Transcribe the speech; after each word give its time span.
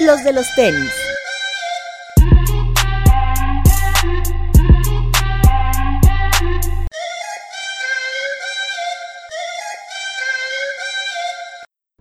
los 0.00 0.22
de 0.24 0.32
los 0.32 0.46
tenis. 0.54 0.90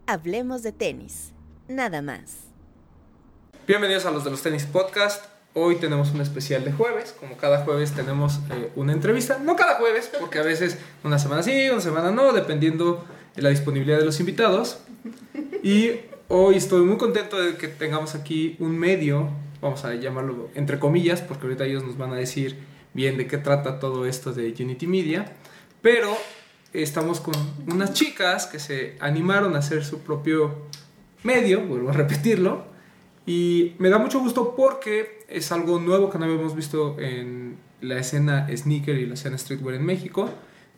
Hablemos 0.07 0.61
de 0.61 0.71
tenis, 0.71 1.31
nada 1.67 2.01
más. 2.01 2.37
Bienvenidos 3.65 4.05
a 4.05 4.11
los 4.11 4.23
de 4.23 4.31
los 4.31 4.41
tenis 4.41 4.65
podcast. 4.65 5.23
Hoy 5.53 5.77
tenemos 5.77 6.11
un 6.11 6.19
especial 6.19 6.65
de 6.65 6.73
jueves. 6.73 7.15
Como 7.17 7.37
cada 7.37 7.63
jueves 7.63 7.93
tenemos 7.93 8.39
eh, 8.51 8.71
una 8.75 8.91
entrevista. 8.91 9.39
No 9.39 9.55
cada 9.55 9.75
jueves, 9.75 10.11
porque 10.19 10.39
a 10.39 10.43
veces 10.43 10.77
una 11.03 11.17
semana 11.17 11.43
sí, 11.43 11.69
una 11.69 11.81
semana 11.81 12.11
no, 12.11 12.33
dependiendo 12.33 13.05
de 13.35 13.41
la 13.41 13.49
disponibilidad 13.49 13.99
de 13.99 14.05
los 14.05 14.19
invitados. 14.19 14.79
Y 15.63 16.01
hoy 16.27 16.55
estoy 16.55 16.85
muy 16.85 16.97
contento 16.97 17.41
de 17.41 17.55
que 17.55 17.67
tengamos 17.67 18.15
aquí 18.15 18.55
un 18.59 18.77
medio, 18.77 19.29
vamos 19.61 19.85
a 19.85 19.93
llamarlo 19.95 20.49
entre 20.55 20.79
comillas, 20.79 21.21
porque 21.21 21.45
ahorita 21.45 21.65
ellos 21.65 21.83
nos 21.83 21.97
van 21.97 22.13
a 22.13 22.15
decir 22.15 22.57
bien 22.93 23.17
de 23.17 23.27
qué 23.27 23.37
trata 23.37 23.79
todo 23.79 24.05
esto 24.05 24.33
de 24.33 24.53
Unity 24.59 24.87
Media. 24.87 25.33
Pero 25.81 26.15
estamos 26.73 27.19
con 27.19 27.35
unas 27.71 27.93
chicas 27.93 28.47
que 28.47 28.59
se 28.59 28.95
animaron 28.99 29.55
a 29.55 29.59
hacer 29.59 29.83
su 29.83 29.99
propio 29.99 30.55
medio, 31.23 31.61
vuelvo 31.61 31.89
a 31.89 31.93
repetirlo, 31.93 32.65
y 33.25 33.73
me 33.79 33.89
da 33.89 33.97
mucho 33.97 34.19
gusto 34.19 34.55
porque 34.55 35.25
es 35.27 35.51
algo 35.51 35.79
nuevo 35.79 36.09
que 36.09 36.19
no 36.19 36.25
habíamos 36.25 36.55
visto 36.55 36.97
en 36.99 37.57
la 37.81 37.97
escena 37.97 38.47
sneaker 38.55 38.97
y 38.97 39.05
la 39.05 39.15
escena 39.15 39.37
streetwear 39.37 39.75
en 39.75 39.85
México. 39.85 40.29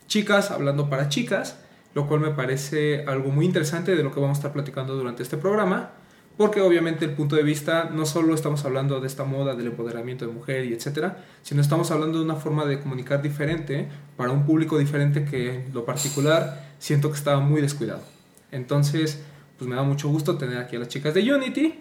Chicas 0.08 0.52
hablando 0.52 0.90
para 0.90 1.10
chicas, 1.10 1.60
lo 1.98 2.08
cual 2.08 2.20
me 2.22 2.30
parece 2.30 3.04
algo 3.08 3.30
muy 3.32 3.46
interesante 3.46 3.96
de 3.96 4.04
lo 4.04 4.12
que 4.14 4.20
vamos 4.20 4.38
a 4.38 4.40
estar 4.40 4.54
platicando 4.54 4.96
durante 4.96 5.24
este 5.24 5.36
programa, 5.38 5.90
porque 6.38 6.62
obviamente 6.62 7.06
el 7.06 7.12
punto 7.12 7.36
de 7.36 7.42
vista 7.42 7.90
no 7.92 8.06
solo 8.06 8.36
estamos 8.36 8.64
hablando 8.66 9.00
de 9.02 9.08
esta 9.08 9.24
moda 9.24 9.56
del 9.56 9.66
empoderamiento 9.68 10.28
de 10.28 10.32
mujer 10.32 10.66
y 10.66 10.74
etcétera, 10.74 11.26
sino 11.42 11.60
estamos 11.62 11.90
hablando 11.90 12.20
de 12.20 12.24
una 12.26 12.36
forma 12.36 12.66
de 12.66 12.80
comunicar 12.80 13.24
diferente 13.24 13.88
para 14.16 14.30
un 14.32 14.46
público 14.46 14.78
diferente 14.78 15.26
que 15.26 15.56
en 15.66 15.74
lo 15.74 15.84
particular 15.86 16.68
siento 16.78 17.10
que 17.10 17.18
estaba 17.18 17.40
muy 17.40 17.62
descuidado. 17.62 18.04
Entonces, 18.52 19.20
pues 19.58 19.68
me 19.68 19.76
da 19.76 19.82
mucho 19.82 20.08
gusto 20.10 20.38
tener 20.38 20.60
aquí 20.60 20.76
a 20.76 20.80
las 20.80 20.88
chicas 20.90 21.16
de 21.16 21.34
Unity. 21.34 21.74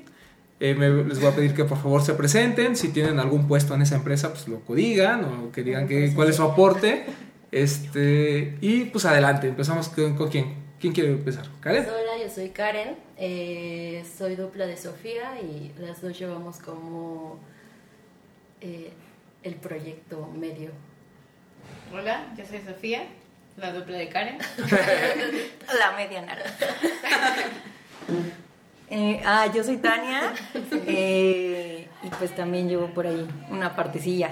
Eh, 0.59 0.75
me- 0.75 1.05
les 1.05 1.21
voy 1.21 1.29
a 1.31 1.35
pedir 1.37 1.53
que 1.53 1.65
por 1.65 1.77
favor 1.77 2.01
se 2.03 2.15
presenten. 2.15 2.77
Si 2.77 2.89
tienen 2.89 3.19
algún 3.21 3.47
puesto 3.47 3.75
en 3.75 3.83
esa 3.83 3.97
empresa, 3.97 4.31
pues 4.33 4.49
lo 4.49 4.63
digan 4.75 5.25
o 5.27 5.53
que 5.53 5.63
digan 5.63 5.87
que, 5.87 6.15
cuál 6.15 6.29
es 6.31 6.37
su 6.37 6.43
aporte. 6.43 7.05
Este, 7.57 8.59
y 8.61 8.85
pues 8.85 9.07
adelante, 9.07 9.49
empezamos 9.49 9.89
con, 9.89 10.15
con 10.15 10.29
quién. 10.29 10.67
¿Quién 10.79 10.93
quiere 10.93 11.13
empezar? 11.13 11.47
¿Karen? 11.61 11.87
Hola, 11.87 12.23
yo 12.23 12.29
soy 12.29 12.51
Karen, 12.51 12.99
eh, 13.17 14.05
soy 14.19 14.37
dupla 14.37 14.67
de 14.67 14.77
Sofía 14.77 15.41
y 15.41 15.73
las 15.79 16.03
dos 16.03 16.19
llevamos 16.19 16.59
como 16.59 17.41
eh, 18.61 18.93
el 19.43 19.55
proyecto 19.55 20.27
medio. 20.39 20.71
Hola, 21.91 22.27
yo 22.37 22.45
soy 22.45 22.61
Sofía, 22.61 23.07
la 23.57 23.73
dupla 23.73 23.97
de 23.97 24.11
Karen. 24.11 24.37
La 25.79 25.97
media 25.97 26.21
naranja. 26.21 26.67
Eh, 28.89 29.21
ah, 29.25 29.51
yo 29.53 29.65
soy 29.65 29.79
Tania 29.79 30.33
eh, 30.87 31.89
y 32.05 32.09
pues 32.21 32.33
también 32.37 32.69
llevo 32.69 32.87
por 32.95 33.05
ahí 33.05 33.27
una 33.51 33.75
partecilla 33.75 34.31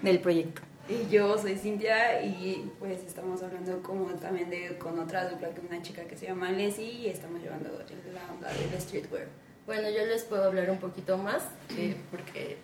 del 0.00 0.20
proyecto. 0.20 0.62
Y 0.90 1.08
yo 1.08 1.38
soy 1.38 1.56
Cintia 1.56 2.20
y 2.20 2.68
pues 2.80 3.04
estamos 3.06 3.40
hablando 3.44 3.80
como 3.80 4.06
también 4.14 4.50
de 4.50 4.76
con 4.76 4.98
otra 4.98 5.28
dupla 5.28 5.50
que 5.50 5.60
una 5.60 5.80
chica 5.82 6.02
que 6.02 6.16
se 6.16 6.26
llama 6.26 6.50
Leslie 6.50 6.90
y 6.90 7.08
estamos 7.08 7.40
llevando 7.40 7.68
la 7.70 8.32
onda 8.32 8.52
del 8.52 8.80
streetwear. 8.80 9.28
Bueno, 9.66 9.88
yo 9.88 10.04
les 10.04 10.24
puedo 10.24 10.42
hablar 10.42 10.68
un 10.68 10.78
poquito 10.78 11.16
más 11.16 11.44
eh, 11.78 11.94
porque, 12.10 12.56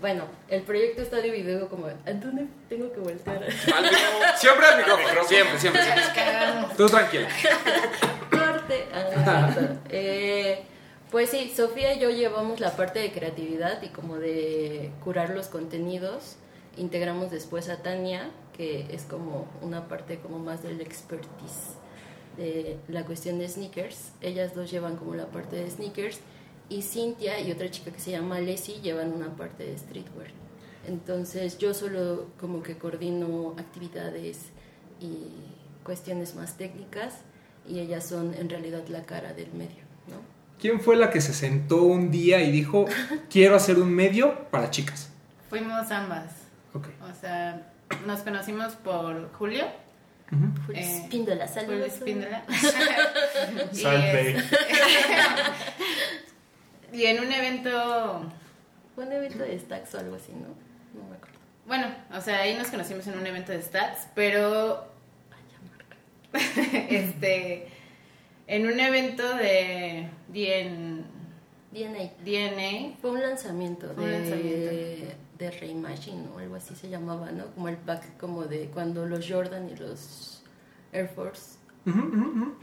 bueno, 0.00 0.26
el 0.48 0.62
proyecto 0.62 1.02
está 1.02 1.16
dividido 1.16 1.68
como... 1.68 1.88
¿A 1.88 2.12
dónde 2.12 2.46
tengo 2.68 2.92
que 2.92 3.00
voltear? 3.00 3.44
Siempre 4.36 4.66
al 4.66 4.78
micrófono. 4.78 5.24
Siempre, 5.26 5.58
siempre, 5.58 5.82
siempre. 5.82 6.76
Tú 6.76 6.86
tranquila. 6.86 7.28
Corte. 8.30 8.84
Ah, 8.94 9.52
eh, 9.88 10.62
pues 11.10 11.30
sí, 11.30 11.52
Sofía 11.54 11.94
y 11.94 11.98
yo 11.98 12.10
llevamos 12.10 12.60
la 12.60 12.76
parte 12.76 13.00
de 13.00 13.10
creatividad 13.10 13.82
y 13.82 13.88
como 13.88 14.18
de 14.18 14.92
curar 15.02 15.30
los 15.30 15.48
contenidos. 15.48 16.36
Integramos 16.76 17.30
después 17.30 17.68
a 17.68 17.82
Tania, 17.82 18.30
que 18.56 18.86
es 18.90 19.02
como 19.02 19.46
una 19.60 19.88
parte 19.88 20.18
como 20.18 20.38
más 20.38 20.62
del 20.62 20.80
expertise 20.80 21.76
de 22.36 22.78
la 22.88 23.04
cuestión 23.04 23.38
de 23.38 23.48
sneakers. 23.48 24.12
Ellas 24.20 24.54
dos 24.54 24.70
llevan 24.70 24.96
como 24.96 25.14
la 25.14 25.26
parte 25.26 25.56
de 25.56 25.70
sneakers 25.70 26.20
y 26.68 26.82
Cintia 26.82 27.40
y 27.40 27.52
otra 27.52 27.70
chica 27.70 27.90
que 27.90 28.00
se 28.00 28.12
llama 28.12 28.40
Leslie 28.40 28.80
llevan 28.80 29.12
una 29.12 29.36
parte 29.36 29.64
de 29.64 29.76
streetwear. 29.76 30.30
Entonces 30.86 31.58
yo 31.58 31.74
solo 31.74 32.28
como 32.40 32.62
que 32.62 32.76
coordino 32.76 33.54
actividades 33.58 34.46
y 35.00 35.28
cuestiones 35.84 36.34
más 36.34 36.56
técnicas 36.56 37.14
y 37.68 37.78
ellas 37.78 38.06
son 38.06 38.34
en 38.34 38.48
realidad 38.48 38.86
la 38.88 39.04
cara 39.04 39.32
del 39.32 39.52
medio, 39.52 39.84
¿no? 40.08 40.16
¿Quién 40.58 40.80
fue 40.80 40.96
la 40.96 41.10
que 41.10 41.20
se 41.20 41.34
sentó 41.34 41.82
un 41.82 42.10
día 42.10 42.42
y 42.42 42.50
dijo, 42.50 42.86
quiero 43.30 43.56
hacer 43.56 43.78
un 43.78 43.90
medio 43.92 44.48
para 44.50 44.70
chicas? 44.70 45.10
Fuimos 45.50 45.90
ambas. 45.90 46.41
Ok. 46.74 46.88
O 47.10 47.14
sea, 47.20 47.70
nos 48.06 48.20
conocimos 48.20 48.74
por 48.76 49.30
Julio. 49.32 49.64
Julio 50.30 50.80
Eh, 50.80 51.00
Espíndola, 51.02 51.46
Julio 51.46 51.62
saludos. 51.68 51.92
Espíndola. 51.94 52.44
y, 56.92 56.96
y 56.98 57.06
en 57.06 57.20
un 57.20 57.32
evento, 57.32 58.24
Fue 58.94 59.04
un 59.06 59.12
evento 59.12 59.38
de 59.44 59.58
stacks 59.58 59.94
o 59.94 59.98
algo 60.00 60.16
así, 60.16 60.32
¿no? 60.32 60.48
No 61.00 61.08
me 61.08 61.16
acuerdo. 61.16 61.38
bueno, 61.66 61.86
o 62.14 62.20
sea, 62.20 62.40
ahí 62.40 62.54
nos 62.56 62.68
conocimos 62.68 63.06
en 63.06 63.18
un 63.18 63.26
evento 63.26 63.52
de 63.52 63.62
stats, 63.62 64.08
pero 64.14 64.86
este 66.32 67.68
en 68.46 68.66
un 68.66 68.78
evento 68.80 69.22
de 69.36 70.08
DN, 70.28 71.04
DNA. 71.72 72.12
DNA 72.24 72.96
Fue 73.00 73.10
un 73.12 73.20
lanzamiento 73.22 73.90
Fue 73.94 74.04
un 74.04 74.12
lanzamiento. 74.12 74.70
de 74.70 75.14
Reimagine 75.50 76.24
o 76.34 76.38
algo 76.38 76.56
así 76.56 76.74
se 76.74 76.88
llamaba, 76.88 77.30
¿no? 77.32 77.46
Como 77.54 77.68
el 77.68 77.76
pack 77.76 78.16
como 78.18 78.44
de 78.44 78.66
cuando 78.72 79.06
los 79.06 79.28
Jordan 79.28 79.68
y 79.70 79.76
los 79.76 80.42
Air 80.92 81.08
Force. 81.08 81.56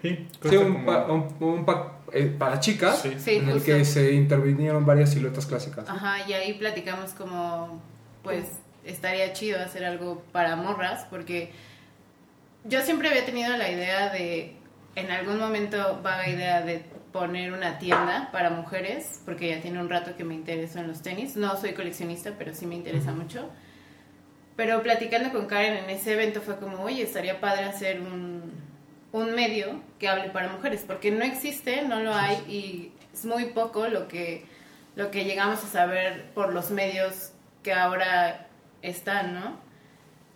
Sí, 0.01 0.28
un, 0.56 0.73
como- 0.73 0.85
pa- 0.85 1.06
un- 1.12 1.35
un 1.41 1.66
pack 1.66 1.91
eh, 2.13 2.34
para 2.39 2.59
chicas 2.59 3.01
Sí. 3.01 3.16
Sí, 3.19 3.35
en 3.35 3.47
el 3.50 3.53
justo. 3.56 3.66
que 3.66 3.85
se 3.85 4.13
intervinieron 4.13 4.85
varias 4.85 5.12
siluetas 5.12 5.45
clásicas. 5.45 5.88
Ajá, 5.89 6.28
y 6.28 6.34
ahí 6.34 6.53
platicamos 6.53 7.12
como, 7.12 7.81
pues, 8.23 8.45
estaría 8.85 9.34
chido 9.34 9.59
hacer 9.62 9.84
algo 9.85 10.23
para 10.31 10.56
morras, 10.56 11.06
porque 11.09 11.51
yo 12.63 12.81
siempre 12.81 13.09
había 13.09 13.25
tenido 13.25 13.56
la 13.57 13.69
idea 13.69 14.09
de, 14.12 14.56
en 14.95 15.12
algún 15.12 15.38
momento, 15.38 16.00
vaga 16.01 16.28
idea 16.29 16.62
de 16.62 16.84
poner 17.11 17.53
una 17.53 17.79
tienda 17.79 18.29
para 18.31 18.49
mujeres, 18.49 19.21
porque 19.25 19.49
ya 19.49 19.61
tiene 19.61 19.79
un 19.79 19.89
rato 19.89 20.15
que 20.15 20.23
me 20.23 20.35
intereso 20.35 20.79
en 20.79 20.87
los 20.87 21.01
tenis. 21.01 21.35
No 21.35 21.57
soy 21.57 21.73
coleccionista, 21.73 22.33
pero 22.37 22.53
sí 22.53 22.65
me 22.65 22.75
interesa 22.75 23.11
mucho. 23.11 23.49
Pero 24.55 24.83
platicando 24.83 25.31
con 25.31 25.47
Karen 25.47 25.77
en 25.77 25.89
ese 25.89 26.13
evento 26.13 26.41
fue 26.41 26.57
como, 26.57 26.83
oye, 26.83 27.03
estaría 27.03 27.39
padre 27.39 27.63
hacer 27.63 28.01
un, 28.01 28.51
un 29.11 29.33
medio 29.33 29.81
que 29.97 30.07
hable 30.07 30.29
para 30.29 30.49
mujeres, 30.49 30.83
porque 30.85 31.11
no 31.11 31.23
existe, 31.23 31.83
no 31.83 32.01
lo 32.01 32.13
hay 32.13 32.37
y 32.47 32.91
es 33.13 33.25
muy 33.25 33.45
poco 33.45 33.87
lo 33.87 34.07
que, 34.07 34.45
lo 34.95 35.11
que 35.11 35.25
llegamos 35.25 35.63
a 35.63 35.67
saber 35.67 36.25
por 36.33 36.53
los 36.53 36.71
medios 36.71 37.31
que 37.63 37.73
ahora 37.73 38.47
están, 38.81 39.33
¿no? 39.33 39.69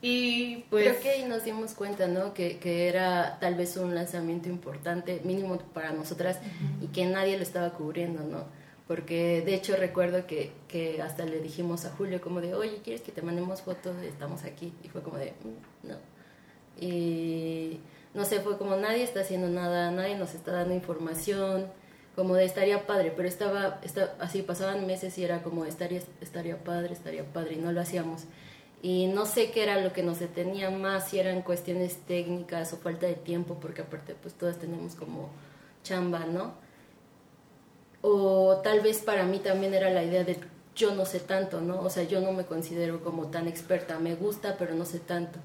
Y 0.05 0.65
pues... 0.69 0.83
Creo 0.89 0.99
que 1.01 1.09
ahí 1.11 1.23
nos 1.23 1.45
dimos 1.45 1.71
cuenta, 1.73 2.07
¿no? 2.07 2.33
Que, 2.33 2.57
que 2.57 2.89
era 2.89 3.37
tal 3.39 3.55
vez 3.55 3.77
un 3.77 3.95
lanzamiento 3.95 4.49
importante, 4.49 5.21
mínimo 5.23 5.57
para 5.73 5.93
nosotras, 5.93 6.39
y 6.81 6.87
que 6.87 7.05
nadie 7.05 7.37
lo 7.37 7.43
estaba 7.43 7.69
cubriendo, 7.71 8.21
¿no? 8.21 8.43
Porque 8.85 9.41
de 9.45 9.55
hecho 9.55 9.77
recuerdo 9.77 10.27
que, 10.27 10.51
que 10.67 11.01
hasta 11.01 11.23
le 11.23 11.39
dijimos 11.39 11.85
a 11.85 11.89
Julio 11.91 12.19
como 12.19 12.41
de, 12.41 12.53
oye, 12.53 12.81
¿quieres 12.83 13.01
que 13.01 13.13
te 13.13 13.21
mandemos 13.21 13.61
fotos? 13.61 13.95
Estamos 14.03 14.43
aquí. 14.43 14.73
Y 14.83 14.89
fue 14.89 15.01
como 15.01 15.17
de, 15.17 15.31
"Mm, 15.41 15.87
no. 15.87 15.95
Y 16.79 17.79
no 18.13 18.25
sé, 18.25 18.41
fue 18.41 18.57
como 18.57 18.75
nadie 18.75 19.03
está 19.03 19.21
haciendo 19.21 19.47
nada, 19.47 19.89
nadie 19.91 20.17
nos 20.17 20.33
está 20.35 20.51
dando 20.51 20.73
información, 20.73 21.67
como 22.15 22.35
de 22.35 22.43
estaría 22.45 22.85
padre, 22.85 23.13
pero 23.15 23.27
estaba, 23.29 23.79
esta- 23.83 24.15
así 24.19 24.41
pasaban 24.41 24.85
meses 24.85 25.17
y 25.17 25.23
era 25.23 25.41
como 25.43 25.63
estaría, 25.65 26.01
estaría 26.21 26.57
padre, 26.63 26.93
estaría 26.93 27.23
padre, 27.23 27.53
y 27.53 27.57
no 27.57 27.71
lo 27.71 27.79
hacíamos. 27.81 28.23
Y 28.83 29.07
no 29.07 29.25
sé 29.25 29.49
qué 29.49 29.63
era 29.63 29.79
lo 29.79 29.93
que 29.93 30.03
nos 30.03 30.19
detenía 30.19 30.69
más, 30.69 31.07
si 31.07 31.17
eran 31.17 31.41
cuestiones 31.41 31.95
técnicas 32.05 32.73
o 32.73 32.77
falta 32.77 33.07
de 33.07 33.15
tiempo, 33.15 33.57
porque 33.61 33.81
aparte 33.81 34.13
pues 34.13 34.33
todas 34.33 34.59
tenemos 34.59 34.95
como 34.95 35.29
chamba, 35.83 36.25
¿no? 36.25 36.53
O 38.01 38.59
tal 38.61 38.81
vez 38.81 38.99
para 38.99 39.23
mí 39.23 39.39
también 39.39 39.73
era 39.73 39.89
la 39.89 40.03
idea 40.03 40.25
de 40.25 40.37
yo 40.75 40.93
no 40.95 41.05
sé 41.05 41.21
tanto, 41.21 41.61
¿no? 41.61 41.79
O 41.79 41.89
sea, 41.89 42.03
yo 42.03 42.19
no 42.19 42.33
me 42.33 42.45
considero 42.45 43.01
como 43.01 43.27
tan 43.27 43.47
experta, 43.47 43.99
me 43.99 44.15
gusta, 44.15 44.57
pero 44.59 44.75
no 44.75 44.83
sé 44.83 44.99
tanto. 44.99 45.39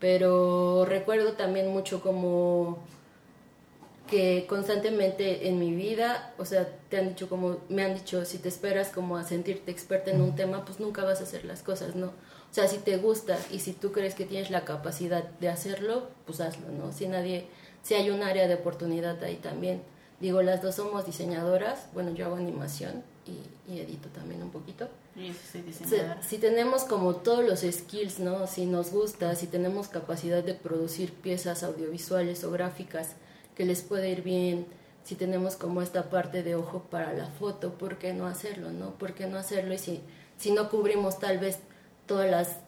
Pero 0.00 0.86
recuerdo 0.86 1.34
también 1.34 1.68
mucho 1.68 2.00
como 2.00 2.78
que 4.08 4.46
constantemente 4.48 5.48
en 5.48 5.58
mi 5.58 5.74
vida, 5.74 6.32
o 6.38 6.46
sea, 6.46 6.66
te 6.88 6.96
han 6.96 7.10
dicho 7.10 7.28
como, 7.28 7.58
me 7.68 7.82
han 7.84 7.94
dicho, 7.94 8.24
si 8.24 8.38
te 8.38 8.48
esperas 8.48 8.88
como 8.88 9.18
a 9.18 9.24
sentirte 9.24 9.70
experta 9.70 10.10
en 10.10 10.22
un 10.22 10.34
tema, 10.34 10.64
pues 10.64 10.80
nunca 10.80 11.04
vas 11.04 11.20
a 11.20 11.24
hacer 11.24 11.44
las 11.44 11.62
cosas, 11.62 11.94
¿no? 11.96 12.12
O 12.52 12.54
sea, 12.54 12.68
si 12.68 12.76
te 12.78 12.98
gusta 12.98 13.38
y 13.50 13.60
si 13.60 13.72
tú 13.72 13.92
crees 13.92 14.14
que 14.14 14.26
tienes 14.26 14.50
la 14.50 14.64
capacidad 14.66 15.24
de 15.24 15.48
hacerlo, 15.48 16.08
pues 16.26 16.40
hazlo, 16.42 16.68
¿no? 16.68 16.92
Si 16.92 17.08
nadie, 17.08 17.46
si 17.82 17.94
hay 17.94 18.10
un 18.10 18.22
área 18.22 18.46
de 18.46 18.54
oportunidad 18.56 19.24
ahí 19.24 19.36
también. 19.36 19.82
Digo, 20.20 20.42
las 20.42 20.62
dos 20.62 20.74
somos 20.76 21.06
diseñadoras, 21.06 21.86
bueno, 21.94 22.12
yo 22.12 22.26
hago 22.26 22.36
animación 22.36 23.02
y, 23.26 23.72
y 23.72 23.80
edito 23.80 24.08
también 24.10 24.42
un 24.42 24.50
poquito. 24.50 24.88
Y 25.16 25.32
soy 25.32 25.62
Si, 25.62 25.62
diseñadora. 25.62 26.22
si 26.22 26.36
tenemos 26.38 26.84
como 26.84 27.16
todos 27.16 27.42
los 27.42 27.60
skills, 27.60 28.20
¿no? 28.20 28.46
Si 28.46 28.66
nos 28.66 28.90
gusta, 28.92 29.34
si 29.34 29.46
tenemos 29.46 29.88
capacidad 29.88 30.44
de 30.44 30.52
producir 30.54 31.12
piezas 31.14 31.62
audiovisuales 31.62 32.44
o 32.44 32.50
gráficas 32.50 33.12
que 33.56 33.64
les 33.64 33.80
puede 33.82 34.10
ir 34.10 34.22
bien, 34.22 34.66
si 35.04 35.14
tenemos 35.16 35.56
como 35.56 35.80
esta 35.82 36.10
parte 36.10 36.42
de 36.42 36.54
ojo 36.54 36.82
para 36.90 37.14
la 37.14 37.26
foto, 37.26 37.72
¿por 37.78 37.96
qué 37.98 38.12
no 38.12 38.26
hacerlo, 38.26 38.70
no? 38.70 38.90
¿Por 38.98 39.14
qué 39.14 39.26
no 39.26 39.38
hacerlo? 39.38 39.72
Y 39.74 39.78
si, 39.78 40.00
si 40.36 40.52
no 40.52 40.68
cubrimos 40.70 41.18
tal 41.18 41.38
vez 41.38 41.58
todas 42.06 42.30
las 42.30 42.58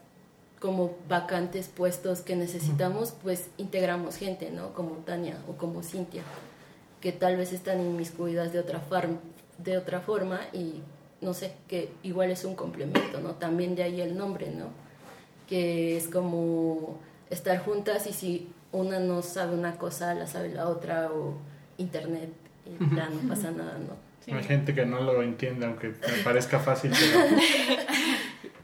como 0.61 0.97
vacantes 1.09 1.69
puestos 1.69 2.23
que 2.23 2.37
necesitamos, 2.37 3.15
pues 3.23 3.51
integramos 3.59 4.17
gente, 4.17 4.51
¿no? 4.51 4.73
Como 4.73 4.93
Tania 5.05 5.37
o 5.47 5.59
como 5.59 5.83
Cintia, 5.83 6.23
que 7.03 7.13
tal 7.13 7.37
vez 7.37 7.53
están 7.53 7.81
inmiscuidas 7.81 8.53
de 8.53 8.61
otra, 8.61 8.81
farm, 8.81 9.19
de 9.59 9.77
otra 9.77 10.01
forma 10.01 10.41
y 10.55 10.81
no 11.21 11.35
sé, 11.35 11.53
que 11.69 11.91
igual 12.03 12.31
es 12.31 12.45
un 12.45 12.55
complemento, 12.55 13.21
¿no? 13.21 13.33
También 13.35 13.75
de 13.75 13.83
ahí 13.83 14.01
el 14.01 14.17
nombre, 14.17 14.51
¿no? 14.51 14.69
Que 15.47 15.97
es 15.97 16.09
como 16.09 16.99
estar 17.29 17.59
juntas 17.59 18.07
y 18.07 18.13
si 18.13 18.49
una 18.73 18.99
no 19.01 19.21
sabe 19.23 19.55
una 19.55 19.77
cosa, 19.77 20.15
la 20.15 20.27
sabe 20.27 20.49
la 20.49 20.69
otra 20.69 21.11
o 21.13 21.35
internet 21.77 22.31
y 22.65 22.97
ya 22.97 23.09
no 23.11 23.29
pasa 23.29 23.51
nada, 23.51 23.79
¿no? 23.79 24.03
Hay 24.35 24.45
gente 24.45 24.75
que 24.75 24.87
no 24.87 25.01
lo 25.03 25.23
entiende, 25.23 25.67
aunque 25.67 25.89
me 25.89 26.23
parezca 26.25 26.59
fácil. 26.59 26.91
Pero... 26.99 28.63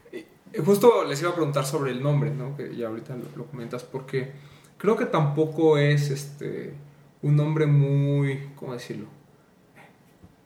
Eh, 0.53 0.61
Justo 0.65 1.03
les 1.05 1.21
iba 1.21 1.31
a 1.31 1.35
preguntar 1.35 1.65
sobre 1.65 1.91
el 1.91 2.01
nombre, 2.03 2.29
¿no? 2.31 2.55
Que 2.57 2.75
ya 2.75 2.87
ahorita 2.87 3.15
lo, 3.15 3.25
lo 3.35 3.45
comentas, 3.45 3.83
porque 3.83 4.31
creo 4.77 4.95
que 4.97 5.05
tampoco 5.05 5.77
es 5.77 6.09
este 6.09 6.73
un 7.21 7.35
nombre 7.35 7.65
muy, 7.67 8.49
¿cómo 8.55 8.73
decirlo? 8.73 9.05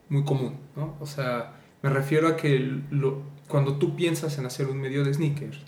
Muy 0.09 0.23
común, 0.23 0.57
¿no? 0.75 0.95
O 0.99 1.05
sea, 1.05 1.53
me 1.81 1.89
refiero 1.89 2.27
a 2.27 2.35
que 2.35 2.59
lo- 2.91 3.21
cuando 3.47 3.77
tú 3.77 3.95
piensas 3.95 4.37
en 4.37 4.45
hacer 4.45 4.67
un 4.67 4.79
medio 4.79 5.03
de 5.03 5.13
sneakers 5.13 5.59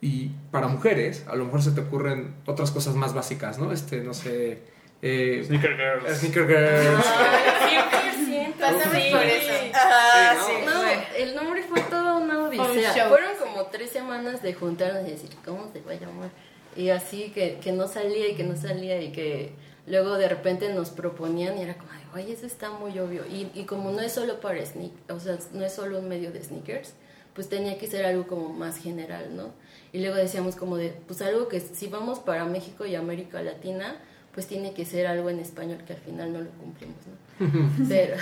y 0.00 0.30
para 0.50 0.68
mujeres, 0.68 1.24
a 1.28 1.36
lo 1.36 1.44
mejor 1.44 1.62
se 1.62 1.72
te 1.72 1.80
ocurren 1.82 2.34
otras 2.46 2.70
cosas 2.70 2.94
más 2.94 3.12
básicas, 3.14 3.58
¿no? 3.58 3.72
Este, 3.72 4.00
no 4.02 4.14
sé, 4.14 4.62
eh, 5.02 5.42
Sneaker 5.46 5.76
Girls. 5.76 6.18
Sneaker 6.18 6.46
Girls. 6.46 7.04
100%. 7.04 8.54
Pasamos 8.58 8.82
sí. 8.94 9.10
por 9.12 9.22
eso. 9.22 9.52
Ah, 9.74 10.34
Sí, 10.46 10.52
sí, 10.58 10.64
No, 10.64 10.82
el 11.16 11.34
nombre 11.36 11.62
fue 11.62 11.80
toda 11.82 12.16
una 12.16 12.38
un 12.38 12.58
odisea. 12.60 13.08
Fueron 13.08 13.30
tres 13.70 13.90
semanas 13.90 14.42
de 14.42 14.54
juntarnos 14.54 15.06
y 15.06 15.12
decir, 15.12 15.30
¿cómo 15.44 15.70
se 15.72 15.80
va 15.80 15.92
a 15.92 15.94
llamar? 15.94 16.30
Y 16.76 16.90
así 16.90 17.30
que, 17.30 17.58
que 17.58 17.72
no 17.72 17.88
salía 17.88 18.28
y 18.28 18.34
que 18.34 18.44
no 18.44 18.56
salía 18.56 19.00
y 19.00 19.12
que 19.12 19.52
luego 19.86 20.16
de 20.16 20.28
repente 20.28 20.72
nos 20.72 20.90
proponían 20.90 21.58
y 21.58 21.62
era 21.62 21.74
como, 21.74 21.90
ay, 21.92 22.22
oye, 22.22 22.32
eso 22.32 22.46
está 22.46 22.70
muy 22.70 22.98
obvio. 22.98 23.24
Y, 23.26 23.50
y 23.54 23.64
como 23.64 23.90
no 23.90 24.00
es 24.00 24.12
solo 24.12 24.40
para 24.40 24.64
sneak, 24.64 24.92
o 25.08 25.18
sea, 25.18 25.38
no 25.52 25.64
es 25.64 25.72
solo 25.72 25.98
un 25.98 26.08
medio 26.08 26.30
de 26.30 26.42
sneakers, 26.42 26.92
pues 27.34 27.48
tenía 27.48 27.78
que 27.78 27.86
ser 27.86 28.04
algo 28.04 28.26
como 28.26 28.48
más 28.50 28.78
general, 28.78 29.36
¿no? 29.36 29.52
Y 29.92 30.00
luego 30.00 30.16
decíamos 30.16 30.56
como 30.56 30.76
de, 30.76 30.90
pues 31.06 31.22
algo 31.22 31.48
que 31.48 31.60
si 31.60 31.86
vamos 31.86 32.18
para 32.18 32.44
México 32.44 32.84
y 32.84 32.94
América 32.94 33.42
Latina, 33.42 33.96
pues 34.34 34.46
tiene 34.46 34.74
que 34.74 34.84
ser 34.84 35.06
algo 35.06 35.30
en 35.30 35.40
español 35.40 35.78
que 35.86 35.94
al 35.94 35.98
final 35.98 36.32
no 36.32 36.40
lo 36.40 36.50
cumplimos, 36.50 36.96
¿no? 37.06 37.28
Pero, 37.88 38.16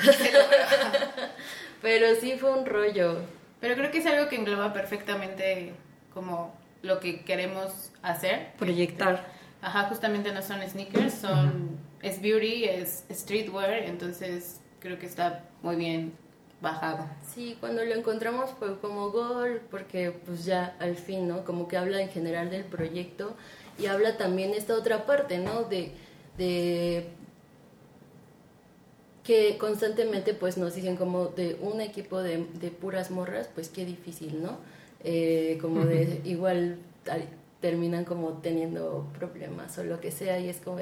pero 1.83 2.15
sí 2.21 2.37
fue 2.39 2.53
un 2.53 2.67
rollo. 2.67 3.21
Pero 3.61 3.75
creo 3.75 3.91
que 3.91 3.99
es 3.99 4.07
algo 4.07 4.29
que 4.29 4.37
engloba 4.37 4.73
perfectamente 4.73 5.73
como 6.13 6.55
lo 6.83 7.01
que 7.01 7.25
queremos 7.25 7.93
hacer. 8.03 8.53
Proyectar. 8.59 9.27
Ajá, 9.63 9.85
justamente 9.85 10.33
no 10.33 10.43
son 10.43 10.61
sneakers, 10.63 11.15
son 11.15 11.79
es 12.03 12.21
beauty, 12.21 12.65
es 12.65 13.05
streetwear, 13.11 13.85
entonces 13.85 14.61
creo 14.81 14.99
que 14.99 15.07
está 15.07 15.45
muy 15.63 15.77
bien 15.77 16.13
bajado. 16.61 17.07
Sí, 17.35 17.57
cuando 17.61 17.85
lo 17.85 17.95
encontramos 17.95 18.51
fue 18.59 18.79
como 18.79 19.11
gol, 19.11 19.61
porque 19.71 20.11
pues 20.11 20.45
ya 20.45 20.77
al 20.79 20.97
fin, 20.97 21.29
¿no? 21.29 21.45
Como 21.45 21.69
que 21.69 21.77
habla 21.77 22.01
en 22.01 22.09
general 22.09 22.51
del 22.51 22.65
proyecto 22.65 23.37
y 23.79 23.87
habla 23.87 24.17
también 24.17 24.53
esta 24.55 24.75
otra 24.75 25.07
parte, 25.07 25.39
¿no? 25.39 25.65
De, 25.65 25.93
de 26.39 27.09
que 29.27 29.59
constantemente 29.59 30.35
pues 30.35 30.57
nos 30.57 30.75
dicen 30.75 30.97
como 30.97 31.27
de 31.27 31.57
un 31.61 31.81
equipo 31.81 32.23
de, 32.23 32.47
de 32.61 32.71
puras 32.71 33.11
morras, 33.11 33.49
pues 33.53 33.69
qué 33.69 33.85
difícil, 33.85 34.41
¿no? 34.41 34.59
Eh, 35.03 35.59
como 35.61 35.85
de 35.85 36.21
igual 36.25 36.79
terminan 37.61 38.05
como 38.05 38.35
teniendo 38.35 39.09
problemas 39.19 39.77
o 39.79 39.85
lo 39.85 40.01
que 40.01 40.11
sea 40.11 40.39
y 40.39 40.49
es 40.49 40.59
como 40.59 40.79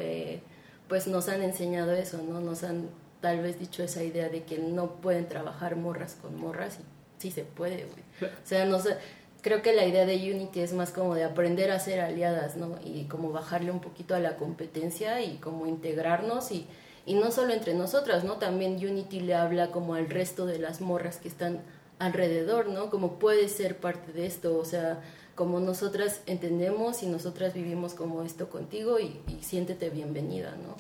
pues 0.88 1.06
nos 1.06 1.29
han 1.29 1.43
enseñado 1.43 1.93
eso, 1.93 2.23
¿no? 2.23 2.41
Nos 2.41 2.64
han 2.64 2.88
tal 3.20 3.41
vez 3.41 3.58
dicho 3.58 3.82
esa 3.82 4.02
idea 4.02 4.29
de 4.29 4.43
que 4.43 4.58
no 4.58 4.96
pueden 4.96 5.26
trabajar 5.26 5.76
morras 5.76 6.17
con 6.20 6.37
morras 6.37 6.79
y 6.79 7.23
sí 7.23 7.31
se 7.31 7.44
puede, 7.44 7.87
güey. 7.87 8.31
O 8.31 8.46
sea, 8.46 8.67
no 8.67 8.79
sé, 8.79 8.96
creo 9.41 9.62
que 9.62 9.73
la 9.73 9.87
idea 9.87 10.05
de 10.05 10.17
Unity 10.17 10.61
es 10.61 10.75
más 10.75 10.91
como 10.91 11.14
de 11.14 11.25
aprender 11.25 11.70
a 11.70 11.79
ser 11.79 12.00
aliadas, 12.00 12.56
¿no? 12.56 12.79
Y 12.85 13.05
como 13.05 13.32
bajarle 13.32 13.70
un 13.70 13.81
poquito 13.81 14.14
a 14.14 14.20
la 14.20 14.37
competencia 14.37 15.23
y 15.23 15.38
como 15.38 15.67
integrarnos 15.67 16.52
y, 16.52 16.67
y 17.06 17.14
no 17.14 17.30
solo 17.30 17.52
entre 17.52 17.74
nosotras, 17.74 18.24
¿no? 18.24 18.34
También 18.34 18.74
Unity 18.76 19.20
le 19.20 19.34
habla 19.34 19.70
como 19.70 19.94
al 19.94 20.08
resto 20.08 20.46
de 20.46 20.58
las 20.58 20.80
morras 20.80 21.18
que 21.18 21.28
están 21.28 21.60
alrededor, 21.98 22.68
¿no? 22.68 22.90
Como 22.90 23.18
puedes 23.18 23.52
ser 23.52 23.76
parte 23.76 24.12
de 24.12 24.26
esto, 24.26 24.58
o 24.58 24.64
sea, 24.64 25.00
como 25.34 25.60
nosotras 25.60 26.22
entendemos 26.26 27.02
y 27.02 27.06
nosotras 27.06 27.54
vivimos 27.54 27.94
como 27.94 28.22
esto 28.22 28.48
contigo 28.48 28.98
y, 28.98 29.20
y 29.28 29.42
siéntete 29.42 29.90
bienvenida, 29.90 30.56
¿no? 30.62 30.76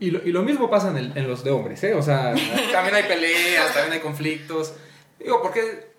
Y 0.00 0.10
lo, 0.10 0.26
y 0.26 0.32
lo 0.32 0.42
mismo 0.42 0.68
pasa 0.68 0.90
en, 0.90 1.16
en 1.16 1.28
los 1.28 1.44
de 1.44 1.50
hombres, 1.50 1.82
¿eh? 1.84 1.94
O 1.94 2.02
sea, 2.02 2.34
también 2.72 2.96
hay 2.96 3.04
peleas, 3.04 3.72
también 3.72 3.92
hay 3.94 4.00
conflictos. 4.00 4.74
Digo, 5.18 5.40
porque 5.40 5.93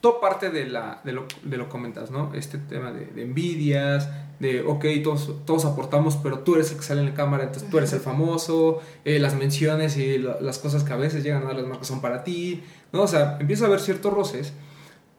todo 0.00 0.20
parte 0.20 0.50
de, 0.50 0.66
la, 0.66 1.00
de, 1.04 1.12
lo, 1.12 1.26
de 1.42 1.56
lo 1.56 1.68
comentas, 1.68 2.10
¿no? 2.10 2.32
Este 2.34 2.56
tema 2.58 2.90
de, 2.92 3.06
de 3.06 3.22
envidias, 3.22 4.08
de, 4.38 4.62
ok, 4.62 4.84
todos, 5.04 5.44
todos 5.44 5.64
aportamos, 5.66 6.16
pero 6.16 6.38
tú 6.38 6.54
eres 6.54 6.70
el 6.70 6.78
que 6.78 6.82
sale 6.82 7.00
en 7.00 7.08
la 7.08 7.14
cámara, 7.14 7.44
entonces 7.44 7.68
tú 7.68 7.76
eres 7.78 7.92
el 7.92 8.00
famoso, 8.00 8.80
eh, 9.04 9.18
las 9.18 9.34
menciones 9.34 9.96
y 9.98 10.16
la- 10.18 10.40
las 10.40 10.58
cosas 10.58 10.84
que 10.84 10.92
a 10.92 10.96
veces 10.96 11.22
llegan 11.22 11.42
a 11.42 11.46
dar 11.46 11.56
las 11.56 11.66
marcas 11.66 11.86
son 11.86 12.00
para 12.00 12.24
ti, 12.24 12.62
¿no? 12.92 13.02
O 13.02 13.06
sea, 13.08 13.36
empieza 13.40 13.64
a 13.64 13.66
haber 13.68 13.80
ciertos 13.80 14.12
roces. 14.12 14.54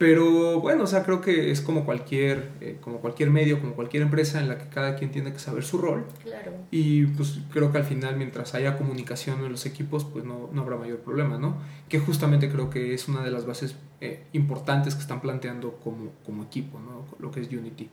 Pero 0.02 0.60
bueno, 0.60 0.82
o 0.82 0.86
sea, 0.88 1.04
creo 1.04 1.20
que 1.20 1.52
es 1.52 1.60
como 1.60 1.84
cualquier, 1.84 2.50
eh, 2.60 2.76
como 2.80 2.98
cualquier 2.98 3.30
medio, 3.30 3.60
como 3.60 3.74
cualquier 3.74 4.02
empresa 4.02 4.40
en 4.40 4.48
la 4.48 4.58
que 4.58 4.66
cada 4.68 4.96
quien 4.96 5.12
tiene 5.12 5.32
que 5.32 5.38
saber 5.38 5.62
su 5.62 5.78
rol. 5.78 6.04
Claro. 6.24 6.50
Y 6.72 7.06
pues 7.06 7.38
creo 7.52 7.70
que 7.70 7.78
al 7.78 7.84
final, 7.84 8.16
mientras 8.16 8.52
haya 8.54 8.76
comunicación 8.76 9.44
en 9.44 9.52
los 9.52 9.64
equipos, 9.64 10.04
pues 10.04 10.24
no, 10.24 10.50
no 10.52 10.62
habrá 10.62 10.76
mayor 10.76 10.98
problema, 10.98 11.38
¿no? 11.38 11.56
Que 11.88 12.00
justamente 12.00 12.50
creo 12.50 12.68
que 12.68 12.94
es 12.94 13.06
una 13.06 13.22
de 13.22 13.30
las 13.30 13.46
bases 13.46 13.76
eh, 14.00 14.24
importantes 14.32 14.96
que 14.96 15.02
están 15.02 15.20
planteando 15.20 15.78
como, 15.84 16.10
como 16.26 16.42
equipo, 16.42 16.80
¿no? 16.80 17.06
Lo 17.20 17.30
que 17.30 17.38
es 17.38 17.46
Unity. 17.52 17.88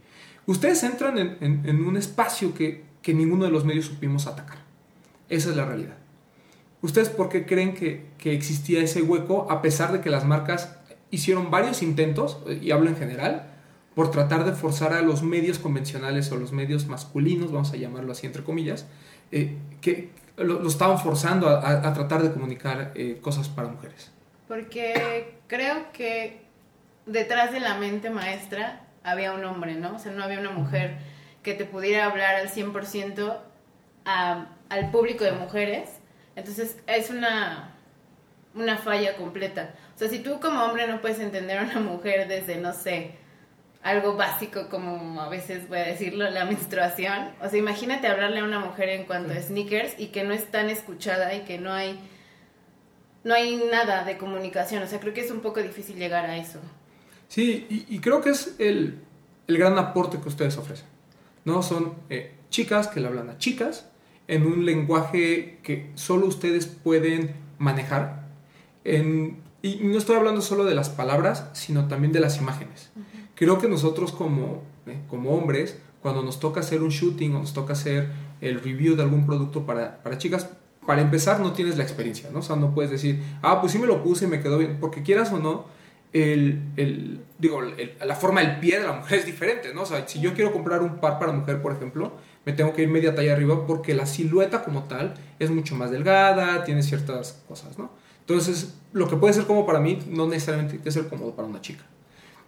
Ustedes 0.47 0.81
entran 0.81 1.19
en, 1.19 1.37
en- 1.41 1.61
en 1.69 1.85
un 1.85 1.95
espacio 1.95 2.55
que, 2.55 2.85
que 3.03 3.13
ninguno 3.13 3.45
de 3.45 3.51
los 3.51 3.65
medios 3.65 3.85
supimos 3.85 4.25
atacar. 4.25 4.57
Esa 5.29 5.51
es 5.51 5.55
la 5.55 5.65
realidad. 5.65 5.97
¿Ustedes 6.81 7.09
por 7.09 7.29
qué 7.29 7.45
creen 7.45 7.75
que, 7.75 8.05
que 8.17 8.33
existía 8.33 8.81
ese 8.81 9.03
hueco 9.03 9.45
a 9.51 9.61
pesar 9.61 9.91
de 9.91 10.01
que 10.01 10.09
las 10.09 10.25
marcas 10.25 10.78
hicieron 11.11 11.51
varios 11.51 11.81
intentos, 11.81 12.39
eh, 12.47 12.59
y 12.61 12.71
hablo 12.71 12.89
en 12.89 12.95
general, 12.97 13.47
por 13.95 14.11
tratar 14.11 14.45
de 14.45 14.53
forzar 14.53 14.93
a 14.93 15.01
los 15.01 15.23
medios 15.23 15.59
convencionales 15.59 16.31
o 16.31 16.37
los 16.37 16.51
medios 16.51 16.85
masculinos, 16.87 17.51
vamos 17.51 17.73
a 17.73 17.77
llamarlo 17.77 18.11
así 18.11 18.27
entre 18.27 18.43
comillas, 18.43 18.85
eh, 19.31 19.57
que 19.81 20.09
lo, 20.37 20.59
lo 20.61 20.67
estaban 20.69 20.99
forzando 20.99 21.49
a, 21.49 21.59
a- 21.59 21.87
a 21.87 21.93
tratar 21.93 22.21
de 22.23 22.31
comunicar 22.31 22.93
eh, 22.95 23.17
cosas 23.21 23.49
para 23.49 23.67
mujeres? 23.67 24.11
Porque 24.47 25.33
creo 25.47 25.91
que 25.91 26.41
detrás 27.05 27.51
de 27.51 27.59
la 27.59 27.75
mente 27.75 28.09
maestra 28.09 28.85
había 29.03 29.33
un 29.33 29.43
hombre, 29.43 29.75
¿no? 29.75 29.95
O 29.95 29.99
sea, 29.99 30.11
no 30.11 30.23
había 30.23 30.39
una 30.39 30.51
mujer 30.51 30.97
que 31.43 31.53
te 31.53 31.65
pudiera 31.65 32.05
hablar 32.05 32.35
al 32.35 32.49
100% 32.49 33.37
a- 34.05 34.45
al 34.69 34.91
público 34.91 35.23
de 35.23 35.31
mujeres. 35.33 35.89
Entonces, 36.35 36.77
es 36.87 37.09
una, 37.09 37.75
una 38.55 38.77
falla 38.77 39.15
completa. 39.17 39.73
O 40.00 40.01
sea, 40.01 40.08
si 40.08 40.20
tú 40.20 40.39
como 40.39 40.63
hombre 40.63 40.88
no 40.88 41.01
puedes 41.01 41.20
entender 41.20 41.58
a 41.58 41.63
una 41.63 41.82
mujer 41.82 42.29
desde, 42.29 42.56
no 42.56 42.72
sé, 42.72 43.12
algo 43.84 44.15
básico 44.15 44.70
como 44.70 45.20
a 45.20 45.27
veces 45.27 45.68
voy 45.68 45.79
a 45.79 45.84
decirlo, 45.84 46.29
la 46.29 46.46
menstruación. 46.46 47.32
O 47.41 47.50
sea, 47.50 47.60
imagínate 47.60 48.08
hablarle 48.08 48.39
a 48.39 48.46
una 48.46 48.60
mujer 48.60 48.88
en 48.88 49.03
cuanto 49.03 49.34
a 49.34 49.41
sneakers 49.41 49.96
y 50.00 50.08
que 50.08 50.24
no 50.24 50.34
es 50.34 50.50
tan 50.51 50.70
escuchada 50.70 51.36
y 51.36 51.41
que 51.41 51.58
no 51.58 51.74
hay 51.74 52.00
no 53.25 53.34
hay 53.34 53.62
nada 53.70 54.06
de 54.06 54.18
comunicación. 54.18 54.84
O 54.84 54.88
sea, 54.88 55.01
creo 55.01 55.13
que 55.13 55.20
es 55.20 55.32
un 55.32 55.41
poco 55.41 55.62
difícil 55.62 55.98
llegar 55.98 56.25
a 56.25 56.38
eso. 56.38 56.62
Sí, 57.27 57.68
y, 57.70 57.94
y 57.94 58.00
creo 58.00 58.22
que 58.22 58.29
es 58.29 58.56
el, 58.58 59.00
el 59.48 59.58
gran 59.58 59.77
aporte 59.77 60.18
que 60.22 60.29
ustedes 60.29 60.56
ofrecen. 60.58 60.88
¿no? 61.44 61.62
Son 61.62 61.96
eh, 62.10 62.36
chicas 62.50 62.88
que 62.88 63.01
le 63.01 63.08
hablan 63.08 63.29
a 63.29 63.38
chicas 63.38 63.89
en 64.29 64.46
un 64.46 64.65
lenguaje 64.65 65.60
que 65.62 65.91
solo 65.96 66.25
ustedes 66.27 66.68
pueden 66.68 67.36
manejar. 67.58 68.24
En- 68.86 69.49
y 69.61 69.77
no 69.83 69.97
estoy 69.97 70.15
hablando 70.15 70.41
solo 70.41 70.65
de 70.65 70.75
las 70.75 70.89
palabras, 70.89 71.49
sino 71.53 71.87
también 71.87 72.11
de 72.13 72.19
las 72.19 72.37
imágenes. 72.37 72.91
Creo 73.35 73.57
que 73.59 73.67
nosotros 73.67 74.11
como, 74.11 74.63
eh, 74.85 74.99
como 75.09 75.31
hombres, 75.31 75.77
cuando 76.01 76.23
nos 76.23 76.39
toca 76.39 76.61
hacer 76.61 76.81
un 76.81 76.89
shooting 76.89 77.35
o 77.35 77.39
nos 77.39 77.53
toca 77.53 77.73
hacer 77.73 78.09
el 78.41 78.61
review 78.61 78.95
de 78.95 79.03
algún 79.03 79.25
producto 79.25 79.65
para, 79.65 80.01
para 80.01 80.17
chicas, 80.17 80.49
para 80.85 81.01
empezar 81.01 81.39
no 81.39 81.51
tienes 81.53 81.77
la 81.77 81.83
experiencia, 81.83 82.29
¿no? 82.31 82.39
O 82.39 82.41
sea, 82.41 82.55
no 82.55 82.73
puedes 82.73 82.89
decir, 82.91 83.21
ah, 83.41 83.59
pues 83.61 83.73
sí 83.73 83.79
me 83.79 83.85
lo 83.87 84.01
puse 84.03 84.25
y 84.25 84.27
me 84.27 84.41
quedó 84.41 84.57
bien, 84.57 84.77
porque 84.79 85.03
quieras 85.03 85.31
o 85.31 85.39
no, 85.39 85.65
el, 86.13 86.61
el- 86.77 87.21
digo, 87.37 87.61
el- 87.61 87.93
la 88.03 88.15
forma 88.15 88.41
del 88.41 88.59
pie 88.59 88.79
de 88.79 88.85
la 88.87 88.93
mujer 88.93 89.19
es 89.19 89.25
diferente, 89.25 89.73
¿no? 89.73 89.81
O 89.83 89.85
sea, 89.85 90.07
si 90.07 90.19
yo 90.19 90.33
quiero 90.33 90.51
comprar 90.51 90.81
un 90.81 90.97
par 90.99 91.19
para 91.19 91.31
mujer, 91.31 91.61
por 91.61 91.73
ejemplo, 91.73 92.13
me 92.45 92.53
tengo 92.53 92.73
que 92.73 92.81
ir 92.83 92.87
media 92.89 93.13
talla 93.13 93.33
arriba 93.33 93.67
porque 93.67 93.93
la 93.93 94.05
silueta 94.05 94.63
como 94.63 94.83
tal 94.85 95.13
es 95.37 95.51
mucho 95.51 95.75
más 95.75 95.91
delgada, 95.91 96.63
tiene 96.63 96.81
ciertas 96.81 97.43
cosas, 97.47 97.77
¿no? 97.77 97.91
Entonces, 98.29 98.75
lo 98.93 99.07
que 99.07 99.15
puede 99.15 99.33
ser 99.33 99.45
como 99.45 99.65
para 99.65 99.79
mí, 99.79 99.98
no 100.07 100.27
necesariamente 100.27 100.74
tiene 100.74 100.83
que 100.83 100.91
ser 100.91 101.07
cómodo 101.07 101.31
para 101.36 101.48
una 101.48 101.62
chica. 101.62 101.83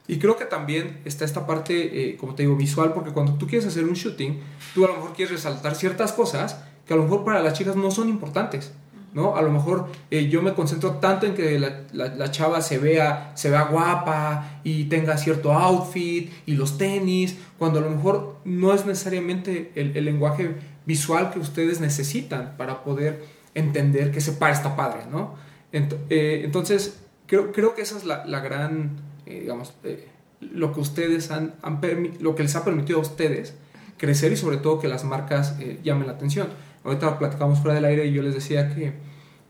Y 0.08 0.20
creo 0.20 0.36
que 0.38 0.46
también 0.46 1.00
está 1.06 1.26
esta 1.26 1.48
parte, 1.48 2.12
eh, 2.12 2.18
como 2.18 2.36
te 2.36 2.44
digo, 2.44 2.56
visual, 2.56 2.94
porque 2.94 3.12
cuando 3.12 3.34
tú 3.34 3.48
quieres 3.48 3.66
hacer 3.68 3.86
un 3.86 3.94
shooting, 3.94 4.40
tú 4.76 4.86
a 4.86 4.90
lo 4.90 4.96
mejor 4.96 5.14
quieres 5.14 5.34
resaltar 5.34 5.74
ciertas 5.76 6.12
cosas 6.14 6.58
que 6.86 6.94
a 6.94 6.98
lo 6.98 7.04
mejor 7.04 7.24
para 7.24 7.42
las 7.42 7.54
chicas 7.54 7.76
no 7.76 7.90
son 7.92 8.10
importantes, 8.10 8.74
¿no? 9.14 9.36
A 9.36 9.42
lo 9.42 9.52
mejor 9.52 9.88
eh, 10.12 10.28
yo 10.30 10.42
me 10.44 10.54
concentro 10.54 10.92
tanto 10.96 11.26
en 11.26 11.34
que 11.34 11.58
la, 11.60 11.82
la- 11.94 12.14
la 12.16 12.30
chava 12.32 12.62
se 12.62 12.78
vea, 12.78 13.32
se 13.36 13.50
vea 13.50 13.64
guapa 13.64 14.60
y 14.64 14.86
tenga 14.86 15.18
cierto 15.18 15.52
outfit 15.54 16.32
y 16.46 16.54
los 16.54 16.78
tenis, 16.78 17.38
cuando 17.58 17.80
a 17.80 17.82
lo 17.82 17.90
mejor 17.90 18.36
no 18.46 18.74
es 18.74 18.86
necesariamente 18.86 19.72
el, 19.76 19.96
el 19.98 20.06
lenguaje 20.06 20.56
visual 20.86 21.32
que 21.32 21.40
ustedes 21.40 21.80
necesitan 21.80 22.56
para 22.58 22.84
poder 22.84 23.24
entender 23.56 24.12
que 24.12 24.20
ese 24.20 24.34
par 24.34 24.52
está 24.52 24.76
padre, 24.76 25.02
¿no? 25.12 25.50
Eh, 25.74 26.42
entonces, 26.44 27.02
creo, 27.28 27.52
creo 27.52 27.76
que 27.76 27.82
esa 27.82 27.98
es 27.98 28.06
la, 28.06 28.26
la 28.26 28.40
gran, 28.42 28.98
eh, 29.26 29.40
digamos, 29.42 29.74
eh, 29.84 30.08
lo 30.40 30.74
que 30.74 30.80
ustedes 30.80 31.32
han, 31.32 31.54
han 31.62 31.80
lo 32.20 32.36
que 32.36 32.44
les 32.44 32.56
ha 32.56 32.66
permitido 32.66 33.00
a 33.00 33.02
ustedes 33.02 33.56
crecer 33.98 34.32
y 34.32 34.38
sobre 34.38 34.58
todo 34.58 34.80
que 34.80 34.88
las 34.88 35.04
marcas 35.04 35.58
llamen 35.84 36.08
la 36.08 36.14
atención. 36.14 36.48
Ahorita 36.84 37.20
platicamos 37.20 37.60
fuera 37.60 37.76
del 37.76 37.86
aire 37.86 38.08
y 38.08 38.14
yo 38.14 38.24
les 38.24 38.34
decía 38.34 38.74
que 38.74 38.94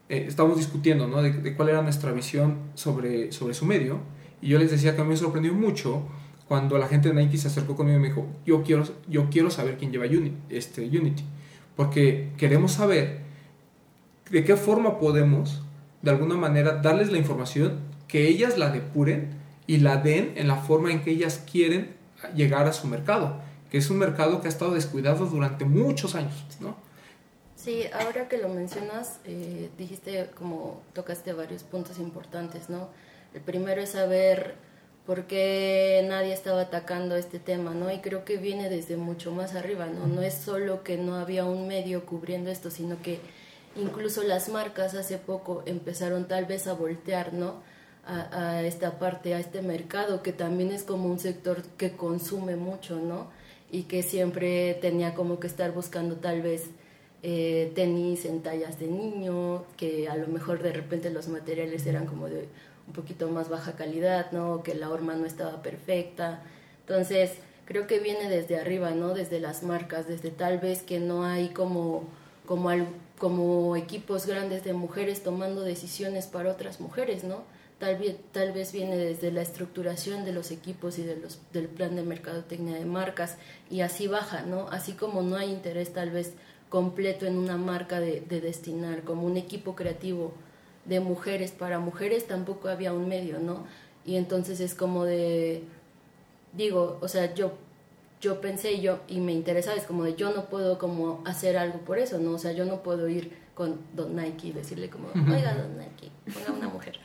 estábamos 0.10 0.58
discutiendo 0.58 1.08
¿no? 1.08 1.22
de, 1.22 1.56
cuál 1.56 1.70
era 1.70 1.82
nuestra 1.82 2.12
visión 2.12 2.58
sobre, 2.76 3.32
sobre 3.32 3.54
su 3.54 3.66
medio 3.66 4.00
y 4.42 4.50
yo 4.50 4.60
les 4.60 4.70
decía 4.70 4.94
que 4.94 5.00
a 5.02 5.06
mí 5.06 5.12
me 5.12 5.16
sorprendió 5.18 5.54
mucho 5.54 6.04
cuando 6.50 6.78
la 6.78 6.90
gente 6.90 7.08
de 7.08 7.16
Nike 7.16 7.38
se 7.38 7.48
acercó 7.48 7.78
conmigo 7.78 7.98
y 7.98 8.02
me 8.02 8.08
dijo, 8.10 8.28
yo 8.46 8.62
quiero, 8.64 8.84
yo 9.08 9.30
quiero 9.30 9.50
saber 9.50 9.78
quién 9.78 9.94
lleva 9.94 10.06
Uni- 10.08 10.36
este, 10.50 10.82
Unity, 10.82 11.24
porque 11.78 12.32
queremos 12.38 12.74
saber 12.74 13.22
de 14.30 14.44
qué 14.44 14.58
forma 14.58 15.00
podemos, 15.00 15.64
de 16.02 16.12
alguna 16.12 16.36
manera, 16.36 16.82
darles 16.82 17.12
la 17.12 17.18
información, 17.18 17.80
que 18.08 18.28
ellas 18.28 18.58
la 18.58 18.70
depuren 18.70 19.30
y 19.68 19.78
la 19.78 19.98
den 19.98 20.34
en 20.36 20.48
la 20.48 20.58
forma 20.58 20.92
en 20.92 21.04
que 21.04 21.12
ellas 21.12 21.44
quieren 21.50 21.96
llegar 22.36 22.68
a 22.68 22.74
su 22.74 22.88
mercado, 22.88 23.38
que 23.70 23.78
es 23.78 23.90
un 23.90 23.98
mercado 23.98 24.42
que 24.42 24.48
ha 24.48 24.50
estado 24.50 24.74
descuidado 24.74 25.26
durante 25.26 25.66
muchos 25.66 26.16
años, 26.16 26.46
¿no? 26.60 26.76
Sí, 27.56 27.84
ahora 27.94 28.28
que 28.28 28.38
lo 28.38 28.50
mencionas, 28.50 29.20
eh, 29.24 29.70
dijiste 29.78 30.30
como 30.36 30.82
tocaste 30.94 31.32
varios 31.34 31.64
puntos 31.64 32.00
importantes, 32.00 32.70
¿no? 32.70 32.90
El 33.36 33.42
primero 33.42 33.82
es 33.82 33.92
saber 33.92 34.56
por 35.06 35.26
qué 35.26 36.04
nadie 36.08 36.34
estaba 36.34 36.62
atacando 36.62 37.16
este 37.16 37.40
tema, 37.40 37.74
¿no? 37.74 37.92
Y 37.92 38.00
creo 38.00 38.26
que 38.26 38.38
viene 38.38 38.68
desde 38.70 38.98
mucho 38.98 39.32
más 39.32 39.56
arriba, 39.56 39.86
¿no? 39.86 40.08
No 40.08 40.22
es 40.22 40.34
solo 40.34 40.84
que 40.84 40.98
no 40.98 41.16
había 41.16 41.46
un 41.46 41.68
medio 41.68 42.06
cubriendo 42.06 42.50
esto, 42.50 42.72
sino 42.72 43.02
que 43.02 43.20
incluso 43.76 44.24
las 44.24 44.50
marcas 44.50 44.96
hace 44.96 45.18
poco 45.18 45.64
empezaron 45.66 46.28
tal 46.28 46.46
vez 46.46 46.68
a 46.68 46.74
voltear, 46.74 47.34
¿no? 47.34 47.62
A, 48.06 48.64
esta 48.64 48.98
parte, 48.98 49.36
a 49.36 49.40
este 49.40 49.62
mercado 49.62 50.24
que 50.24 50.34
también 50.34 50.72
es 50.72 50.84
como 50.84 51.08
un 51.08 51.20
sector 51.20 51.62
que 51.78 51.92
consume 51.96 52.56
mucho, 52.56 52.98
¿no? 53.00 53.28
Y 53.72 53.84
que 53.84 54.02
siempre 54.04 54.74
tenía 54.82 55.14
como 55.14 55.40
que 55.40 55.48
estar 55.48 55.72
buscando 55.72 56.16
tal 56.16 56.42
vez 56.42 56.66
eh, 57.24 57.72
tenis 57.76 58.26
en 58.26 58.42
tallas 58.42 58.80
de 58.80 58.88
niño, 58.88 59.64
que 59.78 60.10
a 60.10 60.16
lo 60.18 60.28
mejor 60.28 60.62
de 60.64 60.74
repente 60.74 61.12
los 61.12 61.28
materiales 61.28 61.86
eran 61.86 62.08
como 62.08 62.28
de 62.28 62.48
un 62.88 62.94
poquito 62.94 63.30
más 63.30 63.48
baja 63.50 63.74
calidad, 63.76 64.32
¿no? 64.32 64.64
Que 64.64 64.74
la 64.74 64.90
horma 64.90 65.14
no 65.14 65.26
estaba 65.26 65.62
perfecta. 65.62 66.42
Entonces, 66.82 67.34
creo 67.66 67.86
que 67.88 68.00
viene 68.00 68.28
desde 68.30 68.60
arriba, 68.60 68.92
¿no? 68.92 69.14
Desde 69.14 69.40
las 69.40 69.62
marcas, 69.64 70.08
desde 70.08 70.32
tal 70.32 70.58
vez 70.58 70.82
que 70.82 71.00
no 71.00 71.24
hay 71.24 71.50
como, 71.50 72.04
como, 72.48 72.70
al- 72.70 72.88
como 73.22 73.76
equipos 73.76 74.26
grandes 74.26 74.64
de 74.64 74.74
mujeres 74.74 75.22
tomando 75.22 75.62
decisiones 75.62 76.26
para 76.26 76.50
otras 76.50 76.80
mujeres, 76.80 77.24
¿no? 77.24 77.44
Tal 77.78 77.98
vez, 78.00 78.16
tal 78.32 78.52
vez 78.52 78.72
viene 78.72 78.98
desde 78.98 79.32
la 79.32 79.44
estructuración 79.44 80.26
de 80.26 80.34
los 80.34 80.50
equipos 80.50 80.98
y 80.98 81.04
del 81.04 81.68
plan 81.68 81.96
de 81.96 82.02
mercadotecnia 82.02 82.74
de 82.74 82.86
marcas 82.86 83.38
y 83.70 83.82
así 83.82 84.08
baja, 84.08 84.42
¿no? 84.42 84.70
Así 84.70 84.94
como 84.94 85.22
no 85.22 85.36
hay 85.36 85.52
interés 85.52 85.94
tal 85.94 86.10
vez 86.10 86.34
completo 86.70 87.28
en 87.28 87.38
una 87.38 87.58
marca 87.58 88.00
de, 88.00 88.22
de 88.22 88.42
destinar 88.42 89.04
como 89.04 89.28
un 89.28 89.38
equipo 89.38 89.76
creativo 89.76 90.34
de 90.86 91.00
mujeres 91.00 91.52
para 91.52 91.78
mujeres, 91.78 92.26
tampoco 92.26 92.70
había 92.70 92.92
un 92.92 93.08
medio, 93.08 93.38
¿no? 93.38 93.68
Y 94.04 94.16
entonces 94.16 94.60
es 94.60 94.74
como 94.74 95.06
de, 95.06 95.62
digo, 96.54 96.98
o 97.02 97.08
sea, 97.08 97.36
yo 97.36 97.52
yo 98.22 98.40
pensé 98.40 98.74
y 98.74 98.82
yo 98.82 99.00
y 99.08 99.20
me 99.20 99.34
interesaba 99.34 99.76
es 99.76 99.84
como 99.84 100.04
de 100.04 100.16
yo 100.16 100.32
no 100.32 100.46
puedo 100.46 100.78
como 100.78 101.22
hacer 101.26 101.58
algo 101.58 101.80
por 101.80 101.98
eso 101.98 102.20
no 102.20 102.32
o 102.32 102.38
sea 102.38 102.54
yo 102.54 102.66
no 102.66 102.84
puedo 102.84 103.10
ir 103.10 103.38
con 103.56 103.82
Don 103.94 104.16
Nike 104.16 104.48
y 104.48 104.52
decirle 104.54 104.90
como 104.90 105.10
oiga 105.10 105.54
Don 105.56 105.78
Nike 105.78 106.12
ponga 106.34 106.52
una 106.58 106.70
mujer 106.70 107.00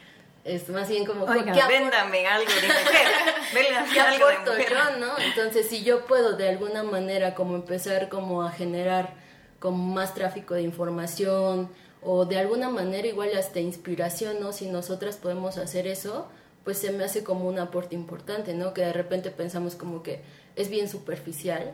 es 0.47 0.69
más 0.69 0.89
bien 0.89 1.05
como 1.05 1.25
Oiga, 1.25 1.53
¿qué 1.53 1.61
véndame 1.67 2.25
algo 2.25 2.49
de 2.49 2.69
mujer. 2.69 3.09
Véndame 3.55 3.93
¿qué 3.93 4.01
algo 4.01 4.29
de 4.29 4.35
aporto 4.35 4.53
mujer. 4.53 4.69
yo, 4.71 4.99
no? 5.05 5.19
Entonces, 5.19 5.69
si 5.69 5.83
yo 5.83 6.07
puedo 6.07 6.37
de 6.37 6.49
alguna 6.49 6.85
manera 6.85 7.35
como 7.35 7.57
empezar 7.57 8.09
como 8.09 8.45
a 8.45 8.53
generar 8.53 9.15
como 9.59 9.93
más 9.93 10.15
tráfico 10.15 10.55
de 10.55 10.63
información 10.63 11.69
o 12.01 12.27
de 12.27 12.39
alguna 12.39 12.71
manera 12.71 13.09
igual 13.09 13.31
hasta 13.37 13.59
inspiración, 13.59 14.39
¿no? 14.39 14.53
Si 14.53 14.69
nosotras 14.69 15.17
podemos 15.17 15.59
hacer 15.59 15.89
eso, 15.89 16.29
pues 16.63 16.79
se 16.79 16.93
me 16.93 17.03
hace 17.03 17.25
como 17.25 17.49
un 17.49 17.59
aporte 17.59 17.97
importante, 17.97 18.55
¿no? 18.55 18.73
Que 18.73 18.83
de 18.83 18.93
repente 18.93 19.33
pensamos 19.33 19.75
como 19.75 20.05
que 20.05 20.23
es 20.57 20.71
bien 20.71 20.89
superficial, 20.89 21.73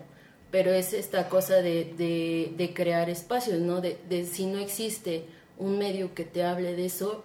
pero 0.51 0.73
es 0.73 0.93
esta 0.93 1.29
cosa 1.29 1.57
de, 1.57 2.53
de, 2.57 2.75
crear 2.75 3.09
espacios, 3.09 3.61
¿no? 3.61 3.81
De, 3.81 4.27
si 4.31 4.47
no 4.47 4.59
existe 4.59 5.25
un 5.57 5.79
medio 5.79 6.15
que 6.15 6.25
te 6.25 6.45
hable 6.45 6.77
de 6.77 6.85
eso, 6.85 7.25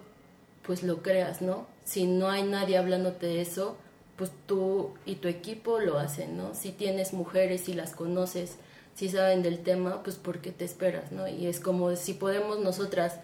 pues 0.62 0.82
lo 0.82 1.02
creas, 1.02 1.42
¿no? 1.42 1.66
Si 1.84 2.06
no 2.06 2.30
hay 2.30 2.44
nadie 2.44 2.78
hablándote 2.78 3.26
de 3.26 3.42
eso, 3.42 3.76
pues 4.16 4.30
tú 4.46 4.94
y 5.04 5.16
tu 5.16 5.28
equipo 5.28 5.78
lo 5.78 5.98
hacen, 5.98 6.36
¿no? 6.36 6.54
Si 6.54 6.72
tienes 6.72 7.12
mujeres 7.12 7.68
y 7.68 7.74
las 7.74 7.94
conoces, 7.94 8.56
si 8.94 9.08
saben 9.08 9.42
del 9.42 9.60
tema, 9.60 10.02
pues 10.02 10.16
¿por 10.16 10.40
qué 10.40 10.50
te 10.50 10.64
esperas, 10.64 11.12
no? 11.12 11.28
Y 11.28 11.46
es 11.46 11.60
como 11.60 11.94
si 11.96 12.14
podemos 12.14 12.58
nosotras 12.60 13.20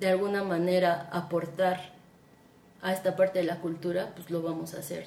de 0.00 0.08
alguna 0.08 0.44
manera 0.44 1.08
aportar 1.12 1.94
a 2.82 2.92
esta 2.92 3.16
parte 3.16 3.38
de 3.38 3.46
la 3.46 3.60
cultura, 3.60 4.12
pues 4.14 4.30
lo 4.30 4.42
vamos 4.42 4.74
a 4.74 4.80
hacer. 4.80 5.06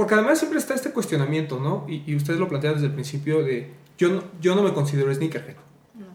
Porque 0.00 0.14
además 0.14 0.38
siempre 0.38 0.58
está 0.58 0.72
este 0.74 0.92
cuestionamiento, 0.92 1.60
¿no? 1.60 1.84
Y, 1.86 2.02
y 2.10 2.16
ustedes 2.16 2.40
lo 2.40 2.48
plantean 2.48 2.72
desde 2.74 2.86
el 2.86 2.94
principio 2.94 3.42
de 3.44 3.70
yo 3.98 4.08
no, 4.08 4.22
yo 4.40 4.54
no 4.54 4.62
me 4.62 4.72
considero 4.72 5.12
sneakerhead. 5.14 5.56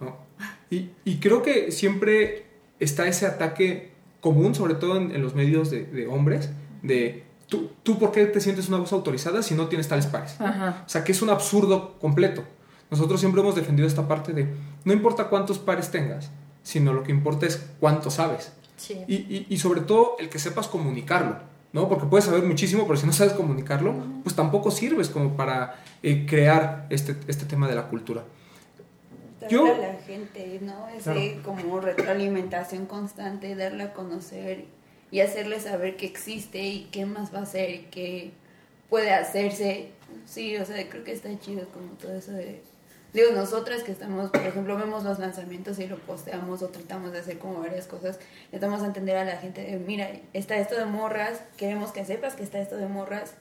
¿no? 0.01 0.18
Y, 0.72 0.89
y 1.06 1.18
creo 1.20 1.44
que 1.44 1.72
siempre 1.72 2.48
está 2.80 3.08
ese 3.08 3.27
ataque 3.27 3.92
común, 4.22 4.56
sobre 4.56 4.74
todo 4.74 4.98
en, 4.98 5.13
en 5.15 5.22
los 5.22 5.36
medios 5.36 5.70
de, 5.70 5.86
de 5.86 6.08
hombres, 6.08 6.50
de 6.82 7.25
¿tú, 7.48 7.70
tú 7.84 8.00
por 8.00 8.12
qué 8.12 8.25
te 8.25 8.42
sientes 8.42 8.70
una 8.70 8.77
voz 8.77 8.92
autorizada 8.92 9.44
si 9.44 9.54
no 9.54 9.68
tienes 9.68 9.88
tales 9.88 10.08
pares. 10.08 10.42
Ajá. 10.42 10.82
O 10.84 10.89
sea, 10.89 11.04
que 11.04 11.12
es 11.12 11.22
un 11.22 11.30
absurdo 11.30 12.00
completo. 12.00 12.44
Nosotros 12.89 13.20
siempre 13.20 13.42
hemos 13.42 13.54
defendido 13.56 13.88
esta 13.88 14.08
parte 14.08 14.34
de 14.34 14.48
no 14.84 14.94
importa 14.94 15.25
cuántos 15.25 15.60
pares 15.60 15.92
tengas, 15.92 16.32
sino 16.63 16.92
lo 16.92 17.04
que 17.04 17.12
importa 17.12 17.46
es 17.46 17.63
cuánto 17.80 18.10
sabes. 18.10 18.51
Sí. 18.77 18.98
Y, 19.08 19.13
y- 19.15 19.46
y 19.48 19.58
sobre 19.60 19.82
todo 19.82 20.15
el 20.20 20.30
que 20.30 20.39
sepas 20.39 20.68
comunicarlo, 20.68 21.38
¿no? 21.75 21.89
Porque 21.89 22.05
puedes 22.08 22.24
saber 22.25 22.41
muchísimo, 22.44 22.88
pero 22.88 22.98
si 22.98 23.05
no 23.05 23.12
sabes 23.13 23.34
comunicarlo, 23.34 23.94
pues 24.24 24.34
tampoco 24.36 24.72
sirves 24.72 25.10
como 25.10 25.36
para 25.36 25.75
eh, 26.01 26.25
crear 26.27 26.88
este, 26.89 27.15
este 27.27 27.46
tema 27.46 27.67
de 27.67 27.75
la 27.75 27.88
cultura. 27.89 28.24
Yo- 29.50 29.65
a 29.75 29.77
la 29.77 29.94
gente, 30.08 30.60
¿no? 30.62 30.88
Ese 30.88 31.03
Claro. 31.41 31.44
como 31.44 31.79
retroalimentación 31.82 32.86
constante, 32.86 33.55
darle 33.55 33.84
a 33.84 33.94
conocer 33.94 34.65
y 35.12 35.20
hacerle 35.20 35.60
saber 35.60 35.98
que 35.98 36.05
existe 36.08 36.63
y 36.63 36.88
qué 36.91 37.05
más 37.05 37.34
va 37.34 37.39
a 37.39 37.44
hacer 37.44 37.70
y 37.70 37.79
qué 37.91 38.32
puede 38.89 39.12
hacerse. 39.13 39.89
Sí, 40.25 40.55
o 40.58 40.65
sea, 40.65 40.88
creo 40.89 41.03
que 41.03 41.12
está 41.12 41.29
chido 41.39 41.67
como 41.74 41.89
todo 42.01 42.15
eso 42.15 42.32
de... 42.32 42.62
Digo, 43.16 43.32
nosotras 43.34 43.82
que 43.84 43.92
estamos, 43.94 44.30
por 44.30 44.42
ejemplo, 44.42 44.78
vemos 44.78 45.04
los 45.06 45.18
lanzamientos 45.20 45.80
y 45.80 45.88
lo 45.88 45.96
posteamos 45.98 46.62
o 46.62 46.68
tratamos 46.68 47.14
de 47.14 47.20
hacer 47.20 47.38
como 47.40 47.60
varias 47.62 47.88
cosas, 47.88 48.20
le 48.52 48.60
damos 48.60 48.84
a 48.84 48.86
entender 48.88 49.16
a 49.18 49.24
la 49.24 49.38
gente 49.38 49.62
de, 49.62 49.78
mira, 49.80 50.10
está 50.34 50.58
esto 50.58 50.76
de 50.76 50.86
morras, 50.86 51.42
queremos 51.58 51.92
que 51.92 52.04
sepas 52.06 52.36
que 52.36 52.44
está 52.44 52.60
esto 52.60 52.76
de 52.76 52.88
morras, 52.88 53.34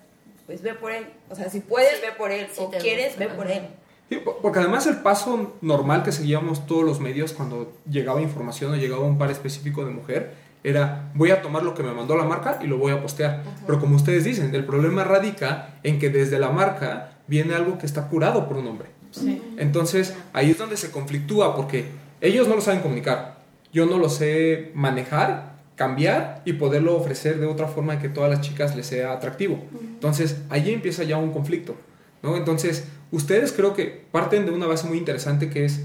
pues 0.46 0.62
ve 0.62 0.74
por 0.74 0.92
él. 0.92 1.06
O 1.28 1.34
sea, 1.34 1.50
si 1.50 1.58
puedes, 1.60 1.96
Sí. 1.96 2.02
ve 2.02 2.12
por 2.16 2.30
él. 2.30 2.46
O 2.56 2.68
te 2.68 2.78
quieres, 2.78 3.16
gusta, 3.16 3.26
ve 3.26 3.34
por 3.34 3.50
él. 3.50 3.62
Sí, 4.08 4.16
po- 4.18 4.38
porque 4.40 4.60
además 4.60 4.86
el 4.86 4.98
paso 4.98 5.56
normal 5.60 6.02
que 6.04 6.12
seguíamos 6.12 6.66
todos 6.66 6.84
los 6.84 7.00
medios 7.00 7.32
cuando 7.32 7.72
llegaba 7.90 8.20
información 8.22 8.72
o 8.72 8.76
llegaba 8.76 9.04
un 9.04 9.18
par 9.18 9.30
específico 9.30 9.84
de 9.84 9.90
mujer 9.90 10.34
era 10.62 11.10
voy 11.14 11.30
a 11.30 11.42
tomar 11.42 11.62
lo 11.62 11.74
que 11.74 11.82
me 11.82 11.92
mandó 11.92 12.16
la 12.16 12.24
marca 12.24 12.58
y 12.62 12.66
lo 12.68 12.78
voy 12.78 12.92
a 12.92 13.02
postear. 13.02 13.42
Pero 13.66 13.80
como 13.80 13.96
ustedes 13.96 14.22
dicen, 14.24 14.54
el 14.54 14.64
problema 14.64 15.02
radica 15.04 15.74
en 15.82 15.98
que 15.98 16.10
desde 16.10 16.38
la 16.38 16.50
marca 16.50 17.10
viene 17.26 17.54
algo 17.54 17.76
que 17.78 17.86
está 17.86 18.08
curado 18.08 18.46
por 18.46 18.56
un 18.58 18.66
hombre. 18.68 18.88
Sí. 19.20 19.40
Entonces 19.58 20.14
ahí 20.32 20.50
es 20.50 20.58
donde 20.58 20.76
se 20.76 20.90
conflictúa 20.90 21.54
porque 21.54 21.84
ellos 22.20 22.48
no 22.48 22.56
lo 22.56 22.60
saben 22.60 22.80
comunicar. 22.80 23.38
Yo 23.72 23.86
no 23.86 23.98
lo 23.98 24.08
sé 24.08 24.70
manejar, 24.74 25.54
cambiar 25.76 26.42
y 26.44 26.54
poderlo 26.54 26.96
ofrecer 26.96 27.38
de 27.38 27.46
otra 27.46 27.66
forma 27.68 27.98
que 28.00 28.08
todas 28.08 28.30
las 28.30 28.40
chicas 28.40 28.74
les 28.76 28.86
sea 28.86 29.12
atractivo. 29.12 29.58
Entonces 29.80 30.36
ahí 30.50 30.72
empieza 30.72 31.02
ya 31.04 31.16
un 31.16 31.32
conflicto. 31.32 31.76
¿no? 32.22 32.36
Entonces 32.36 32.84
ustedes 33.10 33.52
creo 33.52 33.74
que 33.74 34.04
parten 34.10 34.46
de 34.46 34.52
una 34.52 34.66
base 34.66 34.86
muy 34.88 34.98
interesante 34.98 35.50
que 35.50 35.64
es 35.64 35.80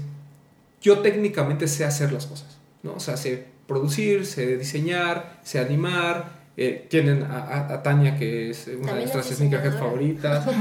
yo 0.80 1.00
técnicamente 1.00 1.68
sé 1.68 1.84
hacer 1.84 2.12
las 2.12 2.26
cosas. 2.26 2.58
¿no? 2.82 2.94
O 2.94 3.00
sea, 3.00 3.16
sé 3.16 3.46
producir, 3.66 4.26
sé 4.26 4.56
diseñar, 4.56 5.38
sé 5.44 5.58
animar. 5.58 6.40
eh, 6.56 6.86
tienen 6.90 7.22
a, 7.22 7.38
a- 7.38 7.74
a 7.74 7.82
Tania, 7.82 8.16
que 8.18 8.50
es 8.50 8.66
una 8.66 8.74
de 8.74 8.76
También 8.86 8.96
nuestras 8.98 9.30
diseñadora. 9.30 9.72
favoritas. 9.78 10.46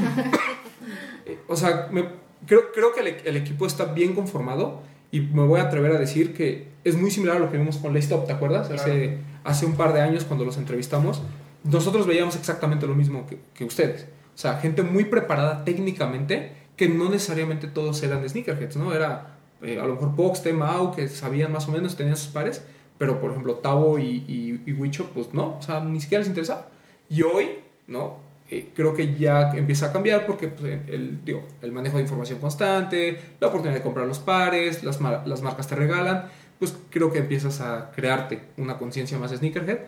Eh, 1.25 1.37
o 1.47 1.55
sea, 1.55 1.87
me- 1.91 2.05
creo, 2.45 2.71
creo 2.73 2.93
que 2.93 3.01
el, 3.01 3.07
el 3.25 3.37
equipo 3.37 3.65
está 3.65 3.85
bien 3.85 4.13
conformado 4.13 4.81
y 5.11 5.21
me 5.21 5.43
voy 5.43 5.59
a 5.59 5.63
atrever 5.63 5.91
a 5.93 5.99
decir 5.99 6.33
que 6.33 6.67
es 6.83 6.95
muy 6.95 7.11
similar 7.11 7.37
a 7.37 7.39
lo 7.39 7.51
que 7.51 7.57
vimos 7.57 7.77
con 7.77 7.93
Laystop, 7.93 8.25
¿te 8.27 8.33
acuerdas? 8.33 8.69
Hace, 8.69 9.17
hace 9.43 9.65
un 9.65 9.73
par 9.73 9.93
de 9.93 10.01
años 10.01 10.23
cuando 10.23 10.45
los 10.45 10.57
entrevistamos, 10.57 11.21
nosotros 11.63 12.07
veíamos 12.07 12.35
exactamente 12.35 12.87
lo 12.87 12.95
mismo 12.95 13.25
que, 13.27 13.39
que 13.53 13.65
ustedes. 13.65 14.07
O 14.35 14.37
sea, 14.37 14.57
gente 14.59 14.83
muy 14.83 15.05
preparada 15.05 15.65
técnicamente 15.65 16.53
que 16.77 16.87
no 16.87 17.09
necesariamente 17.09 17.67
todos 17.67 18.01
eran 18.03 18.27
sneakerheads, 18.27 18.77
¿no? 18.77 18.93
Era 18.93 19.35
eh, 19.61 19.79
a 19.79 19.85
lo 19.85 19.95
mejor 19.95 20.15
Pox, 20.15 20.53
Mau, 20.53 20.95
que 20.95 21.09
sabían 21.09 21.51
más 21.51 21.67
o 21.67 21.71
menos, 21.71 21.97
tenían 21.97 22.15
sus 22.15 22.29
pares, 22.29 22.63
pero 22.97 23.19
por 23.19 23.31
ejemplo 23.31 23.55
Tavo 23.55 23.99
y, 23.99 24.23
y, 24.27 24.63
y 24.65 24.73
Wicho, 24.73 25.09
pues 25.13 25.33
no, 25.33 25.57
o 25.57 25.61
sea, 25.61 25.81
ni 25.81 25.99
siquiera 25.99 26.19
les 26.19 26.29
interesaba. 26.29 26.67
Y 27.09 27.23
hoy, 27.23 27.47
¿no? 27.87 28.28
Eh, 28.51 28.69
creo 28.75 28.95
que 28.95 29.15
ya 29.15 29.51
empieza 29.51 29.87
a 29.87 29.93
cambiar 29.93 30.25
porque 30.25 30.47
pues, 30.47 30.79
el, 30.87 31.23
digo, 31.23 31.45
el 31.61 31.71
manejo 31.71 31.97
de 31.97 32.03
información 32.03 32.39
constante, 32.39 33.19
la 33.39 33.47
oportunidad 33.47 33.77
de 33.77 33.83
comprar 33.83 34.07
los 34.07 34.17
pares, 34.19 34.83
las, 34.83 34.99
mar- 34.99 35.23
las 35.27 35.41
marcas 35.43 35.67
te 35.67 35.75
regalan, 35.75 36.25
pues 36.57 36.75
creo 36.89 37.11
que 37.13 37.19
empiezas 37.19 37.61
a 37.61 37.91
crearte 37.95 38.41
una 38.57 38.77
conciencia 38.79 39.19
más 39.19 39.31
sneakerhead, 39.31 39.79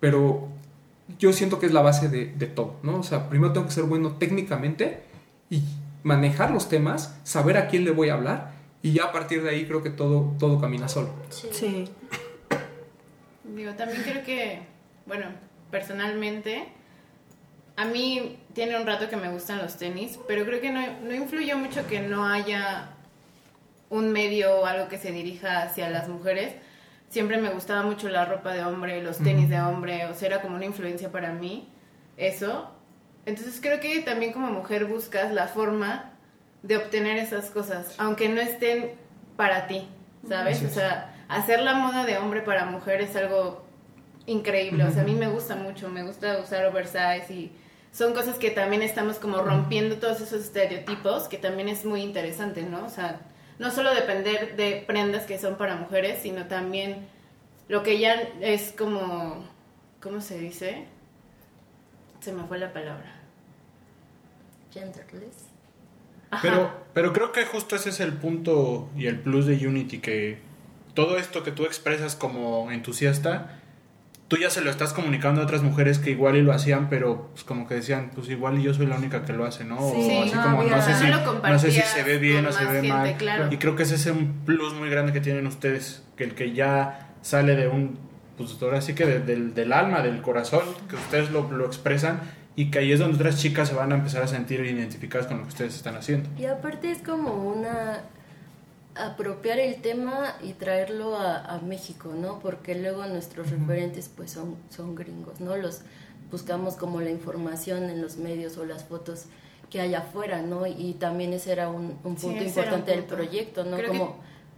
pero 0.00 0.48
yo 1.18 1.32
siento 1.32 1.60
que 1.60 1.66
es 1.66 1.72
la 1.72 1.80
base 1.80 2.08
de, 2.08 2.26
de 2.26 2.46
todo, 2.46 2.74
¿no? 2.82 2.98
O 2.98 3.02
sea, 3.04 3.28
primero 3.28 3.52
tengo 3.52 3.66
que 3.66 3.72
ser 3.72 3.84
bueno 3.84 4.16
técnicamente 4.18 5.00
y 5.48 5.62
manejar 6.02 6.50
los 6.50 6.68
temas, 6.68 7.16
saber 7.22 7.56
a 7.56 7.68
quién 7.68 7.84
le 7.84 7.92
voy 7.92 8.08
a 8.08 8.14
hablar 8.14 8.50
y 8.82 8.92
ya 8.94 9.04
a 9.04 9.12
partir 9.12 9.42
de 9.44 9.50
ahí 9.50 9.64
creo 9.64 9.82
que 9.82 9.90
todo, 9.90 10.34
todo 10.40 10.60
camina 10.60 10.88
solo. 10.88 11.10
Sí. 11.30 11.88
Digo, 13.54 13.72
también 13.74 14.02
creo 14.02 14.24
que, 14.24 14.58
bueno, 15.06 15.26
personalmente, 15.70 16.68
a 17.78 17.84
mí 17.84 18.36
tiene 18.54 18.76
un 18.76 18.84
rato 18.84 19.08
que 19.08 19.16
me 19.16 19.30
gustan 19.30 19.58
los 19.58 19.76
tenis, 19.76 20.18
pero 20.26 20.44
creo 20.44 20.60
que 20.60 20.70
no, 20.70 20.80
no 21.04 21.14
influyó 21.14 21.56
mucho 21.56 21.86
que 21.86 22.00
no 22.00 22.26
haya 22.26 22.88
un 23.88 24.10
medio 24.10 24.58
o 24.58 24.66
algo 24.66 24.88
que 24.88 24.98
se 24.98 25.12
dirija 25.12 25.62
hacia 25.62 25.88
las 25.88 26.08
mujeres. 26.08 26.54
Siempre 27.08 27.36
me 27.36 27.50
gustaba 27.50 27.84
mucho 27.84 28.08
la 28.08 28.24
ropa 28.24 28.52
de 28.52 28.64
hombre, 28.64 29.00
los 29.00 29.18
tenis 29.18 29.48
de 29.48 29.60
hombre, 29.60 30.06
o 30.06 30.14
sea, 30.14 30.26
era 30.26 30.42
como 30.42 30.56
una 30.56 30.64
influencia 30.64 31.12
para 31.12 31.32
mí, 31.32 31.68
eso. 32.16 32.68
Entonces 33.26 33.60
creo 33.62 33.78
que 33.78 34.00
también 34.00 34.32
como 34.32 34.48
mujer 34.48 34.86
buscas 34.86 35.32
la 35.32 35.46
forma 35.46 36.10
de 36.64 36.78
obtener 36.78 37.16
esas 37.16 37.48
cosas, 37.52 37.94
aunque 37.98 38.28
no 38.28 38.40
estén 38.40 38.90
para 39.36 39.68
ti, 39.68 39.86
¿sabes? 40.28 40.64
O 40.64 40.68
sea, 40.68 41.14
hacer 41.28 41.60
la 41.60 41.74
moda 41.74 42.04
de 42.04 42.18
hombre 42.18 42.40
para 42.42 42.64
mujer 42.64 43.02
es 43.02 43.14
algo 43.14 43.64
increíble, 44.26 44.82
o 44.82 44.90
sea, 44.90 45.02
a 45.02 45.06
mí 45.06 45.14
me 45.14 45.28
gusta 45.28 45.54
mucho, 45.54 45.88
me 45.88 46.02
gusta 46.02 46.38
usar 46.38 46.66
oversize 46.66 47.32
y 47.32 47.52
son 47.98 48.14
cosas 48.14 48.36
que 48.36 48.52
también 48.52 48.82
estamos 48.82 49.16
como 49.16 49.38
rompiendo 49.38 49.96
todos 49.96 50.20
esos 50.20 50.44
estereotipos, 50.44 51.24
que 51.24 51.36
también 51.36 51.68
es 51.68 51.84
muy 51.84 52.00
interesante, 52.02 52.62
¿no? 52.62 52.84
O 52.86 52.88
sea, 52.88 53.20
no 53.58 53.72
solo 53.72 53.92
depender 53.92 54.54
de 54.54 54.84
prendas 54.86 55.24
que 55.24 55.36
son 55.36 55.56
para 55.56 55.74
mujeres, 55.74 56.20
sino 56.22 56.46
también 56.46 57.08
lo 57.66 57.82
que 57.82 57.98
ya 57.98 58.14
es 58.40 58.72
como, 58.78 59.44
¿cómo 60.00 60.20
se 60.20 60.38
dice? 60.38 60.84
Se 62.20 62.32
me 62.32 62.44
fue 62.44 62.58
la 62.58 62.72
palabra. 62.72 63.16
Genderless. 64.72 65.48
Ajá. 66.30 66.42
Pero, 66.42 66.70
pero 66.94 67.12
creo 67.12 67.32
que 67.32 67.46
justo 67.46 67.74
ese 67.74 67.88
es 67.88 67.98
el 67.98 68.12
punto 68.12 68.88
y 68.96 69.08
el 69.08 69.18
plus 69.18 69.46
de 69.46 69.54
Unity, 69.54 69.98
que 69.98 70.38
todo 70.94 71.18
esto 71.18 71.42
que 71.42 71.50
tú 71.50 71.64
expresas 71.64 72.14
como 72.14 72.70
entusiasta, 72.70 73.57
tú 74.28 74.36
ya 74.36 74.50
se 74.50 74.60
lo 74.60 74.70
estás 74.70 74.92
comunicando 74.92 75.40
a 75.40 75.44
otras 75.44 75.62
mujeres 75.62 75.98
que 75.98 76.10
igual 76.10 76.36
y 76.36 76.42
lo 76.42 76.52
hacían, 76.52 76.88
pero 76.90 77.30
pues 77.32 77.44
como 77.44 77.66
que 77.66 77.74
decían, 77.76 78.10
pues 78.14 78.28
igual 78.28 78.58
y 78.58 78.62
yo 78.62 78.74
soy 78.74 78.86
la 78.86 78.96
única 78.96 79.24
que 79.24 79.32
lo 79.32 79.44
hace, 79.46 79.64
¿no? 79.64 79.78
O 79.78 79.90
Sí, 79.92 80.18
así 80.18 80.34
no 80.34 80.42
como 80.42 80.62
no 80.64 80.82
sé, 80.82 80.94
si, 80.94 81.06
no 81.06 81.58
sé 81.58 81.70
si 81.70 81.80
se 81.80 82.02
ve 82.02 82.18
bien 82.18 82.44
o 82.46 82.52
se 82.52 82.64
ve 82.66 82.72
gente, 82.82 82.88
mal. 82.88 83.14
claro. 83.16 83.48
Y 83.50 83.56
creo 83.56 83.74
que 83.74 83.84
ese 83.84 83.94
es 83.94 84.06
un 84.06 84.42
plus 84.44 84.74
muy 84.74 84.90
grande 84.90 85.12
que 85.12 85.20
tienen 85.20 85.46
ustedes, 85.46 86.02
que 86.16 86.24
el 86.24 86.34
que 86.34 86.52
ya 86.52 87.14
sale 87.22 87.56
de 87.56 87.68
un, 87.68 87.98
pues 88.36 88.56
ahora 88.62 88.80
sí 88.82 88.94
que 88.94 89.06
de- 89.06 89.20
del, 89.20 89.54
del 89.54 89.72
alma, 89.72 90.02
del 90.02 90.20
corazón, 90.20 90.60
que 90.88 90.96
ustedes 90.96 91.30
lo, 91.30 91.50
lo 91.50 91.64
expresan 91.66 92.20
y 92.54 92.70
que 92.70 92.80
ahí 92.80 92.92
es 92.92 92.98
donde 93.00 93.16
otras 93.16 93.38
chicas 93.40 93.68
se 93.68 93.74
van 93.74 93.92
a 93.92 93.94
empezar 93.94 94.22
a 94.22 94.26
sentir 94.26 94.60
identificadas 94.60 95.26
con 95.26 95.38
lo 95.38 95.42
que 95.44 95.48
ustedes 95.50 95.74
están 95.74 95.96
haciendo. 95.96 96.28
Y 96.38 96.44
aparte 96.44 96.90
es 96.90 96.98
como 97.02 97.32
una 97.32 98.00
apropiar 99.06 99.58
el 99.58 99.80
tema 99.82 100.34
y 100.42 100.52
traerlo 100.54 101.16
a, 101.16 101.38
a 101.44 101.60
México, 101.60 102.12
¿no? 102.14 102.38
Porque 102.40 102.74
luego 102.74 103.04
nuestros 103.06 103.50
referentes 103.50 104.08
pues 104.14 104.30
son, 104.32 104.56
son 104.70 104.94
gringos, 104.94 105.40
¿no? 105.40 105.56
Los 105.56 105.80
buscamos 106.30 106.74
como 106.76 107.00
la 107.00 107.10
información 107.10 107.84
en 107.90 108.02
los 108.02 108.16
medios 108.16 108.56
o 108.58 108.64
las 108.64 108.84
fotos 108.84 109.24
que 109.70 109.80
hay 109.80 109.94
afuera, 109.94 110.42
¿no? 110.42 110.66
Y 110.66 110.94
también 110.94 111.32
ese 111.32 111.52
era 111.52 111.68
un, 111.68 111.98
un 112.04 112.16
punto 112.16 112.28
un 112.28 112.46
importante 112.46 112.90
del 112.92 113.04
proyecto, 113.04 113.64
¿no? 113.64 113.76
Creo 113.76 113.92
que- 113.92 113.98
como, 113.98 114.16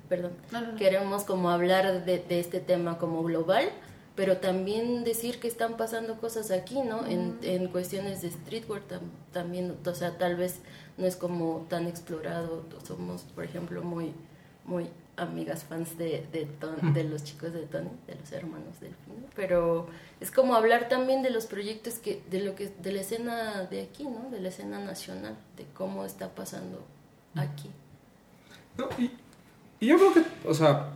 perdón, 0.09 0.33
No, 0.53 0.61
no, 0.61 0.73
no. 0.73 0.79
queremos 0.79 1.25
como 1.25 1.51
hablar 1.51 2.05
de, 2.05 2.19
de 2.19 2.41
este 2.41 2.61
tema 2.61 2.99
como 2.99 3.23
global, 3.23 3.69
pero 4.17 4.39
también 4.39 5.05
decir 5.05 5.39
que 5.41 5.49
están 5.49 5.77
pasando 5.77 6.19
cosas 6.21 6.51
aquí, 6.51 6.81
¿no? 6.83 7.07
En, 7.07 7.39
en 7.43 7.69
cuestiones 7.69 8.21
de 8.23 8.31
streetwear 8.31 8.83
tam- 8.83 9.11
también, 9.33 9.77
o 9.85 9.95
sea, 9.95 10.19
tal 10.19 10.37
vez 10.37 10.59
no 10.99 11.07
es 11.07 11.17
como 11.17 11.67
tan 11.69 11.87
explorado, 11.87 12.65
somos, 12.87 13.23
por 13.35 13.45
ejemplo, 13.45 13.83
muy, 13.83 14.13
muy 14.65 14.87
amigas 15.17 15.65
fans 15.65 15.99
de, 15.99 16.27
de, 16.33 16.47
Ton- 16.61 16.95
de 16.95 17.05
los 17.05 17.25
chicos 17.25 17.53
de 17.53 17.63
Tony, 17.63 17.91
de 18.07 18.15
los 18.15 18.33
hermanos 18.33 18.81
Delfino, 18.81 19.27
pero 19.37 19.87
es 20.21 20.31
como 20.31 20.55
hablar 20.55 20.89
también 20.89 21.23
de 21.23 21.31
los 21.31 21.47
proyectos 21.47 21.95
que, 21.95 22.23
de 22.31 22.41
lo 22.41 22.55
que, 22.55 22.69
de 22.83 22.93
la 22.93 23.01
escena 23.03 23.65
de 23.65 23.83
aquí, 23.83 24.05
¿no? 24.05 24.31
De 24.31 24.41
la 24.41 24.49
escena 24.49 24.79
nacional, 24.79 25.37
de 25.59 25.67
cómo 25.75 26.05
está 26.07 26.31
pasando 26.35 26.87
aquí. 27.35 27.71
No, 28.79 28.89
y, 28.99 29.11
y 29.81 29.89
yo 29.89 29.97
creo 29.97 30.15
que, 30.15 30.23
o 30.49 30.55
sea, 30.55 30.91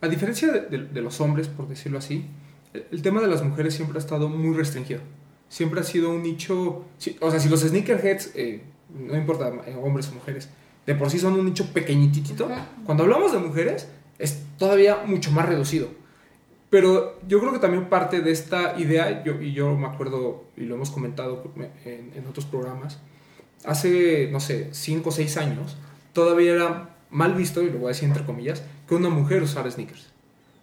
a 0.00 0.08
diferencia 0.08 0.52
de, 0.52 0.60
de- 0.62 0.84
de 0.88 1.00
los 1.00 1.20
hombres, 1.20 1.48
por 1.48 1.68
decirlo 1.68 1.98
así, 1.98 2.26
el, 2.74 2.86
el 2.90 3.02
tema 3.02 3.20
de 3.22 3.28
las 3.28 3.42
mujeres 3.42 3.74
siempre 3.74 3.96
ha 3.98 4.00
estado 4.00 4.28
muy 4.28 4.54
restringido. 4.54 5.00
Siempre 5.48 5.80
ha 5.80 5.84
sido 5.84 6.10
un 6.10 6.22
nicho, 6.22 6.84
o 7.20 7.30
sea, 7.30 7.38
si 7.40 7.48
los 7.48 7.60
sneakerheads, 7.60 8.32
eh, 8.34 8.62
no 8.90 9.16
importa 9.16 9.48
eh, 9.66 9.74
hombres 9.82 10.08
o 10.08 10.12
mujeres, 10.12 10.48
de 10.86 10.94
por 10.94 11.10
sí 11.10 11.18
son 11.18 11.34
un 11.34 11.44
nicho 11.46 11.72
pequeñitito, 11.72 12.48
cuando 12.84 13.04
hablamos 13.04 13.32
de 13.32 13.38
mujeres 13.38 13.88
es 14.18 14.42
todavía 14.58 15.02
mucho 15.06 15.30
más 15.30 15.46
reducido. 15.48 15.88
Pero 16.70 17.18
yo 17.28 17.38
creo 17.40 17.52
que 17.52 17.58
también 17.58 17.88
parte 17.90 18.20
de 18.20 18.30
esta 18.30 18.78
idea, 18.78 19.22
yo, 19.24 19.40
y 19.42 19.52
yo 19.52 19.74
me 19.76 19.86
acuerdo, 19.86 20.44
y 20.56 20.62
lo 20.62 20.76
hemos 20.76 20.90
comentado 20.90 21.42
en, 21.84 22.12
en 22.16 22.26
otros 22.26 22.46
programas, 22.46 22.98
hace, 23.64 24.28
no 24.32 24.40
sé, 24.40 24.68
5 24.72 25.08
o 25.08 25.12
6 25.12 25.36
años, 25.36 25.76
todavía 26.14 26.52
era 26.52 26.96
mal 27.10 27.34
visto, 27.34 27.62
y 27.62 27.66
lo 27.70 27.74
voy 27.78 27.86
a 27.86 27.88
decir 27.88 28.08
entre 28.08 28.24
comillas, 28.24 28.62
que 28.88 28.94
una 28.94 29.10
mujer 29.10 29.42
usara 29.42 29.70
sneakers. 29.70 30.08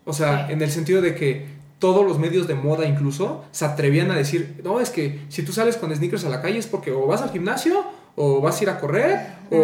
O 0.06 0.14
sea, 0.14 0.48
Sí. 0.48 0.54
en 0.54 0.62
el 0.64 0.72
sentido 0.72 1.02
de 1.02 1.14
que 1.14 1.46
todos 1.78 2.06
los 2.06 2.18
medios 2.18 2.48
de 2.48 2.56
moda 2.56 2.86
incluso 2.88 3.46
se 3.52 3.66
atrevían 3.66 4.10
a 4.12 4.16
decir, 4.16 4.60
no, 4.64 4.80
es 4.80 4.90
que 4.90 5.20
si 5.30 5.44
tú 5.44 5.54
sales 5.54 5.78
con 5.78 5.96
sneakers 5.96 6.26
a 6.26 6.30
la 6.30 6.42
calle 6.42 6.58
es 6.58 6.66
porque 6.68 6.92
o 6.92 7.06
vas 7.06 7.22
al 7.22 7.30
gimnasio, 7.32 7.84
o 8.16 8.42
vas 8.42 8.60
a 8.60 8.64
ir 8.64 8.70
a 8.72 8.80
correr, 8.80 9.36
o, 9.52 9.56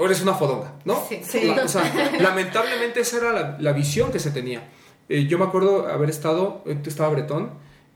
o 0.00 0.06
eres 0.06 0.22
una 0.22 0.34
fodonga, 0.34 0.72
¿no? 0.84 1.02
Sí. 1.08 1.20
Sí. 1.22 1.42
La- 1.54 1.64
o 1.64 1.68
sea, 1.68 1.82
lamentablemente 2.18 3.00
esa 3.00 3.18
era 3.18 3.32
la, 3.32 3.56
la 3.60 3.72
visión 3.72 4.10
que 4.10 4.18
se 4.18 4.30
tenía. 4.30 4.62
Eh, 5.08 5.26
yo 5.26 5.38
me 5.38 5.44
acuerdo 5.44 5.86
haber 5.88 6.08
estado, 6.10 6.62
eh, 6.66 6.76
estaba 6.86 7.10
Bretón, 7.10 7.50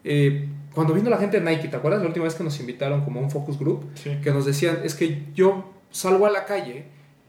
eh, 0.04 0.48
cuando 0.74 0.92
vino 0.94 1.08
la 1.08 1.18
gente 1.18 1.40
de 1.40 1.48
Nike, 1.50 1.68
¿te 1.68 1.76
acuerdas? 1.76 2.00
La 2.02 2.08
última 2.08 2.24
vez 2.24 2.34
que 2.34 2.44
nos 2.44 2.58
invitaron 2.60 3.04
como 3.04 3.20
a 3.20 3.22
un 3.22 3.30
focus 3.30 3.58
group, 3.58 3.90
Sí. 3.94 4.18
que 4.22 4.30
nos 4.32 4.44
decían, 4.44 4.80
es 4.84 4.94
que 4.94 5.22
yo 5.34 5.72
salgo 5.90 6.26
a 6.26 6.30
la 6.30 6.44
calle 6.44 6.84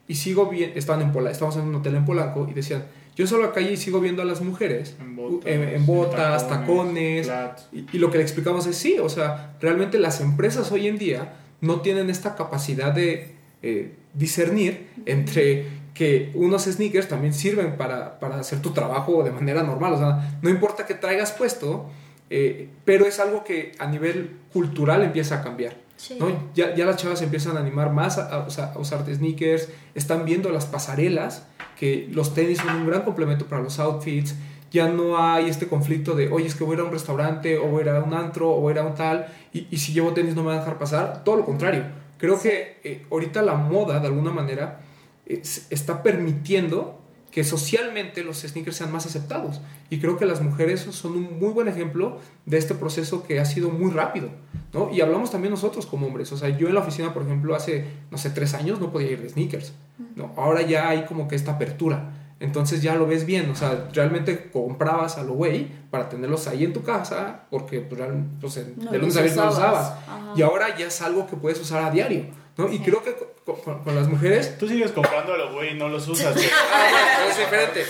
y 0.07 0.15
sigo 0.15 0.47
viendo, 0.47 0.77
estaban 0.77 1.01
en 1.03 1.11
Pola, 1.11 1.31
estábamos 1.31 1.57
en 1.57 1.67
un 1.69 1.75
hotel 1.75 1.95
en 1.95 2.05
Polanco 2.05 2.47
y 2.49 2.53
decían, 2.53 2.85
yo 3.15 3.25
salgo 3.27 3.43
a 3.45 3.47
la 3.47 3.53
calle 3.53 3.71
y 3.71 3.77
sigo 3.77 3.99
viendo 4.01 4.21
a 4.23 4.25
las 4.25 4.41
mujeres 4.41 4.95
En 4.99 5.15
botas, 5.15 5.49
en, 5.51 5.61
en 5.69 5.85
botas, 5.85 6.49
tacones, 6.49 7.31
y, 7.71 7.85
y 7.93 7.97
lo 7.99 8.11
que 8.11 8.17
le 8.17 8.23
explicamos 8.23 8.65
es 8.67 8.75
sí, 8.75 8.97
o 8.99 9.07
sea, 9.09 9.55
realmente 9.61 9.99
las 9.99 10.19
empresas 10.19 10.71
hoy 10.71 10.88
en 10.88 10.97
día 10.97 11.35
no 11.61 11.79
tienen 11.81 12.09
esta 12.09 12.35
capacidad 12.35 12.91
de 12.91 13.35
eh, 13.61 13.93
discernir 14.15 14.88
entre 15.06 15.65
que 15.93 16.32
unos 16.36 16.65
sneakers 16.65 17.08
también 17.08 17.34
sirven 17.34 17.78
para, 17.78 18.19
para, 18.19 18.38
hacer 18.39 18.62
tu 18.62 18.71
trabajo 18.71 19.23
de 19.23 19.32
manera 19.32 19.63
normal. 19.63 19.93
O 19.93 19.97
sea, 19.97 20.38
no 20.41 20.49
importa 20.49 20.86
que 20.86 20.93
traigas 20.93 21.32
puesto, 21.32 21.89
eh, 22.30 22.69
pero 22.84 23.06
es 23.06 23.19
algo 23.19 23.43
que 23.43 23.71
a 23.80 23.88
nivel 23.88 24.38
cultural 24.51 25.04
empieza 25.04 25.36
a 25.36 25.41
cambiar. 25.41 25.78
¿no? 26.19 26.49
Ya, 26.54 26.75
ya, 26.75 26.86
las 26.86 26.97
chavas 26.97 27.21
empiezan 27.21 27.56
a 27.56 27.62
animar 27.62 27.93
más 27.93 28.17
a, 28.17 28.45
a, 28.45 28.78
usar 28.78 29.06
sneakers, 29.06 29.69
están 29.95 30.25
viendo 30.25 30.49
las 30.49 30.65
pasarelas, 30.65 31.47
que 31.80 32.10
los 32.12 32.34
tenis 32.34 32.58
son 32.58 32.75
un 32.75 32.88
gran 32.88 33.04
complemento 33.04 33.45
para 33.45 33.62
los 33.62 33.80
outfits. 33.80 34.36
Ya 34.71 34.89
no 34.89 35.17
hay 35.17 35.47
este 35.47 35.67
conflicto 35.67 36.15
de, 36.15 36.28
oye, 36.28 36.47
es 36.47 36.56
que 36.56 36.65
voy 36.65 36.73
a 36.73 36.80
ir 36.80 36.82
a 36.82 36.84
un 36.84 36.91
restaurante, 36.91 37.58
o 37.58 37.67
voy 37.67 37.80
a 37.80 37.84
ir 37.84 37.89
a 37.91 38.04
un 38.04 38.13
antro, 38.13 38.51
o 38.51 38.60
voy 38.60 38.71
a 38.71 38.73
ir 38.73 38.80
a 38.80 38.86
un 38.86 38.95
tal, 38.95 39.28
y, 39.54 39.67
y 39.71 39.78
si 39.78 39.93
llevo 39.93 40.12
tenis 40.12 40.36
no 40.36 40.41
me 40.41 40.49
van 40.49 40.58
a 40.58 40.60
dejar 40.60 40.78
pasar. 40.78 41.23
Todo 41.23 41.38
lo 41.38 41.45
contrario. 41.45 42.04
Creo 42.17 42.41
que 42.41 42.80
eh, 42.84 43.06
ahorita 43.12 43.41
la 43.41 43.56
moda, 43.56 43.99
de 43.99 44.08
alguna 44.08 44.32
manera, 44.32 44.82
está 45.25 46.04
permitiendo 46.04 47.01
que 47.36 47.43
socialmente 47.43 48.23
los 48.23 48.43
sneakers 48.43 48.78
sean 48.78 48.93
más 48.93 49.06
aceptados. 49.06 49.60
Y 49.89 49.99
creo 49.99 50.17
que 50.17 50.25
las 50.25 50.41
mujeres 50.41 50.80
son 50.91 51.17
un 51.17 51.38
muy 51.38 51.49
buen 51.49 51.67
ejemplo 51.67 52.19
de 52.45 52.58
este 52.58 52.75
proceso 52.75 53.23
que 53.23 53.41
ha 53.41 53.45
sido 53.45 53.69
muy 53.69 53.91
rápido. 53.91 54.30
¿no? 54.71 54.89
Y 54.89 55.01
hablamos 55.01 55.32
también 55.32 55.51
nosotros 55.51 55.86
como 55.86 56.08
hombres. 56.08 56.32
O 56.32 56.38
sea, 56.38 56.47
yo 56.47 56.69
en 56.69 56.73
la 56.75 56.80
oficina, 56.80 57.13
por 57.13 57.23
ejemplo, 57.23 57.54
hace, 57.54 57.88
no 58.10 58.17
sé, 58.17 58.30
tres 58.30 58.54
años 58.54 58.80
no 58.80 58.89
podía 58.89 59.12
ir 59.12 59.21
de 59.21 59.28
sneakers. 59.28 59.73
¿no? 60.15 60.32
Ahora 60.38 60.62
ya 60.62 60.88
hay 60.88 61.04
como 61.04 61.28
que 61.28 61.36
esta 61.36 61.51
apertura. 61.51 62.24
Entonces 62.39 62.82
ya 62.82 62.95
lo 62.95 63.08
ves 63.08 63.26
bien, 63.26 63.50
o 63.50 63.56
sea, 63.56 63.88
realmente 63.93 64.50
comprabas 64.52 65.17
a 65.17 65.24
lo 65.24 65.34
güey 65.34 65.67
para 65.89 66.10
tenerlos 66.10 66.48
ahí 66.48 66.65
en 66.65 66.74
tu 66.74 66.84
casa, 66.84 67.45
porque 67.50 67.80
pues, 67.80 68.02
pues 68.41 68.56
de 68.56 68.98
lunes 68.98 69.15
a 69.15 69.21
viernes 69.21 69.38
no 69.38 69.45
los 69.45 69.54
usabas. 69.54 69.93
Y 70.36 70.41
ahora 70.41 70.78
ya 70.78 70.88
es 70.88 71.02
algo 71.02 71.28
que 71.28 71.38
puedes 71.38 71.60
usar 71.62 71.84
a 71.84 71.91
diario. 71.91 72.26
¿no? 72.58 72.71
Y 72.71 72.80
creo 72.80 73.02
que 73.04 73.15
con, 73.45 73.95
las 73.95 74.08
mujeres... 74.08 74.58
Tú 74.58 74.67
sigues 74.67 74.91
comprándolo, 74.91 75.54
güey, 75.54 75.71
y 75.71 75.74
no 75.76 75.88
los 75.88 76.08
usas. 76.08 76.36
ah, 76.74 77.28
es 77.30 77.38
diferente. 77.38 77.86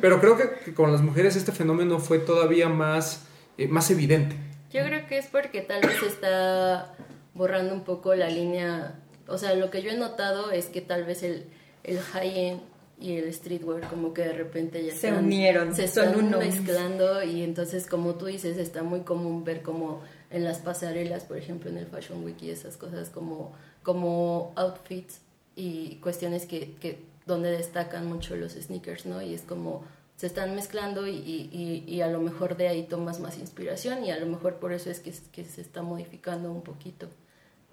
Pero 0.00 0.20
creo 0.20 0.36
que, 0.36 0.74
con 0.74 0.90
las 0.90 1.02
mujeres 1.02 1.36
este 1.36 1.52
fenómeno 1.52 2.00
fue 2.00 2.18
todavía 2.18 2.68
más, 2.68 3.26
eh, 3.58 3.68
más 3.68 3.90
evidente. 3.90 4.36
Yo 4.72 4.84
creo 4.84 5.06
que 5.06 5.18
es 5.18 5.26
porque 5.26 5.60
tal 5.60 5.82
vez 5.82 6.02
está 6.02 6.94
borrando 7.34 7.72
un 7.72 7.84
poco 7.84 8.14
la 8.14 8.28
línea... 8.28 9.00
O 9.28 9.38
sea, 9.38 9.54
lo 9.54 9.70
que 9.70 9.82
yo 9.82 9.90
he 9.90 9.96
notado 9.96 10.50
es 10.50 10.66
que 10.66 10.80
tal 10.80 11.04
vez 11.04 11.22
el, 11.22 11.46
el 11.82 12.00
high-end 12.00 12.60
y 12.98 13.16
el 13.16 13.32
streetwear 13.32 13.88
como 13.88 14.14
que 14.14 14.22
de 14.22 14.32
repente 14.32 14.84
ya 14.84 14.94
se 14.94 15.12
unieron, 15.12 15.74
se 15.74 15.84
están 15.84 16.30
mezclando 16.38 17.22
y 17.22 17.42
entonces 17.42 17.86
como 17.86 18.14
tú 18.14 18.26
dices 18.26 18.56
está 18.56 18.82
muy 18.82 19.00
común 19.00 19.44
ver 19.44 19.62
como 19.62 20.02
en 20.30 20.44
las 20.44 20.58
pasarelas, 20.58 21.24
por 21.24 21.36
ejemplo 21.36 21.70
en 21.70 21.76
el 21.78 21.86
Fashion 21.86 22.24
Week 22.24 22.40
y 22.42 22.50
esas 22.50 22.76
cosas 22.76 23.10
como 23.10 23.52
como 23.82 24.52
outfits 24.56 25.20
y 25.54 25.96
cuestiones 25.96 26.46
que, 26.46 26.74
que, 26.74 27.04
donde 27.24 27.50
destacan 27.50 28.06
mucho 28.06 28.36
los 28.36 28.52
sneakers, 28.52 29.06
¿no? 29.06 29.22
Y 29.22 29.34
es 29.34 29.42
como 29.42 29.84
se 30.16 30.26
están 30.26 30.54
mezclando 30.54 31.06
y, 31.06 31.12
y, 31.12 31.84
y, 31.86 32.00
a 32.00 32.08
lo 32.08 32.20
mejor 32.20 32.56
de 32.56 32.68
ahí 32.68 32.84
tomas 32.84 33.20
más 33.20 33.38
inspiración 33.38 34.04
y 34.04 34.10
a 34.10 34.18
lo 34.18 34.26
mejor 34.26 34.56
por 34.56 34.72
eso 34.72 34.90
es 34.90 35.00
que, 35.00 35.12
que 35.30 35.44
se 35.44 35.60
está 35.60 35.82
modificando 35.82 36.50
un 36.50 36.62
poquito 36.62 37.08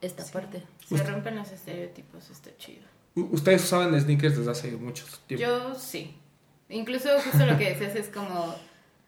esta 0.01 0.25
parte. 0.25 0.61
Se 0.87 1.01
rompen 1.03 1.37
los 1.37 1.51
estereotipos, 1.51 2.29
está 2.29 2.55
chido. 2.57 2.92
¿Ustedes 3.15 3.63
usaban 3.63 3.99
sneakers 3.99 4.37
desde 4.37 4.51
hace 4.51 4.71
mucho 4.71 5.05
tiempo? 5.27 5.45
Yo 5.45 5.75
sí. 5.75 6.17
Incluso 6.69 7.09
justo 7.19 7.45
lo 7.45 7.57
que 7.57 7.69
decías 7.69 7.95
es 7.95 8.07
como, 8.07 8.55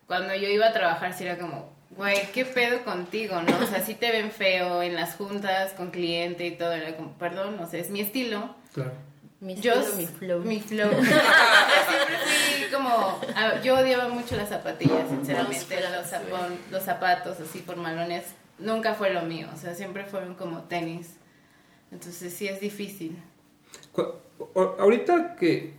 cuando 0.06 0.36
yo 0.36 0.48
iba 0.48 0.68
a 0.68 0.74
trabajar, 0.74 1.14
sí 1.14 1.24
era 1.24 1.40
como, 1.40 1.74
güey, 1.92 2.32
¿qué 2.32 2.46
pedo 2.46 2.84
contigo, 2.84 3.42
no? 3.42 3.58
O 3.58 3.66
sea, 3.66 3.84
sí 3.84 3.96
te 3.96 4.12
ven 4.12 4.32
feo 4.32 4.84
en 4.84 4.94
las 4.94 5.16
juntas 5.16 5.74
con 5.74 5.90
cliente 5.90 6.46
y 6.46 6.52
todo, 6.52 6.74
era 6.74 6.96
como, 6.96 7.18
perdón, 7.18 7.60
o 7.60 7.68
sea, 7.68 7.80
es 7.80 7.90
mi 7.90 8.02
estilo. 8.02 8.56
Claro. 8.74 8.94
Mi 9.40 9.54
estilo, 9.54 9.76
mi 9.98 10.06
flow. 10.06 10.40
Mi 10.42 10.60
flow. 10.60 10.92
yo 10.92 11.02
siempre 11.02 12.18
fui 12.58 12.72
como, 12.72 13.20
yo 13.64 13.78
odiaba 13.80 14.10
mucho 14.10 14.36
las 14.36 14.50
zapatillas, 14.50 15.10
sinceramente, 15.10 15.80
los, 15.82 16.52
los 16.72 16.84
zapatos 16.84 17.40
así 17.40 17.60
por 17.60 17.78
malones, 17.78 18.26
nunca 18.60 18.94
fue 18.94 19.12
lo 19.12 19.24
mío, 19.24 19.48
o 19.54 19.58
sea, 19.58 19.74
siempre 19.74 20.06
fueron 20.06 20.36
como 20.36 20.64
tenis. 20.64 21.16
Entonces 21.92 22.34
sí 22.34 22.48
es 22.48 22.60
difícil. 22.60 23.18
Ahorita 24.80 25.36
que 25.36 25.74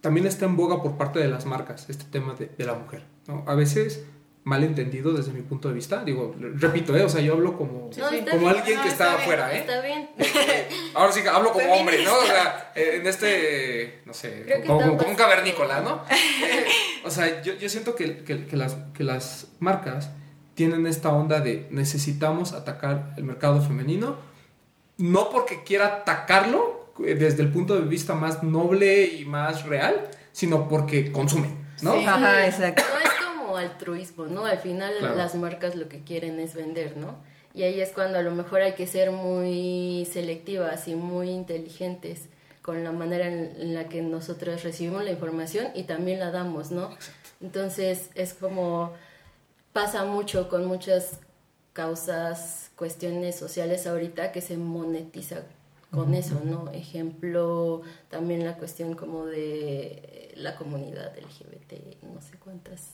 también 0.00 0.26
está 0.26 0.44
en 0.44 0.56
boga 0.56 0.82
por 0.82 0.96
parte 0.96 1.18
de 1.18 1.28
las 1.28 1.46
marcas 1.46 1.88
este 1.88 2.04
tema 2.04 2.34
de, 2.34 2.46
de 2.46 2.64
la 2.64 2.74
mujer, 2.74 3.04
¿no? 3.26 3.44
A 3.46 3.54
veces 3.54 4.04
mal 4.46 4.62
entendido 4.62 5.12
desde 5.12 5.32
mi 5.32 5.42
punto 5.42 5.66
de 5.66 5.74
vista. 5.74 6.04
Digo, 6.04 6.32
repito, 6.38 6.96
¿eh? 6.96 7.02
o 7.02 7.08
sea, 7.08 7.20
yo 7.20 7.32
hablo 7.32 7.58
como, 7.58 7.90
como 8.30 8.48
alguien 8.48 8.80
que 8.80 8.88
está, 8.88 9.14
afuera, 9.14 9.52
¿eh? 9.52 9.58
Está 9.58 9.80
bien. 9.80 10.08
Ahora 10.94 11.10
sí 11.10 11.20
que 11.20 11.28
hablo 11.28 11.52
como 11.52 11.68
hombre, 11.74 12.04
¿no? 12.04 12.14
O 12.14 12.24
sea, 12.24 12.70
eh, 12.76 12.98
en 13.00 13.06
este, 13.08 14.02
no 14.04 14.14
sé, 14.14 14.62
como, 14.64 14.92
un 14.92 15.16
cavernícola, 15.16 15.80
¿no? 15.80 16.00
o 17.04 17.10
sea, 17.10 17.42
yo, 17.42 17.54
yo 17.54 17.68
siento 17.68 17.96
que, 17.96 18.18
que, 18.18 18.46
que, 18.46 18.56
las, 18.56 18.76
que 18.94 19.02
las 19.02 19.48
marcas 19.58 20.10
tienen 20.54 20.86
esta 20.86 21.12
onda 21.12 21.40
de 21.40 21.66
necesitamos 21.70 22.52
atacar 22.52 23.14
el 23.16 23.24
mercado 23.24 23.60
femenino, 23.60 24.16
no 24.96 25.28
porque 25.30 25.64
quiera 25.64 25.86
atacarlo 25.86 26.85
desde 26.98 27.42
el 27.42 27.50
punto 27.50 27.74
de 27.74 27.82
vista 27.82 28.14
más 28.14 28.42
noble 28.42 29.04
y 29.06 29.24
más 29.24 29.64
real, 29.64 30.08
sino 30.32 30.68
porque 30.68 31.12
consumen, 31.12 31.56
¿no? 31.82 31.92
Ajá, 31.92 32.46
exacto 32.46 32.82
altruismo, 33.56 34.26
¿no? 34.26 34.44
Al 34.44 34.58
final 34.58 35.16
las 35.16 35.34
marcas 35.34 35.74
lo 35.74 35.88
que 35.88 36.02
quieren 36.02 36.38
es 36.38 36.54
vender, 36.54 36.96
¿no? 36.96 37.16
Y 37.54 37.62
ahí 37.62 37.80
es 37.80 37.92
cuando 37.92 38.18
a 38.18 38.22
lo 38.22 38.32
mejor 38.32 38.60
hay 38.60 38.74
que 38.74 38.86
ser 38.86 39.10
muy 39.10 40.06
selectivas 40.10 40.88
y 40.88 40.94
muy 40.94 41.30
inteligentes 41.30 42.28
con 42.62 42.84
la 42.84 42.92
manera 42.92 43.26
en, 43.28 43.74
la 43.74 43.88
que 43.88 44.02
nosotros 44.02 44.62
recibimos 44.62 45.04
la 45.04 45.12
información 45.12 45.68
y 45.74 45.84
también 45.84 46.20
la 46.20 46.30
damos, 46.30 46.70
¿no? 46.70 46.90
Entonces 47.40 48.10
es 48.14 48.34
como 48.34 48.92
pasa 49.72 50.04
mucho 50.04 50.48
con 50.48 50.66
muchas 50.66 51.20
causas, 51.72 52.70
cuestiones 52.76 53.36
sociales 53.36 53.86
ahorita 53.86 54.32
que 54.32 54.40
se 54.40 54.56
monetiza 54.56 55.42
con 55.96 56.14
eso, 56.14 56.40
¿no? 56.44 56.70
Ejemplo, 56.72 57.82
también 58.10 58.44
la 58.44 58.56
cuestión 58.56 58.94
como 58.94 59.26
de 59.26 60.32
la 60.36 60.54
comunidad 60.56 61.16
LGBT, 61.16 62.02
no 62.02 62.20
sé 62.20 62.36
cuántas 62.38 62.90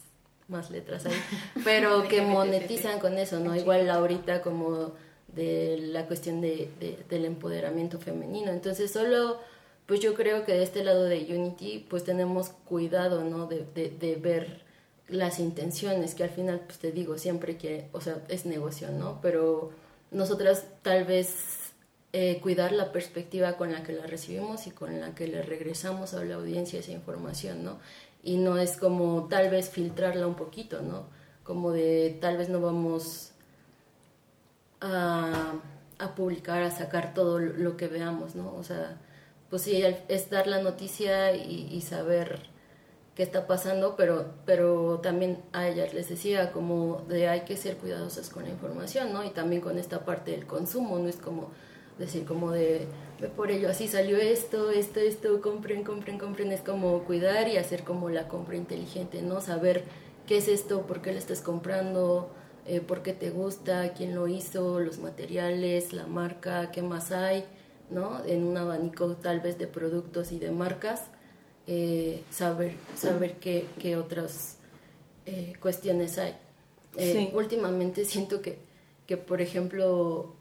más 0.49 0.71
letras 0.71 1.07
ahí, 1.07 1.15
pero 1.65 2.07
que 2.09 2.23
monetizan 2.23 3.01
con 3.01 3.19
eso, 3.19 3.41
¿no? 3.41 3.57
Igual 3.57 3.91
ahorita 3.91 4.41
como 4.41 4.93
de 5.35 5.79
la 5.79 6.07
cuestión 6.07 6.41
de, 6.41 6.71
del 7.09 7.25
empoderamiento 7.25 7.99
femenino. 7.99 8.53
Entonces 8.53 8.91
solo, 8.91 9.41
pues 9.87 10.01
yo 10.01 10.15
creo 10.15 10.45
que 10.45 10.53
de 10.53 10.63
este 10.63 10.85
lado 10.85 11.05
de 11.05 11.27
Unity, 11.37 11.85
pues 11.91 12.05
tenemos 12.05 12.51
cuidado, 12.51 13.25
¿no? 13.25 13.47
De, 13.47 13.65
de, 13.75 14.17
ver 14.17 14.63
las 15.09 15.41
intenciones, 15.41 16.15
que 16.15 16.25
al 16.25 16.31
final, 16.31 16.61
pues 16.67 16.79
te 16.79 16.93
digo, 16.93 17.19
siempre 17.19 17.57
que, 17.57 17.89
o 17.93 18.01
sea, 18.01 18.23
es 18.29 18.47
negocio, 18.47 18.89
¿no? 18.91 19.19
Pero 19.21 19.71
nosotras 20.11 20.67
tal 20.83 21.05
vez 21.05 21.62
eh, 22.13 22.41
cuidar 22.41 22.73
la 22.73 22.93
perspectiva 22.93 23.57
con 23.57 23.73
la 23.73 23.83
que 23.83 23.93
la 23.93 24.07
recibimos 24.07 24.67
y 24.67 24.71
con 24.71 25.01
la 25.01 25.15
que 25.15 25.27
le 25.27 25.43
regresamos 25.43 26.15
a 26.15 26.25
la 26.25 26.35
audiencia 26.35 26.81
esa 26.81 26.93
información, 26.93 27.65
¿no? 27.65 27.79
y 28.23 28.37
no 28.37 28.59
es 28.59 28.77
como 28.77 29.27
tal 29.29 29.51
vez 29.51 29.71
filtrarla 29.71 30.27
un 30.27 30.37
poquito, 30.37 30.83
¿no? 30.83 31.07
Como 31.43 31.73
de 31.73 32.17
tal 32.21 32.37
vez 32.37 32.49
no 32.49 32.61
vamos 32.61 33.33
a, 34.81 35.55
a 35.99 36.15
publicar, 36.15 36.63
a 36.63 36.71
sacar 36.71 37.15
todo 37.15 37.39
lo 37.41 37.77
que 37.77 37.89
veamos, 37.89 38.35
¿no? 38.37 38.55
O 38.55 38.63
sea, 38.63 38.99
pues 39.51 39.63
sí, 39.63 39.83
es 40.09 40.31
dar 40.31 40.47
la 40.47 40.63
noticia 40.63 41.35
y, 41.35 41.81
saber 41.83 42.51
qué 43.15 43.23
está 43.23 43.47
pasando, 43.47 43.97
pero, 43.97 44.33
pero 44.47 45.01
también 45.01 45.43
a 45.53 45.69
ellas 45.69 45.93
les 45.93 46.09
decía 46.09 46.53
como 46.53 47.05
de 47.09 47.29
hay 47.29 47.43
que 47.43 47.57
ser 47.57 47.77
cuidadosas 47.77 48.31
con 48.31 48.45
la 48.45 48.51
información, 48.51 49.13
¿no? 49.13 49.25
Y 49.25 49.31
también 49.31 49.61
con 49.61 49.79
esta 49.79 50.05
parte 50.05 50.31
del 50.31 50.47
consumo, 50.47 50.99
no 50.99 51.09
es 51.09 51.17
como 51.17 51.51
decir 52.03 52.25
como 52.25 52.53
de 52.53 52.87
por 53.29 53.51
ello 53.51 53.69
así 53.69 53.89
salió 53.89 54.19
esto, 54.19 54.71
esto, 54.71 55.01
esto, 55.01 55.41
compren, 55.41 55.85
compren, 55.85 56.19
compren, 56.19 56.53
es 56.53 56.61
como 56.61 57.05
cuidar 57.05 57.49
y 57.49 57.57
hacer 57.57 57.85
como 57.85 58.11
la 58.11 58.29
compra 58.29 58.57
inteligente, 58.57 59.23
¿no? 59.23 59.41
Saber 59.41 59.85
qué 60.27 60.39
es 60.39 60.49
esto, 60.49 60.87
por 60.87 61.03
qué 61.03 61.13
lo 61.13 61.19
estás 61.19 61.41
comprando, 61.41 62.31
eh, 62.67 62.81
por 62.81 63.03
qué 63.03 63.13
te 63.13 63.31
gusta, 63.31 63.93
quién 63.95 64.15
lo 64.15 64.29
hizo, 64.29 64.81
los 64.81 64.99
materiales, 64.99 65.93
la 65.93 66.07
marca, 66.07 66.71
qué 66.71 66.83
más 66.83 67.13
hay, 67.13 67.45
¿no? 67.91 68.25
En 68.25 68.45
un 68.45 68.57
abanico 68.57 69.15
tal 69.17 69.41
vez 69.41 69.59
de 69.59 69.67
productos 69.67 70.33
y 70.33 70.39
de 70.39 70.51
marcas, 70.51 71.05
eh, 71.67 72.23
saber, 72.31 72.75
saber 72.97 73.35
qué, 73.35 73.67
qué 73.79 73.97
otras 73.97 74.57
eh, 75.27 75.55
cuestiones 75.61 76.19
hay. 76.19 76.37
Últimamente 77.33 78.05
siento 78.05 78.43
que, 78.43 78.59
que, 79.07 79.17
por 79.17 79.41
ejemplo, 79.41 80.35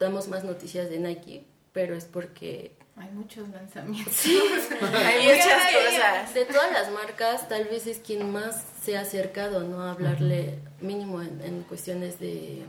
damos 0.00 0.26
más 0.26 0.42
noticias 0.42 0.90
de 0.90 0.98
Nike 0.98 1.44
pero 1.72 1.94
es 1.94 2.04
porque 2.04 2.72
hay 2.96 3.10
muchos 3.12 3.48
lanzamientos. 3.48 4.24
hay 4.26 5.26
muchas 5.26 5.62
cosas. 5.72 6.34
De 6.34 6.44
todas 6.44 6.72
las 6.72 6.90
marcas, 6.92 7.48
tal 7.48 7.64
vez 7.64 7.86
es 7.86 7.98
quien 7.98 8.30
más 8.30 8.64
se 8.82 8.96
ha 8.96 9.02
acercado, 9.02 9.62
¿no? 9.62 9.82
A 9.82 9.92
hablarle 9.92 10.58
mínimo 10.80 11.22
en, 11.22 11.64
cuestiones 11.68 12.18
de, 12.18 12.62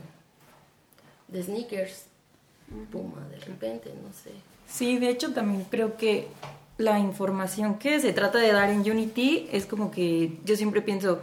de 1.28 1.42
sneakers. 1.42 2.06
Puma, 2.90 3.26
de 3.28 3.38
repente, 3.40 3.92
no 4.02 4.10
sé. 4.14 4.30
Sí, 4.66 4.98
de 4.98 5.10
hecho 5.10 5.34
también 5.34 5.64
creo 5.64 5.98
que 5.98 6.28
la 6.78 6.98
información 6.98 7.78
que 7.78 8.00
se 8.00 8.14
trata 8.14 8.38
de 8.38 8.50
dar 8.50 8.70
en 8.70 8.80
Unity 8.80 9.48
es 9.52 9.66
como 9.66 9.90
que 9.90 10.38
yo 10.46 10.56
siempre 10.56 10.80
pienso, 10.80 11.20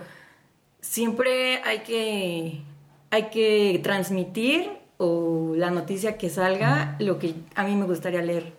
siempre 0.80 1.64
hay 1.64 1.80
que, 1.80 2.62
hay 3.10 3.30
que 3.32 3.80
transmitir 3.82 4.79
o 5.00 5.54
la 5.56 5.72
noticia 5.72 6.18
que 6.18 6.30
salga 6.30 6.96
lo 7.00 7.18
que 7.18 7.34
a 7.56 7.64
mí 7.64 7.76
me 7.76 7.86
gustaría 7.86 8.22
leer. 8.22 8.54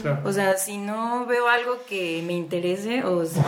Claro. 0.00 0.20
O 0.24 0.32
sea, 0.32 0.56
si 0.56 0.76
no 0.78 1.26
veo 1.26 1.48
algo 1.48 1.78
que 1.88 2.22
me 2.24 2.34
interese 2.34 3.02
o 3.04 3.22
s- 3.22 3.40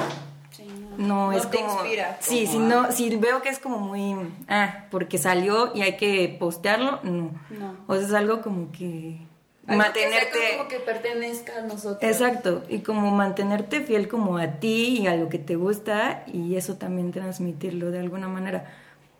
no, 0.96 1.26
No 1.30 1.32
es 1.32 1.48
te 1.50 1.58
como 1.58 1.72
inspira, 1.74 2.16
sí, 2.20 2.40
como 2.46 2.52
si 2.52 2.58
no 2.58 2.92
si 2.92 3.16
veo 3.16 3.40
que 3.42 3.48
es 3.50 3.58
como 3.58 3.78
muy 3.78 4.14
ah, 4.48 4.86
porque 4.90 5.16
salió 5.18 5.72
y 5.74 5.82
hay 5.82 5.96
que 5.96 6.34
postearlo, 6.38 7.00
no. 7.02 7.30
No. 7.50 7.76
O 7.86 7.94
sea, 7.96 8.06
es 8.06 8.12
algo 8.14 8.42
como 8.42 8.70
que 8.72 9.18
Algo 9.66 9.66
que 9.66 9.76
mantenerte 9.76 10.38
sea 10.38 10.56
como 10.58 10.68
que 10.68 10.78
pertenezca 10.80 11.58
a 11.58 11.62
nosotros. 11.62 11.98
Exacto, 12.02 12.64
y 12.68 12.80
como 12.80 13.10
mantenerte 13.12 13.80
fiel 13.82 14.08
como 14.08 14.36
a 14.38 14.46
ti 14.60 14.98
y 15.02 15.06
a 15.06 15.16
lo 15.16 15.28
que 15.28 15.38
te 15.38 15.56
gusta 15.56 16.24
y 16.26 16.56
eso 16.56 16.74
también 16.76 17.12
transmitirlo 17.12 17.90
de 17.90 18.00
alguna 18.00 18.28
manera. 18.28 18.64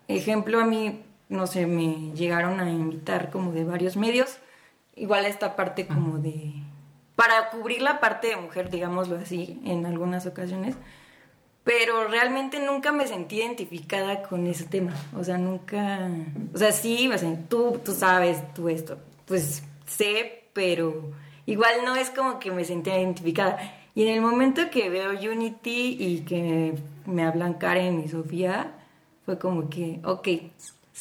Ejemplo, 0.09 0.61
a 0.61 0.65
mí, 0.67 1.03
no 1.31 1.47
sé, 1.47 1.67
me 1.67 2.13
llegaron 2.15 2.61
a 2.61 2.69
invitar 2.69 3.31
como 3.31 3.53
de 3.53 3.65
varios 3.65 3.97
medios, 3.97 4.39
igual 4.97 5.25
esta 5.25 5.57
parte 5.57 5.87
como 5.87 6.19
de... 6.19 6.53
para 7.17 7.49
cubrir 7.51 7.81
la 7.81 8.01
parte 8.01 8.29
de 8.29 8.37
mujer, 8.37 8.69
digámoslo 8.69 9.17
así, 9.17 9.61
en 9.65 9.87
algunas 9.87 10.27
ocasiones, 10.27 10.75
pero 11.63 12.09
realmente 12.09 12.59
nunca 12.59 12.91
me 12.91 13.07
sentí 13.07 13.37
identificada 13.37 14.23
con 14.23 14.47
ese 14.49 14.65
tema, 14.65 14.93
o 15.17 15.23
sea, 15.23 15.39
nunca... 15.39 16.11
O 16.53 16.59
sea, 16.59 16.73
sí, 16.73 17.09
o 17.09 17.17
sea, 17.17 17.39
tú, 17.49 17.81
tú 17.85 17.93
sabes, 17.93 18.53
tú 18.53 18.69
esto, 18.69 18.99
pues 19.25 19.63
sé, 19.87 20.45
pero 20.53 21.13
igual 21.47 21.85
no 21.85 21.95
es 21.95 22.11
como 22.11 22.41
que 22.41 22.51
me 22.51 22.65
sentía 22.65 22.99
identificada. 22.99 23.59
Y 23.95 24.03
en 24.03 24.15
el 24.15 24.21
momento 24.21 24.69
que 24.71 24.91
veo 24.91 25.11
Unity 25.11 25.97
y 25.99 26.21
que 26.21 26.75
me 27.07 27.25
hablan 27.25 27.55
Karen 27.55 28.01
y 28.01 28.09
Sofía, 28.09 28.73
fue 29.25 29.39
como 29.39 29.69
que, 29.69 30.01
ok, 30.05 30.29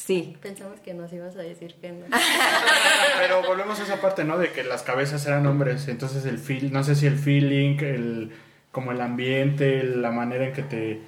sí. 0.04 0.36
Pensamos 0.40 0.80
que 0.80 0.94
nos 0.94 1.12
ibas 1.12 1.36
a 1.36 1.40
decir 1.40 1.74
que 1.80 1.92
no. 1.92 2.06
Pero 3.18 3.42
volvemos 3.42 3.78
a 3.80 3.82
esa 3.82 4.00
parte, 4.00 4.24
¿no? 4.24 4.38
De 4.38 4.52
que 4.52 4.64
las 4.64 4.82
cabezas 4.82 5.24
eran 5.26 5.46
hombres, 5.46 5.88
entonces 5.88 6.24
el 6.24 6.38
feel, 6.38 6.72
no 6.72 6.82
sé 6.84 6.94
si 6.94 7.06
el 7.06 7.18
feeling, 7.18 7.78
el 7.80 8.32
como 8.72 8.92
el 8.92 9.00
ambiente, 9.00 9.82
la 9.82 10.10
manera 10.10 10.46
en 10.46 10.52
que 10.52 10.62
te, 10.62 11.00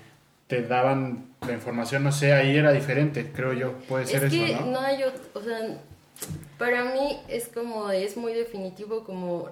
te 0.49 0.63
daban 0.63 1.33
la 1.47 1.53
información, 1.53 2.05
no 2.05 2.13
sé, 2.13 2.33
ahí 2.33 2.57
era 2.57 2.73
diferente, 2.73 3.31
creo 3.33 3.53
yo, 3.53 3.73
puede 3.89 4.07
ser 4.07 4.25
es 4.25 4.33
eso, 4.33 4.61
¿no? 4.61 4.73
no 4.73 4.81
hay 4.81 5.03
o 5.05 5.43
sea, 5.43 5.59
para 6.59 6.85
mí 6.85 7.19
es 7.29 7.49
como, 7.49 7.91
es 7.91 8.17
muy 8.17 8.33
definitivo 8.33 9.05
como 9.05 9.49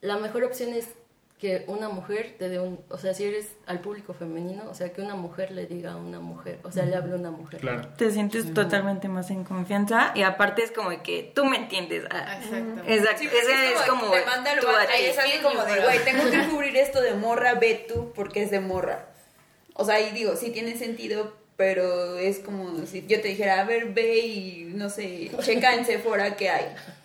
la 0.00 0.18
mejor 0.18 0.44
opción 0.44 0.72
es 0.72 0.88
que 1.40 1.64
una 1.68 1.88
mujer 1.88 2.34
te 2.38 2.50
dé 2.50 2.60
un, 2.60 2.84
o 2.90 2.98
sea, 2.98 3.14
si 3.14 3.24
eres 3.24 3.48
al 3.66 3.80
público 3.80 4.12
femenino, 4.12 4.64
o 4.68 4.74
sea, 4.74 4.92
que 4.92 5.00
una 5.00 5.14
mujer 5.14 5.52
le 5.52 5.66
diga 5.66 5.92
a 5.92 5.96
una 5.96 6.20
mujer, 6.20 6.60
o 6.64 6.70
sea, 6.70 6.84
le 6.84 6.94
hable 6.94 7.14
a 7.14 7.16
una 7.16 7.30
mujer. 7.30 7.60
Claro. 7.60 7.88
Te 7.96 8.10
sientes 8.10 8.52
totalmente 8.52 9.08
más 9.08 9.30
en 9.30 9.44
confianza 9.44 10.12
y 10.14 10.22
aparte 10.22 10.62
es 10.62 10.70
como 10.70 10.90
que 11.02 11.32
tú 11.34 11.46
me 11.46 11.56
entiendes. 11.56 12.04
Ah, 12.10 12.36
Exacto. 12.36 12.82
Exacto, 12.86 13.18
Sí, 13.20 13.26
ese 13.26 13.72
es 13.72 13.80
como, 13.88 14.10
te 14.10 14.20
tú 14.20 14.66
lugar, 14.66 14.82
a 14.82 14.86
ti. 14.86 14.92
ahí 14.92 15.32
es 15.32 15.40
como 15.40 15.64
de, 15.64 15.80
güey, 15.80 16.04
tengo 16.04 16.30
que 16.30 16.48
cubrir 16.50 16.76
esto 16.76 17.00
de 17.00 17.14
morra, 17.14 17.54
ve 17.54 17.86
tú, 17.88 18.12
porque 18.14 18.42
es 18.42 18.50
de 18.50 18.60
morra. 18.60 19.06
O 19.72 19.86
sea, 19.86 19.94
ahí 19.94 20.10
digo, 20.10 20.36
sí 20.36 20.50
tiene 20.50 20.76
sentido, 20.76 21.32
pero 21.60 22.16
es 22.16 22.38
como 22.38 22.86
si 22.86 23.06
yo 23.06 23.20
te 23.20 23.28
dijera, 23.28 23.60
a 23.60 23.64
ver, 23.64 23.92
ve 23.92 24.16
y, 24.20 24.64
no 24.74 24.88
sé, 24.88 25.30
checa 25.42 25.74
en 25.74 25.84
Sephora 25.84 26.34
qué 26.34 26.48
hay. 26.48 26.64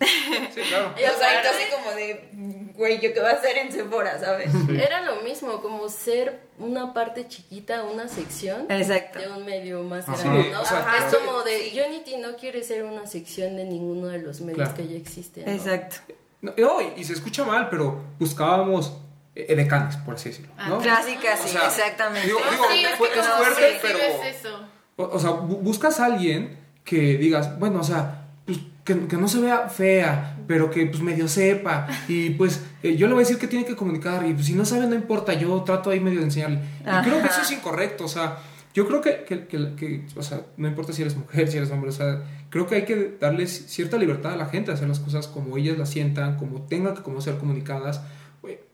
Sí, 0.54 0.62
claro. 0.70 0.94
Y, 0.98 1.04
o 1.14 1.18
sea, 1.18 1.40
así 1.40 1.64
como 1.74 1.94
de, 1.94 2.70
güey, 2.74 2.94
¿yo 2.98 3.12
qué 3.12 3.20
voy 3.20 3.28
a 3.28 3.32
hacer 3.34 3.58
en 3.58 3.70
Sephora, 3.70 4.18
sabes? 4.18 4.48
Era 4.70 5.02
lo 5.02 5.16
mismo, 5.20 5.60
como 5.60 5.90
ser 5.90 6.40
una 6.58 6.94
parte 6.94 7.28
chiquita, 7.28 7.84
una 7.84 8.08
sección 8.08 8.64
Exacto. 8.70 9.18
de 9.18 9.28
un 9.28 9.44
medio 9.44 9.82
más 9.82 10.08
Ajá. 10.08 10.22
grande, 10.22 10.44
Sí, 10.44 10.48
¿no? 10.52 10.62
o 10.62 10.64
sea, 10.64 10.86
es 11.06 11.14
como 11.14 11.42
de 11.42 11.84
Unity 11.86 12.16
no 12.16 12.36
quiere 12.36 12.62
ser 12.64 12.84
una 12.84 13.06
sección 13.06 13.56
de 13.56 13.64
ninguno 13.64 14.06
de 14.06 14.20
los 14.20 14.40
medios 14.40 14.70
Claro. 14.70 14.74
que 14.74 14.88
ya 14.88 14.96
existen. 14.96 15.44
¿no? 15.44 15.52
Exacto. 15.52 15.96
No, 16.40 16.54
y 16.96 17.04
se 17.04 17.12
escucha 17.12 17.44
mal, 17.44 17.68
pero 17.68 18.00
buscábamos 18.18 18.94
eh, 19.36 19.46
edecanes, 19.50 19.96
por 19.98 20.14
así 20.14 20.30
decirlo. 20.30 20.52
¿no? 20.68 20.78
Clásica, 20.78 21.36
sí, 21.36 21.50
O 21.50 21.58
sea, 21.58 21.66
exactamente. 21.66 22.26
digo- 22.26 22.40
digo, 22.50 22.64
sí, 22.72 22.84
es 22.84 22.94
fue- 22.96 23.10
que 23.10 23.20
es 23.20 23.26
fuerte, 23.26 23.60
que 23.60 23.78
pero- 23.82 23.98
ves 23.98 24.36
eso. 24.40 24.60
O, 24.96 25.04
o 25.04 25.18
sea, 25.20 25.30
bu- 25.30 25.60
buscas 25.60 26.00
a 26.00 26.06
alguien 26.06 26.58
que 26.84 27.16
digas, 27.18 27.58
bueno, 27.58 27.80
o 27.80 27.84
sea, 27.84 28.22
pues, 28.46 28.58
que, 28.84 29.06
que 29.06 29.16
no 29.16 29.28
se 29.28 29.40
vea 29.40 29.68
fea, 29.68 30.38
pero 30.46 30.70
que 30.70 30.86
pues 30.86 31.02
medio 31.02 31.28
sepa. 31.28 31.86
Y 32.08 32.30
pues 32.30 32.62
eh, 32.82 32.96
yo 32.96 33.06
le 33.08 33.12
voy 33.14 33.22
a 33.22 33.26
decir 33.26 33.38
que 33.38 33.46
tiene 33.48 33.64
que 33.66 33.76
comunicar. 33.76 34.24
Y 34.26 34.32
pues, 34.32 34.46
si 34.46 34.54
no 34.54 34.64
sabe, 34.64 34.86
no 34.86 34.94
importa, 34.94 35.34
yo 35.34 35.62
trato 35.64 35.90
ahí 35.90 36.00
medio 36.00 36.18
de 36.20 36.24
enseñarle. 36.26 36.60
Y 36.80 37.04
creo 37.04 37.20
que 37.20 37.26
eso 37.28 37.42
es 37.42 37.50
incorrecto, 37.52 38.04
o 38.04 38.08
sea. 38.08 38.38
Yo 38.72 38.86
creo 38.86 39.00
que, 39.00 39.24
que, 39.24 39.46
que- 39.46 39.74
que, 39.74 40.06
o 40.16 40.22
sea, 40.22 40.42
no 40.58 40.68
importa 40.68 40.92
si 40.92 41.00
eres 41.02 41.16
mujer, 41.16 41.48
si 41.50 41.56
eres 41.56 41.70
hombre, 41.70 41.88
o 41.88 41.92
sea, 41.94 42.22
creo 42.50 42.66
que 42.66 42.74
hay 42.74 42.84
que 42.84 43.16
darles 43.18 43.66
cierta 43.68 43.96
libertad 43.96 44.34
a 44.34 44.36
la 44.36 44.46
gente 44.46 44.70
de 44.70 44.74
hacer 44.76 44.86
las 44.86 45.00
cosas 45.00 45.28
como 45.28 45.56
ellas 45.56 45.78
las 45.78 45.88
sientan, 45.90 46.36
como 46.36 46.60
tengan 46.62 46.94
que 46.94 47.02
como 47.02 47.20
ser 47.22 47.38
comunicadas. 47.38 48.02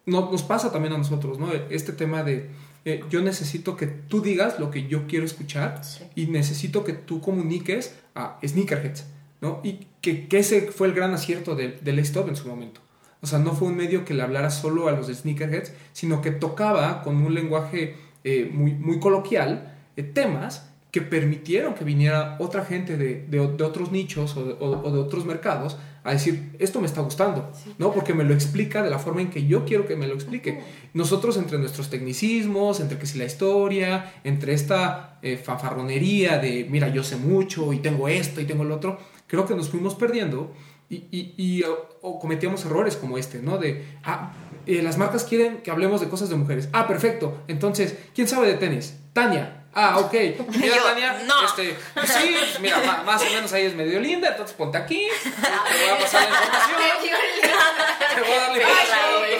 No, 0.06 0.30
nos 0.30 0.42
pasa 0.42 0.72
también 0.72 0.92
a 0.94 0.98
nosotros, 0.98 1.38
¿no? 1.38 1.52
Este 1.70 1.92
tema 1.92 2.22
de 2.22 2.50
eh, 2.84 3.04
yo 3.10 3.22
necesito 3.22 3.76
que 3.76 3.86
tú 3.86 4.20
digas 4.20 4.58
lo 4.58 4.70
que 4.70 4.88
yo 4.88 5.06
quiero 5.06 5.24
escuchar 5.24 5.84
Sí. 5.84 6.04
y 6.16 6.26
necesito 6.26 6.82
que 6.84 6.92
tú 6.92 7.20
comuniques 7.20 7.94
a 8.16 8.38
Sneakerheads, 8.44 9.04
¿no? 9.40 9.60
Y 9.62 9.86
que, 10.00 10.26
que 10.26 10.38
ese 10.40 10.62
fue 10.72 10.88
el 10.88 10.94
gran 10.94 11.14
acierto 11.14 11.54
de, 11.54 11.78
de 11.80 11.92
Let's 11.92 12.08
Stop 12.08 12.28
en 12.28 12.34
su 12.36 12.48
momento. 12.48 12.80
O 13.20 13.26
sea, 13.28 13.38
no 13.38 13.52
fue 13.52 13.68
un 13.68 13.76
medio 13.76 14.04
que 14.04 14.14
le 14.14 14.22
hablara 14.22 14.50
solo 14.50 14.88
a 14.88 14.92
los 14.92 15.06
de 15.06 15.14
Sneakerheads, 15.14 15.72
sino 15.92 16.20
que 16.20 16.32
tocaba 16.32 17.02
con 17.04 17.16
un 17.24 17.32
lenguaje 17.34 17.94
eh, 18.24 18.50
muy, 18.52 18.72
muy 18.74 18.98
coloquial 18.98 19.76
eh, 19.96 20.02
temas 20.02 20.68
que 20.90 21.02
permitieron 21.02 21.74
que 21.74 21.84
viniera 21.84 22.36
otra 22.40 22.64
gente 22.64 22.96
de, 22.96 23.24
de- 23.28 23.46
de 23.56 23.64
otros 23.64 23.92
nichos 23.92 24.36
o 24.36 24.44
de, 24.44 24.52
o- 24.54 24.82
o 24.84 24.90
de 24.92 24.98
otros 24.98 25.24
mercados 25.24 25.76
a 26.04 26.12
decir, 26.12 26.56
esto 26.58 26.80
me 26.80 26.86
está 26.86 27.00
gustando, 27.00 27.52
¿no? 27.78 27.92
Porque 27.92 28.12
me 28.14 28.24
lo 28.24 28.34
explica 28.34 28.82
de 28.82 28.90
la 28.90 28.98
forma 28.98 29.20
en 29.22 29.30
que 29.30 29.46
yo 29.46 29.64
quiero 29.64 29.86
que 29.86 29.94
me 29.96 30.06
lo 30.08 30.14
explique. 30.14 30.60
Nosotros 30.94 31.36
entre 31.36 31.58
nuestros 31.58 31.90
tecnicismos, 31.90 32.80
entre 32.80 32.98
que 32.98 33.06
si 33.06 33.18
la 33.18 33.24
historia, 33.24 34.12
entre 34.24 34.52
esta 34.54 35.18
eh, 35.22 35.36
fanfarronería 35.36 36.38
de, 36.38 36.66
mira, 36.68 36.88
yo 36.88 37.02
sé 37.04 37.16
mucho 37.16 37.72
y 37.72 37.78
tengo 37.78 38.08
esto 38.08 38.40
y 38.40 38.44
tengo 38.46 38.64
el 38.64 38.72
otro, 38.72 38.98
creo 39.26 39.46
que 39.46 39.54
nos 39.54 39.70
fuimos 39.70 39.94
perdiendo 39.94 40.52
y, 40.90 40.96
y- 41.10 41.34
y, 41.36 41.62
o, 41.62 41.88
o 42.02 42.18
cometíamos 42.18 42.64
errores 42.66 42.96
como 42.96 43.16
este, 43.16 43.40
¿no? 43.40 43.58
De, 43.58 43.84
ah, 44.02 44.32
eh, 44.66 44.82
las 44.82 44.98
marcas 44.98 45.24
quieren 45.24 45.58
que 45.58 45.70
hablemos 45.70 46.00
de 46.00 46.08
cosas 46.08 46.28
de 46.28 46.36
mujeres. 46.36 46.68
Ah, 46.72 46.86
perfecto. 46.86 47.38
Entonces, 47.48 47.96
¿quién 48.14 48.28
sabe 48.28 48.48
de 48.48 48.54
tenis? 48.54 48.98
Tania. 49.12 49.61
Ah, 49.74 49.98
ok. 49.98 50.12
Mira, 50.12 50.76
Yo, 50.76 50.82
Tania, 50.82 51.22
no. 51.26 51.44
este, 51.46 51.76
pues 51.94 52.08
sí, 52.10 52.36
pues 52.38 52.60
mira, 52.60 52.78
ma- 52.86 53.02
más 53.04 53.22
o 53.22 53.24
menos 53.24 53.52
ahí 53.54 53.64
es 53.64 53.74
medio 53.74 54.00
linda, 54.00 54.28
entonces 54.28 54.54
ponte 54.54 54.76
aquí, 54.76 55.08
te 55.22 55.30
voy 55.30 55.88
a 55.96 55.98
pasar 55.98 56.28
la 56.30 56.36
información, 56.44 57.10
te 58.14 58.20
voy 58.20 58.32
a 58.32 58.40
dar 58.40 58.50
la 58.50 58.58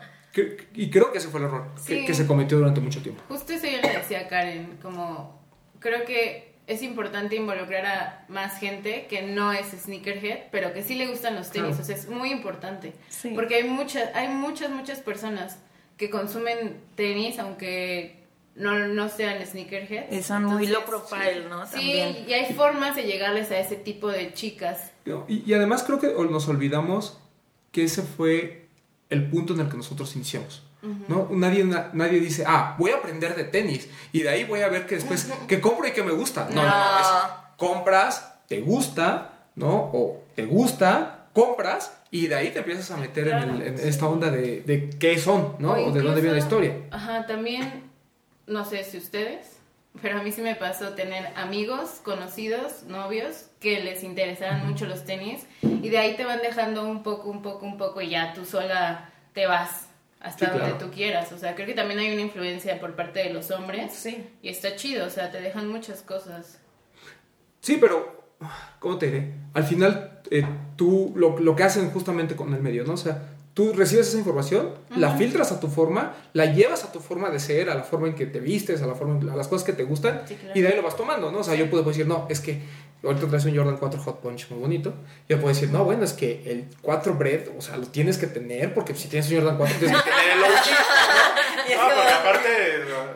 y 0.75 0.90
creo 0.90 1.11
que 1.12 1.18
ese 1.18 1.29
fue 1.29 1.40
el 1.40 1.46
error 1.46 1.66
que, 1.87 2.14
se 2.14 2.27
cometió 2.27 2.59
durante 2.59 2.81
mucho 2.81 3.03
tiempo. 3.03 3.22
Justo 3.29 3.53
eso 3.53 3.66
yo 3.66 3.81
le 3.81 3.98
decía 3.98 4.20
a 4.20 4.29
Karen, 4.29 4.79
como 4.81 5.42
creo 5.81 6.05
que 6.05 6.53
es 6.68 6.83
importante 6.83 7.35
involucrar 7.37 7.85
a 7.87 8.25
más 8.29 8.59
gente 8.61 9.07
que 9.11 9.22
no 9.22 9.53
es 9.53 9.66
sneakerhead, 9.72 10.44
pero 10.53 10.72
que 10.72 10.83
sí 10.85 10.94
le 10.94 11.09
gustan 11.09 11.35
los 11.35 11.51
tenis, 11.51 11.70
Claro. 11.77 11.83
o 11.83 11.85
sea, 11.85 11.96
es 11.96 12.09
muy 12.09 12.31
importante. 12.31 12.92
Sí. 13.09 13.33
Porque 13.35 13.57
hay 13.57 13.64
muchas, 13.64 14.14
hay 14.14 14.29
muchas, 14.29 14.70
muchas 14.70 15.01
personas 15.01 15.59
que 15.97 16.11
consumen 16.11 16.81
tenis, 16.97 17.39
aunque 17.39 18.23
no, 18.55 18.79
no 18.89 19.09
sean 19.09 19.45
sneakerheads. 19.47 20.13
Y 20.13 20.23
son 20.23 20.45
muy 20.45 20.67
low 20.67 20.83
profile, 20.85 21.45
¿no? 21.49 21.65
Sí, 21.67 21.73
También. 21.73 22.25
y 22.29 22.33
hay 22.33 22.55
formas 22.55 22.97
de 22.97 23.05
llegarles 23.05 23.51
a 23.51 23.59
ese 23.59 23.77
tipo 23.77 24.09
de 24.09 24.33
chicas. 24.35 24.91
¿no? 25.05 25.25
Y, 25.29 25.43
y 25.51 25.55
además 25.55 25.83
creo 25.85 25.99
que 25.99 26.09
nos 26.31 26.49
olvidamos 26.49 27.19
que 27.71 27.85
ese 27.85 28.03
fue 28.03 28.67
el 29.11 29.29
punto 29.31 29.55
en 29.55 29.61
el 29.61 29.69
que 29.69 29.77
nosotros 29.77 30.15
iniciamos. 30.17 30.63
¿no? 31.07 31.29
Nadie, 31.31 31.63
na- 31.65 31.91
nadie 31.93 32.19
dice, 32.19 32.43
ah, 32.45 32.75
voy 32.77 32.91
a 32.91 32.97
aprender 32.97 33.37
de 33.37 33.45
tenis 33.45 33.89
y 34.13 34.23
de 34.23 34.29
ahí 34.31 34.43
voy 34.45 34.63
a 34.63 34.69
ver 34.69 34.85
que 34.87 34.97
después, 34.97 35.31
que 35.49 35.61
compro 35.61 35.87
y 35.87 35.93
que 35.93 36.03
me 36.03 36.11
gusta. 36.13 36.49
No, 36.53 36.61
no, 36.61 36.69
no, 36.69 36.99
es 37.01 37.07
compras, 37.57 38.35
te 38.49 38.61
gusta, 38.61 39.33
¿no? 39.55 39.91
O 39.93 40.25
te 40.35 40.45
gusta, 40.45 41.27
compras 41.33 41.93
y 42.12 42.29
de 42.29 42.35
ahí 42.37 42.51
te 42.51 42.61
empiezas 42.61 42.88
a 42.92 42.96
meter 42.98 43.27
en, 43.27 43.38
el- 43.51 43.62
en 43.62 43.75
esta 43.81 44.07
onda 44.07 44.31
de, 44.31 44.61
de 44.61 44.90
qué 45.01 45.18
son, 45.18 45.57
¿no? 45.59 45.72
O, 45.72 45.90
de 45.90 46.01
dónde 46.03 46.20
viene 46.20 46.37
la 46.37 46.42
historia. 46.44 46.77
Ajá, 46.92 47.27
también, 47.27 47.83
no 48.46 48.64
sé 48.64 48.85
si 48.85 48.98
ustedes, 48.98 49.57
pero 50.01 50.18
a 50.20 50.22
mí 50.22 50.31
sí 50.31 50.40
me 50.42 50.55
pasó 50.55 50.90
tener 50.94 51.27
amigos, 51.37 52.01
conocidos, 52.05 52.85
novios, 52.85 53.46
que 53.61 53.81
les 53.83 54.03
interesaban 54.05 54.66
mucho 54.68 54.87
los 54.87 55.05
tenis 55.05 55.44
y 55.62 55.88
de 55.88 55.98
ahí 55.98 56.14
te 56.16 56.25
van 56.25 56.40
dejando 56.42 56.85
un 56.88 57.03
poco, 57.03 57.29
un 57.31 57.42
poco, 57.42 57.66
un 57.66 57.77
poco 57.79 58.01
y 58.01 58.11
ya 58.11 58.33
tú 58.35 58.44
sola 58.44 59.11
te 59.33 59.46
vas 59.46 59.88
hasta 60.20 60.46
Sí, 60.46 60.51
donde 60.53 60.70
claro. 60.70 60.85
tú 60.87 60.90
quieras. 60.94 61.33
O 61.33 61.38
sea, 61.38 61.55
creo 61.55 61.66
que 61.66 61.75
también 61.75 61.98
hay 61.98 62.12
una 62.12 62.20
influencia 62.22 62.79
por 62.79 62.94
parte 62.94 63.20
de 63.25 63.31
los 63.33 63.51
hombres 63.51 63.92
Sí. 63.92 64.25
y 64.42 64.48
está 64.51 64.77
chido, 64.77 65.07
o 65.07 65.11
sea, 65.11 65.31
te 65.31 65.40
dejan 65.40 65.68
muchas 65.68 66.03
cosas. 66.03 66.59
Sí, 67.61 67.79
pero 67.81 68.22
¿cómo 68.79 68.98
te 68.98 69.07
diré? 69.07 69.33
Al 69.55 69.64
final, 69.64 70.20
eh, 70.31 70.45
tú, 70.77 71.13
lo, 71.17 71.39
lo 71.39 71.57
que 71.57 71.63
hacen 71.65 71.91
justamente 71.91 72.37
con 72.37 72.53
el 72.55 72.61
medio, 72.63 72.85
¿no? 72.85 72.95
O 72.95 72.97
sea, 72.97 73.23
tú 73.55 73.73
recibes 73.75 74.09
esa 74.09 74.19
información, 74.19 74.71
la 74.97 75.17
filtras 75.17 75.53
a 75.53 75.61
tu 75.61 75.69
forma, 75.69 76.15
la 76.33 76.47
llevas 76.47 76.85
a 76.85 76.93
tu 76.93 77.01
forma 77.01 77.29
de 77.31 77.39
ser, 77.39 77.69
a 77.69 77.75
la 77.75 77.83
forma 77.83 78.07
en 78.09 78.15
que 78.15 78.27
te 78.27 78.41
vistes, 78.41 78.81
a 78.83 78.87
la 78.87 78.95
forma, 78.95 79.33
a 79.33 79.37
las 79.37 79.49
cosas 79.49 79.65
que 79.67 79.73
te 79.75 79.85
gustan, 79.85 80.23
Sí, 80.27 80.35
claro. 80.37 80.59
y 80.59 80.63
de 80.63 80.69
ahí 80.69 80.77
lo 80.77 80.83
vas 80.83 80.97
tomando, 80.97 81.31
¿no? 81.31 81.39
O 81.41 81.45
sea, 81.45 81.55
yo 81.55 81.69
puedo 81.69 81.83
decir, 81.85 82.07
no, 82.07 82.27
es 82.31 82.41
que 82.41 82.61
ahorita 83.05 83.27
traes 83.27 83.45
un 83.45 83.55
Jordan 83.57 83.77
4 83.79 84.01
Hot 84.01 84.21
Punch 84.21 84.49
muy 84.51 84.61
bonito, 84.61 84.95
yo 85.29 85.37
puedo 85.39 85.49
decir, 85.49 85.69
no, 85.71 85.85
bueno, 85.85 86.05
es 86.05 86.13
que 86.15 86.43
el 86.51 86.65
4 86.81 87.15
Bread, 87.15 87.49
o 87.59 87.61
sea, 87.61 87.77
lo 87.77 87.87
tienes 87.89 88.17
que 88.17 88.27
tener, 88.27 88.73
porque 88.73 88.95
si 88.95 89.09
tienes 89.09 89.29
un 89.31 89.37
Jordan 89.39 89.57
4, 89.59 89.77
tienes 89.81 90.03
que 90.03 90.11
tener 90.11 90.37
el 90.39 90.43
OG, 90.45 91.02
No, 91.77 91.83
porque 91.94 92.12
aparte 92.12 92.48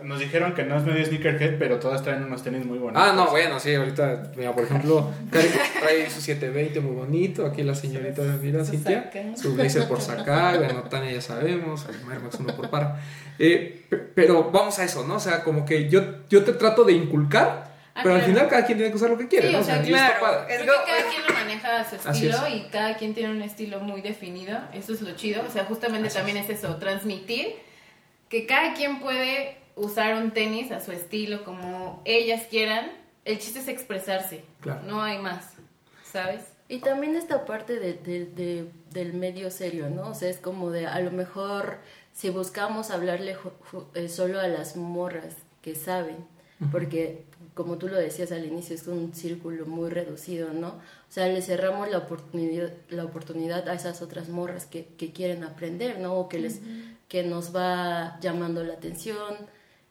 nos 0.02 0.18
dijeron 0.20 0.54
que 0.54 0.64
no 0.64 0.76
es 0.76 0.84
medio 0.84 1.04
sneakerhead, 1.04 1.58
pero 1.58 1.78
todas 1.78 2.02
traen 2.02 2.24
unos 2.24 2.42
tenis 2.42 2.64
muy 2.64 2.78
bonitos. 2.78 3.02
Ah, 3.04 3.12
no, 3.14 3.26
bueno, 3.28 3.58
sí, 3.60 3.74
ahorita, 3.74 4.32
mira, 4.36 4.52
por 4.52 4.64
ejemplo, 4.64 5.10
trae, 5.30 5.50
trae 5.80 6.10
su 6.10 6.20
720 6.20 6.80
muy 6.80 6.94
bonito, 6.94 7.44
aquí 7.46 7.62
la 7.62 7.74
señorita, 7.74 8.22
mira, 8.40 8.64
Su 8.64 8.72
Cintia, 8.72 9.04
saca. 9.12 9.36
su 9.36 9.54
blazer 9.54 9.88
por 9.88 10.00
sacar, 10.02 10.58
bueno, 10.58 10.82
Tania 10.84 11.12
ya 11.12 11.20
sabemos, 11.20 11.86
el 11.88 12.12
Air 12.12 12.20
Max 12.20 12.36
1 12.38 12.56
por 12.56 12.70
par. 12.70 12.96
Eh, 13.38 13.84
pe- 13.88 13.96
pero 13.96 14.50
vamos 14.50 14.78
a 14.78 14.84
eso, 14.84 15.06
¿no? 15.06 15.16
O 15.16 15.20
sea, 15.20 15.42
como 15.42 15.64
que 15.66 15.88
yo, 15.88 16.00
yo 16.28 16.44
te 16.44 16.52
trato 16.52 16.84
de 16.84 16.92
inculcar, 16.92 17.74
Ah, 17.98 18.00
pero 18.02 18.16
al 18.16 18.20
claro. 18.20 18.34
final 18.34 18.48
cada 18.50 18.66
quien 18.66 18.76
tiene 18.76 18.90
que 18.92 18.96
usar 18.98 19.08
lo 19.08 19.16
que 19.16 19.26
quiere, 19.26 19.46
Sí, 19.48 19.54
¿no? 19.54 19.60
o 19.60 19.64
sea, 19.64 19.80
claro. 19.80 20.14
padre. 20.20 20.54
Es 20.54 20.60
que 20.60 20.66
cada 20.66 21.08
quien 21.10 21.22
lo 21.26 21.32
maneja 21.32 21.80
a 21.80 21.88
su 21.88 21.96
estilo 21.96 22.46
es. 22.46 22.54
y 22.54 22.68
cada 22.70 22.94
quien 22.98 23.14
tiene 23.14 23.30
un 23.30 23.40
estilo 23.40 23.80
muy 23.80 24.02
definido. 24.02 24.58
Eso 24.74 24.92
es 24.92 25.00
lo 25.00 25.16
chido. 25.16 25.42
O 25.48 25.50
sea, 25.50 25.64
justamente 25.64 26.08
Así 26.08 26.16
también 26.18 26.36
es. 26.36 26.50
eso, 26.50 26.76
transmitir 26.76 27.54
que 28.40 28.46
cada 28.46 28.74
quien 28.74 29.00
puede 29.00 29.56
usar 29.76 30.14
un 30.22 30.30
tenis 30.30 30.70
a 30.72 30.80
su 30.80 30.92
estilo 30.92 31.42
como 31.44 32.02
ellas 32.04 32.42
quieran. 32.50 32.90
El 33.24 33.38
chiste 33.38 33.60
es 33.60 33.68
expresarse. 33.68 34.44
Claro. 34.60 34.82
No 34.86 35.02
hay 35.02 35.18
más. 35.18 35.52
¿Sabes? 36.12 36.42
Y 36.68 36.78
también 36.80 37.16
esta 37.16 37.44
parte 37.44 37.78
de, 37.78 37.94
de- 37.94 38.26
de- 38.26 38.70
del 38.90 39.14
medio 39.14 39.50
serio, 39.50 39.88
¿no? 39.88 40.10
O 40.10 40.14
sea, 40.14 40.28
es 40.28 40.38
como 40.38 40.70
de, 40.70 40.86
a 40.86 41.00
lo 41.00 41.10
mejor, 41.12 41.78
si 42.12 42.28
buscamos 42.30 42.90
hablarle 42.90 43.36
eh, 43.94 44.08
solo 44.08 44.38
a 44.40 44.48
las 44.48 44.76
morras 44.76 45.36
que 45.62 45.74
saben, 45.74 46.16
porque, 46.72 47.24
como 47.54 47.76
tú 47.76 47.86
lo 47.88 47.96
decías 47.96 48.32
al 48.32 48.46
inicio, 48.46 48.74
es 48.74 48.86
un 48.86 49.14
círculo 49.14 49.66
muy 49.66 49.90
reducido, 49.90 50.52
¿no? 50.54 50.68
O 50.68 51.10
sea, 51.10 51.26
le 51.28 51.42
cerramos 51.42 51.90
la 51.90 51.98
oportunidad, 51.98 52.72
la 52.88 53.04
oportunidad 53.04 53.68
a 53.68 53.74
esas 53.74 54.00
otras 54.02 54.28
morras 54.28 54.64
que, 54.66 54.86
que 54.98 55.12
quieren 55.12 55.44
aprender, 55.44 55.98
¿no? 56.00 56.14
O 56.14 56.28
que, 56.28 56.38
les, 56.38 56.60
que 57.08 57.22
nos 57.22 57.54
va 57.54 58.18
llamando 58.20 58.64
la 58.64 58.74
atención. 58.74 59.34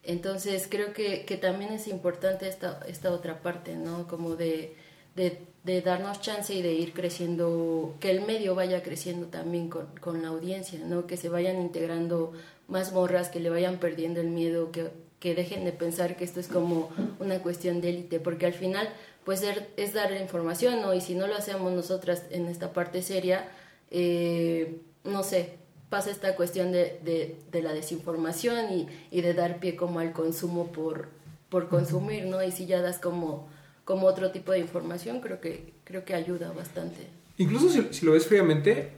Entonces, 0.03 0.67
creo 0.69 0.93
que, 0.93 1.25
que 1.25 1.37
también 1.37 1.73
es 1.73 1.87
importante 1.87 2.47
esta, 2.47 2.79
esta 2.87 3.11
otra 3.11 3.41
parte, 3.41 3.75
¿no? 3.75 4.07
Como 4.07 4.35
de, 4.35 4.75
de, 5.15 5.81
darnos 5.81 6.21
chance 6.21 6.53
y 6.53 6.61
de 6.61 6.73
ir 6.73 6.93
creciendo, 6.93 7.95
que 7.99 8.11
el 8.11 8.21
medio 8.21 8.53
vaya 8.53 8.83
creciendo 8.83 9.27
también 9.27 9.69
con, 9.69 9.87
con 9.99 10.21
la 10.21 10.27
audiencia, 10.29 10.79
¿no? 10.85 11.07
Que 11.07 11.17
se 11.17 11.29
vayan 11.29 11.61
integrando 11.61 12.33
más 12.67 12.93
morras, 12.93 13.29
que 13.29 13.39
le 13.39 13.49
vayan 13.49 13.79
perdiendo 13.79 14.21
el 14.21 14.27
miedo, 14.29 14.71
que, 14.71 14.91
que 15.19 15.33
dejen 15.33 15.65
de 15.65 15.71
pensar 15.71 16.17
que 16.17 16.23
esto 16.23 16.39
es 16.39 16.47
como 16.47 16.89
una 17.19 17.39
cuestión 17.39 17.81
de 17.81 17.89
élite, 17.89 18.19
porque 18.19 18.45
al 18.45 18.53
final, 18.53 18.87
pues 19.23 19.43
es 19.77 19.93
dar 19.93 20.11
información, 20.13 20.81
¿no? 20.81 20.93
Y 20.93 21.01
si 21.01 21.15
no 21.15 21.25
lo 21.25 21.35
hacemos 21.35 21.71
nosotras 21.73 22.23
en 22.29 22.47
esta 22.47 22.73
parte 22.73 23.01
seria, 23.01 23.49
eh, 23.89 24.81
no 25.03 25.23
sé, 25.23 25.57
pasa 25.95 26.11
esta 26.11 26.35
cuestión 26.35 26.73
de, 26.73 26.99
de, 27.05 27.37
de 27.53 27.61
la 27.61 27.71
desinformación 27.71 28.65
y, 28.73 28.87
y 29.11 29.21
de 29.21 29.33
dar 29.33 29.61
pie 29.61 29.77
como 29.77 29.99
al 29.99 30.11
consumo 30.11 30.67
por, 30.73 31.07
por 31.47 31.69
consumir, 31.69 32.25
¿no? 32.25 32.43
Y 32.43 32.51
si 32.51 32.65
ya 32.65 32.81
das 32.81 32.97
como, 32.99 33.47
como 33.85 34.05
otro 34.05 34.31
tipo 34.31 34.51
de 34.51 34.59
información, 34.59 35.21
creo 35.21 35.39
que, 35.39 35.71
creo 35.85 36.03
que 36.03 36.13
ayuda 36.13 36.51
bastante. 36.51 37.07
Incluso 37.37 37.69
si, 37.69 37.87
si 37.93 38.05
lo 38.05 38.11
ves 38.11 38.25
fríamente, 38.27 38.89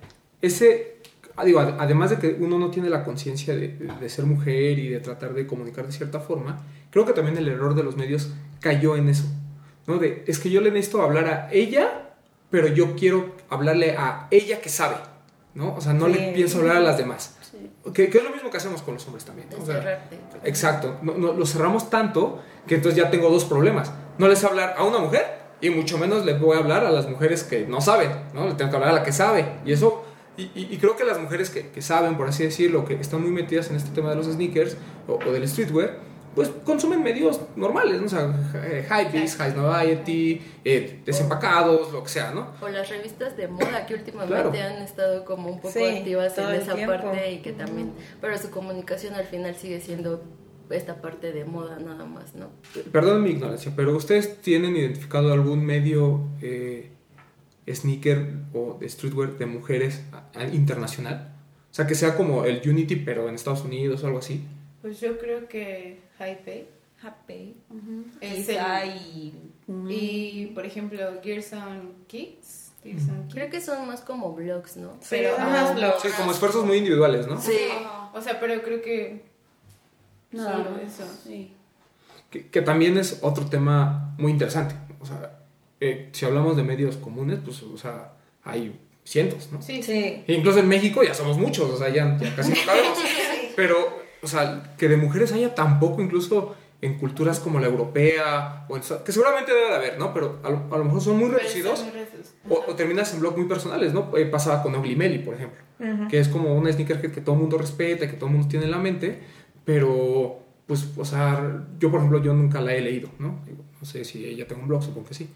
ese, 0.42 0.96
ah, 1.36 1.46
digo, 1.46 1.60
ad- 1.60 1.76
además 1.80 2.10
de 2.10 2.18
que 2.18 2.36
uno 2.40 2.58
no 2.58 2.72
tiene 2.72 2.90
la 2.90 3.04
conciencia 3.04 3.56
de- 3.56 3.78
de 4.02 4.10
ser 4.10 4.26
mujer 4.26 4.80
y 4.80 4.90
de 4.90 5.00
tratar 5.00 5.36
de 5.36 5.46
comunicar 5.46 5.86
de 5.86 5.92
cierta 5.92 6.20
forma, 6.20 6.66
creo 6.90 7.06
que 7.06 7.14
también 7.14 7.38
el 7.38 7.48
error 7.48 7.76
de 7.76 7.84
los 7.84 7.96
medios 7.96 8.30
cayó 8.60 8.96
en 8.96 9.08
eso, 9.10 9.26
¿no? 9.86 10.00
De, 10.00 10.24
es 10.26 10.40
que 10.40 10.50
yo 10.50 10.62
le 10.62 10.72
necesito 10.72 11.04
hablar 11.04 11.26
a 11.28 11.54
ella, 11.54 12.10
pero 12.50 12.66
yo 12.68 12.96
quiero 12.96 13.36
hablarle 13.50 13.92
a 13.98 14.28
ella 14.32 14.62
que 14.62 14.70
sabe, 14.70 14.96
¿no? 15.58 15.76
O 15.76 15.82
sea, 15.82 15.92
no 15.94 16.06
Sí. 16.06 16.14
le 16.14 16.32
pienso 16.34 16.60
hablar 16.60 16.78
a 16.78 16.80
las 16.80 16.98
demás. 16.98 17.36
Que, 17.94 18.10
que 18.10 18.18
es 18.20 18.24
lo 18.24 18.30
mismo 18.30 18.50
que 18.52 18.58
hacemos 18.58 18.82
con 18.82 18.94
los 18.94 19.06
hombres 19.08 19.26
también. 19.26 19.48
¿no? 19.52 19.64
O 19.64 19.66
sea. 19.66 20.08
Exacto, 20.44 20.98
no, 21.02 21.14
no, 21.18 21.34
lo 21.34 21.46
cerramos 21.46 21.90
tanto 21.90 22.40
que 22.68 22.76
entonces 22.76 23.02
ya 23.02 23.10
tengo 23.10 23.30
dos 23.30 23.46
problemas. 23.46 23.92
No 24.18 24.28
les 24.28 24.44
hablar 24.44 24.76
a 24.78 24.84
una 24.84 25.00
mujer 25.00 25.26
y 25.62 25.70
mucho 25.70 25.98
menos 25.98 26.24
les 26.26 26.40
voy 26.40 26.56
a 26.56 26.60
hablar 26.60 26.86
a 26.86 26.92
las 26.92 27.10
mujeres 27.10 27.44
que 27.44 27.66
no 27.66 27.82
saben, 27.82 28.12
¿no? 28.34 28.48
Le 28.48 28.54
tengo 28.56 28.70
que 28.70 28.76
hablar 28.78 28.92
a 28.92 28.94
la 29.00 29.04
que 29.04 29.12
sabe. 29.12 29.46
Y 29.66 29.72
eso, 29.72 30.04
y, 30.38 30.44
y- 30.54 30.68
y 30.72 30.78
creo 30.78 30.96
que 30.96 31.04
las 31.04 31.20
mujeres 31.20 31.50
que, 31.50 31.70
que 31.70 31.82
saben, 31.82 32.16
por 32.18 32.28
así 32.28 32.44
decirlo, 32.44 32.86
que 32.86 32.94
están 32.96 33.22
muy 33.24 33.32
metidas 33.32 33.70
en 33.72 33.76
este 33.78 33.90
tema 33.92 34.10
de 34.12 34.18
los 34.18 34.28
sneakers 34.28 34.78
o, 35.08 35.14
o 35.16 35.32
del 35.32 35.48
streetwear, 35.48 35.98
pues 36.38 36.50
consumen 36.64 37.02
medios 37.02 37.42
normales, 37.56 38.00
¿no? 38.00 38.06
O 38.06 38.10
sea, 38.10 38.32
eh, 38.64 38.86
Hypebeast, 38.88 39.40
High 39.40 39.56
Noviety, 39.56 40.40
eh, 40.64 41.02
desempacados, 41.04 41.92
lo 41.92 42.04
que 42.04 42.10
sea, 42.10 42.30
¿no? 42.32 42.54
O 42.62 42.70
las 42.70 42.88
revistas 42.90 43.36
de 43.36 43.48
moda 43.48 43.88
que 43.88 43.96
últimamente 43.96 44.36
Claro. 44.52 44.76
han 44.76 44.84
estado 44.84 45.26
como 45.26 45.50
un 45.50 45.60
poco 45.60 45.74
Sí, 45.74 45.84
activas 45.84 46.38
en 46.38 46.52
esa 46.52 46.76
tiempo. 46.76 46.94
parte 46.94 47.32
y 47.32 47.40
que 47.40 47.54
también, 47.54 47.92
pero 48.22 48.38
su 48.38 48.52
comunicación 48.52 49.16
al 49.16 49.26
final 49.26 49.56
sigue 49.56 49.82
siendo 49.82 50.24
esta 50.70 51.02
parte 51.02 51.32
de 51.32 51.44
moda 51.44 51.80
nada 51.80 52.06
más, 52.06 52.36
¿no? 52.36 52.50
Perdón 52.92 53.24
mi 53.24 53.32
ignorancia, 53.32 53.74
pero 53.76 53.96
¿ustedes 53.98 54.40
tienen 54.42 54.76
identificado 54.78 55.34
algún 55.34 55.66
medio 55.66 56.22
eh, 56.44 56.92
sneaker 57.68 58.34
o 58.54 58.78
de 58.80 58.88
streetwear 58.88 59.38
de 59.40 59.48
mujeres 59.48 60.04
internacional? 60.54 61.34
O 61.72 61.74
sea, 61.74 61.88
que 61.88 61.96
sea 61.96 62.16
como 62.16 62.46
el 62.46 62.62
Unity, 62.64 62.96
pero 62.98 63.28
en 63.28 63.34
Estados 63.36 63.64
Unidos 63.64 64.04
o 64.04 64.08
algo 64.08 64.20
así. 64.20 64.44
Pues 64.84 65.00
yo 65.02 65.18
creo 65.18 65.48
que 65.48 66.00
Hype 66.20 66.68
Happy. 67.02 67.56
es 68.22 68.34
Quizá 68.48 68.84
el- 68.84 68.98
y... 68.98 69.34
y, 69.90 70.46
por 70.56 70.66
ejemplo, 70.66 71.00
Gerson 71.24 71.94
Kids. 72.08 72.72
Gerson 72.84 73.24
Kids. 73.24 73.34
Creo 73.34 73.50
que 73.50 73.62
son 73.62 73.88
más 73.88 74.02
como 74.02 74.34
blogs, 74.34 74.78
¿no? 74.78 74.94
Sí, 75.02 75.08
Pero, 75.12 75.36
ah, 75.38 75.50
más 75.50 75.76
blogs. 75.76 76.02
Sí, 76.02 76.08
como 76.18 76.32
esfuerzos 76.32 76.66
muy 76.66 76.78
individuales, 76.78 77.28
¿no? 77.28 77.40
Sí. 77.40 77.58
O 78.14 78.22
sea, 78.22 78.40
pero 78.40 78.62
creo 78.64 78.82
que 78.82 79.24
Nada 80.32 80.64
solo 80.64 80.78
eso. 80.80 81.04
Sí. 81.24 81.54
Que, 82.32 82.48
que 82.50 82.62
también 82.62 82.98
es 82.98 83.20
otro 83.22 83.46
tema 83.46 84.14
muy 84.18 84.32
interesante. 84.32 84.76
O 85.00 85.06
sea, 85.06 85.40
eh, 85.80 86.10
si 86.12 86.26
hablamos 86.26 86.58
de 86.58 86.64
medios 86.64 86.98
comunes, 86.98 87.40
pues, 87.46 87.62
o 87.64 87.78
sea, 87.78 88.14
hay 88.44 88.78
cientos, 89.04 89.50
¿no? 89.52 89.62
Sí, 89.62 89.82
Sí. 89.84 90.24
E 90.28 90.34
incluso 90.34 90.60
en 90.60 90.68
México 90.68 91.04
ya 91.04 91.14
somos 91.14 91.38
muchos, 91.38 91.70
o 91.70 91.78
sea, 91.78 91.90
ya, 91.90 92.18
ya 92.20 92.36
casi 92.36 92.52
no 92.52 92.58
cabemos. 92.66 92.98
Pero, 93.56 93.76
o 94.22 94.28
sea, 94.28 94.74
que 94.78 94.88
de 94.88 94.98
mujeres 94.98 95.32
haya 95.32 95.54
tan 95.56 95.80
poco, 95.80 96.02
incluso 96.02 96.56
en 96.82 97.00
culturas 97.00 97.40
como 97.40 97.60
la 97.60 97.66
europea, 97.68 98.66
o 98.70 98.76
en- 98.78 98.84
que 99.04 99.12
seguramente 99.12 99.52
debe 99.52 99.70
de 99.70 99.76
haber, 99.76 99.98
¿no? 100.00 100.14
Pero 100.14 100.40
a 100.44 100.50
lo, 100.52 100.64
a 100.72 100.78
lo 100.78 100.84
mejor 100.84 101.02
son 101.02 101.18
muy 101.18 101.30
reducidos. 101.30 101.84
O, 102.50 102.64
o 102.68 102.76
terminas 102.76 103.14
en 103.14 103.20
blogs 103.20 103.36
muy 103.38 103.48
personales, 103.48 103.94
¿no? 103.94 104.12
Eh, 104.16 104.26
pasaba 104.26 104.62
con 104.62 104.76
Ugly 104.76 104.96
Melly, 104.96 105.20
por 105.20 105.34
ejemplo. 105.36 105.60
Que 106.10 106.20
es 106.20 106.28
como 106.28 106.56
una 106.56 106.72
sneakerhead 106.72 107.12
que 107.12 107.22
todo 107.22 107.36
el 107.36 107.42
mundo 107.42 107.58
respeta, 107.58 108.08
que 108.08 108.14
todo 108.14 108.28
el 108.28 108.34
mundo 108.34 108.48
tiene 108.48 108.66
en 108.66 108.72
la 108.72 108.78
mente. 108.80 109.20
Pero, 109.66 110.40
pues, 110.66 110.88
o 110.98 111.04
sea, 111.06 111.66
yo, 111.80 111.92
por 111.92 112.00
ejemplo, 112.00 112.22
yo 112.24 112.34
nunca 112.34 112.62
la 112.62 112.74
he 112.74 112.82
leído, 112.82 113.10
¿no? 113.20 113.40
No 113.80 113.86
sé 113.86 114.04
si 114.06 114.26
ella 114.26 114.48
tenga 114.48 114.62
un 114.62 114.68
blog, 114.68 114.84
supongo 114.84 115.08
que 115.10 115.14
sí. 115.14 115.30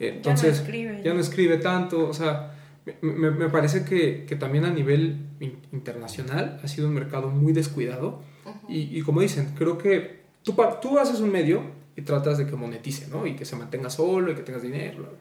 Eh, 0.00 0.14
Entonces, 0.16 0.58
escribe, 0.60 0.96
ya 0.98 1.04
ya. 1.04 1.14
no 1.14 1.20
escribe 1.20 1.58
tanto, 1.58 2.08
o 2.08 2.14
sea, 2.14 2.54
me, 3.00 3.30
me- 3.30 3.48
parece 3.48 3.84
que, 3.84 4.24
que 4.26 4.36
también 4.36 4.64
a 4.64 4.70
nivel 4.70 5.16
in- 5.40 5.58
internacional 5.72 6.60
ha 6.62 6.68
sido 6.68 6.88
un 6.88 6.94
mercado 6.94 7.28
muy 7.30 7.52
descuidado. 7.52 8.22
y, 8.68 8.98
y 8.98 9.02
como 9.02 9.20
dicen, 9.20 9.54
creo 9.56 9.78
que 9.78 10.20
tú, 10.42 10.54
tú 10.82 10.98
haces 10.98 11.20
un 11.20 11.30
medio 11.32 11.62
y 11.96 12.02
tratas 12.02 12.38
de 12.38 12.46
que 12.46 12.56
monetice, 12.56 13.06
¿no? 13.08 13.26
Y 13.26 13.36
que 13.36 13.44
se 13.44 13.56
mantenga 13.56 13.88
solo 13.90 14.32
y 14.32 14.34
que 14.34 14.42
tengas 14.42 14.62
dinero, 14.62 14.98
bla, 14.98 15.08
bla. 15.08 15.18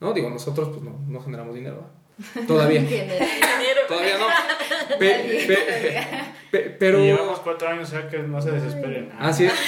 ¿no? 0.00 0.12
Digo, 0.12 0.30
nosotros 0.30 0.68
pues 0.70 0.82
no, 0.82 0.98
no 1.08 1.20
generamos 1.20 1.54
dinero, 1.54 1.76
¿verdad? 1.76 2.46
Todavía. 2.46 2.80
Todavía 3.88 4.18
no. 4.18 4.26
Pe- 4.98 5.44
pe- 5.46 6.33
pe- 6.58 6.70
pero... 6.78 7.00
Y 7.00 7.06
llevamos 7.06 7.40
cuatro 7.40 7.68
años, 7.68 7.88
o 7.88 7.90
sea 7.90 8.08
que 8.08 8.18
no 8.18 8.40
se 8.40 8.50
desesperen. 8.52 9.10
Así 9.18 9.46
es. 9.46 9.52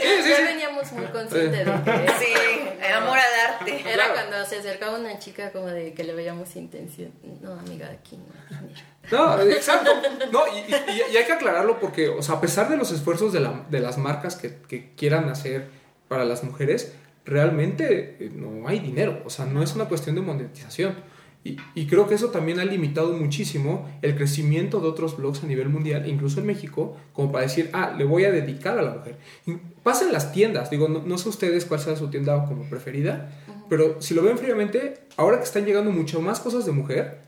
Sí, 0.00 0.06
sí, 0.22 0.30
Ya 0.30 0.36
sí. 0.36 0.42
veníamos 0.44 0.90
muy 0.92 1.04
conscientes 1.06 1.58
de 1.66 1.72
que 1.84 2.08
Sí, 2.18 2.82
amor 2.94 3.18
al 3.18 3.52
arte. 3.54 3.80
Era 3.80 3.92
Claro. 3.92 4.14
cuando 4.14 4.46
se 4.46 4.56
acercaba 4.58 4.98
una 4.98 5.18
chica 5.18 5.52
como 5.52 5.66
de 5.66 5.92
que 5.92 6.04
le 6.04 6.14
veíamos 6.14 6.56
intención. 6.56 7.12
No, 7.42 7.52
amiga, 7.52 7.90
aquí 7.90 8.16
no. 8.16 8.60
mira. 8.62 8.80
No, 9.10 9.40
exacto. 9.42 9.92
No, 10.32 10.40
y, 10.48 10.60
y- 10.60 11.12
y 11.12 11.16
hay 11.18 11.24
que 11.26 11.32
aclararlo 11.34 11.78
porque, 11.78 12.08
o 12.08 12.22
sea, 12.22 12.36
a 12.36 12.40
pesar 12.40 12.70
de 12.70 12.78
los 12.78 12.90
esfuerzos 12.92 13.32
de, 13.34 13.40
la- 13.40 13.66
de 13.68 13.80
las 13.80 13.98
marcas 13.98 14.36
que, 14.36 14.56
que 14.68 14.94
quieran 14.94 15.28
hacer 15.28 15.66
para 16.08 16.24
las 16.24 16.42
mujeres, 16.44 16.94
realmente 17.26 18.16
eh, 18.20 18.30
no 18.34 18.66
hay 18.68 18.78
dinero. 18.78 19.20
O 19.26 19.30
sea, 19.30 19.44
no 19.44 19.62
es 19.62 19.74
una 19.74 19.84
cuestión 19.84 20.14
de 20.16 20.22
monetización. 20.22 20.96
Y, 21.42 21.56
y 21.74 21.86
creo 21.86 22.06
que 22.06 22.14
eso 22.14 22.28
también 22.28 22.60
ha 22.60 22.64
limitado 22.64 23.14
muchísimo 23.14 23.88
el 24.02 24.14
crecimiento 24.14 24.80
de 24.80 24.88
otros 24.88 25.16
blogs 25.16 25.42
a 25.42 25.46
nivel 25.46 25.70
mundial, 25.70 26.06
incluso 26.06 26.40
en 26.40 26.46
México, 26.46 26.96
como 27.14 27.32
para 27.32 27.44
decir, 27.44 27.70
ah, 27.72 27.94
le 27.96 28.04
voy 28.04 28.24
a 28.24 28.30
dedicar 28.30 28.78
a 28.78 28.82
la 28.82 28.90
mujer. 28.90 29.16
Y 29.46 29.54
pasa 29.82 30.04
en 30.04 30.12
las 30.12 30.32
tiendas, 30.32 30.70
digo, 30.70 30.88
no, 30.88 31.02
no 31.02 31.16
sé 31.16 31.28
ustedes 31.30 31.64
cuál 31.64 31.80
sea 31.80 31.96
su 31.96 32.08
tienda 32.08 32.44
como 32.44 32.68
preferida, 32.68 33.32
pero 33.70 34.02
si 34.02 34.14
lo 34.14 34.22
ven 34.22 34.36
fríamente, 34.36 35.06
ahora 35.16 35.38
que 35.38 35.44
están 35.44 35.64
llegando 35.64 35.90
mucho 35.90 36.20
más 36.20 36.40
cosas 36.40 36.66
de 36.66 36.72
mujer, 36.72 37.20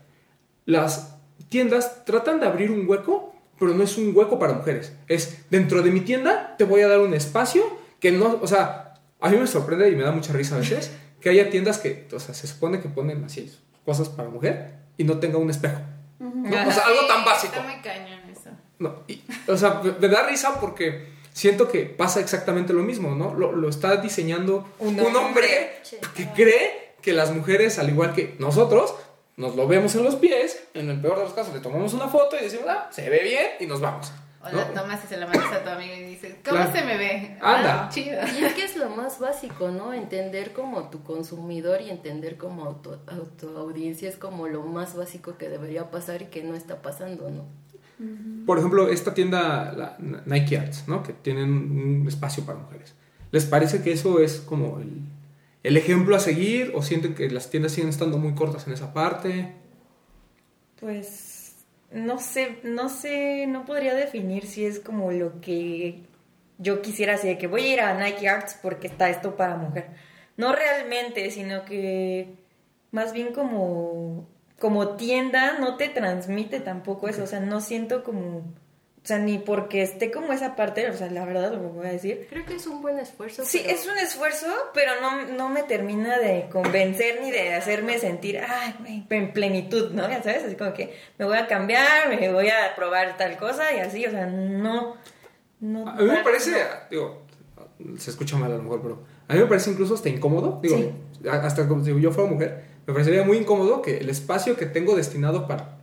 las 0.65 1.17
tiendas 1.49 2.05
tratan 2.05 2.39
de 2.39 2.45
abrir 2.45 2.69
un 2.69 2.87
hueco, 2.87 3.33
pero 3.57 3.73
no 3.73 3.83
es 3.83 3.97
un 3.97 4.15
hueco 4.15 4.39
para 4.39 4.53
mujeres. 4.53 4.93
Es 5.07 5.49
dentro 5.49 5.81
de 5.81 5.91
mi 5.91 6.01
tienda 6.01 6.55
te 6.57 6.65
voy 6.65 6.81
a 6.81 6.87
dar 6.87 6.99
un 6.99 7.13
espacio 7.13 7.63
que 7.99 8.11
no, 8.11 8.39
o 8.41 8.47
sea, 8.47 8.95
a 9.19 9.29
mí 9.29 9.37
me 9.37 9.47
sorprende 9.47 9.89
y 9.89 9.95
me 9.95 10.03
da 10.03 10.11
mucha 10.11 10.33
risa 10.33 10.55
a 10.55 10.59
veces 10.59 10.91
que 11.21 11.29
haya 11.29 11.49
tiendas 11.49 11.77
que, 11.77 12.07
o 12.13 12.19
sea, 12.19 12.35
se 12.35 12.45
supone 12.47 12.81
que 12.81 12.89
ponen 12.89 13.23
así 13.23 13.49
cosas 13.85 14.09
para 14.09 14.29
mujer 14.29 14.75
y 14.97 15.03
no 15.03 15.19
tenga 15.19 15.37
un 15.37 15.49
espejo. 15.49 15.79
¿no? 16.19 16.29
O 16.49 16.71
sea, 16.71 16.85
algo 16.85 17.05
tan 17.07 17.25
básico. 17.25 17.53
Está 17.55 17.67
muy 17.67 17.81
cañón 17.81 18.19
eso. 18.31 18.49
No, 18.79 19.03
y- 19.07 19.21
o 19.47 19.57
sea, 19.57 19.81
me, 19.83 19.91
me 19.93 20.07
da 20.07 20.27
risa 20.27 20.59
porque 20.59 21.07
siento 21.33 21.67
que 21.69 21.85
pasa 21.85 22.19
exactamente 22.19 22.73
lo 22.73 22.83
mismo, 22.83 23.15
¿no? 23.15 23.33
Lo, 23.33 23.51
lo 23.51 23.69
está 23.69 23.97
diseñando 23.97 24.67
un, 24.79 24.99
Un 24.99 25.15
hombre, 25.15 25.21
hombre. 25.21 25.81
que 26.15 26.27
cree 26.31 26.93
que 27.01 27.13
las 27.13 27.31
mujeres, 27.31 27.79
al 27.79 27.89
igual 27.89 28.13
que 28.13 28.35
nosotros, 28.39 28.93
nos 29.35 29.55
lo 29.55 29.67
vemos 29.67 29.95
en 29.95 30.03
los 30.03 30.15
pies, 30.15 30.63
en 30.73 30.89
el 30.89 31.01
peor 31.01 31.17
de 31.17 31.23
los 31.25 31.33
casos 31.33 31.53
le 31.53 31.59
tomamos 31.59 31.93
una 31.93 32.07
foto 32.07 32.37
y 32.39 32.43
decimos, 32.43 32.65
ah, 32.69 32.87
se 32.91 33.09
ve 33.09 33.23
bien 33.23 33.47
y 33.59 33.65
nos 33.65 33.81
vamos. 33.81 34.11
O 34.43 34.49
¿no? 34.51 34.57
la 34.57 34.73
tomas 34.73 35.03
y 35.03 35.07
se 35.07 35.17
la 35.17 35.25
mandas 35.25 35.51
a 35.53 35.63
tu 35.63 35.69
amigo 35.69 35.93
y 35.95 36.03
dices, 36.03 36.35
¿cómo 36.43 36.57
Claro. 36.57 36.71
se 36.73 36.83
me 36.83 36.97
ve? 36.97 37.37
Anda. 37.41 37.85
Ah, 37.85 37.89
chido. 37.89 38.19
Y 38.39 38.43
es 38.43 38.53
que 38.53 38.65
es 38.65 38.75
lo 38.75 38.89
más 38.89 39.19
básico, 39.19 39.69
¿no? 39.71 39.93
Entender 39.93 40.51
como 40.53 40.89
tu 40.89 41.01
consumidor 41.03 41.81
y 41.81 41.89
entender 41.89 42.37
como 42.37 42.65
auto, 42.65 42.99
tu 43.39 43.55
audiencia 43.57 44.09
es 44.09 44.17
como 44.17 44.47
lo 44.47 44.63
más 44.63 44.95
básico 44.97 45.37
que 45.37 45.47
debería 45.49 45.89
pasar 45.91 46.21
y 46.21 46.25
que 46.25 46.43
no 46.43 46.55
está 46.55 46.81
pasando, 46.81 47.29
¿no? 47.29 47.45
Por 48.45 48.57
ejemplo, 48.57 48.89
esta 48.89 49.13
tienda, 49.13 49.71
la 49.71 49.97
Nike 50.25 50.57
Arts, 50.57 50.87
¿no? 50.87 51.03
Que 51.03 51.13
tienen 51.13 51.49
un 52.01 52.05
espacio 52.07 52.43
para 52.45 52.59
mujeres. 52.59 52.93
¿Les 53.31 53.45
parece 53.45 53.81
que 53.81 53.93
eso 53.93 54.19
es 54.19 54.41
como 54.41 54.79
el, 54.79 55.03
el 55.63 55.77
ejemplo 55.77 56.15
a 56.15 56.19
seguir 56.19 56.73
o 56.75 56.81
sienten 56.81 57.15
que 57.15 57.29
las 57.29 57.49
tiendas 57.49 57.71
siguen 57.71 57.89
estando 57.89 58.17
muy 58.17 58.33
cortas 58.35 58.67
en 58.67 58.73
esa 58.73 58.93
parte? 58.93 59.53
Pues 60.79 61.07
no 61.93 62.19
sé, 62.19 62.59
no 62.63 62.89
sé, 62.89 63.45
no 63.47 63.65
podría 63.65 63.93
definir 63.95 64.45
si 64.45 64.65
es 64.65 64.79
como 64.79 65.11
lo 65.11 65.41
que 65.41 66.03
yo 66.57 66.81
quisiera 66.81 67.15
así 67.15 67.27
de 67.27 67.37
que 67.37 67.47
voy 67.47 67.63
a 67.65 67.73
ir 67.73 67.81
a 67.81 67.93
Nike 67.93 68.27
Arts 68.27 68.57
porque 68.61 68.87
está 68.87 69.09
esto 69.09 69.35
para 69.35 69.55
mujer. 69.55 69.89
No 70.37 70.53
realmente, 70.53 71.29
sino 71.31 71.65
que 71.65 72.35
más 72.91 73.13
bien 73.13 73.33
como 73.33 74.27
como 74.59 74.95
tienda 74.95 75.59
no 75.59 75.75
te 75.77 75.89
transmite 75.89 76.61
tampoco 76.61 77.09
eso, 77.09 77.23
o 77.23 77.27
sea, 77.27 77.41
no 77.41 77.59
siento 77.59 78.03
como 78.03 78.43
o 79.03 79.05
sea, 79.05 79.17
ni 79.19 79.37
porque 79.37 79.81
esté 79.81 80.11
como 80.11 80.31
esa 80.31 80.55
parte, 80.55 80.89
o 80.89 80.93
sea, 80.95 81.09
la 81.11 81.25
verdad 81.25 81.51
lo 81.51 81.59
voy 81.69 81.87
a 81.87 81.91
decir. 81.91 82.25
Creo 82.29 82.45
que 82.45 82.55
es 82.55 82.65
un 82.67 82.81
buen 82.81 82.99
esfuerzo. 82.99 83.43
Sí, 83.45 83.59
pero- 83.61 83.75
es 83.77 83.85
un 83.85 83.97
esfuerzo, 83.97 84.47
pero 84.73 84.93
no, 85.01 85.23
no 85.35 85.49
me 85.49 85.63
termina 85.63 86.17
de 86.19 86.47
convencer 86.49 87.19
ni 87.21 87.29
de 87.29 87.53
hacerme 87.53 87.99
sentir 87.99 88.39
ay, 88.39 89.05
en 89.09 89.33
plenitud, 89.33 89.91
¿no? 89.91 90.07
Ya 90.09 90.23
sabes, 90.23 90.43
así 90.45 90.55
como 90.55 90.73
que 90.73 90.95
me 91.17 91.25
voy 91.25 91.37
a 91.37 91.47
cambiar, 91.47 92.07
me 92.07 92.31
voy 92.31 92.47
a 92.47 92.73
probar 92.77 93.17
tal 93.17 93.35
cosa 93.37 93.73
y 93.73 93.79
así, 93.79 94.05
o 94.05 94.11
sea, 94.11 94.25
no. 94.25 94.95
no 95.59 95.89
A 95.89 95.95
mí 95.95 96.05
me 96.05 96.23
parece, 96.23 96.53
digo, 96.89 97.23
se 97.97 98.09
escucha 98.09 98.37
mal 98.37 98.53
a 98.53 98.55
lo 98.55 98.63
mejor, 98.63 98.81
pero 98.81 99.03
a 99.27 99.33
mí 99.33 99.39
me 99.39 99.47
parece 99.47 99.71
incluso 99.71 99.95
hasta 99.95 100.07
incómodo, 100.07 100.59
digo, 100.63 100.77
Sí. 100.77 100.91
hasta 101.29 101.67
como 101.67 101.83
si 101.83 101.99
yo 101.99 102.11
fuera 102.11 102.29
mujer, 102.29 102.63
me 102.87 102.93
parecería 102.93 103.23
muy 103.23 103.35
incómodo 103.37 103.81
que 103.81 103.97
el 103.97 104.09
espacio 104.09 104.55
que 104.55 104.65
tengo 104.65 104.95
destinado 104.95 105.45
para, 105.45 105.77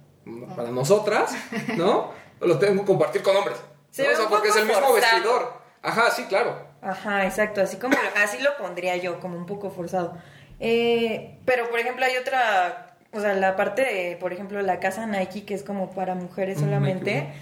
para 0.57 0.71
nosotras, 0.71 1.33
¿no? 1.77 2.19
Lo 2.41 2.59
tengo 2.59 2.81
que 2.83 2.87
compartir 2.87 3.23
con 3.23 3.37
hombres. 3.37 3.59
Se 3.91 4.05
¿no? 4.07 4.13
O 4.13 4.17
sea, 4.17 4.29
porque 4.29 4.49
es 4.49 4.57
el 4.57 4.67
mismo 4.67 4.81
forzado. 4.87 5.13
vestidor. 5.15 5.53
Ajá, 5.83 6.11
sí, 6.11 6.25
claro. 6.25 6.57
Ajá, 6.83 7.27
exacto, 7.27 7.61
así 7.61 7.77
como 7.77 7.97
así 8.23 8.39
lo 8.43 8.57
pondría 8.57 8.97
yo, 8.97 9.21
como 9.21 9.37
un 9.37 9.47
poco 9.47 9.71
forzado. 9.71 10.17
Eh, 10.61 11.39
pero 11.45 11.69
por 11.71 11.79
ejemplo 11.79 12.05
hay 12.05 12.17
otra, 12.17 12.95
o 13.13 13.21
sea, 13.21 13.35
la 13.35 13.57
parte 13.57 13.83
de, 13.83 14.17
por 14.17 14.33
ejemplo, 14.33 14.61
la 14.63 14.79
casa 14.81 15.07
Nike 15.07 15.45
que 15.45 15.55
es 15.55 15.63
como 15.63 15.91
para 15.91 16.15
mujeres 16.15 16.59
Mm, 16.59 16.61
solamente. 16.61 17.33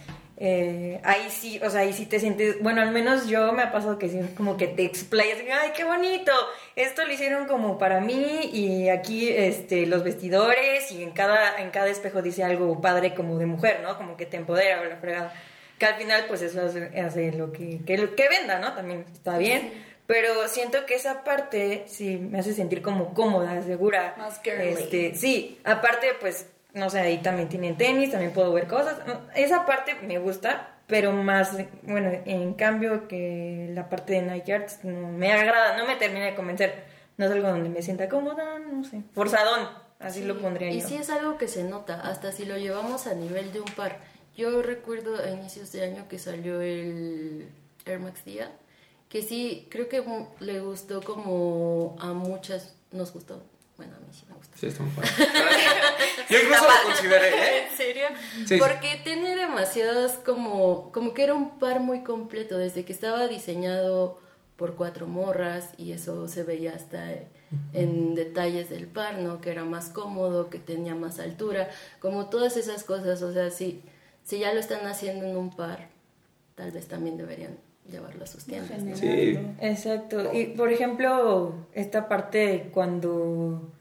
Eh, 0.40 1.00
ahí 1.02 1.26
sí, 1.30 1.60
o 1.64 1.68
sea, 1.68 1.80
ahí 1.80 1.92
sí 1.92 2.06
te 2.06 2.20
sientes, 2.20 2.62
bueno, 2.62 2.80
al 2.80 2.92
menos 2.92 3.26
yo 3.26 3.50
me 3.52 3.62
ha 3.62 3.72
pasado 3.72 3.98
que 3.98 4.08
sí, 4.08 4.20
como 4.36 4.56
que 4.56 4.68
te 4.68 4.84
explayas, 4.84 5.38
ay, 5.60 5.72
qué 5.76 5.82
bonito, 5.82 6.30
esto 6.76 7.04
lo 7.04 7.12
hicieron 7.12 7.48
como 7.48 7.76
para 7.76 8.00
mí 8.00 8.48
y 8.52 8.88
aquí, 8.88 9.28
este, 9.30 9.86
los 9.86 10.04
vestidores 10.04 10.92
y 10.92 11.02
en 11.02 11.10
cada, 11.10 11.58
en 11.60 11.70
cada 11.70 11.88
espejo 11.88 12.22
dice 12.22 12.44
algo 12.44 12.80
padre 12.80 13.14
como 13.14 13.36
de 13.36 13.46
mujer, 13.46 13.80
¿no? 13.82 13.96
Como 13.96 14.16
que 14.16 14.26
te 14.26 14.36
empodera 14.36 14.80
o 14.80 14.84
la 14.84 14.96
fregada. 14.98 15.34
Que 15.76 15.86
al 15.86 15.94
final, 15.96 16.24
pues 16.28 16.42
eso 16.42 16.60
hace, 16.64 16.86
hace 17.00 17.32
lo 17.32 17.50
que, 17.52 17.80
que, 17.84 17.98
lo- 17.98 18.14
que 18.14 18.28
venda, 18.28 18.60
¿no? 18.60 18.74
También 18.74 19.06
está 19.12 19.38
bien. 19.38 19.72
Pero 20.06 20.48
siento 20.48 20.86
que 20.86 20.94
esa 20.94 21.22
parte 21.22 21.84
sí 21.86 22.16
me 22.16 22.38
hace 22.38 22.52
sentir 22.54 22.80
como 22.80 23.12
cómoda, 23.12 23.60
segura. 23.62 24.14
Más 24.16 24.40
girly. 24.42 24.68
Este, 24.70 25.14
sí, 25.14 25.58
aparte, 25.64 26.08
pues, 26.20 26.46
no 26.74 26.90
sé, 26.90 27.00
ahí 27.00 27.18
también 27.18 27.48
tienen 27.48 27.76
tenis, 27.76 28.10
también 28.10 28.32
puedo 28.32 28.52
ver 28.52 28.66
cosas. 28.66 28.98
Esa 29.34 29.66
parte 29.66 29.94
me 30.02 30.18
gusta, 30.18 30.76
pero 30.86 31.12
más, 31.12 31.52
bueno, 31.82 32.10
en 32.24 32.54
cambio 32.54 33.08
que 33.08 33.70
la 33.74 33.88
parte 33.88 34.14
de 34.14 34.22
Nike 34.22 34.52
Arts 34.54 34.84
no 34.84 35.08
me 35.08 35.32
agrada, 35.32 35.76
no 35.76 35.86
me 35.86 35.96
termina 35.96 36.26
de 36.26 36.34
convencer. 36.34 36.84
No 37.16 37.24
es 37.24 37.32
algo 37.32 37.48
donde 37.48 37.68
me 37.68 37.82
sienta 37.82 38.08
cómoda, 38.08 38.58
no 38.58 38.84
sé. 38.84 39.02
Forzadón, 39.12 39.68
así 39.98 40.22
lo 40.24 40.38
pondría 40.38 40.70
Y 40.70 40.80
yo. 40.80 40.88
sí 40.88 40.96
es 40.96 41.10
algo 41.10 41.36
que 41.36 41.48
se 41.48 41.64
nota, 41.64 42.00
hasta 42.00 42.30
si 42.32 42.44
lo 42.44 42.56
llevamos 42.58 43.06
a 43.06 43.14
nivel 43.14 43.52
de 43.52 43.60
un 43.60 43.72
par. 43.72 43.98
Yo 44.36 44.62
recuerdo 44.62 45.16
a 45.20 45.28
inicios 45.30 45.72
de 45.72 45.82
año 45.84 46.06
que 46.08 46.18
salió 46.20 46.60
el 46.60 47.48
Air 47.86 47.98
Max 47.98 48.24
Día, 48.24 48.52
que 49.08 49.22
sí, 49.22 49.66
creo 49.68 49.88
que 49.88 50.04
le 50.38 50.60
gustó 50.60 51.02
como 51.02 51.96
a 51.98 52.12
muchas, 52.12 52.76
nos 52.92 53.12
gustó. 53.12 53.42
Bueno, 53.78 53.94
a 53.96 54.00
mí 54.00 54.06
sí 54.10 54.26
me 54.28 54.34
gustó. 54.34 54.58
Sí, 54.58 54.66
está 54.66 54.82
muy 54.82 54.92
padre. 54.92 55.08
Yo 56.28 56.38
incluso 56.40 56.64
lo 56.64 56.88
consideré, 56.88 57.28
¿eh? 57.28 57.68
¿En 57.70 57.76
serio? 57.76 58.06
Sí, 58.34 58.46
sí. 58.48 58.58
Porque 58.58 59.00
tiene 59.04 59.36
demasiadas 59.36 60.18
como, 60.24 60.90
como 60.92 61.14
que 61.14 61.22
era 61.22 61.34
un 61.34 61.60
par 61.60 61.78
muy 61.78 62.02
completo, 62.02 62.58
desde 62.58 62.84
que 62.84 62.92
estaba 62.92 63.28
diseñado 63.28 64.18
por 64.56 64.74
cuatro 64.74 65.06
morras 65.06 65.70
y 65.78 65.92
eso 65.92 66.26
se 66.26 66.42
veía 66.42 66.72
hasta 66.74 67.08
en 67.72 68.16
detalles 68.16 68.68
del 68.68 68.88
par, 68.88 69.18
¿no? 69.18 69.40
Que 69.40 69.52
era 69.52 69.64
más 69.64 69.90
cómodo, 69.90 70.50
que 70.50 70.58
tenía 70.58 70.96
más 70.96 71.20
altura, 71.20 71.70
como 72.00 72.28
todas 72.28 72.56
esas 72.56 72.82
cosas, 72.82 73.22
o 73.22 73.32
sea, 73.32 73.52
si, 73.52 73.82
si 74.24 74.40
ya 74.40 74.52
lo 74.52 74.58
están 74.58 74.84
haciendo 74.86 75.24
en 75.24 75.36
un 75.36 75.54
par, 75.54 75.88
tal 76.56 76.72
vez 76.72 76.88
también 76.88 77.16
deberían 77.16 77.56
llevarlo 77.90 78.24
a 78.24 78.26
sus 78.26 78.44
tiendas. 78.44 78.82
¿no? 78.82 78.96
Sí. 78.96 79.38
Exacto. 79.60 80.30
Y 80.32 80.46
por 80.46 80.72
ejemplo, 80.72 81.54
esta 81.72 82.08
parte 82.08 82.38
de 82.38 82.60
cuando 82.70 83.72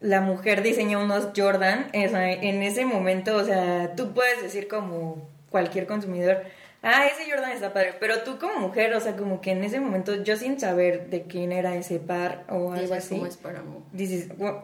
la 0.00 0.20
mujer 0.20 0.62
diseña 0.62 0.98
unos 0.98 1.28
Jordan, 1.36 1.90
sea, 1.92 2.32
en 2.32 2.62
ese 2.62 2.84
momento, 2.84 3.36
o 3.36 3.44
sea, 3.44 3.94
tú 3.96 4.12
puedes 4.12 4.42
decir 4.42 4.68
como 4.68 5.28
cualquier 5.50 5.86
consumidor, 5.86 6.42
ah, 6.82 7.06
ese 7.06 7.28
Jordan 7.30 7.50
está 7.52 7.72
padre, 7.72 7.94
pero 7.98 8.20
tú 8.22 8.38
como 8.38 8.56
mujer, 8.60 8.94
o 8.94 9.00
sea, 9.00 9.16
como 9.16 9.40
que 9.40 9.50
en 9.52 9.64
ese 9.64 9.80
momento, 9.80 10.14
yo 10.22 10.36
sin 10.36 10.60
saber 10.60 11.08
de 11.10 11.22
quién 11.22 11.50
era 11.52 11.74
ese 11.74 11.98
par 11.98 12.44
o 12.48 12.72
algo 12.72 12.80
Dices 12.80 12.92
así, 12.98 13.14
cómo 13.16 13.26
es 13.26 13.36
para 13.36 13.62
mí. 13.62 13.78
dices, 13.92 14.28
"Wow, 14.36 14.60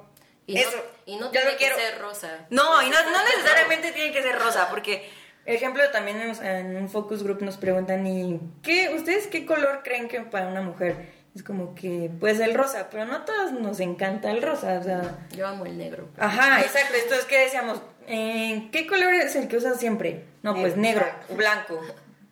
Y 0.46 0.58
eso, 0.58 0.70
no, 0.76 1.12
y 1.14 1.16
no 1.18 1.30
tiene 1.30 1.50
que 1.52 1.56
quiero". 1.56 1.76
ser 1.76 1.98
rosa. 2.00 2.46
No, 2.50 2.82
y 2.82 2.90
no, 2.90 2.96
no 3.10 3.24
necesariamente 3.24 3.92
tiene 3.92 4.12
que 4.12 4.22
ser 4.22 4.38
rosa, 4.38 4.68
porque, 4.70 5.08
ejemplo, 5.46 5.82
también 5.92 6.20
en, 6.20 6.44
en 6.46 6.76
un 6.76 6.88
focus 6.88 7.22
group 7.22 7.42
nos 7.42 7.56
preguntan, 7.56 8.06
¿y 8.06 8.40
qué, 8.62 8.94
ustedes 8.94 9.26
qué 9.26 9.44
color 9.46 9.80
creen 9.84 10.08
que 10.08 10.20
para 10.20 10.48
una 10.48 10.62
mujer? 10.62 11.24
Es 11.34 11.42
como 11.42 11.74
que, 11.74 12.10
pues 12.20 12.38
el 12.38 12.54
rosa, 12.54 12.88
pero 12.90 13.06
no 13.06 13.16
a 13.16 13.24
todos 13.24 13.52
nos 13.52 13.80
encanta 13.80 14.30
el 14.30 14.40
rosa, 14.40 14.78
o 14.78 14.84
sea... 14.84 15.18
Yo 15.36 15.48
amo 15.48 15.66
el 15.66 15.76
negro. 15.76 16.08
Ajá, 16.16 16.60
exacto, 16.60 16.94
entonces, 16.94 17.26
¿qué 17.26 17.38
decíamos? 17.40 17.82
Eh, 18.06 18.68
¿Qué 18.70 18.86
color 18.86 19.12
es 19.14 19.34
el 19.34 19.48
que 19.48 19.56
usas 19.56 19.80
siempre? 19.80 20.24
No, 20.42 20.54
pues 20.54 20.76
negro 20.76 21.04
o 21.28 21.34
blanco. 21.34 21.80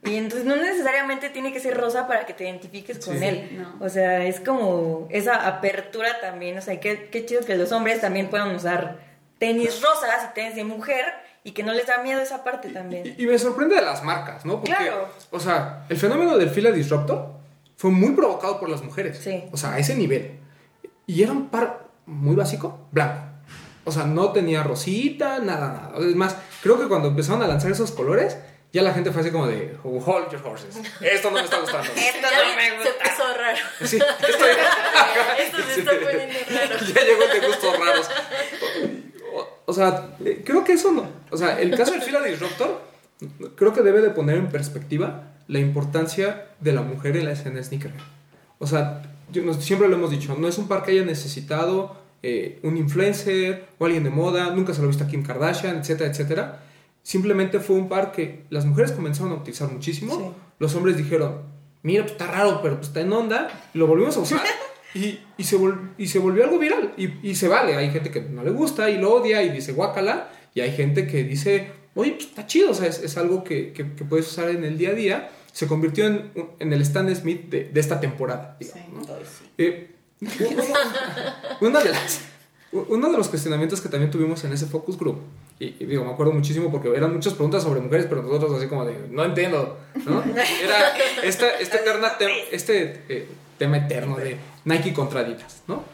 Y 0.04 0.16
entonces 0.16 0.46
no 0.46 0.56
necesariamente 0.56 1.30
tiene 1.30 1.52
que 1.52 1.60
ser 1.60 1.76
rosa 1.76 2.06
para 2.06 2.26
que 2.26 2.32
te 2.34 2.44
identifiques 2.44 3.04
con 3.04 3.18
Sí. 3.18 3.24
él. 3.24 3.58
No. 3.60 3.76
O 3.84 3.88
sea, 3.88 4.24
es 4.24 4.40
como 4.40 5.06
esa 5.10 5.46
apertura 5.46 6.20
también. 6.20 6.58
O 6.58 6.60
sea, 6.60 6.78
qué, 6.80 7.08
qué 7.08 7.24
chido 7.24 7.44
que 7.44 7.54
los 7.56 7.70
hombres 7.72 8.00
también 8.00 8.28
puedan 8.28 8.54
usar 8.54 8.98
tenis 9.38 9.80
rosas 9.80 10.28
y 10.30 10.34
tenis 10.34 10.56
de 10.56 10.64
mujer 10.64 11.04
y 11.44 11.52
que 11.52 11.62
no 11.62 11.72
les 11.72 11.86
da 11.86 11.98
miedo 12.02 12.20
esa 12.20 12.44
parte 12.44 12.68
también. 12.68 13.14
Y, 13.18 13.22
y 13.24 13.26
me 13.26 13.38
sorprende 13.38 13.74
de 13.76 13.82
las 13.82 14.02
marcas, 14.04 14.44
¿no? 14.44 14.60
Porque, 14.60 14.74
Claro. 14.74 15.08
o 15.30 15.40
sea, 15.40 15.84
el 15.88 15.96
fenómeno 15.96 16.38
del 16.38 16.50
fila 16.50 16.70
disruptor 16.70 17.32
fue 17.76 17.90
muy 17.90 18.12
provocado 18.12 18.60
por 18.60 18.68
las 18.68 18.82
mujeres. 18.82 19.18
Sí. 19.18 19.44
O 19.52 19.56
sea, 19.56 19.72
a 19.72 19.78
ese 19.78 19.94
nivel. 19.96 20.38
Y 21.06 21.22
era 21.22 21.32
un 21.32 21.48
par 21.48 21.86
muy 22.06 22.36
básico, 22.36 22.86
blanco. 22.92 23.24
O 23.84 23.90
sea, 23.90 24.04
no 24.04 24.30
tenía 24.30 24.62
rosita, 24.62 25.40
nada, 25.40 25.90
nada. 25.92 26.08
Es 26.08 26.14
más, 26.14 26.36
creo 26.62 26.78
que 26.80 26.86
cuando 26.86 27.08
empezaron 27.08 27.42
a 27.42 27.48
lanzar 27.48 27.72
esos 27.72 27.90
colores, 27.90 28.38
ya 28.72 28.80
la 28.82 28.94
gente 28.94 29.10
fue 29.10 29.22
así 29.22 29.32
como 29.32 29.48
de, 29.48 29.76
hold 29.82 30.30
your 30.30 30.40
horses. 30.46 30.78
Esto 31.00 31.30
no 31.32 31.38
me 31.38 31.44
está 31.44 31.58
gustando. 31.58 31.90
Esto 31.96 32.28
Ya 32.30 32.48
no 32.48 32.56
me 32.56 32.68
se 32.70 32.76
gusta. 32.76 32.90
puso 33.10 33.34
raro. 33.36 33.58
Sí, 33.84 33.96
esto, 33.96 34.44
Esto 35.42 35.56
se 35.74 35.80
está 35.80 35.90
poniendo 35.90 36.38
raro. 36.48 36.76
ya 36.94 37.00
llegó 37.02 37.22
el 37.24 37.40
de 37.40 37.46
gustos 37.48 37.78
raros. 37.80 38.10
O, 39.66 39.72
sea, 39.72 40.16
eh, 40.24 40.42
creo 40.44 40.64
que 40.64 40.72
eso 40.72 40.92
no. 40.92 41.04
O 41.30 41.36
sea, 41.36 41.60
el 41.60 41.76
caso 41.76 41.92
del 41.92 42.02
fila 42.02 42.22
disruptor, 42.22 42.80
creo 43.56 43.72
que 43.72 43.82
debe 43.82 44.00
de 44.00 44.10
poner 44.10 44.36
en 44.36 44.48
perspectiva 44.48 45.28
la 45.48 45.58
importancia 45.58 46.46
de 46.60 46.72
la 46.72 46.82
mujer 46.82 47.16
en 47.16 47.26
la 47.26 47.32
escena 47.32 47.62
sneaker. 47.62 47.92
O 48.58 48.66
sea, 48.66 49.02
yo, 49.30 49.52
siempre 49.54 49.88
lo 49.88 49.96
hemos 49.96 50.10
dicho, 50.10 50.36
no 50.38 50.48
es 50.48 50.58
un 50.58 50.68
par 50.68 50.82
que 50.82 50.92
haya 50.92 51.04
necesitado 51.04 51.96
eh, 52.22 52.60
un 52.62 52.76
influencer 52.76 53.66
o 53.78 53.84
alguien 53.84 54.04
de 54.04 54.10
moda, 54.10 54.50
nunca 54.50 54.72
se 54.74 54.80
lo 54.80 54.86
ha 54.86 54.88
visto 54.88 55.04
a 55.04 55.08
Kim 55.08 55.22
Kardashian, 55.22 55.78
etcétera, 55.78 56.10
etcétera. 56.10 56.62
Simplemente 57.02 57.58
fue 57.58 57.76
un 57.76 57.88
par 57.88 58.12
que 58.12 58.44
las 58.50 58.64
mujeres 58.64 58.92
comenzaron 58.92 59.32
a 59.32 59.36
utilizar 59.36 59.70
muchísimo, 59.70 60.16
Sí. 60.16 60.24
los 60.58 60.74
hombres 60.76 60.96
dijeron, 60.96 61.42
mira, 61.82 62.02
pues 62.02 62.12
está 62.12 62.28
raro, 62.28 62.60
pero 62.62 62.76
pues 62.76 62.88
está 62.88 63.00
en 63.00 63.12
onda, 63.12 63.48
lo 63.74 63.86
volvimos 63.86 64.16
a 64.16 64.20
usar. 64.20 64.40
Y, 64.94 65.20
y, 65.38 65.44
se 65.44 65.58
vol- 65.58 65.92
y 65.98 66.06
se 66.08 66.18
volvió 66.18 66.44
algo 66.44 66.58
viral 66.58 66.92
y, 66.96 67.10
y 67.28 67.34
se 67.34 67.48
vale. 67.48 67.74
Hay 67.76 67.90
gente 67.90 68.10
que 68.10 68.20
no 68.20 68.42
le 68.42 68.50
gusta 68.50 68.90
y 68.90 68.98
lo 68.98 69.14
odia 69.14 69.42
y 69.42 69.48
dice 69.50 69.72
guácala. 69.72 70.30
Y 70.54 70.60
hay 70.60 70.72
gente 70.72 71.06
que 71.06 71.24
dice, 71.24 71.70
oye, 71.94 72.12
pues 72.12 72.26
está 72.26 72.46
chido, 72.46 72.70
o 72.70 72.74
sea, 72.74 72.88
es, 72.88 72.98
es 72.98 73.16
algo 73.16 73.42
que, 73.42 73.72
que- 73.72 73.92
que 73.94 74.04
puedes 74.04 74.26
usar 74.30 74.50
en 74.50 74.64
el 74.64 74.76
día 74.76 74.90
a 74.90 74.94
día. 74.94 75.30
Se 75.52 75.66
convirtió 75.66 76.06
en, 76.06 76.30
en 76.58 76.72
el 76.72 76.80
Stan 76.82 77.14
Smith 77.14 77.48
de, 77.50 77.64
de 77.64 77.80
esta 77.80 78.00
temporada. 78.00 78.56
digamos, 78.60 79.08
¿no? 79.08 79.14
Eh, 79.58 79.88
una 81.60 81.80
de 81.80 81.90
las, 81.90 82.20
uno 82.72 83.10
de 83.10 83.16
los 83.18 83.28
cuestionamientos 83.28 83.80
que 83.80 83.88
también 83.88 84.10
tuvimos 84.10 84.42
en 84.44 84.52
ese 84.52 84.66
focus 84.66 84.98
group, 84.98 85.18
y, 85.58 85.74
y 85.78 85.86
digo, 85.86 86.04
me 86.04 86.12
acuerdo 86.12 86.32
muchísimo 86.32 86.70
porque 86.70 86.88
eran 86.94 87.12
muchas 87.12 87.34
preguntas 87.34 87.62
sobre 87.62 87.80
mujeres, 87.80 88.06
pero 88.08 88.22
nosotros 88.22 88.54
así 88.58 88.66
como 88.66 88.84
de, 88.84 88.94
no 89.10 89.24
entiendo, 89.24 89.78
¿no? 90.06 90.22
Era 90.62 90.96
esta, 91.22 91.48
esta 91.58 91.76
eterna 91.78 92.16
te- 92.18 92.54
este 92.54 93.02
eh, 93.08 93.28
tema 93.62 93.76
eterno 93.76 94.16
de 94.16 94.38
Nike 94.64 94.92
contra 94.92 95.20
Adidas, 95.20 95.62
¿no? 95.68 95.84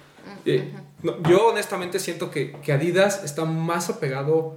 Eh, 0.47 0.73
no, 1.03 1.23
yo 1.25 1.49
honestamente 1.49 1.99
siento 1.99 2.31
que, 2.31 2.53
que 2.62 2.73
Adidas 2.73 3.23
está 3.25 3.45
más 3.45 3.91
apegado 3.91 4.57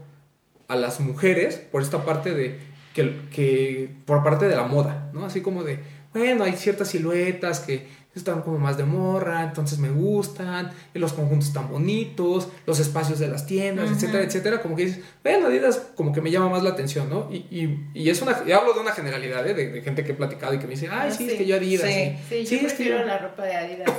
a 0.70 0.78
las 0.78 1.02
mujeres 1.02 1.58
por 1.58 1.82
esta 1.82 2.06
parte 2.06 2.34
de 2.34 2.58
que, 2.94 3.20
que 3.30 3.94
por 4.06 4.24
parte 4.24 4.48
de 4.48 4.56
la 4.56 4.64
moda, 4.64 5.10
¿no? 5.12 5.26
Así 5.26 5.42
como 5.42 5.66
de, 5.66 5.80
bueno, 6.14 6.46
hay 6.46 6.54
ciertas 6.54 6.88
siluetas 6.88 7.60
que 7.60 7.86
están 8.16 8.42
como 8.42 8.58
más 8.60 8.78
de 8.78 8.84
morra, 8.84 9.44
entonces 9.44 9.80
me 9.80 9.90
gustan, 9.90 10.72
y 10.94 11.00
los 11.00 11.14
conjuntos 11.14 11.48
están 11.48 11.70
bonitos, 11.70 12.50
los 12.66 12.80
espacios 12.80 13.20
de 13.20 13.28
las 13.30 13.46
tiendas, 13.46 13.90
etcétera, 13.90 14.24
etcétera, 14.24 14.62
como 14.62 14.76
que 14.76 14.86
dices, 14.86 15.04
bueno, 15.24 15.48
Adidas 15.48 15.78
como 15.96 16.12
que 16.14 16.20
me 16.22 16.30
llama 16.32 16.50
más 16.50 16.64
la 16.64 16.72
atención, 16.72 17.10
¿no? 17.10 17.30
Y, 17.32 17.38
y, 17.50 17.90
y 17.94 18.10
es 18.10 18.22
una, 18.22 18.38
y 18.46 18.52
hablo 18.52 18.74
de 18.74 18.80
una 18.82 18.92
generalidad, 18.92 19.48
¿eh? 19.48 19.54
de, 19.54 19.72
de 19.72 19.82
gente 19.82 20.04
que 20.04 20.12
he 20.12 20.16
platicado 20.16 20.54
y 20.54 20.60
que 20.60 20.66
me 20.66 20.72
dice, 20.72 20.90
ay, 20.92 21.10
Ah, 21.10 21.12
sí, 21.12 21.26
sí. 21.26 21.32
es 21.32 21.38
que 21.38 21.46
yo 21.46 21.56
Adidas, 21.56 21.88
Sí. 21.90 22.18
sí, 22.30 22.46
Sí, 22.46 22.58
yo 22.62 22.68
es 22.68 22.74
que 22.74 22.78
prefiero 22.78 23.00
yo- 23.00 23.06
la 23.06 23.18
ropa 23.18 23.44
de 23.44 23.56
Adidas. 23.56 23.92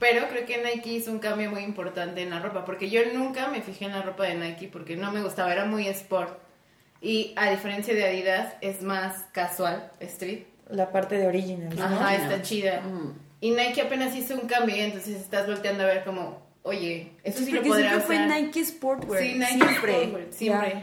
Pero 0.00 0.26
creo 0.28 0.44
que 0.44 0.62
Nike 0.62 0.90
hizo 0.94 1.12
un 1.12 1.20
cambio 1.20 1.50
muy 1.50 1.62
importante 1.62 2.20
en 2.20 2.30
la 2.30 2.40
ropa, 2.40 2.64
porque 2.64 2.90
yo 2.90 3.00
nunca 3.14 3.48
me 3.48 3.62
fijé 3.62 3.84
en 3.86 3.92
la 3.92 4.02
ropa 4.02 4.24
de 4.24 4.34
Nike 4.34 4.68
porque 4.70 4.96
no 4.96 5.12
me 5.12 5.22
gustaba, 5.22 5.52
era 5.52 5.64
muy 5.64 5.86
sport. 5.88 6.36
Y 7.00 7.32
a 7.36 7.50
diferencia 7.50 7.94
de 7.94 8.04
Adidas, 8.04 8.54
es 8.60 8.82
más 8.82 9.26
casual, 9.32 9.92
street. 10.00 10.42
La 10.70 10.90
parte 10.90 11.16
de 11.16 11.26
original. 11.26 11.74
¿no? 11.76 11.84
Ajá, 11.84 12.16
está 12.16 12.42
chida. 12.42 12.82
Y 13.40 13.50
Nike 13.50 13.82
apenas 13.82 14.14
hizo 14.16 14.34
un 14.34 14.46
cambio, 14.46 14.76
entonces 14.76 15.20
estás 15.20 15.46
volteando 15.46 15.82
a 15.82 15.86
ver 15.86 16.04
como, 16.04 16.42
oye, 16.62 17.12
eso 17.22 17.44
sí, 17.44 17.52
lo 17.52 17.62
podría 17.62 17.90
siempre 17.90 18.16
usar. 18.16 18.28
fue 18.28 18.42
Nike 18.42 18.64
Sportwear. 18.64 19.22
Sí, 19.22 19.34
Nike 19.34 19.52
siempre. 19.52 19.92
Sportwear, 19.92 20.26
siempre. 20.30 20.82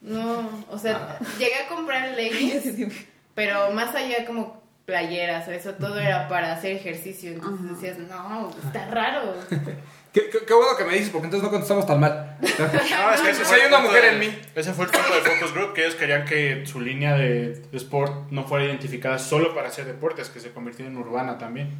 No, 0.00 0.64
o 0.70 0.78
sea, 0.78 1.18
llegué 1.38 1.54
a 1.66 1.68
comprar 1.68 2.14
leggings, 2.14 2.92
pero 3.34 3.70
más 3.72 3.94
allá 3.94 4.24
como 4.26 4.62
playeras 4.84 5.46
o 5.48 5.50
eso, 5.50 5.74
todo 5.74 5.98
era 5.98 6.28
para 6.28 6.52
hacer 6.52 6.72
ejercicio. 6.76 7.32
Entonces 7.32 7.70
decías, 7.70 7.98
no, 7.98 8.50
está 8.64 8.86
raro. 8.86 9.34
Qué, 10.20 10.30
qué- 10.30 10.44
qué 10.46 10.54
bueno 10.54 10.76
que 10.76 10.84
me 10.84 10.94
dices, 10.94 11.10
porque 11.10 11.26
entonces 11.26 11.44
no 11.44 11.50
contestamos 11.50 11.86
tan 11.86 12.00
mal. 12.00 12.36
No, 12.58 13.12
es 13.14 13.20
que 13.20 13.30
ese 13.30 13.44
Si 13.44 13.54
hay 13.54 13.66
una 13.68 13.78
mujer 13.80 14.02
de- 14.02 14.08
en 14.10 14.18
mí. 14.18 14.38
Ese 14.54 14.72
fue 14.72 14.84
el 14.86 14.90
punto 14.90 15.14
de 15.14 15.20
Focus 15.20 15.54
Group, 15.54 15.72
que 15.74 15.82
ellos 15.84 15.94
querían 15.94 16.24
que 16.24 16.64
su 16.66 16.80
línea 16.80 17.14
de, 17.16 17.50
de 17.60 17.76
sport 17.76 18.30
no 18.30 18.44
fuera 18.44 18.64
identificada 18.64 19.18
solo 19.18 19.54
para 19.54 19.68
hacer 19.68 19.84
deportes, 19.86 20.28
que 20.28 20.40
se 20.40 20.50
convirtiera 20.50 20.90
en 20.90 20.96
urbana 20.96 21.38
también. 21.38 21.70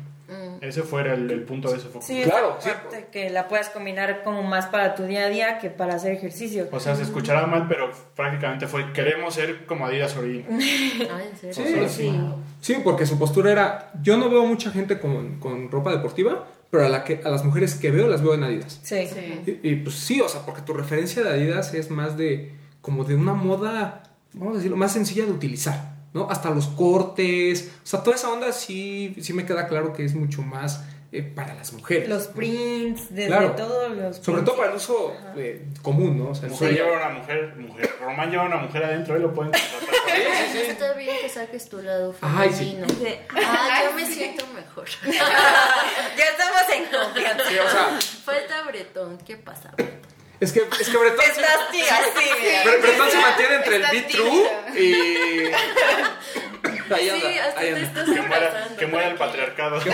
Ese 0.61 0.83
fue 0.83 1.01
el, 1.11 1.31
el 1.31 1.43
punto 1.45 1.71
de 1.71 1.79
ese 1.79 1.87
Focus 1.89 2.05
Sí, 2.07 2.21
Group. 2.21 2.31
Claro, 2.33 2.59
parte 2.59 3.07
que 3.11 3.31
la 3.31 3.49
puedas 3.49 3.71
combinar 3.71 4.23
como 4.25 4.43
más 4.43 4.67
para 4.67 4.95
tu 4.95 5.05
día 5.05 5.25
a 5.25 5.29
día 5.31 5.59
que 5.59 5.71
para 5.71 5.95
hacer 5.95 6.13
ejercicio. 6.13 6.69
O 6.71 6.81
sea, 6.81 6.95
se 6.97 7.03
escuchará 7.05 7.47
mal, 7.47 7.67
pero 7.67 7.91
prácticamente 8.15 8.67
fue, 8.67 8.93
queremos 8.93 9.33
ser 9.35 9.65
como 9.65 9.87
Adidas 9.87 10.15
Original. 10.17 10.51
Ah, 11.11 11.21
¿en 11.23 11.37
serio? 11.39 11.55
Sí, 11.55 11.75
Pues 11.79 11.93
sí. 11.93 12.21
Sí, 12.69 12.77
porque 12.85 13.07
su 13.07 13.19
postura 13.19 13.51
era, 13.51 13.91
yo 14.03 14.19
no 14.19 14.29
veo 14.29 14.45
mucha 14.45 14.71
gente 14.71 15.01
con, 15.01 15.41
con 15.41 15.71
ropa 15.71 15.91
deportiva, 15.91 16.47
pero 16.71 16.85
a, 16.85 16.91
la 16.91 17.03
que, 17.03 17.23
a 17.25 17.31
las 17.31 17.43
mujeres 17.43 17.75
que 17.77 17.91
veo 17.91 18.07
las 18.09 18.21
veo 18.23 18.35
en 18.35 18.45
Adidas. 18.45 18.79
Sí. 18.83 19.07
Sí. 19.07 19.59
Y, 19.63 19.71
y, 19.71 19.77
pues 19.77 19.95
sí, 19.95 20.21
o 20.21 20.29
sea, 20.29 20.43
porque 20.45 20.61
tu 20.61 20.75
referencia 20.75 21.23
de 21.23 21.31
Adidas 21.31 21.73
es 21.73 21.91
más 21.91 22.19
de, 22.19 22.53
como 22.83 23.05
de 23.05 23.15
una 23.15 23.33
moda, 23.33 24.03
vamos 24.35 24.53
a 24.53 24.57
decirlo, 24.59 24.77
más 24.77 24.93
sencilla 24.93 25.25
de 25.25 25.33
utilizar, 25.33 25.95
¿no? 26.13 26.29
Hasta 26.29 26.51
los 26.51 26.67
cortes, 26.67 27.73
o 27.83 27.87
sea, 27.87 28.03
toda 28.03 28.17
esa 28.17 28.31
onda 28.31 28.53
sí, 28.53 29.17
sí 29.19 29.33
me 29.33 29.47
queda 29.47 29.67
claro 29.67 29.95
que 29.95 30.05
es 30.05 30.15
mucho 30.15 30.43
más 30.43 30.85
eh, 31.11 31.23
para 31.23 31.55
las 31.55 31.73
mujeres. 31.73 32.09
Los 32.09 32.27
prints, 32.29 33.07
desde 33.15 33.29
Claro. 33.29 33.53
todos 33.53 33.91
los 33.97 34.17
Sobre 34.17 34.43
prints. 34.43 34.45
todo 34.45 34.57
para 34.57 34.71
el 34.71 34.77
uso 34.77 35.17
eh, 35.37 35.67
común, 35.83 36.19
¿no? 36.19 36.31
O 36.31 36.35
sea, 36.35 36.45
el 36.47 36.51
Mujer 36.51 36.73
lleva 36.75 36.93
una 36.97 37.09
mujer, 37.19 37.55
mujer. 37.57 37.91
Román 38.01 38.31
lleva 38.31 38.45
una 38.45 38.57
mujer 38.59 38.85
adentro, 38.85 39.15
ahí 39.15 39.21
lo 39.23 39.33
pueden 39.33 39.53
contratar. 39.53 39.89
Está 40.69 40.93
bien 40.95 41.17
que 41.21 41.29
saques 41.29 41.69
tu 41.69 41.81
lado 41.81 42.15
Ay, 42.21 42.51
sí. 42.53 42.77
femenino. 42.81 43.21
Ah, 43.37 43.83
yo 43.85 43.93
me 43.95 44.05
siento 44.15 44.45
mejor. 44.55 44.87
Ya 45.05 46.25
estamos 46.25 46.63
en 46.75 46.85
confianza. 46.87 47.45
Sí, 47.49 47.59
o 47.59 47.71
sea, 47.71 47.99
Falta 48.25 48.63
Bretón. 48.65 49.19
¿Qué 49.19 49.37
pasa, 49.37 49.71
Bretón? 49.77 50.08
Es 50.41 50.53
que, 50.53 50.61
es 50.81 50.89
que 50.89 50.97
Bretón, 50.97 51.25
Estás 51.29 51.71
tía, 51.73 51.85
sí. 52.17 52.29
Bre- 52.69 52.81
Bretón 52.83 53.11
se 53.11 53.21
mantiene 53.21 53.55
entre 53.57 53.77
el 53.77 53.83
be 53.83 54.03
true 54.03 54.49
y... 54.79 55.51
Ahí 56.95 57.11
anda, 57.11 57.29
Sí, 57.31 57.39
hasta 57.39 57.61
ahí 57.61 57.67
te 57.67 57.75
anda. 57.75 57.87
estás 57.87 58.05
Que 58.09 58.23
muera, 58.23 58.69
que 58.79 58.87
muera 58.87 59.09
el 59.09 59.17
patriarcado. 59.17 59.79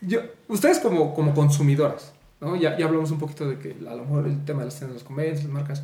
Yo, 0.00 0.20
ustedes 0.48 0.78
como, 0.80 1.14
como 1.14 1.34
consumidoras, 1.34 2.12
¿no? 2.40 2.56
Ya, 2.56 2.76
ya 2.76 2.86
hablamos 2.86 3.10
un 3.10 3.18
poquito 3.18 3.48
de 3.48 3.58
que 3.58 3.70
a 3.88 3.94
lo 3.94 4.04
mejor 4.04 4.26
el 4.26 4.44
tema 4.44 4.60
de 4.60 4.66
las 4.66 4.76
tiendas 4.76 4.94
los 4.94 5.04
convence, 5.04 5.42
las 5.44 5.52
marcas. 5.52 5.82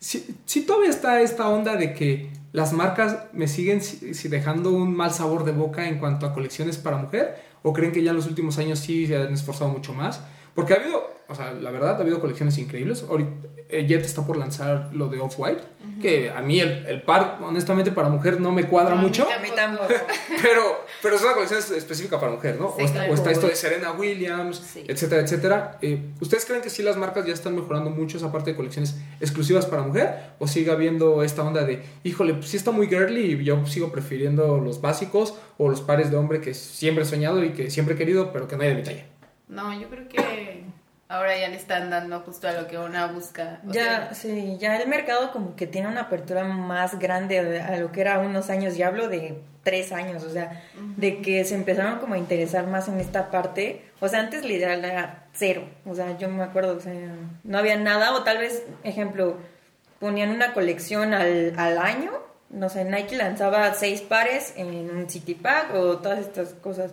Si, 0.00 0.36
si 0.44 0.62
todavía 0.62 0.90
está 0.90 1.20
esta 1.20 1.48
onda 1.48 1.76
de 1.76 1.94
que 1.94 2.30
las 2.52 2.72
marcas 2.72 3.18
me 3.32 3.48
siguen 3.48 3.80
si, 3.82 4.14
si 4.14 4.28
dejando 4.28 4.70
un 4.70 4.94
mal 4.94 5.12
sabor 5.12 5.44
de 5.44 5.52
boca 5.52 5.86
en 5.88 5.98
cuanto 5.98 6.26
a 6.26 6.34
colecciones 6.34 6.76
para 6.76 6.96
mujer, 6.96 7.42
o 7.66 7.72
creen 7.72 7.92
que 7.92 8.02
ya 8.02 8.10
en 8.10 8.16
los 8.16 8.26
últimos 8.26 8.58
años 8.58 8.78
sí 8.78 9.06
se 9.06 9.16
han 9.16 9.32
esforzado 9.32 9.70
mucho 9.70 9.94
más, 9.94 10.20
porque 10.54 10.74
ha 10.74 10.76
habido, 10.76 11.10
o 11.28 11.34
sea, 11.34 11.52
la 11.52 11.70
verdad, 11.70 11.96
ha 11.96 12.00
habido 12.00 12.20
colecciones 12.20 12.56
increíbles. 12.58 13.04
Ahorita 13.08 13.30
eh, 13.68 13.86
Jet 13.86 14.04
está 14.04 14.26
por 14.26 14.36
lanzar 14.36 14.90
lo 14.92 15.08
de 15.08 15.18
Off-White, 15.20 15.62
que 16.00 16.30
a 16.30 16.40
mí 16.42 16.60
el, 16.60 16.84
el 16.86 17.02
par, 17.02 17.38
honestamente, 17.42 17.90
para 17.92 18.08
mujer 18.08 18.40
no 18.40 18.52
me 18.52 18.64
cuadra 18.68 18.94
No, 18.94 19.02
mucho. 19.02 19.26
A 19.30 19.38
mí 19.40 19.48
tampoco. 19.54 19.88
Pero, 20.42 20.84
pero 21.02 21.16
es 21.16 21.22
una 21.22 21.32
colección 21.32 21.58
es- 21.60 21.70
específica 21.70 22.18
para 22.20 22.32
mujer, 22.32 22.56
¿no? 22.60 22.74
Sí, 22.76 22.82
o, 22.82 22.84
está, 22.84 22.98
claro. 22.98 23.12
o 23.12 23.14
está 23.14 23.30
esto 23.30 23.46
de 23.46 23.56
Serena 23.56 23.92
Williams, 23.92 24.56
Sí. 24.58 24.84
etcétera, 24.86 25.22
etcétera. 25.22 25.78
Eh, 25.80 26.10
¿Ustedes 26.20 26.44
creen 26.44 26.60
que 26.60 26.68
sí 26.70 26.82
las 26.82 26.96
marcas 26.96 27.24
ya 27.26 27.32
están 27.32 27.54
mejorando 27.54 27.88
mucho 27.90 28.16
esa 28.18 28.30
parte 28.30 28.50
de 28.50 28.56
colecciones 28.56 28.96
exclusivas 29.20 29.64
para 29.66 29.82
mujer? 29.82 30.32
¿O 30.38 30.46
sigue 30.46 30.70
habiendo 30.70 31.22
esta 31.22 31.42
onda 31.42 31.64
de, 31.64 31.82
híjole, 32.04 32.34
pues 32.34 32.48
sí 32.48 32.56
está 32.58 32.70
muy 32.72 32.88
girly 32.88 33.32
y 33.32 33.44
yo 33.44 33.64
sigo 33.66 33.90
prefiriendo 33.92 34.58
los 34.58 34.80
básicos 34.82 35.34
o 35.56 35.68
los 35.70 35.80
pares 35.80 36.10
de 36.10 36.16
hombre 36.16 36.40
que 36.40 36.52
siempre 36.52 37.04
he 37.04 37.06
soñado 37.06 37.42
y 37.44 37.50
que 37.50 37.70
siempre 37.70 37.94
he 37.94 37.98
querido, 37.98 38.32
pero 38.32 38.46
que 38.48 38.56
no 38.56 38.62
hay 38.62 38.70
de 38.70 38.74
mi 38.74 38.82
talla? 38.82 39.06
No, 39.48 39.78
yo 39.78 39.88
creo 39.88 40.08
que 40.08 40.64
ahora 41.08 41.38
ya 41.38 41.48
le 41.48 41.56
están 41.56 41.90
dando 41.90 42.20
justo 42.20 42.48
a 42.48 42.52
lo 42.52 42.66
que 42.66 42.78
una 42.78 43.06
busca. 43.06 43.60
O 43.68 43.72
Ya, 43.72 43.82
sea, 44.12 44.14
sí, 44.14 44.56
ya 44.58 44.76
el 44.76 44.88
mercado 44.88 45.32
como 45.32 45.54
que 45.54 45.66
tiene 45.66 45.88
una 45.88 46.02
apertura 46.02 46.44
más 46.44 46.98
grande 46.98 47.60
a 47.60 47.76
lo 47.78 47.92
que 47.92 48.00
era 48.00 48.18
unos 48.20 48.50
años, 48.50 48.76
ya 48.76 48.88
hablo 48.88 49.08
de 49.08 49.38
tres 49.62 49.92
años, 49.92 50.22
o 50.24 50.30
sea, 50.30 50.62
de 50.96 51.22
que 51.22 51.44
se 51.44 51.54
empezaron 51.54 51.98
como 51.98 52.14
a 52.14 52.18
interesar 52.18 52.66
más 52.66 52.88
en 52.88 53.00
esta 53.00 53.30
parte, 53.30 53.82
o 54.00 54.08
sea, 54.08 54.20
antes 54.20 54.44
literal 54.44 54.84
era 54.84 55.26
cero, 55.32 55.64
o 55.86 55.94
sea, 55.94 56.18
yo 56.18 56.28
me 56.28 56.42
acuerdo, 56.42 56.76
o 56.76 56.80
sea, 56.80 56.92
no 57.44 57.58
había 57.58 57.76
nada, 57.76 58.12
o 58.14 58.24
tal 58.24 58.38
vez, 58.38 58.62
ejemplo, 58.82 59.38
ponían 60.00 60.30
una 60.30 60.52
colección 60.52 61.14
al, 61.14 61.54
al 61.58 61.78
año, 61.78 62.10
no 62.50 62.68
sé, 62.68 62.84
Nike 62.84 63.16
lanzaba 63.16 63.72
seis 63.72 64.02
pares 64.02 64.52
en 64.56 64.90
un 64.90 65.08
City 65.08 65.34
Pack 65.34 65.74
o 65.74 65.96
todas 65.98 66.18
estas 66.18 66.50
cosas. 66.54 66.90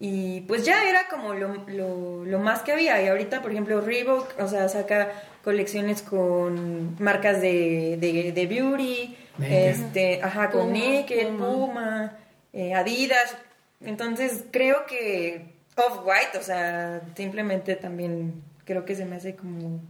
Y 0.00 0.42
pues 0.42 0.64
ya 0.64 0.88
era 0.88 1.08
como 1.08 1.34
lo, 1.34 1.54
lo, 1.66 2.24
lo 2.24 2.38
más 2.38 2.62
que 2.62 2.72
había. 2.72 3.02
Y 3.02 3.08
ahorita, 3.08 3.42
por 3.42 3.50
ejemplo, 3.50 3.80
Reebok, 3.80 4.40
o 4.40 4.46
sea, 4.46 4.68
saca 4.68 5.10
colecciones 5.42 6.02
con 6.02 6.96
marcas 7.02 7.40
de, 7.40 7.96
de, 7.98 8.32
de 8.32 8.46
beauty, 8.46 9.16
Naked. 9.38 9.56
este, 9.56 10.22
ajá, 10.22 10.50
con 10.50 10.68
Puma, 10.68 10.78
Naked, 10.78 11.28
Puma. 11.28 11.48
Puma, 11.48 12.18
eh, 12.52 12.74
Adidas. 12.74 13.36
Entonces 13.80 14.44
creo 14.52 14.86
que 14.86 15.54
Off-White, 15.76 16.38
o 16.38 16.42
sea, 16.42 17.02
simplemente 17.16 17.74
también 17.74 18.42
creo 18.64 18.84
que 18.84 18.94
se 18.94 19.04
me 19.04 19.16
hace 19.16 19.34
como 19.34 19.80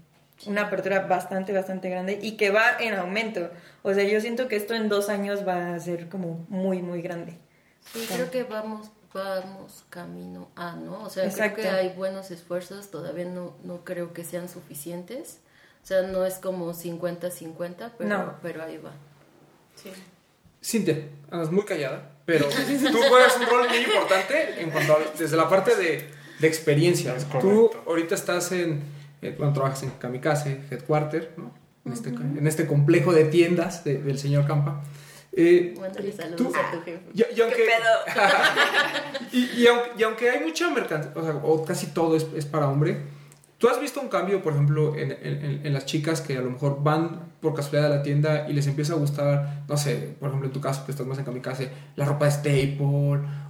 una 0.46 0.62
apertura 0.62 1.00
bastante, 1.00 1.52
bastante 1.52 1.90
grande 1.90 2.18
y 2.22 2.36
que 2.36 2.50
va 2.50 2.78
en 2.80 2.94
aumento. 2.94 3.50
O 3.82 3.92
sea, 3.92 4.04
yo 4.04 4.20
siento 4.20 4.48
que 4.48 4.56
esto 4.56 4.74
en 4.74 4.88
dos 4.88 5.08
años 5.08 5.46
va 5.46 5.74
a 5.74 5.80
ser 5.80 6.08
como 6.08 6.46
muy, 6.48 6.80
muy 6.80 7.02
grande. 7.02 7.34
Sí, 7.92 8.06
creo 8.12 8.30
que 8.30 8.44
vamos 8.44 8.90
vamos 9.14 9.84
camino 9.90 10.48
a, 10.56 10.76
¿no? 10.76 11.02
O 11.04 11.10
sea, 11.10 11.24
Exacto. 11.24 11.60
creo 11.60 11.70
que 11.72 11.76
hay 11.78 11.88
buenos 11.96 12.30
esfuerzos, 12.30 12.90
todavía 12.90 13.24
no, 13.24 13.54
no 13.64 13.84
creo 13.84 14.12
que 14.12 14.24
sean 14.24 14.48
suficientes. 14.48 15.38
O 15.82 15.86
sea, 15.88 16.02
no 16.02 16.24
es 16.26 16.34
como 16.34 16.74
50-50, 16.74 17.92
pero, 17.96 18.08
No. 18.10 18.34
pero 18.42 18.62
ahí 18.62 18.76
va. 18.78 18.92
sí. 19.76 19.90
Cintia, 20.62 21.08
andas 21.30 21.52
muy 21.52 21.64
callada, 21.64 22.10
pero 22.26 22.46
tú 22.48 22.98
juegas 23.08 23.36
un 23.36 23.46
rol 23.46 23.68
muy 23.68 23.78
importante 23.78 24.60
en 24.60 24.70
cuanto 24.70 24.94
a, 24.94 24.98
desde 25.16 25.36
la 25.36 25.48
parte 25.48 25.76
de, 25.76 26.10
de 26.40 26.46
experiencia. 26.48 27.14
Es 27.14 27.24
Tú 27.40 27.70
ahorita 27.86 28.16
estás 28.16 28.50
en, 28.50 28.82
eh, 29.22 29.34
bueno, 29.38 29.52
trabajas 29.52 29.84
en 29.84 29.90
Kamikaze, 29.90 30.60
Headquarter, 30.68 31.32
¿no? 31.36 31.54
En, 31.84 31.92
este, 31.92 32.08
en 32.10 32.46
este 32.46 32.66
complejo 32.66 33.12
de 33.12 33.24
tiendas 33.26 33.84
de- 33.84 34.02
del 34.02 34.18
señor 34.18 34.46
Campa. 34.48 34.82
Eh, 35.32 35.74
Mándale 35.78 36.10
saludos 36.12 36.38
Tú- 36.38 36.52
a 36.58 36.70
tu 36.72 36.80
jefe. 36.82 37.00
y, 37.14 37.18
y 37.36 37.40
aunque, 37.42 37.66
y, 39.32 39.38
y 39.62 39.66
aunque, 39.66 39.90
y 39.98 40.02
aunque 40.02 40.30
hay 40.30 40.44
mucha 40.44 40.70
mercancía, 40.70 41.12
o, 41.14 41.22
sea, 41.22 41.34
o 41.36 41.64
casi 41.64 41.88
todo 41.88 42.16
es, 42.16 42.26
es 42.34 42.46
para 42.46 42.68
hombre, 42.68 42.96
¿tú 43.58 43.68
has 43.68 43.80
visto 43.80 44.00
un 44.00 44.08
cambio, 44.08 44.42
por 44.42 44.54
ejemplo, 44.54 44.96
en, 44.96 45.12
en- 45.12 45.60
en 45.66 45.72
las 45.72 45.86
chicas 45.86 46.20
que 46.20 46.36
a 46.36 46.40
lo 46.40 46.50
mejor 46.50 46.82
van 46.82 47.28
por 47.40 47.54
casualidad 47.54 47.92
a 47.92 47.96
la 47.98 48.02
tienda 48.02 48.48
y 48.48 48.52
les 48.52 48.66
empieza 48.66 48.94
a 48.94 48.96
gustar, 48.96 49.62
no 49.68 49.76
sé, 49.76 50.16
por 50.18 50.28
ejemplo, 50.30 50.48
en 50.48 50.52
tu 50.52 50.60
caso 50.60 50.84
que 50.84 50.90
estás 50.92 51.06
más 51.06 51.18
en 51.18 51.24
kamikaze, 51.24 51.70
la 51.94 52.04
ropa 52.04 52.24
de 52.24 52.30
staple 52.32 52.76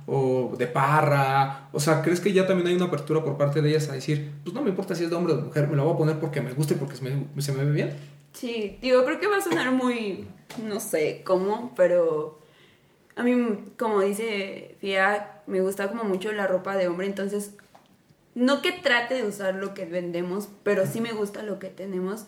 o 0.06 0.54
de 0.58 0.66
parra? 0.66 1.68
O 1.72 1.80
sea, 1.80 2.02
¿crees 2.02 2.20
que 2.20 2.32
ya 2.32 2.46
también 2.46 2.66
hay 2.68 2.74
una 2.74 2.86
apertura 2.86 3.22
por 3.24 3.38
parte 3.38 3.62
de 3.62 3.70
ellas 3.70 3.88
a 3.88 3.92
decir, 3.92 4.32
pues 4.42 4.54
no 4.54 4.60
me 4.62 4.70
importa 4.70 4.94
si 4.94 5.04
es 5.04 5.10
de 5.10 5.16
hombre 5.16 5.32
o 5.32 5.36
de 5.36 5.42
mujer, 5.44 5.68
me 5.68 5.76
la 5.76 5.84
voy 5.84 5.94
a 5.94 5.96
poner 5.96 6.18
porque 6.18 6.40
me 6.42 6.52
gusta 6.52 6.74
y 6.74 6.76
porque 6.76 6.96
se 6.96 7.04
me, 7.04 7.42
se 7.42 7.52
me 7.52 7.64
ve 7.64 7.72
bien? 7.72 7.96
Sí, 8.32 8.78
digo, 8.80 9.04
creo 9.04 9.20
que 9.20 9.26
va 9.26 9.38
a 9.38 9.42
sonar 9.42 9.72
muy, 9.72 10.26
no 10.62 10.80
sé 10.80 11.22
cómo, 11.24 11.72
pero 11.76 12.38
a 13.16 13.22
mí, 13.22 13.34
como 13.78 14.00
dice 14.00 14.76
Fia, 14.80 15.42
me 15.46 15.60
gusta 15.60 15.88
como 15.88 16.04
mucho 16.04 16.32
la 16.32 16.46
ropa 16.46 16.76
de 16.76 16.88
hombre, 16.88 17.06
entonces 17.06 17.54
no 18.34 18.62
que 18.62 18.70
trate 18.70 19.14
de 19.14 19.26
usar 19.26 19.56
lo 19.56 19.74
que 19.74 19.84
vendemos, 19.84 20.48
pero 20.62 20.86
sí 20.86 21.00
me 21.00 21.12
gusta 21.12 21.42
lo 21.42 21.58
que 21.58 21.68
tenemos. 21.68 22.26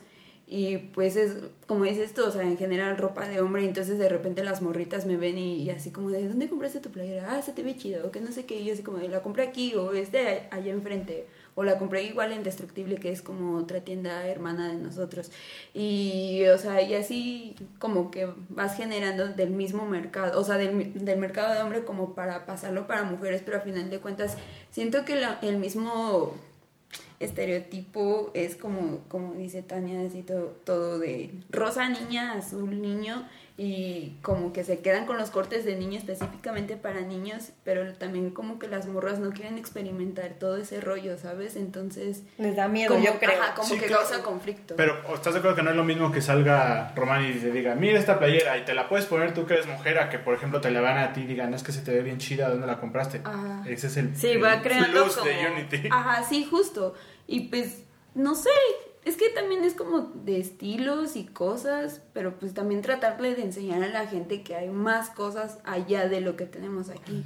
Y 0.52 0.78
pues 0.78 1.14
es, 1.14 1.36
como 1.68 1.84
dices 1.84 2.12
tú, 2.12 2.24
o 2.24 2.30
sea, 2.32 2.42
en 2.42 2.58
general 2.58 2.96
ropa 2.96 3.28
de 3.28 3.40
hombre, 3.40 3.64
entonces 3.64 3.98
de 3.98 4.08
repente 4.08 4.42
las 4.42 4.62
morritas 4.62 5.06
me 5.06 5.16
ven 5.16 5.38
y, 5.38 5.70
así 5.70 5.92
como 5.92 6.10
de, 6.10 6.26
¿dónde 6.26 6.48
compraste 6.48 6.80
tu 6.80 6.90
playera? 6.90 7.36
Ah, 7.36 7.42
se 7.42 7.52
te 7.52 7.62
ve 7.62 7.76
chido, 7.76 8.10
que 8.10 8.20
no 8.20 8.32
sé 8.32 8.46
qué, 8.46 8.58
y 8.58 8.68
así 8.72 8.82
como 8.82 8.98
de, 8.98 9.08
la 9.08 9.22
compré 9.22 9.44
aquí, 9.44 9.76
o 9.76 9.92
este 9.92 10.48
allá 10.50 10.72
enfrente, 10.72 11.28
o 11.54 11.64
la 11.64 11.78
compré 11.78 12.04
igual 12.04 12.32
en 12.32 12.42
Destructible, 12.42 12.96
que 12.96 13.10
es 13.10 13.22
como 13.22 13.56
otra 13.56 13.80
tienda 13.80 14.26
hermana 14.26 14.68
de 14.68 14.74
nosotros. 14.74 15.30
Y, 15.74 16.44
o 16.46 16.58
sea, 16.58 16.82
y 16.82 16.94
así 16.94 17.56
como 17.78 18.10
que 18.10 18.28
vas 18.48 18.76
generando 18.76 19.28
del 19.28 19.50
mismo 19.50 19.86
mercado, 19.86 20.40
o 20.40 20.44
sea, 20.44 20.56
del, 20.56 21.04
del 21.04 21.18
mercado 21.18 21.54
de 21.54 21.62
hombre 21.62 21.84
como 21.84 22.14
para 22.14 22.46
pasarlo 22.46 22.86
para 22.86 23.02
mujeres, 23.02 23.42
pero 23.44 23.58
a 23.58 23.60
final 23.60 23.90
de 23.90 23.98
cuentas 23.98 24.36
siento 24.70 25.04
que 25.04 25.22
el 25.42 25.58
mismo 25.58 26.34
estereotipo 27.20 28.30
es 28.32 28.56
como, 28.56 29.00
como 29.08 29.34
dice 29.34 29.62
Tania, 29.62 30.06
así 30.06 30.22
todo, 30.22 30.56
todo 30.64 30.98
de 30.98 31.30
rosa 31.50 31.88
niña, 31.88 32.32
azul 32.32 32.80
niño, 32.80 33.28
y 33.62 34.16
como 34.22 34.54
que 34.54 34.64
se 34.64 34.78
quedan 34.78 35.04
con 35.04 35.18
los 35.18 35.28
cortes 35.30 35.66
de 35.66 35.76
niño 35.76 35.98
específicamente 35.98 36.78
para 36.78 37.02
niños, 37.02 37.50
pero 37.62 37.92
también 37.92 38.30
como 38.30 38.58
que 38.58 38.68
las 38.68 38.86
morras 38.86 39.18
no 39.18 39.32
quieren 39.32 39.58
experimentar 39.58 40.30
todo 40.38 40.56
ese 40.56 40.80
rollo, 40.80 41.18
¿sabes? 41.18 41.56
Entonces... 41.56 42.22
Les 42.38 42.56
da 42.56 42.68
miedo, 42.68 42.94
como, 42.94 43.04
yo 43.04 43.18
creo. 43.18 43.38
ajá, 43.38 43.54
como 43.54 43.68
Sí, 43.68 43.78
que 43.78 43.84
claro. 43.84 44.04
causa 44.08 44.22
conflicto. 44.22 44.76
Pero 44.76 44.96
¿estás 45.14 45.34
de 45.34 45.40
acuerdo 45.40 45.56
que 45.58 45.62
no 45.62 45.70
es 45.70 45.76
lo 45.76 45.84
mismo 45.84 46.10
que 46.10 46.22
salga 46.22 46.94
Román 46.96 47.22
y 47.28 47.34
te 47.34 47.50
diga, 47.50 47.74
mira 47.74 47.98
esta 47.98 48.18
playera 48.18 48.56
y 48.56 48.64
te 48.64 48.72
la 48.72 48.88
puedes 48.88 49.04
poner 49.04 49.34
tú 49.34 49.44
que 49.44 49.52
eres 49.52 49.66
mujer 49.66 49.98
a 49.98 50.08
que 50.08 50.18
por 50.18 50.32
ejemplo 50.34 50.62
te 50.62 50.70
la 50.70 50.80
van 50.80 50.96
a 50.96 51.12
ti 51.12 51.20
y 51.20 51.26
digan, 51.26 51.52
es 51.52 51.62
que 51.62 51.72
se 51.72 51.82
te 51.82 51.90
ve 51.92 52.00
bien 52.00 52.16
chida, 52.16 52.48
¿dónde 52.48 52.66
la 52.66 52.80
compraste? 52.80 53.20
Ajá. 53.24 53.62
Ese 53.68 53.88
es 53.88 53.96
el, 53.98 54.16
Sí, 54.16 54.28
el 54.28 54.42
va 54.42 54.62
creando 54.62 55.02
plus 55.04 55.16
de 55.16 55.20
como- 55.36 55.54
Unity. 55.54 55.88
Ajá, 55.90 56.24
sí, 56.26 56.46
justo. 56.50 56.94
Y 57.26 57.48
pues, 57.50 57.82
no 58.14 58.34
sé, 58.34 58.48
es 59.04 59.16
que 59.16 59.30
también 59.30 59.64
es 59.64 59.74
como 59.74 60.00
de 60.00 60.38
estilos 60.38 61.16
y 61.16 61.24
cosas, 61.24 62.02
pero 62.12 62.38
pues 62.38 62.52
también 62.52 62.82
tratarle 62.82 63.34
de 63.34 63.42
enseñar 63.42 63.82
a 63.82 63.88
la 63.88 64.06
gente 64.06 64.42
que 64.42 64.54
hay 64.54 64.68
más 64.68 65.10
cosas 65.10 65.58
allá 65.64 66.08
de 66.08 66.20
lo 66.20 66.36
que 66.36 66.46
tenemos 66.46 66.90
aquí. 66.90 67.24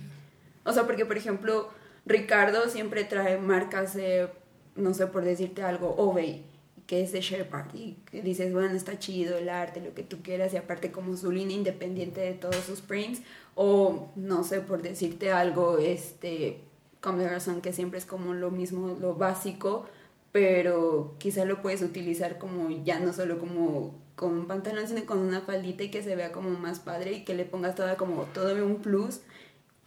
O 0.65 0.73
sea, 0.73 0.87
porque 0.87 1.05
por 1.05 1.17
ejemplo, 1.17 1.69
Ricardo 2.07 2.69
siempre 2.69 3.05
trae 3.05 3.39
marcas 3.39 3.95
de, 3.95 4.29
no 4.77 4.95
sé, 4.95 5.07
por 5.09 5.25
decirte 5.25 5.63
algo, 5.63 5.95
Obey, 5.97 6.45
que 6.87 7.03
es 7.03 7.13
de 7.13 7.21
Shepard, 7.21 7.75
y 7.75 7.97
que 8.11 8.23
dices, 8.23 8.53
bueno, 8.53 8.75
está 8.75 8.99
chido 8.99 9.39
el 9.39 9.49
arte, 9.49 9.81
lo 9.81 9.95
que 9.95 10.03
tú 10.03 10.23
quieras, 10.23 10.53
y 10.53 10.59
aparte 10.59 10.93
como 10.93 11.17
su 11.17 11.33
línea 11.33 11.57
independiente 11.57 12.21
de 12.21 12.35
todos 12.35 12.57
sus 12.57 12.83
prints, 12.83 13.23
o 13.55 14.11
no 14.17 14.45
sé, 14.45 14.61
por 14.61 14.83
decirte 14.83 15.33
algo, 15.33 15.79
este, 15.79 16.61
Conversion, 17.01 17.61
que 17.61 17.73
siempre 17.73 17.99
es 17.99 18.07
como 18.07 18.35
lo 18.35 18.51
mismo, 18.51 18.97
lo 19.01 19.15
básico, 19.15 19.87
pero 20.35 21.15
quizá 21.19 21.45
lo 21.45 21.63
puedes 21.63 21.81
utilizar 21.81 22.39
como 22.39 22.69
ya 22.85 22.99
no 22.99 23.13
solo 23.13 23.39
como 23.39 23.95
con 24.17 24.33
un 24.33 24.47
pantalón, 24.49 24.89
sino 24.89 25.07
con 25.07 25.19
una 25.19 25.41
faldita 25.43 25.85
y 25.85 25.91
que 25.93 26.03
se 26.03 26.17
vea 26.17 26.33
como 26.33 26.51
más 26.51 26.81
padre 26.81 27.13
y 27.13 27.25
que 27.25 27.35
le 27.35 27.45
pongas 27.45 27.77
toda 27.77 27.97
como 27.97 28.23
todo 28.35 28.53
un 28.67 28.83
plus. 28.83 29.21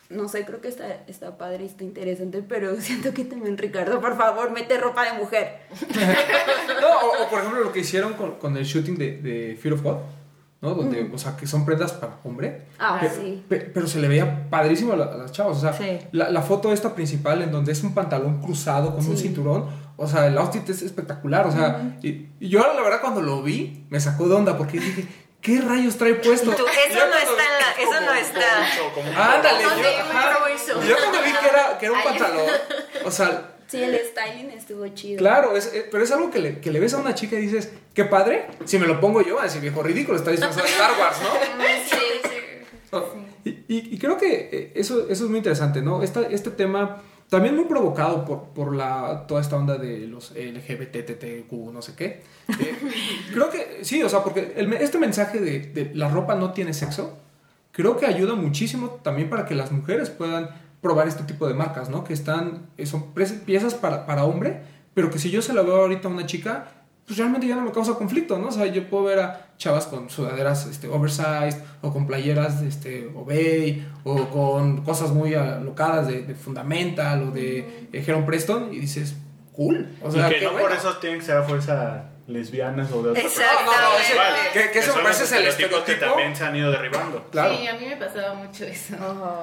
No 0.09 0.29
sé, 0.29 0.45
creo 0.45 0.61
que 0.61 0.69
está, 0.69 1.03
está 1.07 1.37
padre 1.37 1.63
y 1.63 1.67
está 1.67 1.83
interesante, 1.83 2.41
pero 2.47 2.75
siento 2.79 3.13
que 3.13 3.25
también 3.25 3.57
Ricardo, 3.57 3.99
por 3.99 4.15
favor, 4.15 4.51
mete 4.51 4.77
ropa 4.77 5.03
de 5.11 5.19
mujer. 5.19 5.59
No, 6.79 6.87
o, 6.87 7.25
o, 7.25 7.29
por 7.29 7.39
ejemplo 7.39 7.61
lo 7.65 7.73
que 7.73 7.79
hicieron 7.81 8.13
con, 8.13 8.35
con 8.35 8.55
el 8.55 8.63
shooting 8.63 8.97
de, 8.97 9.17
de 9.21 9.57
Fear 9.61 9.73
of 9.73 9.81
God, 9.83 9.97
¿no? 10.61 10.75
Donde, 10.75 11.09
o 11.13 11.17
sea, 11.17 11.35
que 11.35 11.45
son 11.45 11.65
prendas 11.65 11.91
para 11.91 12.19
hombre. 12.23 12.61
Ah, 12.79 12.99
Pe- 13.01 13.09
sí. 13.09 13.43
pe- 13.49 13.59
pero 13.73 13.85
se 13.87 13.99
le 13.99 14.07
veía 14.07 14.49
padrísimo 14.49 14.93
a, 14.93 14.95
la- 14.95 15.05
a 15.05 15.17
las 15.17 15.33
chavas. 15.33 15.57
O 15.57 15.59
sea, 15.59 15.73
Sí. 15.73 15.97
la, 16.13 16.29
la 16.29 16.41
foto 16.41 16.71
esta 16.71 16.95
principal 16.95 17.41
en 17.41 17.51
donde 17.51 17.73
es 17.73 17.83
un 17.83 17.93
pantalón 17.93 18.41
cruzado 18.41 18.95
con 18.95 19.05
un 19.05 19.17
Sí. 19.17 19.23
cinturón. 19.23 19.65
O 19.97 20.07
sea, 20.07 20.27
el 20.27 20.37
outfit 20.37 20.67
es 20.69 20.81
espectacular. 20.83 21.47
O 21.47 21.51
sea, 21.51 21.97
y, 22.03 22.27
y 22.39 22.49
yo 22.49 22.59
la 22.59 22.81
verdad 22.81 23.01
cuando 23.01 23.21
lo 23.21 23.41
vi 23.41 23.85
me 23.89 23.99
sacó 23.99 24.27
de 24.29 24.35
onda 24.35 24.57
porque 24.57 24.79
dije, 24.79 25.05
¿qué 25.41 25.59
rayos 25.61 25.97
trae 25.97 26.13
puesto? 26.15 26.51
Tú, 26.51 26.63
eso 26.67 26.99
no 27.07 27.15
está 27.17 27.43
en 27.43 27.89
la, 27.89 27.97
eso 27.97 28.05
no 28.05 28.13
está. 28.13 29.35
Ándale, 29.35 29.63
¿Dónde 29.63 29.83
yo, 29.83 30.05
me 30.05 30.19
ajá. 30.19 30.33
robó 30.33 30.45
eso? 30.47 30.83
Y 30.83 30.87
yo 30.87 30.95
cuando 30.97 31.17
vi 31.23 31.31
que 31.33 31.47
era, 31.49 31.77
que 31.77 31.85
era 31.87 31.95
un 31.95 32.03
pantalón, 32.03 32.45
o 33.05 33.11
sea, 33.11 33.53
Sí, 33.67 33.83
el 33.83 33.99
styling 33.99 34.49
estuvo 34.51 34.87
chido. 34.89 35.17
Claro, 35.17 35.57
es, 35.57 35.73
eh, 35.73 35.85
pero 35.91 36.01
es 36.01 36.09
algo 36.13 36.31
que 36.31 36.39
le, 36.39 36.61
que 36.61 36.71
le 36.71 36.79
ves 36.79 36.93
a 36.93 36.99
una 36.99 37.13
chica 37.13 37.35
y 37.35 37.41
dices, 37.41 37.73
qué 37.93 38.05
padre, 38.05 38.47
si 38.63 38.79
me 38.79 38.87
lo 38.87 39.01
pongo 39.01 39.21
yo, 39.21 39.43
ese 39.43 39.59
viejo 39.59 39.83
ridículo, 39.83 40.17
está 40.17 40.31
disfrazado 40.31 40.63
de 40.63 40.69
Star 40.71 40.91
Wars, 40.97 41.17
¿no? 41.21 41.27
Sí, 41.89 41.97
sí. 42.23 42.29
No, 42.93 43.03
Y, 43.43 43.49
y- 43.67 43.89
y 43.95 43.99
creo 43.99 44.17
que 44.17 44.49
eh, 44.53 44.71
eso, 44.73 45.09
eso 45.09 45.25
es 45.25 45.29
muy 45.29 45.39
interesante, 45.39 45.81
¿no? 45.81 46.01
Esta, 46.01 46.21
este 46.21 46.49
tema 46.51 47.01
también 47.29 47.55
muy 47.55 47.65
provocado 47.65 48.23
por, 48.23 48.49
por 48.49 48.75
la, 48.75 49.25
toda 49.27 49.41
esta 49.41 49.57
onda 49.57 49.77
de 49.77 50.07
los 50.07 50.31
LGBTTQ, 50.31 51.51
no 51.73 51.81
sé 51.81 51.93
qué. 51.95 52.23
Eh, 52.47 52.77
creo 53.33 53.49
que 53.49 53.79
sí, 53.83 54.01
o 54.03 54.09
sea, 54.09 54.23
porque 54.23 54.53
el 54.55 54.71
este 54.73 54.97
mensaje 54.97 55.39
de, 55.39 55.59
de 55.59 55.95
la 55.95 56.09
ropa 56.09 56.35
no 56.35 56.51
tiene 56.51 56.73
sexo, 56.73 57.17
creo 57.71 57.97
que 57.97 58.05
ayuda 58.05 58.35
muchísimo 58.35 58.99
también 59.03 59.29
para 59.29 59.45
que 59.45 59.55
las 59.55 59.71
mujeres 59.71 60.09
puedan 60.09 60.49
probar 60.81 61.07
este 61.07 61.23
tipo 61.23 61.47
de 61.47 61.53
marcas, 61.53 61.89
¿no? 61.89 62.03
Que 62.03 62.13
están, 62.13 62.67
eh, 62.77 62.85
son 62.85 63.13
piezas 63.45 63.75
para, 63.75 64.05
para 64.05 64.23
hombre, 64.23 64.61
pero 64.93 65.09
que 65.09 65.19
si 65.19 65.29
yo 65.29 65.41
se 65.41 65.53
la 65.53 65.61
veo 65.61 65.75
ahorita 65.81 66.07
a 66.07 66.11
una 66.11 66.25
chica, 66.25 66.67
pues 67.05 67.17
realmente 67.17 67.47
ya 67.47 67.55
no 67.55 67.63
me 67.63 67.71
causa 67.71 67.95
conflicto, 67.95 68.37
¿no? 68.37 68.47
O 68.47 68.51
sea, 68.51 68.67
yo 68.67 68.89
puedo 68.89 69.05
ver 69.05 69.19
a 69.19 69.46
chavas 69.57 69.87
con 69.87 70.09
sudaderas 70.09 70.65
este, 70.67 70.87
oversized 70.87 71.61
o 71.81 71.91
con 71.91 72.05
playeras 72.07 72.61
este, 72.61 73.09
Obey 73.15 73.87
o 74.03 74.25
con 74.29 74.83
cosas 74.83 75.09
muy 75.11 75.33
alocadas 75.33 76.07
de, 76.07 76.21
de 76.23 76.35
Fundamental 76.35 77.23
o 77.23 77.31
de 77.31 77.59
eh, 77.91 78.03
Heron 78.05 78.25
Preston 78.25 78.71
y 78.73 78.79
dices, 78.79 79.15
cool. 79.53 79.95
O 80.03 80.11
sea, 80.11 80.29
y 80.29 80.35
que 80.35 80.41
no 80.45 80.51
bueno. 80.51 80.67
por 80.67 80.77
eso 80.77 80.97
tienen 80.97 81.19
que 81.19 81.25
ser 81.25 81.37
a 81.37 81.43
fuerza 81.43 82.11
lesbianas 82.27 82.91
o 82.91 83.01
de 83.01 83.09
otro 83.11 83.21
Exacto. 83.23 83.65
No, 83.65 83.71
no, 83.71 83.89
no, 83.93 83.97
ese- 83.99 84.11
Igual, 84.13 84.33
que, 84.53 84.71
que 84.71 84.79
eso 84.79 84.95
me 84.97 85.01
parece 85.03 85.23
es 85.23 85.31
el 85.31 85.47
estereotipos 85.47 85.83
que 85.85 85.91
estereotipo. 85.93 86.15
también 86.21 86.35
se 86.35 86.43
han 86.45 86.55
ido 86.55 86.71
derribando. 86.71 87.27
Claro. 87.31 87.55
Sí, 87.57 87.67
a 87.67 87.73
mí 87.75 87.85
me 87.87 87.95
pasaba 87.97 88.33
mucho 88.35 88.65
eso. 88.65 88.95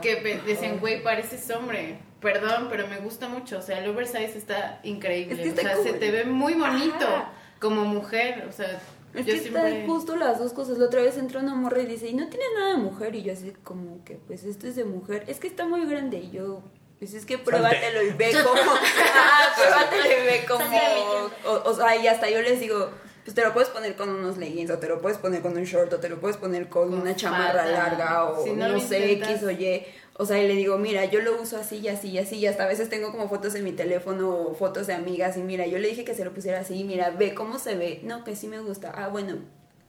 Que 0.03 0.41
decían, 0.47 0.79
güey, 0.79 1.03
pareces 1.03 1.51
hombre. 1.51 1.99
Perdón, 2.21 2.69
pero 2.71 2.87
me 2.87 2.99
gusta 2.99 3.29
mucho. 3.29 3.59
O 3.59 3.63
sea, 3.63 3.79
el 3.81 3.89
oversize 3.91 4.37
está 4.39 4.81
increíble. 4.83 5.35
Es 5.35 5.41
que 5.41 5.49
está 5.49 5.61
o 5.63 5.65
sea, 5.65 5.75
cool. 5.77 5.85
se 5.87 5.93
te 5.95 6.11
ve 6.11 6.25
muy 6.25 6.55
bonito 6.55 7.07
Ajá. 7.07 7.33
como 7.61 7.85
mujer. 7.85 8.47
O 8.49 8.53
sea, 8.53 8.79
Es 9.15 9.27
yo 9.27 9.35
que 9.35 9.41
siempre... 9.41 9.81
está 9.81 9.93
justo 9.93 10.17
las 10.17 10.39
dos 10.39 10.53
cosas. 10.53 10.79
La 10.79 10.87
otra 10.87 11.03
vez 11.03 11.17
entró 11.17 11.41
una 11.41 11.55
morra 11.55 11.83
y 11.83 11.87
dice, 11.87 12.09
y 12.09 12.15
no 12.15 12.29
tiene 12.29 12.47
nada 12.57 12.71
de 12.73 12.79
mujer. 12.79 13.15
Y 13.15 13.23
yo 13.23 13.33
así 13.33 13.53
como 13.63 14.05
que, 14.05 14.17
pues 14.17 14.45
esto 14.45 14.67
es 14.67 14.77
de 14.77 14.85
mujer. 14.85 15.25
Es 15.27 15.39
que 15.39 15.47
está 15.47 15.65
muy 15.65 15.87
grande. 15.87 16.19
Y 16.19 16.31
yo, 16.31 16.63
pues 16.99 17.15
es 17.15 17.25
que 17.25 17.39
pruébatelo 17.39 18.03
y 18.03 18.11
ve 18.11 18.33
como... 18.33 18.61
ah, 19.15 19.53
pruébatelo 19.57 20.05
y 20.05 20.27
ve 20.27 20.45
como... 20.47 21.53
O, 21.53 21.71
o 21.71 21.75
sea, 21.75 21.97
y 21.97 22.07
hasta 22.09 22.29
yo 22.29 22.43
les 22.43 22.61
digo, 22.61 22.91
pues 23.25 23.35
te 23.35 23.43
lo 23.43 23.55
puedes 23.55 23.71
poner 23.71 23.97
con 23.97 24.11
unos 24.11 24.37
leggings, 24.37 24.71
o 24.71 24.79
te 24.79 24.87
lo 24.87 25.01
puedes 25.01 25.17
poner 25.17 25.41
con 25.41 25.57
un 25.57 25.65
short, 25.65 25.91
o 25.95 25.99
te 25.99 26.11
lo 26.11 26.21
puedes 26.21 26.37
poner 26.37 26.69
con, 26.69 26.91
Con 26.91 27.01
una 27.01 27.17
chamarra 27.17 27.65
larga, 27.65 28.25
o 28.25 28.45
Si 28.45 28.53
no 28.53 28.69
no, 28.69 28.79
sé, 28.79 29.13
intentas. 29.13 29.43
X 29.43 29.43
o 29.45 29.51
Y. 29.51 29.87
O 30.17 30.27
sea, 30.27 30.43
y 30.43 30.47
le 30.47 30.55
digo, 30.55 30.79
mira, 30.79 31.05
yo 31.07 31.21
lo 31.21 31.41
uso 31.41 31.57
así 31.57 31.79
y 31.79 31.89
así 31.89 32.09
y 32.11 32.19
así. 32.19 32.37
Y 32.37 32.47
hasta 32.47 32.65
a 32.65 32.69
veces 32.69 32.89
tengo 32.89 33.11
como 33.11 33.29
fotos 33.29 33.55
en 33.57 33.65
mi 33.65 33.73
teléfono 33.73 34.55
fotos 34.55 34.87
de 34.87 34.95
amigas. 34.95 35.37
Y 35.37 35.43
mira, 35.43 35.67
yo 35.67 35.79
le 35.79 35.89
dije 35.89 36.05
que 36.05 36.15
se 36.15 36.25
lo 36.25 36.33
pusiera 36.33 36.61
así. 36.61 36.81
Y 36.81 36.85
mira, 36.85 37.11
ve 37.11 37.35
cómo 37.35 37.59
se 37.59 37.75
ve. 37.77 38.01
No, 38.05 38.23
que 38.25 38.37
sí 38.37 38.47
me 38.47 38.61
gusta. 38.61 38.93
Ah, 38.95 39.09
bueno, 39.09 39.39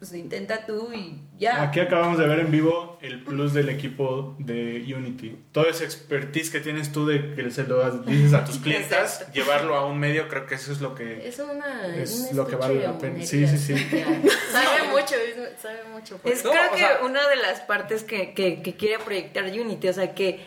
pues 0.09 0.19
intenta 0.21 0.65
tú 0.65 0.89
y 0.93 1.21
ya. 1.37 1.61
Aquí 1.63 1.79
acabamos 1.79 2.17
de 2.17 2.27
ver 2.27 2.39
en 2.39 2.51
vivo 2.51 2.97
el 3.01 3.23
plus 3.23 3.53
del 3.53 3.69
equipo 3.69 4.35
de 4.39 4.83
Unity. 4.95 5.35
Todo 5.51 5.67
ese 5.67 5.83
expertise 5.83 6.49
que 6.49 6.59
tienes 6.59 6.91
tú 6.91 7.05
de 7.05 7.33
que 7.35 7.49
se 7.51 7.63
lo 7.63 7.89
dices 8.01 8.33
a 8.33 8.45
tus 8.45 8.57
clientas, 8.63 9.31
llevarlo 9.33 9.75
a 9.75 9.85
un 9.85 9.99
medio, 9.99 10.27
creo 10.27 10.45
que 10.45 10.55
eso 10.55 10.71
es 10.71 10.81
lo 10.81 10.95
que... 10.95 11.27
Es 11.27 11.39
una. 11.39 11.95
Es 11.95 12.29
un 12.31 12.37
lo 12.37 12.47
que 12.47 12.55
vale 12.55 12.81
la 12.81 12.97
pena. 12.97 13.15
de 13.19 13.25
Sí, 13.25 13.45
sí, 13.47 13.57
sí. 13.57 13.73
sabe 14.51 14.89
mucho, 14.91 15.15
es- 15.15 15.61
sabe 15.61 15.79
mucho. 15.91 16.19
Es 16.23 16.43
No, 16.43 16.51
creo 16.51 16.67
o 16.69 16.71
que 16.73 16.79
sea- 16.79 16.99
una 17.03 17.27
de 17.27 17.35
las 17.37 17.61
partes 17.61 18.03
que, 18.03 18.33
que, 18.33 18.61
que 18.61 18.75
quiere 18.75 18.99
proyectar 19.03 19.43
Unity, 19.45 19.87
o 19.89 19.93
sea 19.93 20.13
que 20.15 20.39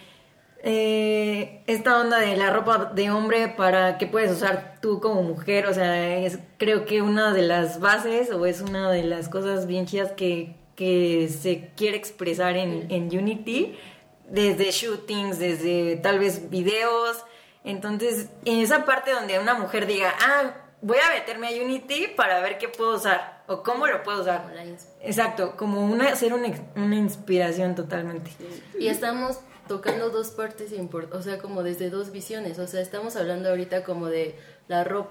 eh, 0.61 1.63
esta 1.67 2.01
onda 2.01 2.19
de 2.19 2.37
la 2.37 2.51
ropa 2.51 2.87
de 2.87 3.11
hombre 3.11 3.49
para 3.49 3.97
que 3.97 4.07
puedes 4.07 4.33
usar 4.33 4.79
tú 4.81 5.01
como 5.01 5.23
mujer, 5.23 5.67
o 5.67 5.75
sea, 5.75 6.19
es 6.19 6.39
creo 6.57 6.85
que 6.85 7.01
una 7.01 7.33
de 7.33 7.43
las 7.43 7.79
bases 7.81 8.31
o 8.33 8.45
es 8.45 8.61
una 8.61 8.91
de 8.91 9.05
las 9.05 9.29
cosas 9.29 9.67
bien 9.67 9.87
chidas 9.87 10.13
que, 10.13 10.57
que 10.75 11.29
se 11.29 11.71
quiere 11.77 11.97
expresar 11.97 12.57
en, 12.57 12.91
en 12.91 13.05
Unity, 13.07 13.77
desde 14.29 14.71
shootings, 14.71 15.39
desde 15.39 15.97
tal 15.97 16.19
vez 16.19 16.51
videos. 16.51 17.25
Entonces, 17.65 18.29
en 18.45 18.59
esa 18.59 18.85
parte 18.85 19.13
donde 19.13 19.39
una 19.39 19.55
mujer 19.55 19.87
diga, 19.87 20.13
ah, 20.21 20.55
voy 20.81 20.99
a 20.99 21.15
meterme 21.15 21.49
a 21.49 21.63
Unity 21.63 22.09
para 22.17 22.41
ver 22.41 22.59
qué 22.59 22.69
puedo 22.69 22.97
usar 22.97 23.43
o 23.47 23.63
cómo 23.63 23.87
lo 23.87 24.03
puedo 24.03 24.23
usar. 24.23 24.53
Exacto, 25.01 25.57
como 25.57 25.85
una, 25.85 26.15
ser 26.17 26.35
una, 26.35 26.49
una 26.77 26.97
inspiración 26.97 27.75
totalmente. 27.75 28.31
Y 28.79 28.89
estamos 28.89 29.41
tocando 29.69 30.11
dos 30.11 30.29
partes 30.29 30.73
importantes, 30.73 31.21
o 31.21 31.23
sea, 31.23 31.39
como 31.39 31.63
desde 31.63 31.91
dos 31.91 32.11
visiones. 32.11 32.59
O 32.59 32.67
sea, 32.67 32.81
estamos 32.81 33.15
hablando 33.17 33.49
ahorita 33.51 33.85
como 33.85 34.07
de 34.07 34.35
la 34.67 34.83
ropa. 34.85 35.11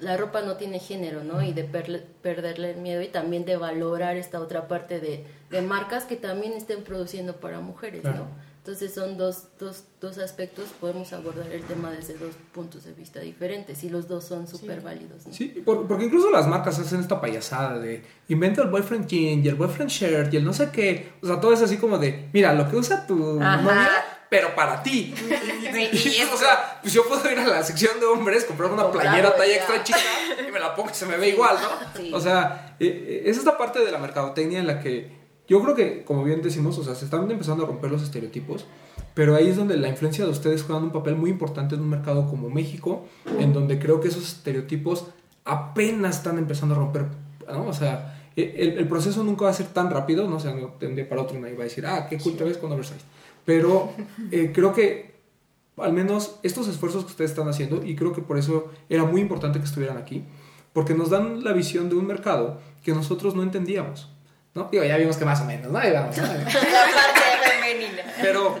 La 0.00 0.16
ropa 0.16 0.42
no 0.42 0.56
tiene 0.56 0.80
género, 0.80 1.22
¿no? 1.22 1.42
Y 1.42 1.52
de 1.52 1.64
perle- 1.70 2.02
perderle 2.22 2.72
el 2.72 2.78
miedo 2.78 3.02
y 3.02 3.06
también 3.08 3.44
de 3.44 3.56
valorar 3.56 4.16
esta 4.16 4.40
otra 4.40 4.66
parte 4.66 4.98
de, 4.98 5.24
marcas 5.62 6.04
que 6.04 6.16
también 6.16 6.54
estén 6.54 6.82
produciendo 6.82 7.36
para 7.36 7.60
mujeres, 7.60 8.00
Claro. 8.00 8.26
Entonces 8.64 8.94
son 8.94 9.18
dos, 9.18 9.48
dos, 9.58 9.82
dos 10.00 10.18
aspectos, 10.18 10.66
podemos 10.80 11.12
abordar 11.12 11.50
el 11.50 11.62
tema 11.64 11.90
desde 11.90 12.14
dos 12.14 12.30
puntos 12.52 12.84
de 12.84 12.92
vista 12.92 13.18
diferentes 13.18 13.82
y 13.82 13.88
los 13.90 14.06
dos 14.06 14.22
son 14.24 14.46
súper 14.46 14.80
válidos, 14.80 15.26
¿no? 15.26 15.32
Sí, 15.34 15.46
por- 15.66 15.88
porque 15.88 16.04
incluso 16.04 16.30
las 16.30 16.46
marcas 16.46 16.78
hacen 16.78 17.00
esta 17.00 17.20
payasada 17.20 17.80
de 17.80 18.04
inventa 18.28 18.62
el 18.62 18.68
boyfriend 18.68 19.08
jean 19.08 19.44
y 19.44 19.48
el 19.48 19.56
boyfriend 19.56 19.90
shirt 19.90 20.32
y 20.32 20.36
el 20.36 20.44
no 20.44 20.52
sé 20.52 20.70
qué. 20.70 21.14
O 21.20 21.26
sea, 21.26 21.40
todo 21.40 21.52
es 21.52 21.60
así 21.60 21.76
como 21.76 21.98
de, 21.98 22.28
mira, 22.32 22.52
lo 22.54 22.70
que 22.70 22.76
usa 22.76 23.04
tu 23.04 23.16
novia, 23.16 23.90
pero 24.30 24.54
para 24.54 24.80
ti. 24.80 25.12
Y, 25.72 26.22
o 26.32 26.36
sea, 26.36 26.78
pues 26.82 26.92
yo 26.92 27.04
puedo 27.08 27.28
ir 27.32 27.38
a 27.38 27.46
la 27.48 27.62
sección 27.64 27.98
de 27.98 28.06
hombres, 28.06 28.44
comprar 28.44 28.70
una 28.70 28.90
playera 28.92 29.34
talla 29.34 29.48
ya. 29.48 29.56
extra 29.56 29.82
chica 29.82 29.98
y 30.46 30.52
me 30.52 30.60
la 30.60 30.74
pongo 30.76 30.90
y 30.90 30.94
se 30.94 31.06
me 31.06 31.16
ve 31.16 31.30
igual, 31.30 31.56
¿no? 31.60 31.68
Sí. 32.00 32.12
O 32.14 32.20
sea, 32.20 32.76
eh, 32.78 32.86
eh, 32.86 33.22
es 33.30 33.38
esta 33.38 33.56
parte 33.58 33.80
de 33.80 33.90
la 33.90 33.98
mercadotecnia 33.98 34.60
en 34.60 34.66
la 34.68 34.78
que 34.80 35.21
yo 35.48 35.62
creo 35.62 35.74
que, 35.74 36.04
como 36.04 36.24
bien 36.24 36.42
decimos, 36.42 36.78
o 36.78 36.84
sea, 36.84 36.94
se 36.94 37.04
están 37.04 37.30
empezando 37.30 37.64
a 37.64 37.66
romper 37.66 37.90
los 37.90 38.02
estereotipos. 38.02 38.66
Pero 39.14 39.34
ahí 39.34 39.48
es 39.48 39.56
donde 39.56 39.76
la 39.76 39.88
influencia 39.88 40.24
de 40.24 40.30
ustedes 40.30 40.62
juegan 40.62 40.84
un 40.84 40.90
papel 40.90 41.16
muy 41.16 41.28
importante 41.28 41.74
en 41.74 41.82
un 41.82 41.90
mercado 41.90 42.28
como 42.30 42.48
México, 42.48 43.04
en 43.38 43.52
donde 43.52 43.78
creo 43.78 44.00
que 44.00 44.08
esos 44.08 44.26
estereotipos 44.26 45.06
apenas 45.44 46.16
están 46.18 46.38
empezando 46.38 46.74
a 46.74 46.78
romper, 46.78 47.06
¿no? 47.46 47.66
O 47.66 47.72
sea, 47.74 48.22
e- 48.36 48.54
el, 48.56 48.78
el 48.78 48.88
proceso 48.88 49.22
nunca 49.22 49.44
va 49.44 49.50
a 49.50 49.54
ser 49.54 49.66
tan 49.66 49.90
rápido, 49.90 50.28
¿no? 50.28 50.36
O 50.36 50.40
sea, 50.40 50.54
no, 50.54 50.72
de 50.80 50.86
un 50.86 50.94
día 50.94 51.06
para 51.08 51.22
otro 51.22 51.38
nadie 51.38 51.54
va 51.54 51.62
a 51.62 51.64
decir, 51.64 51.84
ah, 51.84 52.06
qué 52.08 52.16
cool 52.18 52.36
te 52.36 52.44
ves 52.44 52.56
con 52.56 52.72
oversize. 52.72 53.04
Pero 53.44 53.90
eh, 54.30 54.50
creo 54.54 54.72
que 54.72 55.12
al 55.76 55.92
menos 55.92 56.36
estos 56.42 56.68
esfuerzos 56.68 57.04
que 57.04 57.10
ustedes 57.10 57.30
están 57.32 57.48
haciendo, 57.48 57.84
y 57.84 57.96
creo 57.96 58.12
que 58.12 58.22
por 58.22 58.38
eso 58.38 58.70
era 58.88 59.04
muy 59.04 59.20
importante 59.20 59.58
que 59.58 59.64
estuvieran 59.64 59.98
aquí, 59.98 60.24
porque 60.72 60.94
nos 60.94 61.10
dan 61.10 61.44
la 61.44 61.52
visión 61.52 61.88
de 61.88 61.96
un 61.96 62.06
mercado 62.06 62.60
que 62.82 62.92
nosotros 62.92 63.34
no 63.34 63.42
entendíamos, 63.42 64.08
¿no? 64.54 64.68
Digo, 64.70 64.84
ya 64.84 64.96
vimos 64.96 65.16
que 65.16 65.24
más 65.24 65.40
o 65.40 65.44
menos, 65.44 65.70
¿no? 65.72 65.78
Ahí 65.78 65.92
vamos, 65.92 66.16
¿no? 66.16 66.22
La 66.24 66.34
parte 66.34 66.50
femenina. 67.60 68.02
pero 68.20 68.56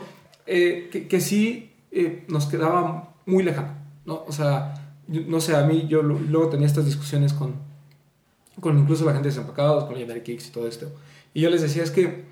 eh, 0.46 0.88
que, 0.90 1.06
que 1.08 1.20
sí 1.20 1.72
eh, 1.90 2.24
nos 2.28 2.46
quedaba 2.46 3.14
muy 3.26 3.42
lejano, 3.42 3.74
¿no? 4.04 4.24
O 4.26 4.32
sea, 4.32 4.74
yo- 5.08 5.22
no 5.26 5.40
sé, 5.40 5.54
a 5.56 5.62
mí 5.62 5.86
yo 5.88 6.02
luego 6.02 6.48
tenía 6.48 6.66
estas 6.66 6.86
discusiones 6.86 7.32
con, 7.32 7.54
con 8.60 8.78
incluso 8.78 9.04
la 9.04 9.12
gente 9.12 9.28
de 9.28 9.34
Desempacados, 9.34 9.84
con 9.84 9.94
Legendary 9.94 10.22
Kicks 10.22 10.48
y 10.48 10.50
todo 10.50 10.66
esto, 10.68 10.90
y 11.34 11.40
yo 11.40 11.50
les 11.50 11.62
decía, 11.62 11.82
es 11.82 11.90
que 11.90 12.24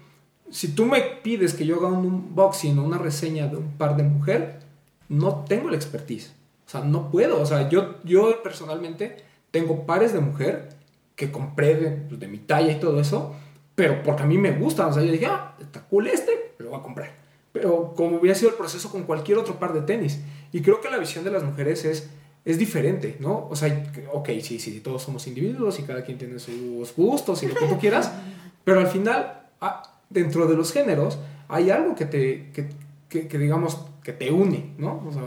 si 0.51 0.69
tú 0.75 0.85
me 0.87 1.01
pides 1.01 1.55
que 1.55 1.65
yo 1.67 1.77
haga 1.77 1.89
un 1.89 2.05
unboxing 2.07 2.79
o 2.79 2.85
una 2.85 2.99
reseña 2.99 3.47
de 3.47 3.57
un 3.57 3.73
par 3.79 3.97
de 3.97 4.03
mujer, 4.03 4.61
no 5.09 5.45
tengo 5.49 5.71
la 5.71 5.77
expertise, 5.77 6.33
o 6.67 6.71
sea, 6.71 6.81
no 6.83 7.11
puedo, 7.11 7.41
o 7.41 7.47
sea, 7.47 7.69
yo, 7.69 7.97
yo 8.05 8.43
personalmente 8.43 9.17
tengo 9.51 9.87
pares 9.87 10.13
de 10.13 10.21
mujer 10.21 10.71
que 11.17 11.31
compré 11.31 11.75
de, 11.77 11.91
pues, 11.91 12.19
de 12.21 12.29
mi 12.29 12.39
talla 12.39 12.73
y 12.73 12.81
todo 12.81 13.01
eso, 13.01 13.35
pero 13.81 14.03
porque 14.03 14.25
a 14.25 14.27
mí 14.27 14.37
me 14.37 14.51
gustan, 14.53 14.89
o 14.91 14.93
sea, 14.93 15.03
yo 15.03 15.11
dije, 15.11 15.25
ah, 15.25 15.55
está 15.59 15.81
cool 15.89 16.07
este, 16.07 16.53
lo 16.59 16.69
voy 16.69 16.81
a 16.81 16.83
comprar. 16.83 17.11
Pero 17.51 17.95
como 17.97 18.19
hubiera 18.19 18.35
sido 18.39 18.51
el 18.51 18.57
proceso 18.57 18.91
con 18.93 19.05
cualquier 19.05 19.39
otro 19.39 19.59
par 19.59 19.73
de 19.73 19.81
tenis. 19.81 20.21
Y 20.53 20.61
creo 20.61 20.83
que 20.83 20.91
la 20.91 20.99
visión 20.99 21.25
de 21.25 21.31
las 21.31 21.43
mujeres 21.43 21.87
es, 21.87 22.11
es 22.45 22.59
diferente, 22.59 23.17
¿no? 23.21 23.47
O 23.49 23.57
sea, 23.57 23.91
ok, 24.13 24.29
sí, 24.43 24.59
sí, 24.61 24.81
todos 24.81 25.03
somos 25.03 25.27
individuos 25.27 25.79
y 25.79 25.85
cada 25.85 26.05
quien 26.05 26.19
tiene 26.19 26.39
sus 26.39 26.95
gustos 26.95 27.43
y 27.43 27.47
lo 27.47 27.55
que 27.55 27.65
tú 27.65 27.79
quieras, 27.79 28.13
pero 28.65 28.81
al 28.81 28.89
final, 28.89 29.45
ah, 29.63 29.83
dentro 30.11 30.47
de 30.47 30.57
los 30.57 30.75
géneros, 30.75 31.19
hay 31.49 31.71
algo 31.71 31.95
que 31.95 32.05
te, 32.05 32.51
que, 32.53 32.69
que- 33.09 33.29
que 33.29 33.39
digamos, 33.39 33.79
que 34.05 34.13
te 34.13 34.31
une, 34.31 34.75
¿no? 34.77 35.03
O 35.09 35.11
sea, 35.11 35.23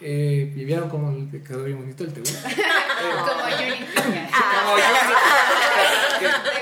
eh, 0.00 0.52
¿y 0.56 0.64
vieron 0.64 0.88
cómo 0.88 1.10
el- 1.10 1.28
que 1.28 1.42
quedó 1.42 1.64
bien 1.64 1.78
bonito 1.78 2.04
el 2.04 2.12
te 2.12 2.20
une? 2.20 2.30
Como 2.30 3.42
Unity. 3.44 3.84
Como 4.62 4.76
yo, 4.78 4.84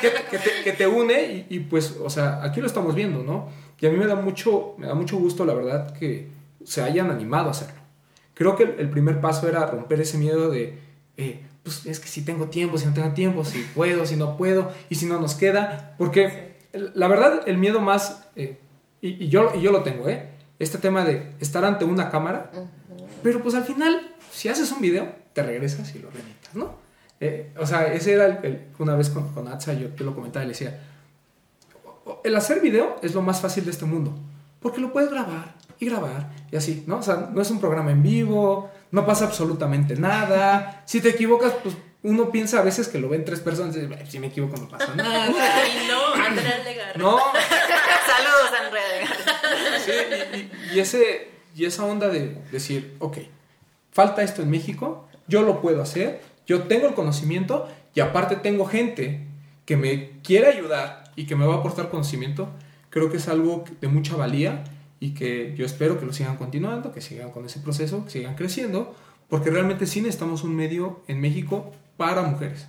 que, 0.01 0.39
te, 0.39 0.65
que 0.65 0.73
te 0.73 0.87
une 0.87 1.47
y, 1.49 1.57
y, 1.57 1.61
pues, 1.61 1.97
o 2.03 2.11
sea, 2.11 2.43
aquí 2.43 2.61
lo 2.61 2.67
estamos 2.67 2.95
viendo, 2.95 3.23
¿no? 3.23 3.49
Y 3.85 3.87
a 3.87 3.91
mí 3.91 3.99
me 3.99 4.07
da 4.07 4.15
mucho, 4.15 4.77
me 4.79 4.87
da 4.87 4.95
mucho 4.95 5.19
gusto, 5.19 5.45
la 5.45 5.53
verdad, 5.53 5.93
que 5.93 6.31
se 6.65 6.81
hayan 6.81 7.11
animado 7.11 7.49
a 7.49 7.51
hacerlo. 7.51 7.83
Creo 8.33 8.57
que 8.57 8.63
el, 8.63 8.89
primer 8.89 9.21
paso 9.21 9.47
era 9.47 9.67
romper 9.67 10.01
ese 10.01 10.17
miedo 10.17 10.49
de, 10.49 10.79
eh, 11.19 11.43
pues 11.63 11.85
es 11.85 12.01
que 12.01 12.09
si 12.09 12.25
tengo 12.25 12.47
tiempo, 12.47 12.79
si 12.79 12.87
no 12.87 12.95
tengo 12.95 13.11
tiempo, 13.11 13.45
si 13.45 13.59
puedo, 13.75 14.07
si 14.07 14.17
no 14.17 14.39
puedo, 14.39 14.73
y 14.89 14.95
si 14.95 15.05
no 15.05 15.21
nos 15.21 15.35
queda, 15.35 15.95
porque 15.99 16.57
la 16.73 17.09
verdad, 17.09 17.43
el 17.47 17.59
miedo 17.59 17.83
más, 17.83 18.27
eh, 18.37 18.59
y, 19.03 19.25
y 19.25 19.29
yo, 19.29 19.53
y 19.55 19.61
yo 19.61 19.71
lo 19.71 19.83
tengo, 19.83 20.09
¿eh? 20.09 20.31
Este 20.59 20.79
tema 20.79 21.05
de 21.05 21.35
estar 21.41 21.63
ante 21.67 21.85
una 21.85 22.11
cámara, 22.11 22.51
pero 23.23 23.43
pues 23.43 23.55
al 23.55 23.65
final, 23.65 24.15
si 24.33 24.49
haces 24.49 24.73
un 24.73 24.81
video, 24.81 25.15
te 25.35 25.43
regresas 25.43 25.95
y 25.95 25.99
lo 25.99 26.11
remitas, 26.11 26.55
¿no? 26.55 26.84
Eh, 27.21 27.53
o 27.59 27.67
sea, 27.67 27.93
ese 27.93 28.13
era 28.13 28.27
el, 28.27 28.39
el- 28.45 28.67
una 28.79 28.97
vez 28.97 29.09
con, 29.11 29.33
con 29.33 29.49
Atsa, 29.49 29.73
yo 29.75 29.89
te 29.91 30.05
lo 30.05 30.15
comentaba 30.15 30.45
y 30.45 30.49
le 30.49 30.53
decía, 30.53 30.81
el 32.25 32.37
hacer 32.37 32.61
video 32.61 32.97
es 33.03 33.15
lo 33.15 33.23
más 33.23 33.41
fácil 33.41 33.65
de 33.65 33.71
este 33.71 33.85
mundo, 33.87 34.15
porque 34.61 34.81
lo 34.81 34.93
puedes 34.93 35.11
grabar 35.11 35.55
y 35.79 35.87
grabar 35.87 36.31
y 36.51 36.57
así, 36.57 36.85
¿no? 36.87 36.99
O 36.99 37.03
sea, 37.03 37.31
no 37.33 37.41
es 37.41 37.51
un 37.51 37.61
programa 37.61 37.91
en 37.93 38.03
vivo, 38.03 38.71
no 38.91 39.07
pasa 39.07 39.25
absolutamente 39.25 39.97
nada, 39.97 40.83
si 40.87 41.01
te 41.01 41.11
equivocas, 41.11 41.53
pues 41.63 41.77
uno 42.03 42.31
piensa 42.31 42.59
a 42.59 42.63
veces 42.63 42.89
que 42.89 42.99
lo 42.99 43.09
ven 43.09 43.25
tres 43.25 43.41
personas 43.41 43.75
y 43.77 43.81
dice, 43.81 43.95
"Ay, 43.99 44.07
si 44.11 44.19
me 44.19 44.27
equivoco 44.27 44.57
no 44.59 44.69
pasa 44.69 44.95
nada. 44.95 45.27
Y 45.29 45.89
no, 45.89 46.23
Andrea 46.23 46.59
Legarreta. 46.63 46.99
No, 46.99 47.17
Saludos, 48.07 48.51
Andrea. 48.67 49.09
Sí, 49.85 49.93
y, 50.35 50.75
y- 50.75 50.77
y 50.77 50.81
ese, 50.81 51.31
y 51.55 51.65
esa 51.65 51.85
onda 51.85 52.09
de 52.09 52.43
decir, 52.53 52.97
ok, 52.99 53.19
falta 53.91 54.23
esto 54.23 54.43
en 54.43 54.51
México, 54.51 55.09
yo 55.29 55.43
lo 55.43 55.63
puedo 55.63 55.81
hacer, 55.81 56.21
yo 56.47 56.65
tengo 56.65 56.89
el 56.89 56.95
conocimiento 56.95 57.69
y 57.95 58.01
aparte 58.01 58.37
tengo 58.37 58.67
gente 58.67 59.27
que 59.65 59.77
me 59.77 60.11
quiere 60.23 60.49
ayudar 60.49 61.05
y 61.17 61.27
que 61.27 61.37
me 61.37 61.47
va 61.47 61.55
a 61.55 61.59
aportar 61.59 61.89
conocimiento, 61.91 62.49
creo 62.91 63.11
que 63.11 63.17
es 63.19 63.29
algo 63.29 63.65
de 63.81 63.89
mucha 63.89 64.17
valía 64.17 64.65
y 65.01 65.15
que 65.15 65.55
yo 65.57 65.65
espero 65.65 65.99
que 65.99 66.07
lo 66.07 66.13
sigan 66.13 66.37
continuando, 66.37 66.93
que 66.93 67.01
sigan 67.01 67.31
con 67.31 67.45
ese 67.47 67.61
proceso, 67.61 68.05
que 68.05 68.11
sigan 68.11 68.35
creciendo, 68.35 68.95
porque 69.29 69.51
realmente 69.51 69.87
sí 69.87 70.01
necesitamos 70.01 70.43
un 70.45 70.55
medio 70.55 71.03
en 71.09 71.21
México 71.21 71.73
para 71.97 72.23
mujeres. 72.23 72.67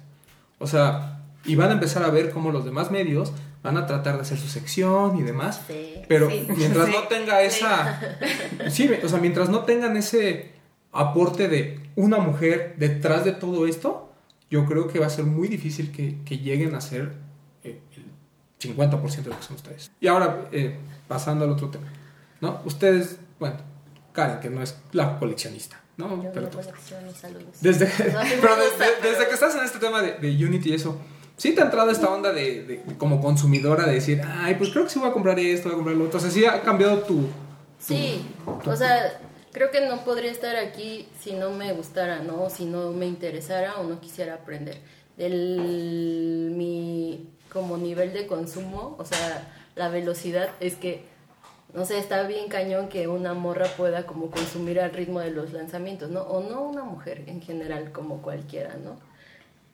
O 0.60 0.68
sea, 0.68 1.22
y 1.44 1.56
van 1.56 1.70
a 1.70 1.74
empezar 1.74 2.04
a 2.04 2.10
ver 2.10 2.32
cómo 2.32 2.52
los 2.52 2.66
demás 2.66 2.92
medios 2.92 3.34
van 3.62 3.78
a 3.78 3.86
tratar 3.88 4.16
de 4.16 4.22
hacer 4.22 4.38
su 4.38 4.48
sección 4.48 5.18
y 5.18 5.24
demás. 5.24 5.62
Sí. 5.68 5.96
Pero 6.08 6.30
Sí. 6.30 6.48
mientras 6.56 6.86
Sí. 6.88 6.92
no 6.94 7.04
tenga 7.08 7.42
esa. 7.42 8.00
Sí, 8.70 8.90
o 9.04 9.10
sea, 9.10 9.20
mientras 9.20 9.50
no 9.50 9.60
tengan 9.62 9.98
ese 9.98 10.52
aporte 10.96 11.48
de 11.48 11.80
una 11.96 12.18
mujer 12.18 12.76
detrás 12.78 13.24
de 13.26 13.32
todo 13.34 13.68
esto, 13.68 14.12
yo 14.50 14.66
creo 14.66 14.88
que 14.88 15.00
va 15.00 15.08
a 15.08 15.10
ser 15.10 15.26
muy 15.26 15.48
difícil 15.48 15.92
que, 15.92 16.18
que 16.26 16.38
lleguen 16.40 16.76
a 16.76 16.82
ser 16.82 17.14
eh, 17.64 17.80
el 17.96 18.06
50% 18.78 19.24
de 19.24 19.30
lo 19.30 19.38
que 19.38 19.44
son 19.44 19.56
ustedes. 19.56 19.92
Y 20.00 20.08
ahora, 20.08 20.48
eh, 20.52 20.78
pasando 21.08 21.46
al 21.46 21.52
otro 21.52 21.70
tema, 21.70 21.88
¿no? 22.42 22.62
Ustedes, 22.66 23.18
bueno, 23.40 23.58
Karen, 24.14 24.40
que 24.40 24.50
no 24.50 24.62
es 24.62 24.78
la 24.92 25.20
coleccionista, 25.20 25.82
¿no? 25.98 26.22
Yo 26.24 26.32
Pero 26.34 26.50
no. 26.50 26.60
Desde, 27.62 27.86
No, 28.14 28.20
pero 28.42 28.56
desde, 28.56 29.02
desde 29.10 29.28
que 29.28 29.34
estás 29.34 29.56
en 29.56 29.64
este 29.66 29.80
tema 29.80 30.02
de, 30.02 30.14
de 30.20 30.46
Unity 30.46 30.70
y 30.70 30.74
eso, 30.76 31.00
¿sí 31.38 31.54
te 31.54 31.62
ha 31.62 31.66
entrado 31.66 31.90
esta 31.92 32.10
onda 32.10 32.32
de, 32.32 32.64
de- 32.64 32.84
como 32.98 33.20
consumidora 33.22 33.86
de 33.86 33.96
decir, 33.96 34.22
ay, 34.26 34.56
pues 34.56 34.70
creo 34.70 34.84
que 34.86 34.90
sí 34.92 35.00
voy 35.00 35.10
a 35.10 35.14
comprar 35.14 35.38
esto, 35.40 35.70
voy 35.70 35.74
a 35.74 35.76
comprar 35.76 35.98
lo 35.98 36.06
otro? 36.06 36.18
O 36.20 36.22
sea, 36.22 36.32
sí 36.32 36.46
ha 36.46 36.62
cambiado 36.62 37.00
tu... 37.00 37.28
Sí, 37.80 38.26
o 38.46 38.76
sea, 38.76 39.20
creo 39.56 39.72
que 39.72 39.88
no 39.88 40.04
podría 40.04 40.32
estar 40.32 40.58
aquí 40.58 41.08
si 41.22 41.32
no 41.32 41.50
me 41.50 41.72
gustara, 41.72 42.20
¿no? 42.20 42.50
Si 42.50 42.66
no 42.66 42.92
me 42.92 43.06
interesara 43.06 43.80
o 43.80 43.86
no 43.86 44.02
quisiera 44.02 44.34
aprender. 44.34 44.76
Del, 45.16 46.52
mi, 46.54 47.30
como 47.54 47.78
nivel 47.78 48.12
de 48.12 48.28
consumo, 48.28 48.98
o 49.00 49.06
sea, 49.06 49.48
la 49.76 49.88
velocidad 49.88 50.50
es 50.60 50.76
que, 50.76 51.06
no 51.74 51.86
sé, 51.86 52.00
está 52.00 52.24
bien 52.24 52.50
cañón 52.50 52.90
que 52.90 53.08
una 53.08 53.34
morra 53.34 53.68
pueda 53.78 54.06
como 54.06 54.30
consumir 54.30 54.82
al 54.82 54.92
ritmo 54.92 55.22
de 55.22 55.32
los 55.32 55.54
lanzamientos, 55.54 56.10
¿no? 56.10 56.24
O 56.24 56.42
no 56.42 56.62
una 56.64 56.84
mujer 56.84 57.24
en 57.28 57.42
general, 57.42 57.94
como 57.94 58.22
cualquiera, 58.22 58.76
¿no? 58.76 59.00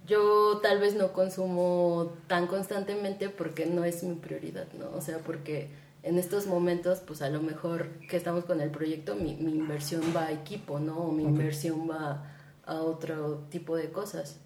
Yo 0.06 0.60
tal 0.62 0.78
vez 0.78 0.94
no 0.94 1.12
consumo 1.12 2.14
tan 2.28 2.46
constantemente 2.46 3.30
porque 3.30 3.66
no 3.66 3.84
es 3.84 4.04
mi 4.04 4.14
prioridad, 4.14 4.68
¿no? 4.78 4.96
O 4.96 5.02
sea, 5.02 5.18
porque 5.26 5.70
en 6.04 6.18
estos 6.18 6.48
momentos, 6.48 7.00
pues 7.00 7.22
a 7.22 7.30
lo 7.30 7.42
mejor 7.42 7.90
que 8.10 8.18
estamos 8.18 8.46
con 8.46 8.60
el 8.62 8.72
proyecto, 8.72 9.16
mi, 9.16 9.36
mi 9.36 9.52
inversión 9.54 10.02
va 10.16 10.24
a 10.28 10.32
equipo, 10.32 10.80
¿no? 10.80 10.98
O 10.98 11.12
mi 11.12 11.24
inversión 11.24 11.88
va 11.90 12.24
a 12.66 12.76
otro 12.76 13.46
tipo 13.50 13.76
de 13.76 13.92
cosas. 13.92 14.38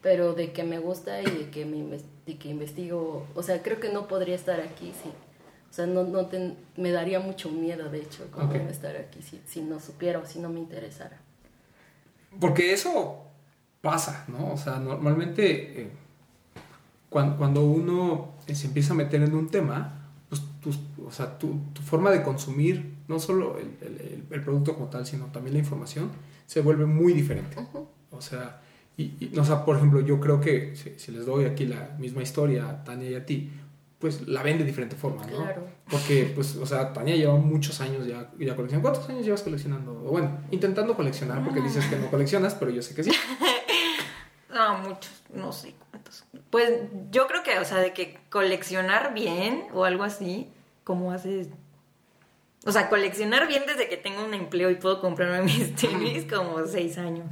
Pero 0.00 0.34
de 0.34 0.52
que 0.52 0.64
me 0.64 0.78
gusta 0.78 1.20
y 1.20 1.26
de 1.26 1.50
que, 1.50 1.64
me 1.64 1.98
de 2.26 2.38
que 2.38 2.48
investigo, 2.48 3.26
o 3.34 3.42
sea, 3.42 3.62
creo 3.62 3.78
que 3.78 3.92
no 3.92 4.08
podría 4.08 4.34
estar 4.34 4.60
aquí, 4.60 4.92
sí. 5.02 5.10
O 5.70 5.74
sea, 5.74 5.86
no, 5.86 6.02
no 6.04 6.28
me 6.76 6.90
daría 6.90 7.20
mucho 7.20 7.50
miedo, 7.50 7.88
de 7.88 8.00
hecho, 8.00 8.26
como 8.30 8.52
estar 8.54 8.96
aquí 8.96 9.22
si, 9.22 9.40
si 9.46 9.62
no 9.62 9.80
supiera 9.80 10.18
o 10.18 10.26
si 10.26 10.38
no 10.38 10.48
me 10.48 10.60
interesara. 10.60 11.18
Porque 12.40 12.72
eso 12.72 13.18
pasa, 13.80 14.24
¿no? 14.28 14.52
O 14.52 14.56
sea, 14.56 14.78
normalmente 14.78 15.82
eh, 15.82 15.90
cuan- 17.10 17.36
cuando, 17.36 17.64
uno 17.64 18.32
se 18.52 18.66
empieza 18.66 18.92
a 18.92 18.96
meter 18.96 19.22
en 19.22 19.34
un 19.34 19.48
tema, 19.50 20.01
tus- 20.62 20.78
o 21.06 21.10
sea, 21.10 21.38
tu, 21.38 21.58
tu 21.72 21.82
forma 21.82 22.10
de 22.10 22.22
consumir 22.22 22.94
no 23.08 23.18
solo 23.18 23.58
el, 23.58 23.66
el- 23.86 24.24
el- 24.30 24.40
producto 24.42 24.74
como 24.74 24.86
tal, 24.88 25.04
sino 25.04 25.26
también 25.26 25.54
la 25.54 25.58
información, 25.60 26.10
se 26.46 26.60
vuelve 26.60 26.86
muy 26.86 27.12
diferente. 27.12 27.56
O 28.10 28.20
sea, 28.20 28.60
y, 28.96 29.02
y, 29.20 29.32
o 29.38 29.44
sea, 29.44 29.64
por 29.64 29.76
ejemplo, 29.76 30.00
yo 30.00 30.20
creo 30.20 30.40
que 30.40 30.74
si, 30.76 30.94
si 30.98 31.12
les 31.12 31.26
doy 31.26 31.44
aquí 31.44 31.66
la 31.66 31.96
misma 31.98 32.22
historia 32.22 32.68
a 32.68 32.84
Tania 32.84 33.10
y 33.10 33.14
a 33.14 33.26
ti, 33.26 33.50
pues 33.98 34.26
la 34.26 34.42
ven 34.42 34.58
de 34.58 34.64
diferente 34.64 34.96
forma, 34.96 35.24
¿no? 35.26 35.36
Claro. 35.36 35.64
Porque, 35.90 36.32
pues, 36.34 36.56
o 36.56 36.66
sea, 36.66 36.92
Tania 36.92 37.14
lleva 37.16 37.36
muchos 37.36 37.80
años 37.80 38.06
ya, 38.06 38.30
ya 38.38 38.56
coleccionando. 38.56 38.82
¿Cuántos 38.82 39.08
años 39.08 39.24
llevas 39.24 39.42
coleccionando? 39.42 39.92
Bueno, 39.94 40.38
intentando 40.50 40.94
coleccionar, 40.96 41.44
porque 41.44 41.60
dices 41.60 41.84
que 41.86 41.96
no 41.96 42.10
coleccionas, 42.10 42.54
pero 42.54 42.70
yo 42.72 42.82
sé 42.82 42.94
que 42.94 43.04
sí. 43.04 43.10
Muchos, 44.78 45.22
no 45.32 45.52
sé 45.52 45.74
cuántos. 45.90 46.24
Pues 46.50 46.70
yo 47.10 47.26
creo 47.26 47.42
que, 47.42 47.58
o 47.58 47.64
sea, 47.64 47.78
de 47.78 47.92
que 47.92 48.18
coleccionar 48.30 49.14
bien 49.14 49.64
o 49.72 49.84
algo 49.84 50.04
así, 50.04 50.48
como 50.84 51.12
haces... 51.12 51.48
O 52.64 52.70
sea, 52.70 52.88
coleccionar 52.88 53.48
bien 53.48 53.64
desde 53.66 53.88
que 53.88 53.96
tengo 53.96 54.24
un 54.24 54.34
empleo 54.34 54.70
y 54.70 54.76
puedo 54.76 55.00
comprarme 55.00 55.42
mis 55.44 55.74
tenis 55.74 56.26
como 56.30 56.64
seis 56.66 56.98
años. 56.98 57.26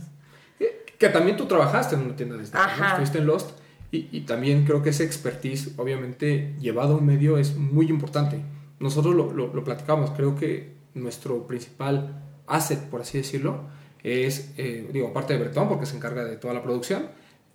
Que 0.98 1.08
también 1.08 1.36
tú 1.36 1.46
trabajaste 1.46 1.94
en 1.94 2.02
una 2.02 2.16
tienda 2.16 2.36
de 2.36 2.44
estas, 2.44 2.60
¿no? 2.60 2.72
Ajá. 2.72 2.88
Estuviste 2.88 3.18
en 3.18 3.26
Lost. 3.26 3.58
Y, 3.92 4.08
y 4.12 4.20
también 4.20 4.64
creo 4.64 4.82
que 4.82 4.90
ese 4.90 5.04
expertise, 5.04 5.72
obviamente, 5.76 6.54
llevado 6.60 6.94
a 6.94 6.96
un 6.98 7.06
medio 7.06 7.38
es 7.38 7.56
muy 7.56 7.88
importante. 7.88 8.40
Nosotros 8.78 9.14
lo, 9.14 9.32
lo, 9.32 9.52
lo 9.52 9.64
platicamos. 9.64 10.10
Creo 10.10 10.36
que 10.36 10.74
nuestro 10.94 11.46
principal 11.46 12.22
asset, 12.46 12.80
por 12.88 13.00
así 13.00 13.18
decirlo, 13.18 13.64
es, 14.02 14.52
eh, 14.56 14.88
digo, 14.92 15.08
aparte 15.08 15.34
de 15.34 15.38
Bertón, 15.38 15.68
porque 15.68 15.86
se 15.86 15.96
encarga 15.96 16.24
de 16.24 16.36
toda 16.36 16.54
la 16.54 16.62
producción, 16.62 17.08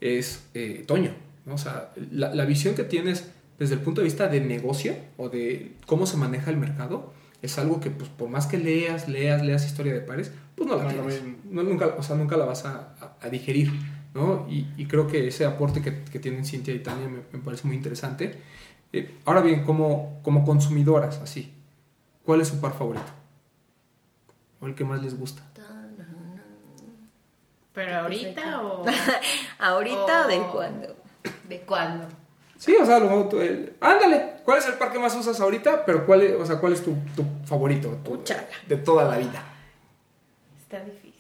es 0.06 0.46
eh, 0.54 0.84
Toño. 0.88 1.12
¿no? 1.46 1.56
O 1.56 1.58
sea, 1.58 1.92
la, 2.12 2.34
la 2.34 2.46
visión 2.46 2.76
que 2.76 2.84
tienes 2.84 3.30
desde 3.60 3.76
el 3.76 3.82
punto 3.82 4.02
de 4.02 4.06
vista 4.06 4.28
de 4.28 4.42
negocio 4.42 4.96
o 5.18 5.30
de 5.30 5.74
cómo 5.86 6.06
se 6.08 6.18
maneja 6.18 6.50
el 6.52 6.58
mercado 6.58 7.14
es 7.42 7.58
algo 7.60 7.80
que, 7.80 7.92
pues, 7.92 8.10
por 8.10 8.28
más 8.30 8.48
que 8.48 8.58
leas, 8.58 9.08
leas, 9.08 9.44
leas 9.44 9.66
historia 9.66 9.94
de 9.94 10.02
pares, 10.02 10.32
pues 10.56 10.68
no 10.68 10.76
la 10.78 10.84
No 10.84 10.90
tienes. 10.90 11.22
No, 11.50 11.62
nunca, 11.64 11.88
o 11.98 12.02
sea, 12.04 12.16
nunca 12.16 12.36
la 12.38 12.46
vas 12.46 12.66
a, 12.66 12.96
a- 13.00 13.18
a 13.22 13.30
digerir, 13.30 13.72
¿no? 14.16 14.48
Y, 14.50 14.66
y 14.78 14.86
creo 14.88 15.06
que 15.08 15.28
ese 15.28 15.46
aporte 15.46 15.82
que, 15.82 16.04
que 16.06 16.18
tienen 16.20 16.44
Cintia 16.46 16.74
y 16.74 16.80
Tania 16.80 17.08
me, 17.08 17.20
me 17.32 17.40
parece 17.44 17.68
muy 17.68 17.76
interesante. 17.76 18.42
Eh, 18.92 19.16
ahora 19.26 19.42
bien, 19.42 19.64
como, 19.64 20.20
como 20.24 20.44
consumidoras, 20.44 21.20
así, 21.20 21.54
¿cuál 22.24 22.42
es 22.42 22.48
su 22.48 22.60
par 22.60 22.74
favorito? 22.74 23.06
¿O 24.60 24.68
el 24.68 24.74
que 24.76 24.84
más 24.86 25.02
les 25.04 25.18
gusta? 25.18 25.44
¿Pero 27.76 28.00
ahorita 28.00 28.62
o 28.62 28.86
¿Ahorita 29.60 30.26
o 30.26 30.28
de 30.28 30.40
cuándo? 30.52 30.96
de 31.44 31.60
cuándo? 31.62 32.08
Sí, 32.58 32.76
o 32.76 32.86
sea, 32.86 32.96
a 32.96 33.00
lo 33.00 33.06
mejor 33.10 33.30
tú, 33.30 33.42
el- 33.42 33.76
ándale, 33.82 34.36
¿cuál 34.46 34.60
es 34.60 34.66
el 34.68 34.76
par 34.76 34.92
que 34.92 34.98
más 35.00 35.14
usas 35.16 35.40
ahorita? 35.42 35.84
Pero 35.86 36.06
¿cuál 36.06 36.22
es, 36.22 36.36
o 36.36 36.46
sea, 36.46 36.58
cuál 36.58 36.74
es 36.74 36.84
tu, 36.84 36.96
tu 37.16 37.24
favorito 37.46 37.90
tu- 38.04 38.24
de 38.68 38.78
toda 38.78 39.04
la 39.06 39.18
vida? 39.18 39.44
Está 40.62 40.80
difícil. 40.80 41.12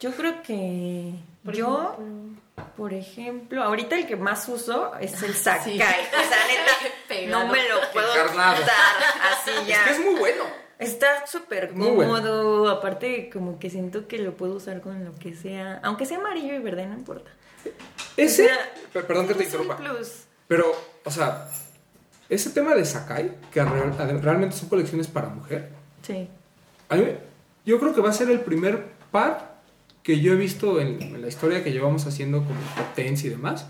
Yo 0.00 0.10
creo 0.12 0.42
que 0.42 1.12
Por 1.44 1.54
yo, 1.54 1.92
ejemplo. 1.94 2.40
por 2.76 2.92
ejemplo, 2.92 3.62
ahorita 3.62 3.96
el 3.96 4.06
que 4.06 4.16
más 4.16 4.48
uso 4.48 4.92
es 4.96 5.22
el 5.22 5.34
Sakai. 5.34 5.62
Sí. 5.78 5.80
O 5.80 6.28
sea, 6.28 6.38
neta, 6.48 7.26
no 7.38 7.46
me 7.46 7.68
lo 7.68 7.76
puedo 7.92 8.12
quitar 8.30 8.56
así 8.56 9.50
ya. 9.66 9.76
Es 9.76 9.82
que 9.84 9.90
es 9.92 10.00
muy 10.04 10.14
bueno. 10.18 10.44
Está 10.80 11.26
súper 11.26 11.72
Muy 11.74 11.90
bueno. 11.90 12.14
cómodo, 12.14 12.68
aparte 12.70 13.28
como 13.30 13.58
que 13.58 13.68
siento 13.70 14.08
que 14.08 14.18
lo 14.18 14.34
puedo 14.36 14.54
usar 14.54 14.80
con 14.80 15.04
lo 15.04 15.12
que 15.18 15.34
sea, 15.34 15.78
aunque 15.84 16.06
sea 16.06 16.18
amarillo 16.18 16.54
y 16.54 16.58
verde, 16.58 16.86
no 16.86 16.94
importa. 16.94 17.30
Ese, 18.16 18.44
O 18.44 18.48
sea, 18.48 18.56
per- 18.92 19.06
perdón 19.06 19.28
que 19.28 19.34
te 19.34 19.44
interrumpa. 19.44 19.76
plus. 19.76 20.24
Pero, 20.48 20.64
o 21.04 21.10
sea, 21.10 21.48
ese 22.28 22.50
tema 22.50 22.74
de 22.74 22.84
Sakai, 22.84 23.36
que 23.52 23.62
real- 23.62 24.22
realmente 24.22 24.56
son 24.56 24.68
colecciones 24.68 25.06
para 25.06 25.28
mujer, 25.28 25.68
Sí. 26.02 26.28
a 26.88 26.96
mí- 26.96 27.04
yo 27.66 27.78
creo 27.78 27.94
que 27.94 28.00
va 28.00 28.08
a 28.10 28.14
ser 28.14 28.30
el 28.30 28.40
primer 28.40 28.86
par 29.10 29.60
que 30.02 30.20
yo 30.20 30.32
he 30.32 30.36
visto 30.36 30.80
en, 30.80 31.02
en 31.02 31.20
la 31.20 31.28
historia 31.28 31.62
que 31.62 31.72
llevamos 31.72 32.06
haciendo 32.06 32.38
como 32.38 32.58
top 32.74 32.94
y 33.26 33.28
demás, 33.28 33.66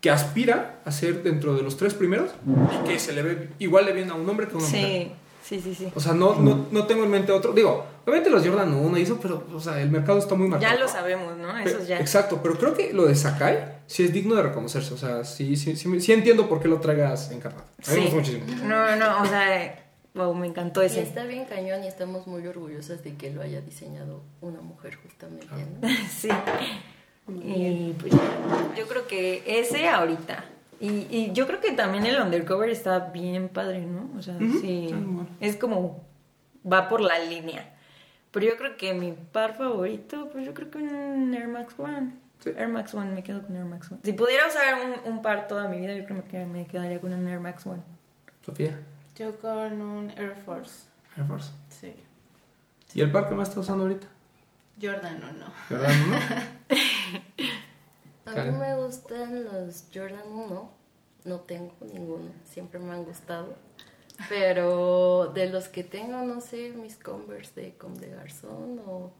que 0.00 0.10
aspira 0.10 0.80
a 0.84 0.92
ser 0.92 1.22
dentro 1.22 1.54
de 1.56 1.62
los 1.62 1.76
tres 1.76 1.94
primeros 1.94 2.30
y 2.46 2.88
que 2.88 2.98
se 2.98 3.12
le 3.12 3.22
ve 3.22 3.48
igual 3.58 3.86
de 3.86 3.92
bien 3.92 4.10
a 4.10 4.14
un 4.14 4.28
hombre 4.28 4.46
que 4.46 4.54
a 4.54 4.58
una 4.58 4.66
mujer. 4.66 5.08
Sí, 5.42 5.60
sí, 5.60 5.60
sí, 5.60 5.74
sí. 5.74 5.92
O 5.94 6.00
sea, 6.00 6.12
no, 6.14 6.36
no, 6.36 6.66
no 6.70 6.86
tengo 6.86 7.02
en 7.04 7.10
mente 7.10 7.32
otro. 7.32 7.52
Digo, 7.52 7.84
obviamente 8.04 8.30
los 8.30 8.46
Jordan 8.46 8.72
1 8.74 8.98
y 8.98 9.02
eso, 9.02 9.18
pero, 9.20 9.44
o 9.52 9.58
sea, 9.60 9.80
el 9.80 9.90
mercado 9.90 10.18
está 10.18 10.34
muy 10.36 10.46
marcado. 10.46 10.72
Ya 10.72 10.78
lo 10.78 10.86
sabemos, 10.88 11.36
¿no? 11.36 11.56
Eso 11.58 11.82
ya. 11.84 11.98
Exacto, 11.98 12.38
pero 12.42 12.56
creo 12.58 12.74
que 12.74 12.92
lo 12.92 13.06
de 13.06 13.16
Sakai 13.16 13.80
sí 13.88 14.04
es 14.04 14.12
digno 14.12 14.36
de 14.36 14.42
reconocerse. 14.44 14.94
O 14.94 14.98
sea, 14.98 15.24
sí, 15.24 15.56
sí, 15.56 15.74
sí, 15.74 15.88
me- 15.88 16.00
sí 16.00 16.12
entiendo 16.12 16.48
por 16.48 16.60
qué 16.60 16.68
lo 16.68 16.78
traigas 16.80 17.30
encarnado. 17.32 17.64
A 17.64 17.90
mí 17.90 17.94
me 17.94 17.94
Sí. 17.94 18.00
gusta 18.02 18.16
muchísimo. 18.16 18.44
No, 18.68 18.94
no, 18.96 19.22
o 19.22 19.26
sea, 19.26 19.84
wow, 20.14 20.32
me 20.34 20.46
encantó 20.46 20.82
Y 20.82 20.86
ese. 20.86 21.02
está 21.02 21.24
bien 21.24 21.44
cañón 21.46 21.82
y 21.82 21.88
estamos 21.88 22.26
muy 22.28 22.46
orgullosas 22.46 23.02
de 23.02 23.14
que 23.16 23.30
lo 23.32 23.42
haya 23.42 23.60
diseñado 23.62 24.22
una 24.42 24.60
mujer 24.60 24.96
justamente, 25.02 25.46
¿no? 25.82 25.88
Sí. 26.20 26.28
Y 27.28 27.94
pues 27.98 28.12
yo 28.76 28.86
creo 28.88 29.06
que 29.06 29.42
ese 29.46 29.88
ahorita. 29.88 30.44
Y, 30.80 31.06
y 31.10 31.32
yo 31.32 31.46
creo 31.46 31.60
que 31.60 31.72
también 31.72 32.06
el 32.06 32.20
undercover 32.20 32.70
está 32.70 32.98
bien 32.98 33.48
padre, 33.48 33.80
¿no? 33.84 34.08
O 34.16 34.22
sea, 34.22 34.38
sí. 34.38 34.94
Es 35.40 35.56
como. 35.56 36.04
Va 36.70 36.88
por 36.88 37.00
la 37.00 37.18
línea. 37.18 37.74
Pero 38.30 38.46
yo 38.46 38.56
creo 38.56 38.76
que 38.76 38.92
mi 38.94 39.12
par 39.12 39.56
favorito, 39.56 40.28
pues 40.30 40.44
yo 40.44 40.54
creo 40.54 40.70
que 40.70 40.78
un 40.78 41.34
Air 41.34 41.48
Max 41.48 41.74
One. 41.78 42.12
Sí. 42.40 42.50
Air 42.56 42.68
Max 42.68 42.94
One, 42.94 43.12
me 43.12 43.22
quedo 43.22 43.42
con 43.42 43.56
Air 43.56 43.64
Max 43.64 43.90
One. 43.90 44.00
Si 44.04 44.12
pudiera 44.12 44.46
usar 44.46 44.76
un, 44.84 45.12
un 45.12 45.22
par 45.22 45.48
toda 45.48 45.68
mi 45.68 45.80
vida, 45.80 45.94
yo 45.94 46.04
creo 46.04 46.24
que 46.28 46.44
me 46.44 46.66
quedaría 46.66 47.00
con 47.00 47.12
un 47.12 47.26
Air 47.26 47.40
Max 47.40 47.66
One. 47.66 47.82
Sofía, 48.44 48.78
Yo 49.16 49.36
con 49.40 49.80
un 49.80 50.10
Air 50.10 50.34
Force. 50.44 50.88
Air 51.16 51.26
Force. 51.26 51.50
Sí. 51.68 51.94
¿Y 52.94 53.00
el 53.00 53.10
par 53.10 53.28
que 53.28 53.34
más 53.34 53.48
estás 53.48 53.64
usando 53.64 53.84
ahorita? 53.84 54.06
Jordan 54.80 55.22
o 55.24 55.32
no. 55.32 55.52
¿Verdad? 55.68 55.94
¿No? 56.08 56.16
A 58.30 58.34
Karen. 58.34 58.52
mí 58.52 58.58
me 58.58 58.76
gustan 58.76 59.44
los 59.44 59.84
Jordan 59.92 60.28
1, 60.30 60.70
no 61.24 61.40
tengo 61.40 61.72
ninguno, 61.92 62.30
siempre 62.44 62.78
me 62.78 62.92
han 62.92 63.04
gustado. 63.04 63.56
Pero 64.28 65.30
de 65.34 65.48
los 65.48 65.68
que 65.68 65.84
tengo, 65.84 66.22
no 66.22 66.40
sé, 66.40 66.70
mis 66.70 66.96
Converse 66.96 67.60
de 67.60 67.74
Comme 67.76 67.98
de 67.98 68.10
Garzón 68.10 68.80
o... 68.86 69.12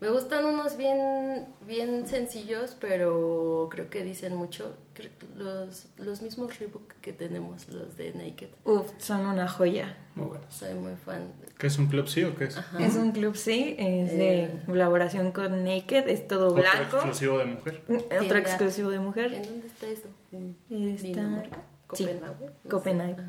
Me 0.00 0.10
gustan 0.10 0.44
unos 0.44 0.76
bien, 0.76 1.46
bien 1.66 2.06
sencillos, 2.06 2.76
pero 2.80 3.68
creo 3.70 3.90
que 3.90 4.04
dicen 4.04 4.36
mucho. 4.36 4.76
Creo 4.94 5.10
que 5.18 5.26
los, 5.36 5.86
los 5.96 6.22
mismos 6.22 6.56
Reebok 6.58 6.92
que 7.00 7.12
tenemos, 7.12 7.68
los 7.68 7.96
de 7.96 8.12
Naked. 8.14 8.48
Uf, 8.64 8.90
son 8.98 9.26
una 9.26 9.48
joya. 9.48 9.96
Muy 10.14 10.26
buenos. 10.28 10.54
Soy 10.54 10.74
muy 10.74 10.94
fan. 10.94 11.32
¿Qué 11.58 11.66
es 11.66 11.78
un 11.78 11.88
club 11.88 12.06
sí 12.06 12.22
o 12.22 12.36
qué 12.36 12.44
es? 12.44 12.56
Es 12.78 12.94
un 12.94 13.10
club, 13.10 13.34
sí, 13.36 13.74
es 13.76 14.12
de 14.12 14.44
Eh. 14.44 14.62
colaboración 14.66 15.32
con 15.32 15.64
Naked, 15.64 16.08
es 16.08 16.28
todo 16.28 16.50
Otro 16.50 16.62
blanco. 16.62 16.96
exclusivo 16.98 17.38
de 17.38 17.44
mujer. 17.46 17.82
Otro 17.88 18.08
Tienda. 18.08 18.38
exclusivo 18.38 18.90
de 18.90 18.98
mujer. 19.00 19.34
¿En 19.34 19.42
dónde 19.42 19.66
está 19.66 19.86
eso? 19.88 20.08
¿En 20.30 20.56
Está- 20.70 21.02
Dinamarca? 21.08 21.56
sí, 21.94 22.04
¿Copenhague? 22.04 22.50
Copenhague. 22.70 23.22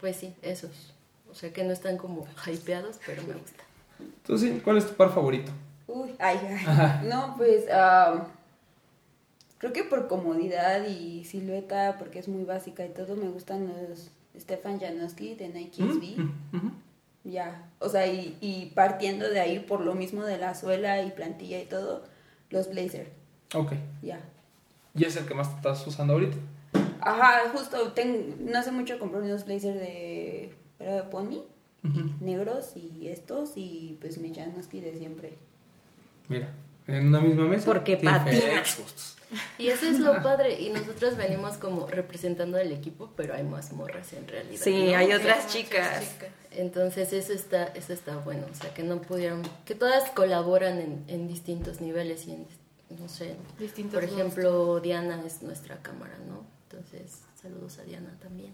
Pues 0.00 0.16
sí, 0.16 0.34
esos. 0.42 0.94
O 1.30 1.34
sea 1.34 1.52
que 1.52 1.64
no 1.64 1.72
están 1.72 1.96
como 1.98 2.26
hypeados, 2.46 2.98
pero 3.06 3.22
me 3.24 3.34
gusta. 3.34 3.62
Tú 4.26 4.38
sí, 4.38 4.60
¿cuál 4.64 4.78
es 4.78 4.86
tu 4.86 4.94
par 4.94 5.10
favorito? 5.12 5.52
Uy, 5.86 6.14
ay, 6.18 6.38
ay. 6.48 7.06
No, 7.08 7.34
pues 7.36 7.70
am, 7.70 8.24
creo 9.58 9.72
que 9.72 9.84
por 9.84 10.08
comodidad 10.08 10.86
y 10.86 11.24
silueta, 11.24 11.96
porque 11.98 12.18
es 12.18 12.28
muy 12.28 12.44
básica 12.44 12.84
y 12.84 12.90
todo, 12.90 13.16
me 13.16 13.28
gustan 13.28 13.70
los 13.88 14.10
Stefan 14.38 14.80
Janowski 14.80 15.34
de 15.34 15.48
Nike 15.48 15.82
SB. 15.82 16.20
Mm, 16.20 16.56
ujú. 16.56 16.70
Ya, 17.24 17.70
o 17.78 17.88
sea, 17.88 18.06
y, 18.06 18.36
y 18.40 18.72
partiendo 18.74 19.28
de 19.30 19.40
ahí 19.40 19.58
por 19.60 19.80
lo 19.80 19.94
mismo 19.94 20.24
de 20.24 20.36
la 20.36 20.54
suela 20.54 21.00
y 21.02 21.10
plantilla 21.10 21.58
y 21.60 21.64
todo, 21.64 22.02
los 22.50 22.68
Blazer, 22.68 23.10
Ok. 23.54 23.72
ya. 24.02 24.20
¿Y 24.94 25.04
es 25.04 25.16
el 25.16 25.26
que 25.26 25.34
más 25.34 25.48
estás 25.54 25.86
usando 25.86 26.12
ahorita? 26.12 26.36
Ajá, 27.00 27.50
justo, 27.52 27.92
no 28.40 28.58
hace 28.58 28.72
mucho 28.72 28.98
compré 28.98 29.20
unos 29.20 29.44
blazers 29.44 29.74
de, 29.78 30.54
era 30.78 30.94
de 30.96 31.02
pony, 31.04 31.40
negros 32.20 32.76
y 32.76 33.08
estos, 33.08 33.52
y 33.56 33.98
pues 34.00 34.18
mi 34.18 34.34
Janoski 34.34 34.80
de 34.80 34.96
siempre. 34.96 35.34
Mira, 36.28 36.48
en 36.86 37.08
una 37.08 37.20
misma 37.20 37.44
mesa. 37.46 37.66
Porque 37.66 37.96
patina. 37.96 38.24
diferentes 38.24 38.78
gustos. 38.78 39.10
Y 39.58 39.68
eso 39.68 39.86
es 39.86 39.98
lo 39.98 40.22
padre. 40.22 40.60
Y 40.60 40.70
nosotros 40.70 41.16
venimos 41.16 41.56
como 41.56 41.88
representando 41.88 42.56
al 42.56 42.70
equipo, 42.70 43.10
pero 43.16 43.34
hay 43.34 43.42
más 43.42 43.72
morras 43.72 44.12
en 44.12 44.28
realidad. 44.28 44.62
Sí, 44.62 44.92
¿no? 44.92 44.96
hay 44.96 45.12
otras 45.12 45.38
muchas 45.38 45.52
chicas. 45.52 46.16
Entonces 46.52 47.12
eso 47.12 47.32
está, 47.32 47.64
eso 47.68 47.92
está 47.92 48.16
bueno. 48.18 48.46
O 48.50 48.54
sea, 48.54 48.72
que 48.72 48.84
no 48.84 49.00
pudieron, 49.02 49.42
que 49.64 49.74
todas 49.74 50.08
colaboran 50.10 50.78
en, 50.78 51.04
en 51.08 51.26
distintos 51.26 51.80
niveles 51.80 52.28
y 52.28 52.32
en, 52.32 52.46
no 53.00 53.08
sé. 53.08 53.34
Distintos 53.58 53.94
Por 53.94 54.04
gustos. 54.04 54.20
ejemplo, 54.20 54.80
Diana 54.80 55.20
es 55.26 55.42
nuestra 55.42 55.78
cámara, 55.82 56.16
¿no? 56.28 56.44
Entonces, 56.70 57.22
saludos 57.40 57.78
a 57.78 57.82
Diana 57.82 58.16
también. 58.20 58.52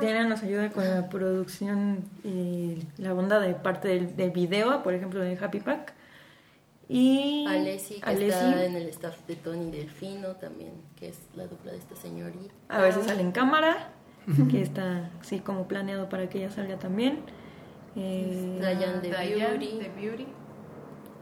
Diana 0.00 0.24
nos 0.28 0.42
ayuda 0.42 0.70
con 0.70 0.84
la 0.84 1.08
producción 1.08 2.04
y 2.24 2.78
la 2.98 3.14
onda 3.14 3.40
de 3.40 3.54
parte 3.54 3.88
del, 3.88 4.16
del 4.16 4.30
video, 4.30 4.82
por 4.82 4.94
ejemplo, 4.94 5.20
de 5.20 5.36
Happy 5.36 5.60
Pack. 5.60 5.94
Y 6.88 7.44
Alessi, 7.48 8.00
que 8.00 8.08
Alessi, 8.08 8.28
está 8.28 8.64
en 8.64 8.76
el 8.76 8.88
staff 8.88 9.26
de 9.26 9.36
Tony 9.36 9.70
Delfino 9.70 10.36
también, 10.36 10.72
que 10.94 11.08
es 11.08 11.18
la 11.34 11.46
dupla 11.46 11.72
de 11.72 11.78
esta 11.78 11.96
señorita. 11.96 12.54
a 12.68 12.80
veces 12.80 13.06
sale 13.06 13.22
en 13.22 13.32
cámara, 13.32 13.90
que 14.50 14.62
está 14.62 15.10
así 15.20 15.40
como 15.40 15.66
planeado 15.66 16.08
para 16.08 16.28
que 16.28 16.38
ella 16.38 16.50
salga 16.50 16.78
también. 16.78 17.20
Eh, 17.96 18.58
Dayan 18.60 19.02
de 19.02 19.10
Dayan 19.10 19.58
Beauty. 19.58 19.78
de 19.78 19.88
Beauty. 19.88 20.26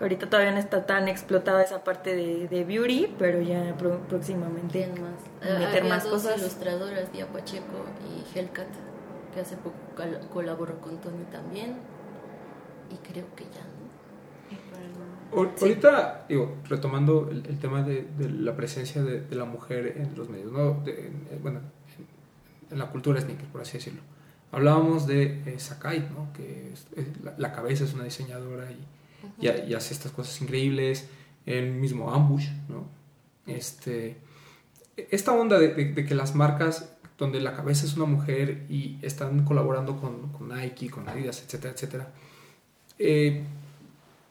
Ahorita 0.00 0.28
todavía 0.28 0.52
no 0.52 0.58
está 0.58 0.86
tan 0.86 1.08
explotada 1.08 1.62
esa 1.62 1.84
parte 1.84 2.14
de, 2.14 2.48
de 2.48 2.64
beauty, 2.64 3.14
pero 3.18 3.40
ya 3.42 3.74
pro- 3.76 4.00
próximamente 4.08 4.84
¿Quién 4.84 5.02
más? 5.02 5.12
meter 5.60 5.82
Había 5.82 5.94
más 5.94 6.04
dos 6.04 6.22
cosas. 6.22 6.38
ilustradoras, 6.40 7.12
Dia 7.12 7.26
Pacheco 7.26 7.84
y 8.08 8.38
Hellcat, 8.38 8.66
que 9.32 9.40
hace 9.40 9.56
poco 9.56 9.76
col- 9.96 10.20
colaboró 10.32 10.80
con 10.80 11.00
Tony 11.00 11.24
también. 11.30 11.76
Y 12.90 12.96
creo 13.08 13.24
que 13.34 13.44
ya, 13.44 13.62
¿no? 13.62 15.36
Ahor- 15.36 15.52
Ahorita, 15.60 16.26
digo, 16.28 16.56
retomando 16.68 17.28
el, 17.30 17.44
el 17.46 17.58
tema 17.58 17.82
de, 17.82 18.06
de 18.18 18.28
la 18.30 18.54
presencia 18.56 19.02
de, 19.02 19.20
de 19.22 19.36
la 19.36 19.44
mujer 19.44 19.94
en 19.96 20.14
los 20.16 20.28
medios, 20.28 20.52
¿no? 20.52 20.74
De- 20.84 21.06
en- 21.06 21.26
en- 21.30 21.42
bueno, 21.42 21.60
en, 21.98 22.72
en 22.72 22.78
la 22.78 22.86
cultura 22.90 23.20
sneaker, 23.20 23.46
por 23.48 23.60
así 23.62 23.78
decirlo. 23.78 24.02
Hablábamos 24.52 25.06
de 25.08 25.42
eh, 25.46 25.58
Sakai, 25.58 26.08
¿no? 26.14 26.32
Que 26.32 26.72
es- 26.72 26.86
es- 26.96 27.20
la, 27.24 27.34
la 27.36 27.52
cabeza 27.52 27.84
es 27.84 27.94
una 27.94 28.04
diseñadora 28.04 28.70
y, 28.70 28.78
y 29.40 29.48
y 29.48 29.74
hace 29.74 29.94
estas 29.94 30.12
cosas 30.12 30.40
increíbles. 30.42 31.08
El 31.46 31.72
mismo 31.72 32.10
Ambush, 32.12 32.48
¿no? 32.68 32.88
Este, 33.46 34.16
esta 34.96 35.32
onda 35.32 35.58
de, 35.58 35.74
de- 35.74 35.92
de 35.92 36.04
que 36.06 36.14
las 36.14 36.34
marcas 36.34 36.90
donde 37.18 37.40
la 37.40 37.54
cabeza 37.54 37.84
es 37.86 37.96
una 37.96 38.06
mujer 38.06 38.64
y 38.68 38.98
están 39.02 39.44
colaborando 39.44 40.00
con, 40.00 40.32
con 40.32 40.48
Nike, 40.48 40.88
con 40.90 41.08
Adidas, 41.08 41.42
etcétera, 41.44 41.74
etcétera. 41.74 42.08
Eh, 42.98 43.44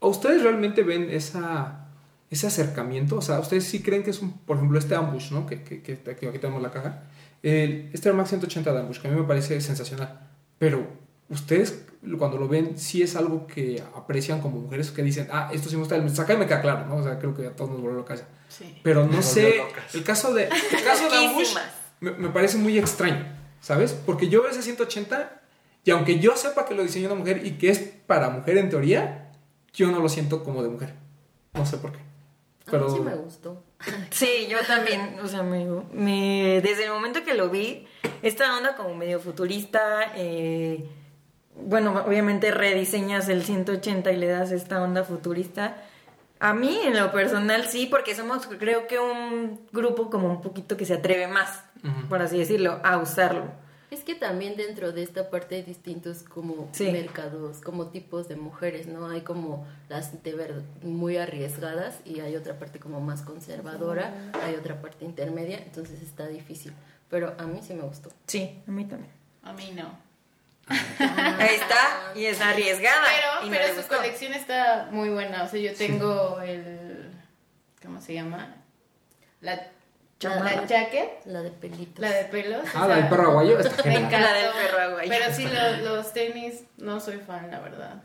¿A 0.02 0.08
ustedes 0.08 0.44
realmente 0.44 0.84
ven 0.84 1.10
esa, 1.10 1.88
ese 2.30 2.48
acercamiento? 2.48 3.18
O 3.18 3.22
sea, 3.22 3.40
¿ustedes 3.40 3.64
sí 3.66 3.82
creen 3.82 4.04
que 4.04 4.10
es 4.10 4.22
un, 4.22 4.34
por 4.40 4.58
ejemplo, 4.58 4.78
este 4.80 4.96
ambush, 4.96 5.32
¿no? 5.32 5.46
Que, 5.46 5.64
que, 5.64 5.82
que, 5.82 5.98
que 5.98 6.28
aquí 6.28 6.40
tenemos 6.40 6.62
la 6.62 6.72
caja. 6.72 7.04
El, 7.42 7.90
este 7.94 8.10
Air 8.10 8.18
Max 8.18 8.30
180 8.30 8.74
de 8.74 8.80
ambush, 8.80 9.00
que 9.00 9.08
a 9.08 9.12
mí 9.12 9.18
me 9.20 9.28
parece 9.28 9.60
sensacional. 9.62 10.28
Pero, 10.58 10.88
¿ustedes 11.34 11.86
cuando 12.18 12.38
lo 12.38 12.48
ven, 12.48 12.78
sí 12.78 13.02
es 13.02 13.16
algo 13.16 13.48
que 13.48 13.82
aprecian 13.96 14.42
como 14.42 14.60
mujeres 14.60 14.92
que 14.92 15.02
dicen, 15.04 15.28
ah, 15.32 15.50
esto 15.54 15.70
sí 15.70 15.76
me 15.76 15.82
gusta, 15.82 15.96
el 15.96 16.14
saca 16.14 16.34
y 16.34 16.38
me 16.38 16.46
queda 16.48 16.62
claro, 16.62 16.86
¿no? 16.86 16.98
O 16.98 17.04
sea, 17.04 17.18
creo 17.18 17.34
que 17.36 17.48
a 17.48 17.56
todos 17.56 17.72
nos 17.72 17.82
volvió 17.82 17.98
loca 17.98 18.14
esa. 18.16 18.28
Sí. 18.50 18.78
Pero 18.84 19.06
no 19.06 19.22
sé, 19.22 19.58
locas. 19.58 19.96
el 19.96 20.04
caso 20.04 20.34
de, 20.34 20.44
el 20.46 20.84
caso 20.84 21.10
de 21.10 21.28
Loquísimas. 21.28 21.64
me, 22.02 22.12
me 22.12 22.30
parece 22.30 22.58
muy 22.58 22.78
extraño, 22.78 23.26
¿sabes? 23.62 23.94
Porque 23.94 24.28
yo 24.30 24.42
veo 24.44 24.52
ese 24.52 24.62
180 24.62 25.42
y 25.86 25.92
aunque 25.92 26.20
yo 26.20 26.36
sepa 26.36 26.66
que 26.66 26.76
lo 26.76 26.84
diseñó 26.84 27.08
una 27.08 27.16
mujer 27.16 27.46
y 27.46 27.52
que 27.52 27.70
es 27.70 27.80
para 27.80 28.30
mujer 28.30 28.58
en 28.58 28.70
teoría, 28.70 29.32
yo 29.74 29.90
no 29.90 30.00
lo 30.00 30.10
siento 30.10 30.44
como 30.44 30.62
de 30.62 30.70
mujer. 30.70 30.94
No 31.54 31.66
sé 31.66 31.78
por 31.78 31.94
qué. 31.94 32.00
Pero 32.66 32.86
A 32.86 32.90
mí 32.90 32.96
sí 32.98 33.00
me 33.02 33.16
gustó. 33.16 33.64
Sí, 34.10 34.48
yo 34.50 34.58
también, 34.66 35.18
o 35.22 35.28
sea, 35.28 35.42
me, 35.44 35.66
me- 35.94 36.62
desde 36.62 36.86
el 36.86 36.92
momento 36.92 37.24
que 37.26 37.34
lo 37.34 37.50
vi, 37.50 37.86
esta 38.22 38.58
onda 38.58 38.76
como 38.78 38.94
medio 38.96 39.20
futurista, 39.20 40.14
eh, 40.16 40.86
bueno, 41.56 42.04
obviamente 42.06 42.52
rediseñas 42.52 43.30
el 43.30 43.44
180 43.44 44.12
y 44.12 44.18
le 44.18 44.28
das 44.28 44.52
esta 44.52 44.82
onda 44.82 45.04
futurista. 45.04 45.78
A 46.40 46.54
mí, 46.54 46.78
en 46.84 46.98
lo 47.00 47.12
personal, 47.12 47.66
sí, 47.68 47.86
porque 47.88 48.16
somos, 48.16 48.48
creo 48.48 48.88
que 48.88 49.00
un 49.00 49.62
grupo 49.72 50.10
como 50.10 50.28
un 50.30 50.42
poquito 50.42 50.76
que 50.76 50.86
se 50.86 50.96
atreve 50.96 51.28
más, 51.28 51.64
Ujú. 51.84 52.08
por 52.10 52.22
así 52.22 52.38
decirlo, 52.38 52.80
a 52.84 52.98
usarlo. 52.98 53.46
Es 53.92 54.04
que 54.04 54.16
también 54.16 54.56
dentro 54.58 54.92
de 54.92 55.04
esta 55.04 55.30
parte 55.30 55.56
hay 55.56 55.62
distintos 55.62 56.24
como 56.24 56.68
Sí. 56.72 56.92
mercados, 56.92 57.62
como 57.62 57.88
tipos 57.90 58.28
de 58.28 58.36
mujeres, 58.36 58.88
¿no? 58.88 59.08
Hay 59.08 59.22
como 59.22 59.68
las 59.88 60.24
de 60.24 60.34
ver 60.34 60.64
muy 60.82 61.18
arriesgadas 61.18 62.00
y 62.04 62.20
hay 62.20 62.36
otra 62.36 62.58
parte 62.58 62.80
como 62.80 63.00
más 63.02 63.22
conservadora, 63.22 64.32
hay 64.44 64.56
otra 64.56 64.82
parte 64.82 65.06
intermedia, 65.06 65.60
entonces 65.60 66.02
está 66.02 66.28
difícil. 66.28 66.74
Pero 67.10 67.36
a 67.38 67.44
mí 67.46 67.60
sí 67.62 67.76
me 67.76 67.84
gustó. 67.84 68.10
Sí, 68.26 68.64
a 68.68 68.72
mí 68.72 68.84
también. 68.86 69.12
A 69.44 69.54
mí 69.54 69.72
no. 69.76 69.96
Ahí 70.70 71.56
está, 71.56 72.12
y 72.16 72.26
es 72.26 72.40
arriesgada. 72.42 73.04
Pero, 73.06 73.46
y 73.48 73.50
no 73.50 73.56
pero 73.58 73.68
su 73.70 73.76
gustó. 73.82 73.96
colección 73.98 74.34
está 74.34 74.88
muy 74.92 75.10
buena. 75.10 75.44
O 75.44 75.48
sea, 75.48 75.60
yo 75.60 75.74
tengo 75.74 76.40
el. 76.42 77.12
¿Cómo 77.84 78.00
se 78.00 78.14
llama? 78.14 78.56
La, 79.42 79.68
la, 80.22 80.40
la 80.40 80.66
jacket, 80.66 81.26
La 81.26 81.42
de 81.42 81.52
pelitos. 81.52 82.00
la 82.00 82.10
de 82.12 82.24
pelos. 82.26 82.66
Ah, 82.74 82.86
o 82.86 82.88
la 82.88 82.94
sea, 82.94 82.96
del 82.96 83.10
perro 83.10 83.30
aguayo 83.32 83.60
está 83.60 83.76
Me 83.78 83.84
genial. 83.84 84.04
encantó. 84.06 84.28
La 84.30 84.34
del 84.34 84.52
perro 84.52 84.80
aguayo. 84.82 85.10
Pero 85.12 85.34
sí, 85.34 85.48
lo- 85.48 85.96
los 85.96 86.14
tenis, 86.14 86.64
no 86.78 87.00
soy 87.02 87.18
fan, 87.18 87.52
la 87.52 87.60
verdad. 87.60 87.96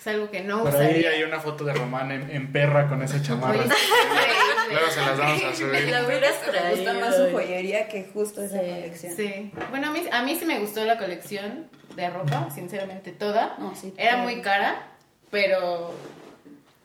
Es 0.00 0.06
algo 0.08 0.28
que 0.32 0.40
no 0.40 0.64
Por 0.64 0.74
ahí 0.74 0.88
usaría. 0.88 1.10
hay 1.10 1.22
una 1.22 1.38
foto 1.38 1.62
de 1.64 1.74
Román 1.74 2.10
en, 2.10 2.28
en 2.28 2.50
perra 2.52 2.88
con 2.88 3.00
esa 3.02 3.22
chamarra. 3.22 3.52
Oye, 3.60 3.68
es 3.68 3.76
increíble. 3.76 4.72
Luego 4.74 4.90
se 4.90 5.00
las 5.00 5.18
vamos 5.18 5.44
a 5.44 5.54
subir. 5.54 5.88
La 5.88 6.02
Me 6.02 6.70
gusta 6.74 6.92
más 6.94 7.16
su 7.16 7.30
joyería 7.30 7.86
que 7.86 8.10
justo 8.12 8.42
esa 8.42 8.58
Sí, 8.58 8.66
colección. 8.68 9.14
Sí. 9.16 9.52
Bueno, 9.70 9.86
a 9.86 9.90
mí, 9.92 10.02
a 10.10 10.22
mí 10.24 10.34
sí 10.36 10.44
me 10.44 10.58
gustó 10.58 10.84
la 10.84 10.98
colección 10.98 11.70
de 11.96 12.10
ropa, 12.10 12.48
sinceramente 12.54 13.12
toda. 13.12 13.56
No, 13.58 13.74
sí, 13.74 13.92
Era 13.96 14.18
muy 14.18 14.40
cara, 14.42 14.86
pero 15.30 15.92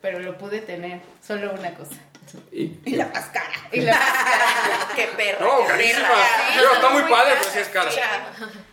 pero 0.02 0.20
lo 0.20 0.38
pude 0.38 0.62
tener. 0.62 1.02
Solo 1.26 1.54
una 1.54 1.74
cosa. 1.74 1.96
Y- 2.52 2.78
Y 2.86 2.96
la 2.98 3.08
más 3.08 3.26
cara. 3.28 3.54
Y 3.72 3.82
la 3.82 3.98
Qué 4.96 5.08
perro. 5.16 5.46
No, 5.46 5.62
qué 5.64 5.68
carísima. 5.72 6.08
perra. 6.08 6.60
Digo, 6.62 6.74
está 6.76 6.90
muy 6.90 7.02
padre, 7.04 7.34
pero 7.40 7.50
sí 7.52 7.60
es 7.60 7.68
cara. 7.70 7.90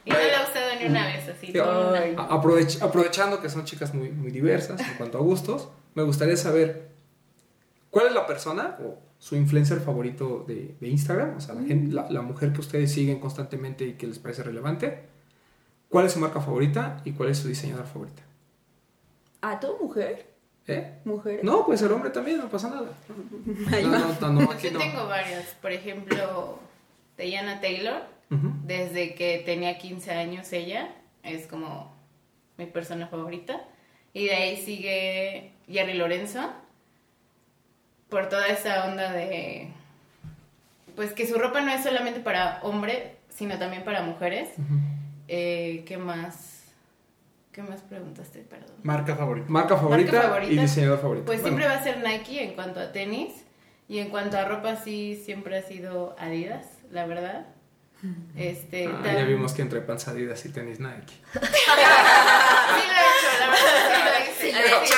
Y 0.04 0.10
no 0.10 0.18
la 0.18 0.24
he 0.24 0.42
usado 0.42 0.74
ni 0.80 0.86
una 0.86 1.06
vez, 1.06 1.28
así. 1.28 1.46
Sí, 1.46 1.52
ni 1.52 1.60
una. 1.60 1.98
a- 2.22 2.28
aprovech- 2.30 2.82
aprovechando 2.82 3.40
que 3.40 3.48
son 3.48 3.64
chicas 3.64 3.94
muy, 3.94 4.10
muy 4.10 4.30
diversas 4.32 4.80
en 4.80 4.94
cuanto 4.94 5.18
a 5.18 5.20
gustos, 5.20 5.68
me 5.94 6.02
gustaría 6.02 6.36
saber 6.36 6.88
cuál 7.90 8.08
es 8.08 8.12
la 8.12 8.26
persona 8.26 8.76
o 8.82 8.98
su 9.18 9.36
influencer 9.36 9.78
favorito 9.80 10.44
de, 10.46 10.74
de 10.80 10.88
Instagram, 10.88 11.36
o 11.36 11.40
sea, 11.40 11.54
la, 11.54 11.62
gen- 11.62 11.94
la- 11.94 12.10
la 12.10 12.22
mujer 12.22 12.52
que 12.52 12.60
ustedes 12.60 12.92
siguen 12.92 13.20
constantemente 13.20 13.84
y 13.84 13.92
que 13.94 14.06
les 14.08 14.18
parece 14.18 14.42
relevante. 14.42 15.13
¿Cuál 15.94 16.06
es 16.06 16.12
su 16.12 16.18
marca 16.18 16.40
favorita 16.40 17.00
y 17.04 17.12
cuál 17.12 17.28
es 17.28 17.38
su 17.38 17.46
diseñadora 17.46 17.86
favorita? 17.86 18.24
¿A 19.42 19.60
tu 19.60 19.78
mujer? 19.80 20.26
¿Eh? 20.66 20.98
¿Mujer? 21.04 21.44
No, 21.44 21.64
pues 21.64 21.82
el 21.82 21.92
hombre 21.92 22.10
también, 22.10 22.38
no 22.38 22.48
pasa 22.48 22.68
nada. 22.68 22.88
No, 23.06 23.80
no, 23.80 24.16
no, 24.20 24.42
no, 24.42 24.50
aquí 24.50 24.70
Yo 24.70 24.78
tengo 24.80 25.06
varios. 25.06 25.44
Por 25.62 25.70
ejemplo, 25.70 26.58
Diana 27.16 27.60
Taylor. 27.60 28.02
Desde 28.64 29.14
que 29.14 29.44
tenía 29.46 29.78
15 29.78 30.10
años 30.10 30.52
ella. 30.52 30.92
Es 31.22 31.46
como 31.46 31.94
mi 32.56 32.66
persona 32.66 33.06
favorita. 33.06 33.62
Y 34.12 34.24
de 34.24 34.34
ahí 34.34 34.56
sigue 34.56 35.52
Jerry 35.68 35.94
Lorenzo. 35.94 36.40
Por 38.08 38.28
toda 38.28 38.48
esa 38.48 38.86
onda 38.86 39.12
de... 39.12 39.68
Pues 40.96 41.12
que 41.12 41.24
su 41.24 41.38
ropa 41.38 41.60
no 41.60 41.70
es 41.70 41.84
solamente 41.84 42.18
para 42.18 42.58
hombre, 42.64 43.14
sino 43.28 43.60
también 43.60 43.84
para 43.84 44.02
mujeres. 44.02 44.48
Eh, 45.28 45.84
¿Qué 45.86 45.96
más? 45.96 46.62
¿Qué 47.52 47.62
más 47.62 47.80
preguntaste? 47.82 48.40
Perdón. 48.40 48.74
Marca 48.82 49.14
favorita. 49.16 49.46
Marca 49.48 49.76
favorita, 49.76 50.12
Marca 50.12 50.28
favorita, 50.28 50.52
y 50.52 50.58
diseñador 50.58 51.00
favorito. 51.00 51.26
Pues 51.26 51.40
Bueno, 51.40 51.56
siempre 51.58 51.74
va 51.74 51.80
a 51.80 51.84
ser 51.84 51.98
Nike 52.02 52.42
en 52.42 52.54
cuanto 52.54 52.80
a 52.80 52.92
tenis. 52.92 53.32
Y 53.88 53.98
en 53.98 54.08
cuanto 54.08 54.38
a 54.38 54.44
ropa, 54.46 54.76
sí, 54.76 55.20
siempre 55.24 55.58
ha 55.58 55.62
sido 55.62 56.16
Adidas, 56.18 56.66
la 56.90 57.06
verdad. 57.06 57.46
Este, 58.36 58.86
ah, 58.86 59.00
tan- 59.02 59.16
ya 59.16 59.24
vimos 59.24 59.52
que 59.52 59.62
entre 59.62 59.80
panzadidas 59.80 60.44
y 60.44 60.50
tenis 60.50 60.78
Nike. 60.80 61.14
Sí 61.34 62.90
lo 62.90 62.92
he 62.92 63.04
hecho, 63.14 63.30
la 63.40 63.46
verdad. 63.50 64.24
Sí, 64.40 64.52
lo 64.52 64.58
he 64.58 64.84
hecho. 64.84 64.94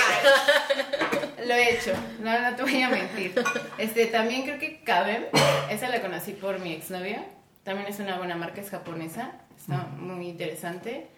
Lo 1.47 1.55
he 1.55 1.75
hecho, 1.75 1.93
no, 2.21 2.41
no 2.41 2.57
te 2.57 2.63
voy 2.63 2.83
a 2.83 2.89
mentir. 2.89 3.35
Este, 3.79 4.07
también 4.07 4.43
creo 4.43 4.59
que 4.59 4.83
Kabem, 4.83 5.25
esa 5.71 5.89
la 5.89 6.01
conocí 6.01 6.33
por 6.33 6.59
mi 6.59 6.73
exnovio. 6.73 7.19
También 7.63 7.89
es 7.89 8.01
una 8.01 8.17
buena 8.19 8.35
marca, 8.37 8.61
es 8.61 8.71
japonesa. 8.71 9.33
Está 9.67 9.85
muy 9.99 10.29
interesante. 10.29 11.09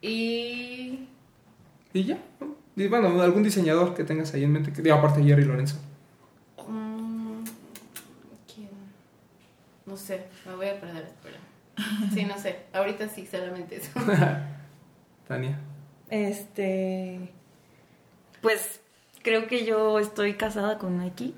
Y 0.00 1.06
Y 1.92 2.04
ya. 2.04 2.18
bueno, 2.76 3.20
algún 3.20 3.42
diseñador 3.42 3.94
que 3.94 4.04
tengas 4.04 4.32
ahí 4.32 4.44
en 4.44 4.52
mente, 4.52 4.72
que 4.72 4.90
aparte 4.90 5.20
de 5.20 5.26
Jerry 5.26 5.44
Lorenzo. 5.44 5.76
Mm, 6.66 7.44
¿Quién? 8.54 8.70
No 9.84 9.96
sé, 9.96 10.24
me 10.46 10.54
voy 10.54 10.68
a 10.68 10.80
perder, 10.80 11.04
espera. 11.04 11.38
Sí, 12.14 12.24
no 12.24 12.38
sé. 12.38 12.56
Ahorita 12.72 13.08
sí, 13.08 13.26
solamente 13.26 13.76
eso. 13.76 13.90
Tania. 15.28 15.58
Este. 16.10 17.30
Pues 18.40 18.80
creo 19.22 19.46
que 19.46 19.66
yo 19.66 19.98
estoy 19.98 20.34
casada 20.34 20.78
con 20.78 20.98
Nike. 20.98 21.34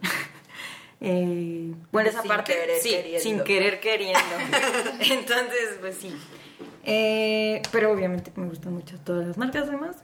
Eh, 1.00 1.72
bueno, 1.92 2.10
esa 2.10 2.20
Sin 2.22 2.28
parte 2.28 2.52
querer 2.52 2.80
sí, 2.80 2.90
queriendo. 2.90 3.20
sin 3.20 3.40
querer 3.44 3.80
queriendo. 3.80 4.20
Entonces, 5.00 5.76
pues 5.80 5.96
sí. 5.96 6.14
Eh, 6.84 7.62
pero 7.72 7.92
obviamente 7.92 8.32
me 8.36 8.46
gustan 8.46 8.74
mucho 8.74 8.98
todas 9.04 9.26
las 9.26 9.38
marcas 9.38 9.68
además. 9.68 9.96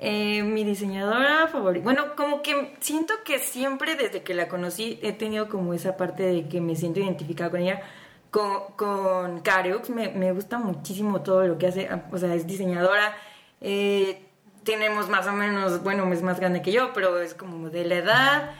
Eh, 0.00 0.42
mi 0.42 0.64
diseñadora 0.64 1.46
favorita. 1.46 1.84
Bueno, 1.84 2.16
como 2.16 2.42
que 2.42 2.74
siento 2.80 3.14
que 3.24 3.38
siempre 3.38 3.94
desde 3.94 4.22
que 4.22 4.34
la 4.34 4.48
conocí 4.48 4.98
he 5.02 5.12
tenido 5.12 5.48
como 5.48 5.72
esa 5.72 5.96
parte 5.96 6.24
de 6.24 6.48
que 6.48 6.60
me 6.60 6.76
siento 6.76 7.00
identificada 7.00 7.50
con 7.50 7.60
ella. 7.60 7.80
Con, 8.30 8.72
con 8.76 9.40
Cariux 9.40 9.90
me, 9.90 10.08
me 10.10 10.32
gusta 10.32 10.58
muchísimo 10.58 11.22
todo 11.22 11.46
lo 11.46 11.56
que 11.56 11.68
hace. 11.68 11.88
O 12.10 12.18
sea, 12.18 12.34
es 12.34 12.46
diseñadora. 12.46 13.16
Eh, 13.60 14.20
tenemos 14.64 15.08
más 15.08 15.26
o 15.28 15.32
menos, 15.32 15.82
bueno, 15.84 16.12
es 16.12 16.22
más 16.22 16.40
grande 16.40 16.60
que 16.60 16.72
yo, 16.72 16.92
pero 16.92 17.20
es 17.20 17.34
como 17.34 17.70
de 17.70 17.84
la 17.84 17.94
edad. 17.96 18.50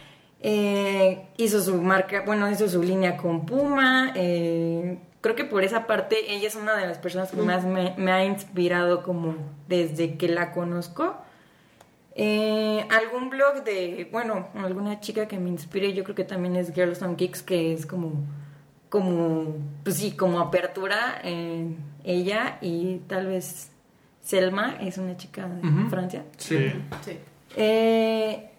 Eh, 0.46 1.26
hizo 1.38 1.62
su 1.62 1.80
marca, 1.80 2.22
bueno, 2.26 2.50
hizo 2.50 2.68
su 2.68 2.82
línea 2.82 3.16
con 3.16 3.46
Puma. 3.46 4.12
eh, 4.14 4.98
creo 5.22 5.34
que 5.34 5.44
por 5.46 5.64
esa 5.64 5.86
parte 5.86 6.34
ella 6.34 6.46
es 6.46 6.54
una 6.54 6.76
de 6.76 6.86
las 6.86 6.98
personas 6.98 7.30
que 7.30 7.40
más 7.40 7.64
me, 7.64 7.94
me 7.96 8.12
ha 8.12 8.26
inspirado 8.26 9.02
como 9.02 9.36
desde 9.68 10.18
que 10.18 10.28
la 10.28 10.52
conozco. 10.52 11.16
Eh, 12.14 12.86
algún 12.90 13.30
blog 13.30 13.64
de, 13.64 14.06
bueno, 14.12 14.48
alguna 14.54 15.00
chica 15.00 15.26
que 15.26 15.38
me 15.38 15.48
inspire, 15.48 15.94
yo 15.94 16.04
creo 16.04 16.14
que 16.14 16.24
también 16.24 16.56
es 16.56 16.74
Girls 16.74 17.00
on 17.00 17.16
Kicks, 17.16 17.42
que 17.42 17.72
es 17.72 17.86
como, 17.86 18.12
como, 18.90 19.56
pues 19.82 19.96
sí, 19.96 20.12
como 20.12 20.40
apertura 20.40 21.20
en 21.24 21.78
ella 22.04 22.58
y 22.60 22.98
tal 23.08 23.28
vez 23.28 23.70
Selma 24.20 24.76
es 24.82 24.98
una 24.98 25.16
chica 25.16 25.48
de. 25.48 25.88
Francia. 25.88 26.24
Sí. 26.36 26.70
Sí. 27.02 27.18
Eh, 27.56 28.50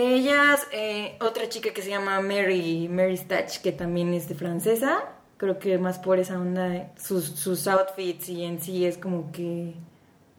ellas, 0.00 0.66
eh, 0.72 1.16
otra 1.20 1.48
chica 1.48 1.72
que 1.72 1.82
se 1.82 1.90
llama 1.90 2.20
Mary, 2.20 2.88
Mary 2.88 3.16
Stach, 3.16 3.60
que 3.60 3.72
también 3.72 4.12
es 4.14 4.28
de 4.28 4.34
francesa. 4.34 5.04
Creo 5.36 5.58
que 5.58 5.78
más 5.78 5.98
por 5.98 6.18
esa 6.18 6.38
onda, 6.38 6.68
de 6.68 6.86
sus, 6.96 7.24
sus 7.24 7.66
outfits 7.66 8.28
y 8.28 8.44
en 8.44 8.60
sí 8.60 8.84
es 8.84 8.98
como 8.98 9.32
que 9.32 9.74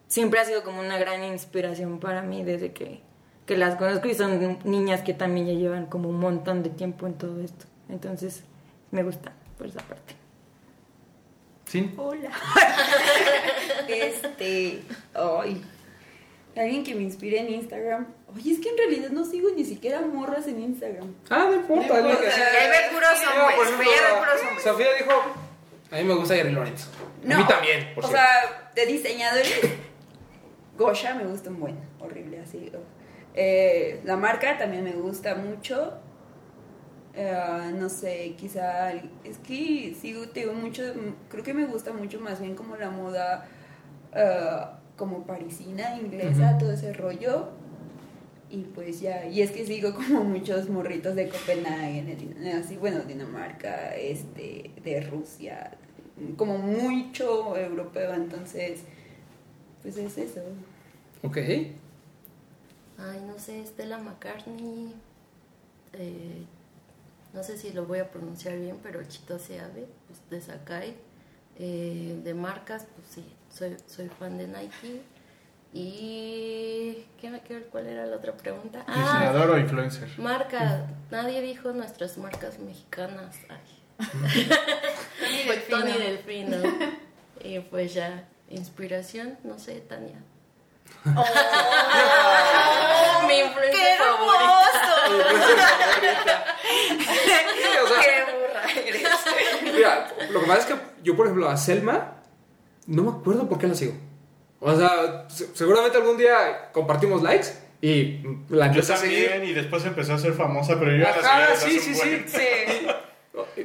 siempre 0.08 0.40
ha 0.40 0.46
sido 0.46 0.64
como 0.64 0.80
una 0.80 0.98
gran 0.98 1.24
inspiración 1.24 2.00
para 2.00 2.22
mí 2.22 2.44
desde 2.44 2.74
que, 2.74 3.02
que 3.46 3.58
las 3.58 3.76
conozco 3.76 4.08
y 4.08 4.14
son 4.14 4.60
niñas 4.64 5.02
que 5.02 5.14
también 5.14 5.48
ya 5.48 5.54
llevan 5.54 5.86
como 5.88 6.10
un 6.10 6.20
montón 6.20 6.64
de 6.64 6.70
tiempo 6.70 7.08
en 7.08 7.14
todo 7.16 7.42
esto. 7.42 7.66
Entonces 7.90 8.44
me 8.92 9.04
gusta 9.04 9.34
por 9.58 9.68
esa 9.68 9.80
parte. 9.82 10.16
¿Sí? 11.66 11.94
Hola. 11.98 12.32
este. 13.88 14.84
Ay. 15.14 15.64
Alguien 16.56 16.84
que 16.84 16.94
me 16.96 17.04
inspire 17.04 17.40
en 17.40 17.50
Instagram. 17.50 18.08
Oye, 18.36 18.52
es 18.54 18.60
que 18.60 18.70
en 18.70 18.78
realidad 18.78 19.10
no 19.12 19.24
sigo 19.26 19.50
ni 19.56 19.64
siquiera 19.64 20.02
morras 20.02 20.48
en 20.48 20.62
Instagram. 20.62 21.14
Ah, 21.30 21.46
no 21.50 21.56
importa. 21.56 21.98
es 22.00 22.04
lo 22.04 22.20
que 22.22 22.32
sea. 22.32 22.46
Ahí 22.48 22.70
ve 22.70 22.78
puros 22.92 23.10
No, 23.24 23.56
puros 23.56 24.42
hombres. 24.42 24.64
Sofía 24.64 24.88
dijo, 25.00 25.12
a 25.92 25.96
mí 25.96 26.04
me 26.04 26.14
gusta 26.16 26.36
Jerry 26.36 26.52
Lorenzo. 26.52 26.90
a 27.24 27.38
mí 27.38 27.44
también, 27.48 27.94
por 27.96 28.04
O 28.06 28.08
cierto. 28.08 28.26
sea, 28.28 28.72
de 28.76 28.86
diseñadores. 28.86 29.60
Gosha 30.78 31.14
me 31.16 31.26
gusta 31.26 31.50
un 31.50 31.60
buen. 31.60 31.80
Horrible, 32.00 32.40
así. 32.40 32.72
Eh, 33.34 34.02
la 34.04 34.18
marca 34.18 34.58
también 34.58 34.84
me 34.84 34.92
gusta 34.94 35.36
mucho. 35.36 35.94
Eh, 37.14 37.72
no 37.76 37.90
sé, 37.90 38.36
quizá. 38.38 38.92
Es 39.24 39.38
que 39.46 39.96
sigo, 40.00 40.28
te 40.30 40.42
digo 40.42 40.54
mucho. 40.54 40.84
Creo 41.30 41.44
que 41.44 41.54
me 41.54 41.66
gusta 41.66 41.92
mucho 41.94 42.20
más 42.20 42.40
bien 42.40 42.56
como 42.56 42.76
la 42.78 42.90
moda. 42.90 43.48
eh, 44.14 44.62
como 44.98 45.26
parisina, 45.26 45.98
inglesa, 46.00 46.58
todo 46.58 46.72
ese 46.74 46.94
rollo. 46.94 47.50
Y 48.50 48.64
pues 48.64 49.00
ya, 49.00 49.28
y 49.28 49.42
es 49.42 49.52
que 49.52 49.66
sigo 49.66 49.94
como 49.96 50.24
muchos 50.24 50.70
morritos 50.70 51.16
de 51.16 51.30
Copenhague, 51.30 52.04
de 52.04 52.18
Din- 52.18 52.48
así, 52.60 52.78
bueno, 52.78 53.00
Dinamarca, 53.02 53.96
este, 53.96 54.72
de 54.84 55.02
Rusia, 55.02 55.72
como 56.38 56.58
mucho 56.58 57.58
europeo, 57.58 58.14
entonces, 58.14 58.82
pues 59.82 59.98
es 59.98 60.18
eso. 60.18 60.42
Ok. 61.24 61.38
Ay, 62.98 63.22
no 63.26 63.40
sé, 63.40 63.66
Stella 63.66 63.98
McCartney. 63.98 64.94
eh, 65.94 66.46
no 67.34 67.44
sé 67.44 67.58
si 67.58 67.72
lo 67.72 67.86
voy 67.86 68.00
a 68.00 68.12
pronunciar 68.12 68.58
bien, 68.60 68.78
pero 68.84 69.04
Chitose 69.04 69.60
Abe, 69.60 69.88
pues, 70.08 70.20
de 70.30 70.42
Sakai. 70.42 70.96
Eh, 71.58 72.20
de 72.24 72.34
marcas, 72.34 72.88
pues 72.96 73.08
sí, 73.10 73.26
soy, 73.54 73.76
soy 73.88 74.10
fan 74.20 74.38
de 74.38 74.48
Nike. 74.48 75.02
Y. 75.74 77.06
¿qué 77.20 77.30
me 77.30 77.40
quedó? 77.42 77.62
¿Cuál 77.72 77.88
era 77.88 78.06
la 78.06 78.18
otra 78.18 78.34
pregunta? 78.34 78.84
Ah, 78.88 78.94
¿Diseñador 78.96 79.52
o 79.52 79.58
influencer? 79.58 80.10
marca. 80.18 80.86
Nadie 81.12 81.42
dijo 81.42 81.72
nuestras 81.72 82.18
marcas 82.18 82.60
mexicanas. 82.60 83.38
Ay. 83.48 83.60
Delfino. 85.48 85.70
Tony 85.80 85.94
Delfino. 85.94 86.58
y 87.44 87.60
pues 87.60 87.94
ya, 87.94 88.26
inspiración, 88.50 89.38
no 89.44 89.58
sé, 89.60 89.80
Tania. 89.82 90.18
Mi 93.28 93.40
influencia 93.40 93.98
favorita. 93.98 94.52
Sí, 96.98 97.70
o 97.82 97.88
sea, 97.88 98.02
¡Qué 98.02 98.24
burra 98.34 98.64
eres! 98.88 99.08
Mira, 99.74 99.92
lo 100.32 100.42
que 100.42 100.48
pasa 100.48 100.60
es 100.60 100.66
que 100.66 100.76
yo, 101.04 101.16
por 101.16 101.28
ejemplo, 101.28 101.48
a 101.50 101.56
Selma, 101.56 102.16
no 102.88 103.04
me 103.04 103.10
acuerdo 103.12 103.48
por 103.48 103.58
qué 103.58 103.68
la 103.68 103.76
sigo. 103.76 103.94
O 104.60 104.76
sea, 104.76 105.26
se- 105.30 105.50
seguramente 105.56 105.98
algún 105.98 106.18
día 106.18 106.70
compartimos 106.72 107.22
likes 107.24 107.48
y 107.82 108.20
la 108.50 108.68
Yo 108.68 108.74
empecé 108.74 108.94
a 108.94 108.98
seguir. 108.98 109.30
también, 109.30 109.50
y 109.50 109.54
después 109.54 109.84
empezó 109.86 110.14
a 110.14 110.18
ser 110.20 110.34
famosa, 110.34 110.78
pero 110.80 110.92
yo 110.92 110.98
ya 111.00 111.16
la 111.16 111.28
Ajá, 111.28 111.56
seguía 111.56 111.80
sí, 111.82 111.94
sí, 111.94 111.96
sí, 111.96 112.24
sí. 112.28 112.88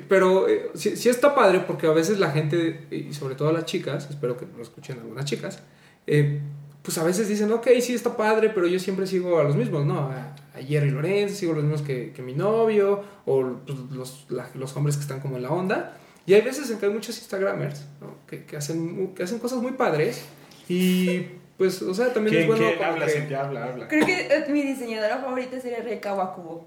Pero 0.09 0.49
eh, 0.49 0.71
sí, 0.75 0.97
sí 0.97 1.09
está 1.09 1.35
padre 1.35 1.61
porque 1.61 1.87
a 1.87 1.91
veces 1.91 2.19
la 2.19 2.31
gente, 2.31 2.87
y 2.91 3.13
sobre 3.13 3.35
todo 3.35 3.53
las 3.53 3.65
chicas, 3.65 4.09
espero 4.09 4.37
que 4.37 4.47
lo 4.57 4.63
escuchen 4.63 4.99
algunas 5.01 5.25
chicas, 5.25 5.61
eh, 6.07 6.41
pues 6.83 6.97
a 6.99 7.05
veces 7.05 7.29
dicen, 7.29 7.51
ok, 7.53 7.67
sí 7.81 7.95
está 7.95 8.17
padre, 8.17 8.51
pero 8.51 8.69
yo 8.69 8.79
siempre 8.79 9.07
sigo 9.07 9.39
a 9.41 9.43
los 9.45 9.57
mismos, 9.57 9.85
¿no? 9.85 9.99
A, 9.99 10.35
a 10.55 10.63
Jerry 10.67 10.91
Lorenzo, 10.91 11.35
sigo 11.35 11.53
a 11.53 11.57
los 11.57 11.65
mismos 11.65 11.83
que, 11.83 12.13
que 12.13 12.23
mi 12.23 12.33
novio, 12.33 13.03
o 13.27 13.57
pues, 13.67 13.79
los, 13.91 14.27
la- 14.29 14.49
los 14.55 14.75
hombres 14.77 14.97
que 14.97 15.03
están 15.03 15.19
como 15.21 15.37
en 15.37 15.43
la 15.43 15.51
onda. 15.51 15.99
Y 16.27 16.35
hay 16.35 16.41
veces 16.41 16.69
en 16.71 16.79
que 16.79 16.87
hay 16.87 16.93
muchos 16.93 17.17
Instagramers, 17.19 17.83
¿no? 18.01 18.17
Que, 18.27 18.45
que 18.45 18.57
hacen, 18.57 19.15
que 19.15 19.23
hacen 19.23 19.39
cosas 19.39 19.61
muy 19.61 19.73
padres 19.73 20.23
y 20.69 21.21
pues, 21.57 21.81
o 21.83 21.95
sea, 21.95 22.13
también 22.13 22.37
es 22.37 22.45
¿Quién, 22.47 22.59
bueno 22.59 22.85
Habla, 22.85 23.07
que- 23.07 23.35
habla, 23.37 23.65
habla. 23.65 23.89
Creo 23.89 24.05
que 24.05 24.27
eh, 24.27 24.45
mi 24.49 24.63
diseñadora 24.63 25.19
favorita 25.19 25.59
sería 25.61 25.79
Reika 25.81 26.13
Wakubo. 26.15 26.67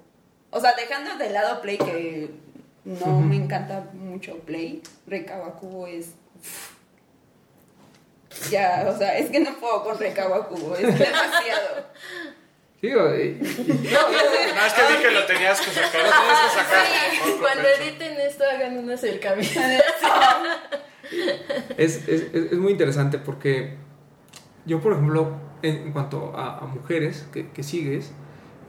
O 0.49 0.59
sea, 0.59 0.73
dejando 0.75 1.15
de 1.17 1.29
lado 1.29 1.61
Play, 1.61 1.77
que 1.77 2.31
no 2.85 3.19
me 3.19 3.35
encanta 3.35 3.87
mucho 3.93 4.37
Play, 4.39 4.81
Reika 5.05 5.37
Wakubo 5.37 5.85
es... 5.85 6.13
Ya, 8.49 8.85
o 8.87 8.97
sea, 8.97 9.17
es 9.17 9.29
que 9.29 9.39
no 9.39 9.59
puedo 9.59 9.83
con 9.83 9.97
Reika 9.99 10.27
Wakubo, 10.29 10.75
es 10.75 10.81
demasiado. 10.97 11.85
Digo, 12.81 13.13
y- 13.15 13.19
y- 13.21 13.43
No, 13.91 14.65
es 14.65 14.73
que 14.73 15.01
que 15.01 15.11
lo 15.11 15.25
tenías 15.25 15.59
que 15.59 15.71
sacar. 15.71 16.01
Lo 16.01 16.09
tenías 16.09 16.39
que 16.41 16.59
sacar. 16.59 16.85
Otro 17.23 17.39
Cuando 17.41 17.63
pecho. 17.63 17.81
editen 17.83 18.13
esto, 18.21 18.43
hagan 18.53 18.77
un 18.77 18.91
acercamiento. 18.91 19.59
es, 21.77 22.07
es, 22.07 22.33
es- 22.33 22.53
muy 22.57 22.71
interesante 22.71 23.17
porque 23.17 23.75
yo, 24.65 24.79
por 24.79 24.93
ejemplo, 24.93 25.31
en, 25.61 25.75
en 25.77 25.91
cuanto 25.91 26.33
a, 26.37 26.59
a 26.59 26.61
mujeres 26.67 27.27
que, 27.33 27.49
que 27.49 27.63
sigues, 27.63 28.11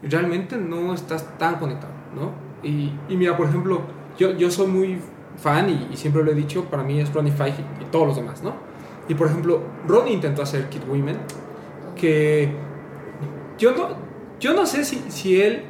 realmente 0.03 0.57
no 0.57 0.95
estás 0.95 1.39
tan 1.39 1.57
conectado, 1.57 1.93
¿no? 2.15 2.33
Y, 2.63 2.93
y 3.09 3.17
mira, 3.17 3.37
por 3.37 3.49
ejemplo, 3.49 3.83
yo, 4.19 4.33
yo 4.37 4.51
soy 4.51 4.67
muy 4.67 4.99
fan 5.37 5.69
y, 5.71 5.89
y 5.93 5.97
siempre 5.97 6.23
lo 6.25 6.31
he 6.33 6.35
dicho, 6.35 6.65
para 6.67 6.83
mí 6.83 7.01
es 7.01 7.13
Ronnie 7.13 7.33
Fife 7.33 7.63
y, 7.81 7.83
y 7.83 7.87
todos 7.87 8.07
los 8.09 8.17
demás, 8.17 8.43
¿no? 8.43 8.55
Y 9.09 9.15
por 9.15 9.27
ejemplo, 9.29 9.63
Ronnie 9.87 10.15
intentó 10.15 10.43
hacer 10.43 10.69
Kid 10.69 10.83
Women, 10.89 11.19
que 11.97 12.53
yo 13.61 13.73
no, 13.73 13.89
yo 14.41 14.55
no 14.55 14.67
sé 14.67 14.85
si, 14.85 15.05
si 15.11 15.41
él 15.41 15.63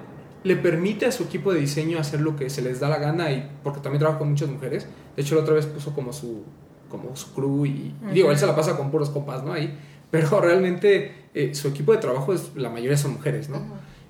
le 0.45 0.57
permite 0.57 1.05
a 1.05 1.13
su 1.13 1.25
equipo 1.25 1.53
de 1.53 1.61
diseño 1.61 1.99
hacer 1.99 2.21
lo 2.21 2.37
que 2.37 2.49
se 2.49 2.63
les 2.63 2.81
da 2.81 2.89
la 2.89 2.99
gana 2.99 3.31
y 3.31 3.51
porque 3.63 3.81
también 3.81 3.99
trabaja 3.99 4.21
con 4.21 4.31
muchas 4.31 4.49
mujeres. 4.49 4.87
De 5.17 5.23
hecho, 5.23 5.35
la 5.35 5.43
otra 5.43 5.55
vez 5.55 5.67
puso 5.67 5.93
como 5.93 6.13
su 6.13 6.45
como 6.89 7.15
su 7.15 7.33
crew 7.35 7.67
y, 7.67 7.95
y 8.11 8.15
digo, 8.15 8.33
él 8.33 8.39
se 8.39 8.47
la 8.47 8.57
pasa 8.57 8.77
con 8.77 8.91
puros 8.91 9.11
compas, 9.11 9.45
¿no? 9.45 9.53
Ahí, 9.53 9.77
pero 10.11 10.41
realmente 10.41 11.13
eh, 11.35 11.55
su 11.55 11.69
equipo 11.69 11.93
de 11.93 11.99
trabajo 11.99 12.33
es 12.33 12.57
la 12.57 12.71
mayoría 12.71 12.97
son 12.97 13.13
mujeres, 13.13 13.49
¿no? 13.49 13.63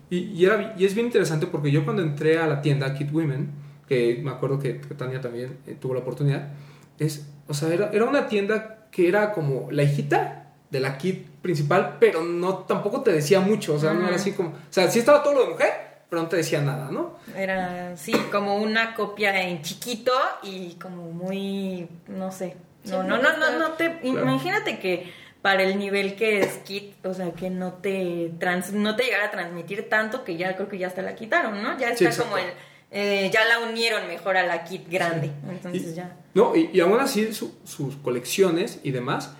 Y, 0.08 0.18
y, 0.18 0.44
era, 0.44 0.74
y 0.76 0.84
es 0.84 0.94
bien 0.94 1.06
interesante 1.06 1.46
porque 1.46 1.70
yo 1.70 1.84
cuando 1.84 2.02
entré 2.02 2.38
a 2.38 2.46
la 2.46 2.62
tienda 2.62 2.94
Kid 2.94 3.12
Women, 3.12 3.50
que 3.88 4.20
me 4.22 4.30
acuerdo 4.30 4.58
que, 4.58 4.80
que 4.80 4.94
Tania 4.94 5.20
también 5.20 5.58
eh, 5.66 5.76
tuvo 5.78 5.94
la 5.94 6.00
oportunidad, 6.00 6.52
es, 6.98 7.26
o 7.48 7.54
sea, 7.54 7.72
era, 7.72 7.90
era 7.92 8.04
una 8.04 8.28
tienda 8.28 8.88
que 8.90 9.08
era 9.08 9.32
como 9.32 9.70
la 9.70 9.82
hijita 9.82 10.52
de 10.70 10.80
la 10.80 10.98
Kid 10.98 11.16
principal, 11.42 11.96
pero 12.00 12.22
no 12.22 12.58
tampoco 12.58 13.02
te 13.02 13.12
decía 13.12 13.40
mucho, 13.40 13.74
o 13.74 13.78
sea, 13.78 13.92
no 13.94 14.06
era 14.06 14.16
así 14.16 14.32
como, 14.32 14.50
o 14.50 14.54
sea, 14.70 14.90
sí 14.90 14.98
estaba 14.98 15.22
todo 15.22 15.34
lo 15.34 15.42
de 15.44 15.50
mujer, 15.50 15.70
pero 16.08 16.22
no 16.22 16.28
te 16.28 16.36
decía 16.36 16.60
nada, 16.60 16.90
¿no? 16.90 17.16
Era, 17.36 17.96
sí, 17.96 18.12
como 18.32 18.56
una 18.56 18.94
copia 18.94 19.40
en 19.42 19.62
chiquito 19.62 20.12
y 20.42 20.74
como 20.74 21.10
muy, 21.12 21.88
no 22.08 22.30
sé. 22.32 22.56
No, 22.84 23.02
no, 23.02 23.18
no, 23.18 23.36
no, 23.36 23.58
no 23.58 23.72
te... 23.74 23.98
Imagínate 24.02 24.78
que 24.78 25.12
para 25.42 25.62
el 25.62 25.78
nivel 25.78 26.16
que 26.16 26.40
es 26.40 26.58
Kit, 26.64 27.04
o 27.06 27.14
sea, 27.14 27.30
que 27.32 27.48
no 27.50 27.74
te 27.74 28.32
trans, 28.38 28.72
no 28.72 28.96
te 28.96 29.04
llegara 29.04 29.26
a 29.26 29.30
transmitir 29.30 29.88
tanto 29.88 30.24
que 30.24 30.36
ya 30.36 30.54
creo 30.56 30.68
que 30.68 30.78
ya 30.78 30.86
hasta 30.88 31.02
la 31.02 31.14
quitaron, 31.14 31.62
¿no? 31.62 31.78
Ya 31.78 31.94
Sí, 31.96 32.04
está 32.06 32.22
como 32.24 32.36
el... 32.38 32.46
eh, 32.90 33.30
ya 33.32 33.44
la 33.44 33.60
unieron 33.60 34.06
mejor 34.08 34.36
a 34.36 34.44
la 34.46 34.64
Kit 34.64 34.90
grande, 34.90 35.30
entonces 35.48 35.92
Y- 35.92 35.94
ya... 35.94 36.16
No, 36.34 36.54
y, 36.56 36.70
y 36.72 36.80
aún 36.80 36.98
así 37.00 37.32
su- 37.32 37.54
sus 37.64 37.96
colecciones 37.96 38.80
y 38.82 38.90
demás, 38.92 39.32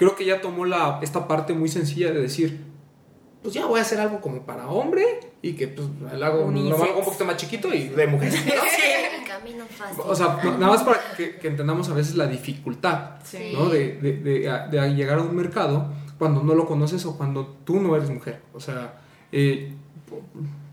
creo 0.00 0.16
que 0.16 0.24
ya 0.24 0.40
tomó 0.40 0.64
la, 0.64 0.98
esta 1.02 1.28
parte 1.28 1.52
muy 1.52 1.68
sencilla 1.68 2.10
de 2.10 2.22
decir, 2.22 2.64
pues 3.42 3.52
ya 3.54 3.66
voy 3.66 3.78
a 3.78 3.82
hacer 3.82 4.00
algo 4.00 4.20
como 4.22 4.42
para 4.46 4.66
hombre 4.68 5.04
y 5.42 5.52
que 5.52 5.68
pues 5.68 5.86
lo 6.00 6.08
hago, 6.26 6.50
lo 6.50 6.76
hago 6.82 6.98
un 6.98 7.04
poquito 7.04 7.26
más 7.26 7.36
chiquito 7.36 7.72
y 7.72 7.88
de 7.90 8.06
mujer. 8.06 8.32
El 8.34 9.24
camino 9.28 9.64
fácil. 9.66 10.00
O 10.06 10.14
sea, 10.16 10.38
nada 10.42 10.68
más 10.68 10.82
para 10.82 10.98
que, 11.16 11.36
que 11.36 11.48
entendamos 11.48 11.88
a 11.90 11.94
veces 11.94 12.16
la 12.16 12.26
dificultad, 12.26 13.20
Sí. 13.22 13.52
¿no? 13.54 13.68
De, 13.68 13.92
de- 13.98 14.16
de- 14.16 14.60
de 14.70 14.94
llegar 14.94 15.18
a 15.18 15.22
un 15.22 15.36
mercado 15.36 15.92
cuando 16.18 16.42
no 16.42 16.54
lo 16.54 16.66
conoces 16.66 17.04
o 17.04 17.16
cuando 17.18 17.46
tú 17.64 17.78
no 17.80 17.94
eres 17.94 18.08
mujer. 18.10 18.40
O 18.54 18.60
sea, 18.60 19.00
eh, 19.32 19.74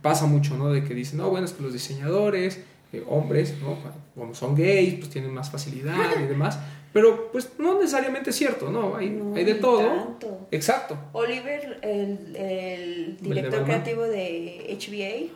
pasa 0.02 0.26
mucho, 0.26 0.56
¿no? 0.58 0.70
De 0.70 0.84
que 0.86 0.94
dicen, 0.94 1.18
no, 1.20 1.30
bueno, 1.30 1.45
es 1.45 1.52
que 1.54 1.64
los 1.64 1.74
diseñadores, 1.74 2.62
eh, 2.94 3.04
hombres, 3.10 3.56
¿no? 3.62 3.78
Como 4.16 4.34
son 4.34 4.56
gays, 4.56 4.95
pues 4.95 5.10
tienen 5.10 5.34
más 5.34 5.49
facilidad 5.52 5.95
y 6.20 6.24
demás. 6.24 6.58
Pero 6.98 7.32
pues 7.32 7.52
no 7.60 7.76
necesariamente 7.76 8.32
es 8.32 8.36
cierto, 8.38 8.72
¿no? 8.72 8.95
Hay, 8.95 9.11
No, 9.11 9.36
hay 9.36 9.44
de 9.44 9.53
todo. 9.53 9.86
tanto. 9.86 10.48
Exacto. 10.49 10.98
Oliver, 11.14 11.78
el, 11.84 12.36
el 12.36 13.18
director 13.22 13.65
creativo 13.65 14.02
de 14.02 14.76
HBA, 14.80 15.32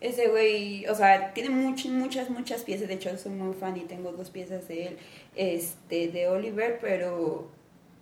ese 0.00 0.26
güey, 0.26 0.84
o 0.88 0.96
sea, 0.96 1.32
tiene 1.32 1.50
muchas, 1.50 1.92
muchas, 1.92 2.28
muchas 2.28 2.62
piezas. 2.62 2.88
De 2.88 2.94
hecho, 2.94 3.16
soy 3.18 3.30
muy 3.30 3.54
fan 3.54 3.76
y 3.76 3.82
tengo 3.82 4.10
dos 4.10 4.30
piezas 4.30 4.66
de 4.66 4.88
él, 4.88 4.96
este, 5.36 6.08
de 6.08 6.26
Oliver, 6.26 6.78
pero 6.80 7.46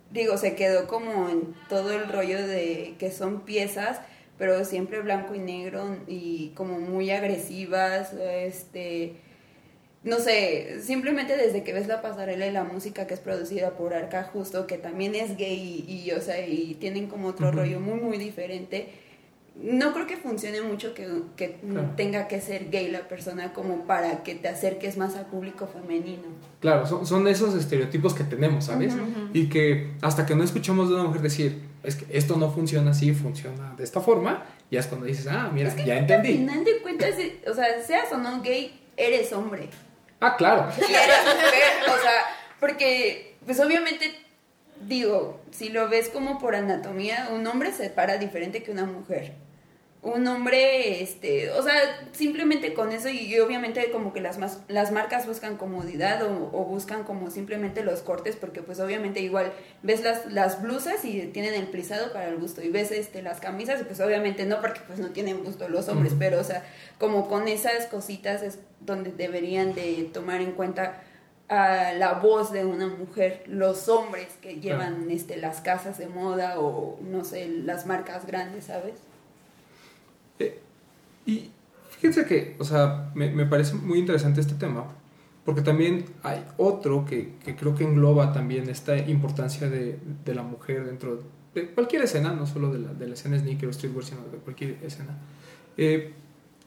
digo, 0.09 0.35
se 0.39 0.55
quedó 0.55 0.87
como 0.87 1.29
en 1.29 1.53
todo 1.69 1.91
el 1.91 2.11
rollo 2.11 2.41
de 2.41 2.95
que 2.97 3.11
son 3.11 3.41
piezas, 3.41 4.01
pero 4.39 4.65
siempre 4.65 4.99
blanco 5.01 5.35
y 5.35 5.39
negro 5.39 5.95
y 6.07 6.53
como 6.55 6.79
muy 6.79 7.11
agresivas, 7.11 8.13
este 8.13 9.13
no 10.03 10.19
sé, 10.19 10.79
simplemente 10.81 11.35
desde 11.35 11.63
que 11.63 11.73
ves 11.73 11.87
la 11.87 12.01
pasarela 12.01 12.47
y 12.47 12.51
la 12.51 12.63
música 12.63 13.05
que 13.05 13.13
es 13.13 13.19
producida 13.19 13.71
por 13.71 13.93
Arca 13.93 14.23
Justo, 14.23 14.65
que 14.65 14.77
también 14.77 15.13
es 15.15 15.35
gay 15.37 15.85
y, 15.87 15.91
y, 16.07 16.11
o 16.11 16.21
sea, 16.21 16.45
y 16.47 16.75
tienen 16.75 17.07
como 17.07 17.27
otro 17.27 17.51
rollo 17.51 17.79
muy, 17.81 17.99
muy 17.99 18.17
diferente, 18.17 18.89
no 19.61 19.91
creo 19.93 20.07
que 20.07 20.15
funcione 20.15 20.61
mucho 20.61 20.93
que, 20.93 21.05
que 21.35 21.57
Claro. 21.69 21.91
tenga 21.97 22.29
que 22.29 22.39
ser 22.39 22.69
gay 22.69 22.89
la 22.89 23.09
persona 23.09 23.51
como 23.51 23.85
para 23.85 24.23
que 24.23 24.35
te 24.35 24.47
acerques 24.47 24.95
más 24.95 25.17
al 25.17 25.25
público 25.25 25.67
femenino. 25.67 26.23
Claro, 26.61 26.85
son, 26.85 27.05
son 27.05 27.27
esos 27.27 27.53
estereotipos 27.55 28.13
que 28.13 28.23
tenemos, 28.23 28.65
¿sabes? 28.65 28.93
Y 29.33 29.49
que 29.49 29.91
hasta 30.01 30.25
que 30.25 30.33
no 30.33 30.45
escuchamos 30.45 30.87
de 30.87 30.95
una 30.95 31.03
mujer 31.03 31.21
decir, 31.21 31.61
es 31.83 31.95
que 31.97 32.05
esto 32.17 32.37
no 32.37 32.49
funciona 32.51 32.91
así, 32.91 33.11
funciona 33.13 33.73
de 33.75 33.83
esta 33.83 33.99
forma, 33.99 34.45
ya 34.71 34.79
es 34.79 34.87
cuando 34.87 35.07
dices, 35.07 35.27
ah, 35.27 35.51
mira, 35.53 35.67
Es 35.67 35.73
que 35.75 35.83
ya 35.85 35.93
Al 35.95 35.99
entendí. 35.99 36.33
final 36.37 36.63
de 36.63 36.77
cuentas, 36.81 37.15
o 37.49 37.53
sea, 37.53 37.65
seas 37.85 38.13
o 38.13 38.17
no 38.17 38.41
gay, 38.41 38.79
eres 38.95 39.33
hombre. 39.33 39.67
Ah, 40.19 40.35
claro. 40.35 40.67
o 40.77 42.01
sea, 42.01 42.25
porque, 42.59 43.35
pues 43.45 43.59
obviamente, 43.59 44.13
digo, 44.81 45.41
si 45.51 45.69
lo 45.69 45.87
ves 45.89 46.09
como 46.09 46.39
por 46.39 46.55
anatomía, 46.55 47.29
un 47.31 47.45
hombre 47.47 47.71
se 47.71 47.89
para 47.89 48.17
diferente 48.17 48.63
que 48.63 48.71
una 48.71 48.85
mujer. 48.85 49.33
Un 50.01 50.25
hombre, 50.27 51.01
este, 51.03 51.51
o 51.51 51.61
sea, 51.61 51.73
simplemente 52.13 52.73
con 52.73 52.93
eso 52.93 53.09
y, 53.09 53.17
y 53.19 53.37
obviamente 53.39 53.91
como 53.91 54.13
que 54.13 54.21
las, 54.21 54.37
mas- 54.37 54.61
las 54.69 54.93
marcas 54.93 55.27
buscan 55.27 55.57
comodidad 55.57 56.23
o, 56.23 56.49
o 56.53 56.63
buscan 56.63 57.03
como 57.03 57.29
simplemente 57.29 57.83
los 57.83 57.99
cortes 58.01 58.37
porque 58.37 58.61
pues 58.61 58.79
obviamente 58.79 59.19
igual 59.19 59.51
ves 59.83 60.01
las, 60.01 60.25
las 60.31 60.61
blusas 60.61 61.03
y 61.03 61.23
tienen 61.33 61.53
el 61.53 61.67
plisado 61.67 62.13
para 62.13 62.29
el 62.29 62.37
busto 62.37 62.61
y 62.61 62.69
ves 62.69 62.91
este, 62.91 63.21
las 63.21 63.41
camisas 63.41 63.81
y 63.81 63.83
pues 63.83 63.99
obviamente 63.99 64.45
no 64.45 64.61
porque 64.61 64.79
pues 64.87 64.99
no 64.99 65.09
tienen 65.09 65.43
busto 65.43 65.67
los 65.67 65.89
hombres, 65.89 66.13
pero 66.17 66.39
o 66.39 66.45
sea, 66.45 66.63
como 66.97 67.27
con 67.27 67.49
esas 67.49 67.87
cositas 67.87 68.41
es 68.41 68.59
donde 68.79 69.11
deberían 69.11 69.73
de 69.75 70.09
tomar 70.13 70.39
en 70.39 70.53
cuenta 70.53 71.01
a 71.49 71.91
la 71.91 72.13
voz 72.13 72.53
de 72.53 72.63
una 72.63 72.87
mujer, 72.87 73.43
los 73.47 73.89
hombres 73.89 74.27
que 74.41 74.61
llevan 74.61 75.11
este, 75.11 75.35
las 75.35 75.59
casas 75.59 75.97
de 75.97 76.07
moda 76.07 76.57
o 76.61 76.97
no 77.01 77.25
sé, 77.25 77.49
las 77.49 77.85
marcas 77.85 78.25
grandes, 78.25 78.65
¿sabes? 78.65 78.93
Eh, 80.39 80.59
y 81.25 81.51
fíjense 81.91 82.25
que, 82.25 82.55
o 82.59 82.63
sea, 82.63 83.11
me, 83.13 83.29
me 83.29 83.45
parece 83.45 83.75
muy 83.75 83.99
interesante 83.99 84.41
este 84.41 84.55
tema, 84.55 84.85
porque 85.45 85.61
también 85.61 86.05
hay 86.23 86.45
otro 86.57 87.05
que, 87.05 87.35
que 87.43 87.55
creo 87.55 87.75
que 87.75 87.83
engloba 87.83 88.33
también 88.33 88.69
esta 88.69 88.97
importancia 88.97 89.69
de, 89.69 89.99
de 90.25 90.35
la 90.35 90.43
mujer 90.43 90.85
dentro 90.85 91.23
de 91.53 91.67
cualquier 91.67 92.03
escena, 92.03 92.33
no 92.33 92.45
solo 92.45 92.71
de 92.71 92.79
la, 92.79 92.93
de 92.93 93.07
la 93.07 93.13
escena 93.13 93.39
sneaker 93.39 93.69
o 93.69 93.73
streetwear, 93.73 94.05
sino 94.05 94.21
de 94.31 94.37
cualquier 94.37 94.77
escena. 94.83 95.17
Eh, 95.77 96.13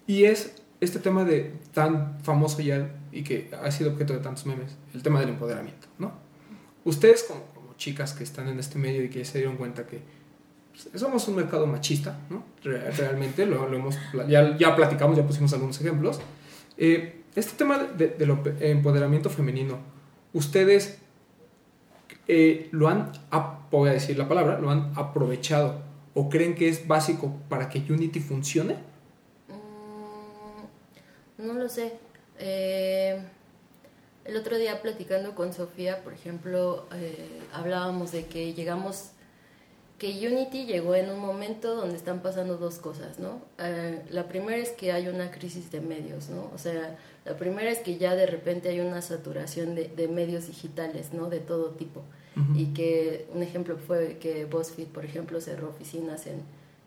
y 0.06 0.24
es 0.24 0.54
este 0.80 0.98
tema 0.98 1.24
de 1.24 1.54
tan 1.72 2.20
famoso 2.22 2.60
ya 2.60 2.90
y 3.12 3.22
que 3.22 3.50
ha 3.62 3.70
sido 3.70 3.92
objeto 3.92 4.14
de 4.14 4.18
tantos 4.18 4.46
memes, 4.46 4.76
el 4.94 5.02
tema 5.02 5.20
del 5.20 5.28
empoderamiento, 5.30 5.86
¿no? 5.98 6.12
Ustedes 6.84 7.22
como, 7.22 7.44
como 7.54 7.74
chicas 7.74 8.14
que 8.14 8.24
están 8.24 8.48
en 8.48 8.58
este 8.58 8.78
medio 8.78 9.04
y 9.04 9.08
que 9.08 9.24
se 9.24 9.38
dieron 9.38 9.56
cuenta 9.56 9.86
que 9.86 10.00
somos 10.94 11.26
un 11.28 11.36
mercado 11.36 11.66
machista, 11.66 12.18
¿no? 12.30 12.44
Re- 12.62 12.90
Realmente, 12.92 13.46
lo, 13.46 13.66
hemos, 13.72 13.96
ya, 14.28 14.56
ya 14.56 14.74
platicamos, 14.76 15.16
ya 15.16 15.26
pusimos 15.26 15.52
algunos 15.52 15.80
ejemplos. 15.80 16.20
Eh, 16.78 17.22
este 17.34 17.56
tema 17.56 17.78
de- 17.78 18.08
del 18.08 18.30
empoderamiento 18.60 19.30
femenino, 19.30 19.78
¿ustedes 20.32 20.98
eh, 22.28 22.68
lo 22.72 22.88
han, 22.88 23.10
voy 23.70 23.90
a 23.90 23.92
decir 23.92 24.16
la 24.18 24.28
palabra, 24.28 24.58
lo 24.58 24.70
han 24.70 24.92
aprovechado 24.96 25.80
o 26.14 26.28
creen 26.28 26.54
que 26.54 26.68
es 26.68 26.86
básico 26.86 27.34
para 27.48 27.68
que 27.68 27.78
Unity 27.92 28.20
funcione? 28.20 28.76
Mm, 29.48 31.46
no 31.46 31.54
lo 31.54 31.68
sé. 31.68 31.94
Eh, 32.38 33.22
el 34.24 34.36
otro 34.36 34.56
día 34.58 34.80
platicando 34.82 35.34
con 35.34 35.52
Sofía, 35.52 36.02
por 36.04 36.12
ejemplo, 36.12 36.86
eh, 36.94 37.40
hablábamos 37.52 38.12
de 38.12 38.26
que 38.26 38.52
llegamos, 38.54 39.11
que 40.02 40.08
Unity 40.28 40.66
llegó 40.66 40.96
en 40.96 41.10
un 41.10 41.20
momento 41.20 41.76
donde 41.76 41.94
están 41.96 42.22
pasando 42.22 42.56
dos 42.56 42.78
cosas, 42.80 43.20
¿no? 43.20 43.40
Eh, 43.58 44.02
la 44.10 44.26
primera 44.26 44.56
es 44.56 44.70
que 44.70 44.90
hay 44.90 45.06
una 45.06 45.30
crisis 45.30 45.70
de 45.70 45.80
medios, 45.80 46.28
¿no? 46.28 46.50
O 46.52 46.58
sea, 46.58 46.98
la 47.24 47.36
primera 47.36 47.70
es 47.70 47.78
que 47.78 47.98
ya 47.98 48.16
de 48.16 48.26
repente 48.26 48.68
hay 48.68 48.80
una 48.80 49.00
saturación 49.00 49.76
de, 49.76 49.86
de 49.86 50.08
medios 50.08 50.48
digitales, 50.48 51.12
¿no? 51.12 51.30
De 51.30 51.38
todo 51.38 51.70
tipo. 51.70 52.02
Y 52.56 52.64
que 52.74 53.26
un 53.32 53.42
ejemplo 53.44 53.76
fue 53.76 54.16
que 54.18 54.44
BuzzFeed, 54.46 54.88
por 54.88 55.04
ejemplo, 55.04 55.40
cerró 55.40 55.68
oficinas 55.68 56.26
en, 56.26 56.42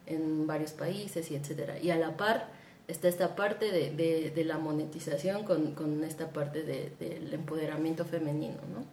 en 0.08 0.46
varios 0.46 0.72
países 0.74 1.32
y 1.32 1.36
etcétera. 1.36 1.80
Y 1.80 1.92
a 1.92 1.96
la 1.98 2.18
par 2.18 2.50
está 2.90 3.08
esta 3.08 3.36
parte 3.38 3.72
de, 3.72 3.92
de, 3.92 4.32
de 4.32 4.44
la 4.44 4.58
monetización 4.58 5.44
con, 5.46 5.74
con 5.74 6.04
esta 6.04 6.32
parte 6.32 6.64
de- 6.64 6.92
del 7.00 7.34
empoderamiento 7.34 8.04
femenino, 8.04 8.60
¿no? 8.74 8.84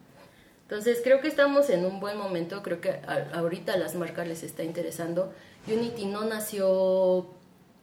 Entonces 0.63 1.01
creo 1.03 1.21
que 1.21 1.27
estamos 1.27 1.69
en 1.69 1.85
un 1.85 1.99
buen 1.99 2.17
momento, 2.17 2.63
creo 2.63 2.81
que 2.81 2.89
a- 2.91 3.29
ahorita 3.33 3.77
las 3.77 3.95
marcas 3.95 4.27
les 4.27 4.43
está 4.43 4.63
interesando. 4.63 5.31
Unity 5.67 6.05
no 6.05 6.23
nació 6.25 7.27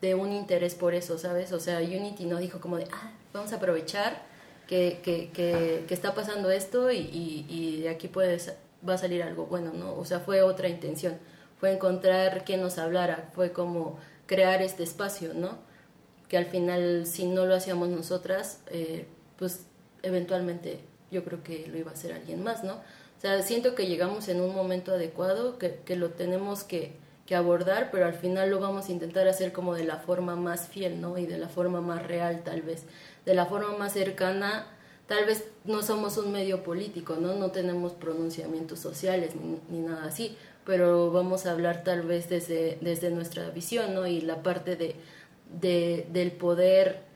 de 0.01 0.15
un 0.15 0.33
interés 0.33 0.75
por 0.75 0.95
eso, 0.95 1.19
¿sabes? 1.19 1.53
O 1.53 1.61
sea, 1.61 1.79
Unity 1.79 2.25
no 2.25 2.39
dijo 2.39 2.61
como 2.61 2.77
de, 2.79 2.87
ah, 2.93 3.13
vamos 3.33 3.53
a 3.53 3.57
aprovechar 3.57 4.23
que, 4.67 5.01
que, 5.03 5.31
que, 5.31 5.85
que 5.87 5.95
está 5.95 6.15
pasando 6.15 6.51
esto 6.51 6.91
y, 6.91 6.99
y, 6.99 7.47
y 7.49 7.81
de 7.83 7.91
aquí 7.91 8.09
puede, 8.09 8.39
sa- 8.39 8.55
va 8.89 8.95
a 8.95 8.99
salir 8.99 9.23
algo 9.23 9.47
bueno, 9.47 9.73
¿no? 9.75 9.95
O 9.95 10.05
sea, 10.05 10.21
fue 10.21 10.43
otra 10.43 10.69
intención, 10.69 11.19
fue 11.59 11.73
encontrar 11.73 12.45
quien 12.45 12.63
nos 12.63 12.79
hablara, 12.79 13.31
fue 13.35 13.53
como 13.53 13.99
crear 14.27 14.63
este 14.63 14.83
espacio, 14.83 15.35
¿no? 15.35 15.59
Que 16.29 16.39
al 16.39 16.47
final, 16.47 17.07
si 17.07 17.27
no 17.27 17.45
lo 17.47 17.55
hacíamos 17.55 17.89
nosotras, 17.89 18.61
eh, 18.69 19.07
pues 19.39 19.67
eventualmente 20.03 20.81
yo 21.11 21.25
creo 21.25 21.43
que 21.43 21.67
lo 21.69 21.79
iba 21.79 21.91
a 21.91 21.95
hacer 21.95 22.13
alguien 22.13 22.43
más, 22.43 22.65
¿no? 22.65 22.75
O 22.75 23.21
sea, 23.21 23.43
siento 23.43 23.75
que 23.75 23.87
llegamos 23.87 24.29
en 24.29 24.41
un 24.41 24.55
momento 24.55 24.93
adecuado, 24.93 25.59
que, 25.59 25.81
que 25.85 25.97
lo 25.97 26.11
tenemos 26.11 26.65
que, 26.65 26.97
que 27.27 27.37
abordar, 27.37 27.91
pero 27.93 28.07
al 28.07 28.15
final 28.15 28.51
lo 28.51 28.59
vamos 28.59 28.89
a 28.89 28.93
intentar 28.93 29.29
hacer 29.29 29.53
como 29.53 29.75
de 29.75 29.85
la 29.85 29.99
forma 29.99 30.37
más 30.37 30.67
fiel, 30.69 31.01
¿no? 31.01 31.19
Y 31.19 31.27
de 31.27 31.39
la 31.39 31.49
forma 31.49 31.81
más 31.81 32.07
real, 32.07 32.43
tal 32.43 32.63
vez, 32.63 32.85
de 33.25 33.35
la 33.35 33.47
forma 33.47 33.77
más 33.79 33.93
cercana. 33.93 34.67
Tal 35.07 35.27
vez 35.27 35.45
no 35.65 35.83
somos 35.83 36.17
un 36.17 36.33
medio 36.33 36.63
político, 36.63 37.17
¿no? 37.17 37.35
No 37.35 37.51
tenemos 37.51 37.93
pronunciamientos 37.93 38.79
sociales 38.81 39.37
ni, 39.37 39.61
ni 39.69 39.87
nada 39.87 40.07
así, 40.07 40.37
pero 40.65 41.11
vamos 41.13 41.47
a 41.47 41.53
hablar 41.53 41.85
tal 41.85 42.03
vez 42.03 42.29
desde, 42.29 42.79
desde 42.81 43.11
nuestra 43.11 43.51
visión, 43.51 43.95
¿no? 43.95 44.07
Y 44.07 44.23
la 44.23 44.43
parte 44.43 44.77
de, 44.77 44.97
de, 45.61 46.07
del 46.13 46.33
poder 46.33 47.10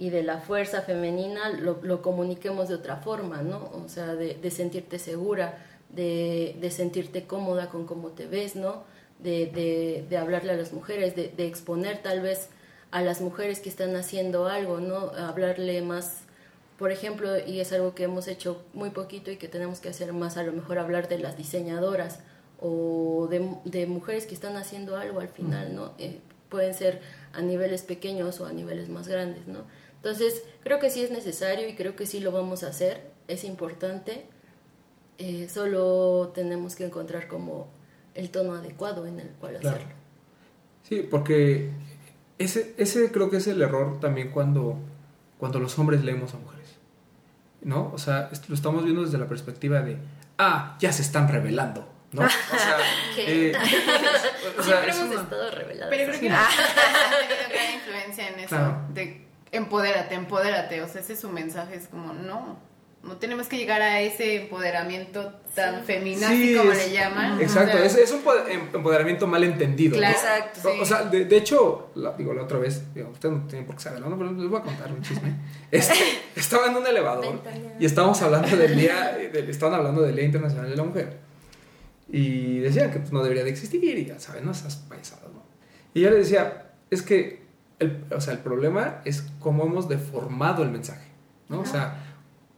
y 0.00 0.08
de 0.08 0.22
la 0.22 0.38
fuerza 0.38 0.80
femenina 0.80 1.50
lo, 1.50 2.00
comuniquemos 2.00 2.68
de 2.70 2.74
otra 2.74 2.96
forma, 2.96 3.42
¿no? 3.42 3.70
O 3.74 3.86
sea, 3.86 4.14
de, 4.14 4.50
sentirte 4.50 4.98
segura, 4.98 5.58
de, 5.90 6.56
de 6.58 6.70
sentirte 6.70 7.26
cómoda 7.26 7.68
con 7.68 7.86
cómo 7.86 8.08
te 8.08 8.26
ves, 8.26 8.56
¿no? 8.56 8.84
De, 9.18 10.06
de, 10.08 10.16
hablarle 10.16 10.52
a 10.52 10.56
las 10.56 10.72
mujeres, 10.72 11.14
de, 11.14 11.28
de 11.28 11.46
exponer 11.46 12.00
tal 12.02 12.22
vez 12.22 12.48
a 12.90 13.02
las 13.02 13.20
mujeres 13.20 13.60
que 13.60 13.68
están 13.68 13.94
haciendo 13.94 14.46
algo, 14.46 14.80
¿no? 14.80 15.10
Hablarle 15.10 15.82
más, 15.82 16.22
por 16.78 16.92
ejemplo, 16.92 17.38
y 17.38 17.60
es 17.60 17.70
algo 17.74 17.94
que 17.94 18.04
hemos 18.04 18.26
hecho 18.26 18.64
muy 18.72 18.88
poquito 18.88 19.30
y 19.30 19.36
que 19.36 19.48
tenemos 19.48 19.80
que 19.80 19.90
hacer 19.90 20.14
más, 20.14 20.38
a 20.38 20.42
lo 20.44 20.52
mejor 20.52 20.78
hablar 20.78 21.08
de 21.08 21.18
las 21.18 21.36
diseñadoras 21.36 22.20
o 22.58 23.28
de, 23.30 23.46
de 23.66 23.86
mujeres 23.86 24.24
que 24.24 24.34
están 24.34 24.56
haciendo 24.56 24.96
algo 24.96 25.20
al 25.20 25.28
final, 25.28 25.74
¿no? 25.74 25.92
Eh, 25.98 26.20
pueden 26.48 26.72
ser 26.72 27.02
a 27.34 27.42
niveles 27.42 27.82
pequeños 27.82 28.40
o 28.40 28.46
a 28.46 28.52
niveles 28.54 28.88
más 28.88 29.06
grandes, 29.06 29.46
¿no? 29.46 29.64
Entonces, 30.02 30.42
creo 30.62 30.78
que 30.78 30.88
sí 30.90 31.02
es 31.02 31.10
necesario 31.10 31.68
y 31.68 31.74
creo 31.74 31.94
que 31.96 32.06
sí 32.06 32.20
lo 32.20 32.32
vamos 32.32 32.62
a 32.64 32.68
hacer, 32.68 33.10
es 33.28 33.44
importante, 33.44 34.24
eh, 35.18 35.48
solo 35.52 36.32
tenemos 36.34 36.74
que 36.74 36.86
encontrar 36.86 37.28
como 37.28 37.68
el 38.14 38.30
tono 38.30 38.54
adecuado 38.54 39.06
en 39.06 39.20
el 39.20 39.28
cual 39.28 39.58
Claro. 39.58 39.76
hacerlo. 39.76 39.94
Sí, 40.88 41.06
porque 41.10 41.70
ese, 42.38 42.74
ese 42.78 43.12
creo 43.12 43.28
que 43.30 43.36
es 43.36 43.46
el 43.46 43.60
error 43.60 44.00
también 44.00 44.30
cuando, 44.30 44.78
cuando 45.38 45.58
los 45.60 45.78
hombres 45.78 46.02
leemos 46.02 46.32
a 46.34 46.38
mujeres. 46.38 46.70
¿No? 47.62 47.90
O 47.92 47.98
sea, 47.98 48.30
lo 48.48 48.54
estamos 48.54 48.84
viendo 48.84 49.04
desde 49.04 49.18
la 49.18 49.26
perspectiva 49.28 49.82
de, 49.82 49.98
ah, 50.38 50.78
ya 50.80 50.92
se 50.92 51.02
están 51.02 51.28
revelando. 51.28 51.86
¿No? 52.12 52.22
O 52.24 52.28
sea, 52.58 52.78
¿Qué? 53.14 53.50
eh, 53.50 53.54
o 54.58 54.62
sea, 54.62 54.80
Siempre 54.82 54.90
hemos 54.92 55.10
una- 55.12 55.22
estado 55.22 55.50
reveladas. 55.50 55.90
Pero 55.90 56.08
creo 56.08 56.20
que 56.20 56.28
han 56.30 56.46
tenido 56.48 57.48
gran 57.50 57.74
influencia 57.74 58.28
en 58.28 58.40
eso 58.40 58.48
Claro. 58.48 58.78
de 58.94 59.26
empodérate, 59.52 60.14
empodérate. 60.14 60.82
O 60.82 60.88
sea, 60.88 61.00
ese 61.00 61.14
es 61.14 61.20
su 61.20 61.28
mensaje, 61.30 61.74
es 61.76 61.88
como, 61.88 62.12
no, 62.12 62.58
no 63.02 63.16
tenemos 63.16 63.46
que 63.48 63.56
llegar 63.56 63.80
a 63.82 64.00
ese 64.00 64.42
empoderamiento 64.42 65.32
tan 65.54 65.84
feminazi 65.84 66.48
Sí, 66.50 66.56
como 66.56 66.72
es- 66.72 66.86
le 66.86 66.92
llaman. 66.92 67.40
Exacto, 67.40 67.76
O 67.76 67.80
sea, 67.80 67.86
es, 67.86 67.96
es 67.96 68.12
un 68.12 68.20
em- 68.48 68.68
empoderamiento 68.74 69.26
mal 69.26 69.42
entendido. 69.42 69.92
¿no? 69.92 69.98
Claro, 69.98 70.16
Exacto, 70.16 70.60
O- 70.68 70.72
sí. 70.72 70.78
O 70.82 70.84
sea, 70.84 71.02
de, 71.04 71.24
de 71.24 71.36
hecho, 71.36 71.90
la, 71.94 72.12
digo, 72.12 72.34
la 72.34 72.42
otra 72.42 72.58
vez, 72.58 72.92
digo, 72.94 73.08
ustedes 73.08 73.34
no 73.34 73.46
tienen 73.46 73.66
por 73.66 73.76
qué 73.76 73.82
saberlo, 73.82 74.08
¿no? 74.10 74.18
pero 74.18 74.32
les 74.32 74.48
voy 74.48 74.60
a 74.60 74.62
contar 74.62 74.92
un 74.92 75.02
chisme. 75.02 75.34
Este, 75.70 75.94
estaba 76.36 76.66
en 76.66 76.76
un 76.76 76.86
elevador 76.86 77.40
y 77.78 77.86
estábamos 77.86 78.20
hablando 78.22 78.56
del 78.56 78.76
día, 78.76 79.16
del- 79.32 79.48
estaban 79.48 79.74
hablando 79.74 80.02
del 80.02 80.14
Día 80.16 80.24
Internacional 80.24 80.68
de 80.68 80.76
la 80.76 80.82
Mujer. 80.84 81.18
Y 82.12 82.58
decían 82.58 82.90
que 82.90 82.98
pues, 82.98 83.12
no 83.12 83.22
debería 83.22 83.44
de 83.44 83.50
existir 83.50 83.96
y 83.96 84.04
ya 84.06 84.18
saben, 84.18 84.44
no 84.44 84.50
esas 84.50 84.76
payasadas, 84.76 85.32
¿no? 85.32 85.44
Y 85.94 86.00
yo 86.00 86.10
le 86.10 86.16
decía, 86.16 86.72
es 86.90 87.02
que, 87.02 87.39
el, 87.80 88.04
o 88.14 88.20
sea, 88.20 88.34
el 88.34 88.38
problema 88.40 89.00
es 89.04 89.26
cómo 89.40 89.64
hemos 89.64 89.88
deformado 89.88 90.62
el 90.62 90.70
mensaje, 90.70 91.08
¿no? 91.48 91.60
O 91.60 91.66
sea, 91.66 92.04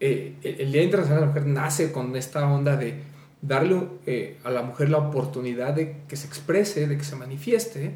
eh, 0.01 0.37
el 0.43 0.61
el 0.61 0.73
Día 0.73 0.83
Internacional 0.83 1.21
de 1.21 1.27
la 1.27 1.33
Mujer 1.33 1.47
nace 1.47 1.93
con 1.93 2.15
esta 2.17 2.47
onda 2.47 2.77
de 2.77 3.01
darle 3.41 3.89
eh, 4.07 4.39
a 4.45 4.51
la 4.51 4.63
mujer 4.63 4.91
la 4.91 4.99
oportunidad 4.99 5.75
de 5.75 6.03
que 6.09 6.17
se 6.17 6.27
exprese, 6.27 6.87
de 6.87 6.99
que 6.99 7.05
se 7.05 7.17
manifieste, 7.17 7.95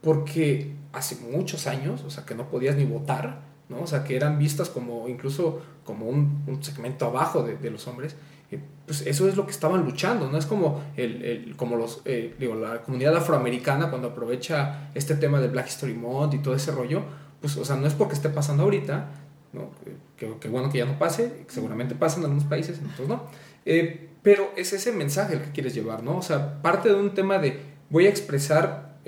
porque 0.00 0.72
hace 0.92 1.16
muchos 1.16 1.66
años, 1.66 2.02
o 2.04 2.10
sea, 2.10 2.24
que 2.24 2.34
no 2.34 2.48
podías 2.48 2.76
ni 2.76 2.84
votar, 2.84 3.40
¿no? 3.68 3.82
O 3.82 3.86
sea, 3.86 4.04
que 4.04 4.16
eran 4.16 4.38
vistas 4.38 4.70
como 4.70 5.08
incluso 5.08 5.60
como 5.84 6.06
un, 6.06 6.44
un 6.46 6.62
segmento 6.62 7.06
abajo 7.06 7.42
de, 7.42 7.56
de 7.56 7.70
los 7.70 7.86
hombres. 7.86 8.16
Eh, 8.50 8.60
pues 8.86 9.06
eso 9.06 9.28
es 9.28 9.36
lo 9.36 9.44
que 9.46 9.52
estaban 9.52 9.84
luchando, 9.84 10.30
¿no? 10.30 10.38
Es 10.38 10.46
como, 10.46 10.82
el, 10.96 11.22
el- 11.24 11.56
como 11.56 11.76
los, 11.76 12.02
eh, 12.04 12.34
digo, 12.38 12.54
la 12.54 12.82
comunidad 12.82 13.16
afroamericana 13.16 13.90
cuando 13.90 14.08
aprovecha 14.08 14.90
este 14.94 15.14
tema 15.14 15.40
del 15.40 15.50
Black 15.50 15.68
History 15.68 15.94
Month 15.94 16.34
y 16.34 16.38
todo 16.38 16.54
ese 16.54 16.70
rollo, 16.72 17.02
pues, 17.40 17.56
o 17.56 17.64
sea, 17.64 17.76
no 17.76 17.86
es 17.86 17.94
porque 17.94 18.14
esté 18.14 18.28
pasando 18.30 18.62
ahorita, 18.64 19.10
¿no? 19.52 19.70
Que, 20.16 20.48
bueno 20.48 20.70
que 20.70 20.78
ya 20.78 20.84
no 20.86 20.98
pase, 20.98 21.44
seguramente 21.48 21.94
pasa 21.94 22.18
en 22.18 22.24
algunos 22.24 22.44
países, 22.44 22.78
en 22.80 22.90
otros 22.90 23.08
no. 23.08 23.22
Eh, 23.64 24.08
pero 24.22 24.50
es 24.56 24.72
ese 24.72 24.92
mensaje 24.92 25.34
el 25.34 25.42
que 25.42 25.52
quieres 25.52 25.74
llevar, 25.74 26.02
¿no? 26.02 26.16
O 26.18 26.22
sea, 26.22 26.60
parte 26.62 26.88
de 26.88 26.94
un 26.96 27.14
tema 27.14 27.38
de 27.38 27.60
voy 27.90 28.06
a 28.06 28.10
expresar 28.10 28.98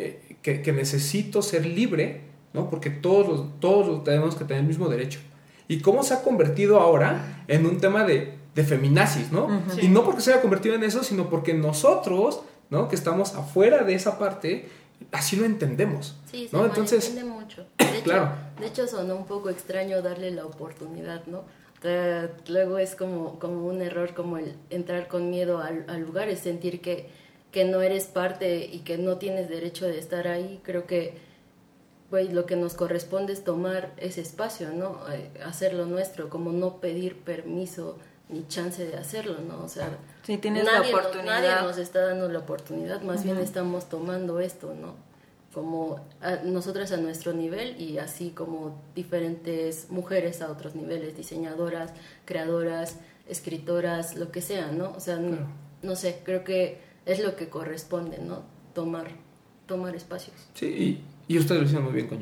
que, 0.43 0.62
que 0.62 0.73
necesito 0.73 1.43
ser 1.43 1.67
libre, 1.67 2.23
¿no? 2.55 2.71
Porque 2.71 2.89
todos 2.91 3.59
todos 3.61 4.05
tenemos 4.05 4.35
que 4.37 4.45
tener 4.45 4.62
el 4.62 4.69
mismo 4.69 4.89
derecho. 4.89 5.19
¿Y 5.69 5.81
cómo 5.81 6.03
se 6.03 6.15
ha 6.15 6.23
convertido 6.23 6.81
ahora 6.81 7.45
en 7.49 7.67
un 7.67 7.79
tema 7.79 8.05
de, 8.05 8.35
de 8.55 8.65
feminazis, 8.65 9.31
¿no? 9.33 9.63
Y 9.81 9.89
no 9.89 10.05
porque 10.05 10.21
se 10.21 10.33
haya 10.33 10.43
convertido 10.43 10.75
en 10.75 10.83
eso, 10.85 11.03
sino 11.05 11.29
porque 11.31 11.55
nosotros, 11.55 12.41
¿no? 12.69 12.89
Que 12.89 12.97
estamos 12.97 13.35
afuera 13.35 13.85
de 13.85 13.95
esa 13.95 14.19
parte, 14.19 14.69
así 15.13 15.37
lo 15.37 15.45
entendemos. 15.45 16.17
Sí, 16.31 16.49
¿no? 16.53 16.65
Entonces, 16.67 17.11
malentiende 17.15 17.41
mucho. 17.41 17.67
De 17.79 17.85
hecho, 17.99 18.05
Claro. 18.05 18.31
de 18.61 18.67
hecho, 18.67 18.87
sonó 18.87 19.17
un 19.17 19.27
poco 19.27 19.51
extraño 19.51 20.01
darle 20.03 20.31
la 20.31 20.45
oportunidad, 20.47 21.25
¿no? 21.27 21.45
Luego 22.49 22.79
es 22.79 22.95
como, 22.95 23.39
como 23.39 23.67
un 23.67 23.81
error, 23.83 24.13
como 24.15 24.37
el 24.37 24.55
entrar 24.69 25.09
con 25.09 25.31
miedo 25.31 25.59
al, 25.61 25.85
al 25.89 26.01
lugar, 26.03 26.29
es 26.29 26.41
sentir 26.41 26.81
que, 26.81 27.09
que 27.53 27.65
no 27.65 27.81
eres 27.81 28.05
parte 28.05 28.67
y 28.67 28.81
que 28.81 28.99
no 28.99 29.17
tienes 29.17 29.49
derecho 29.49 29.87
de 29.87 29.99
estar 29.99 30.29
ahí. 30.29 30.61
Creo 30.63 30.87
que 30.87 31.15
pues, 32.11 32.33
lo 32.33 32.45
que 32.45 32.57
nos 32.57 32.75
corresponde 32.75 33.33
es 33.33 33.45
tomar 33.45 33.93
ese 33.97 34.21
espacio, 34.21 34.73
¿no? 34.75 34.99
Eh, 35.13 35.31
hacerlo 35.45 35.87
nuestro, 35.87 36.29
como 36.29 36.53
no 36.53 36.77
pedir 36.81 37.17
permiso 37.17 37.97
ni 38.32 38.47
chance 38.48 38.85
de 38.86 38.97
hacerlo, 38.97 39.36
¿no? 39.47 39.65
O 39.65 39.69
sea, 39.69 39.89
Sí, 40.23 40.39
tienes 40.39 40.65
la 40.65 40.78
nadie, 40.78 40.93
nos- 40.93 41.01
oportunidad. 41.01 41.43
nadie 41.43 41.66
nos 41.66 41.78
está 41.78 42.07
dando 42.07 42.28
la 42.28 42.39
oportunidad, 42.40 43.02
más 43.02 43.24
bien 43.24 43.39
estamos 43.39 43.89
tomando 43.89 44.40
esto, 44.40 44.74
¿no? 44.81 44.94
Como 45.52 46.01
a- 46.20 46.36
nosotras 46.44 46.93
a 46.93 46.97
nuestro 46.97 47.32
nivel 47.32 47.81
y 47.81 47.98
así 47.98 48.31
como 48.31 48.81
diferentes 48.94 49.90
mujeres 49.90 50.43
a 50.43 50.51
otros 50.51 50.74
niveles, 50.77 51.16
diseñadoras, 51.16 51.93
creadoras, 52.24 52.97
escritoras, 53.28 54.15
lo 54.16 54.31
que 54.31 54.43
sea, 54.43 54.70
¿no? 54.70 54.93
O 54.97 55.01
sea, 55.01 55.16
no, 55.16 55.31
Claro. 55.31 55.47
no 55.82 55.97
sé, 55.97 56.20
creo 56.24 56.44
que 56.44 56.78
es 57.07 57.20
lo 57.24 57.35
que 57.35 57.48
corresponde, 57.48 58.19
¿no? 58.19 58.43
Tomar, 58.74 59.09
tomar 59.66 59.97
espacios. 59.97 60.36
Sí, 60.55 60.66
y, 61.28 61.35
y 61.35 61.39
ustedes 61.39 61.61
lo 61.62 61.66
hicieron 61.66 61.85
muy 61.85 61.94
bien 61.94 62.07
con. 62.07 62.19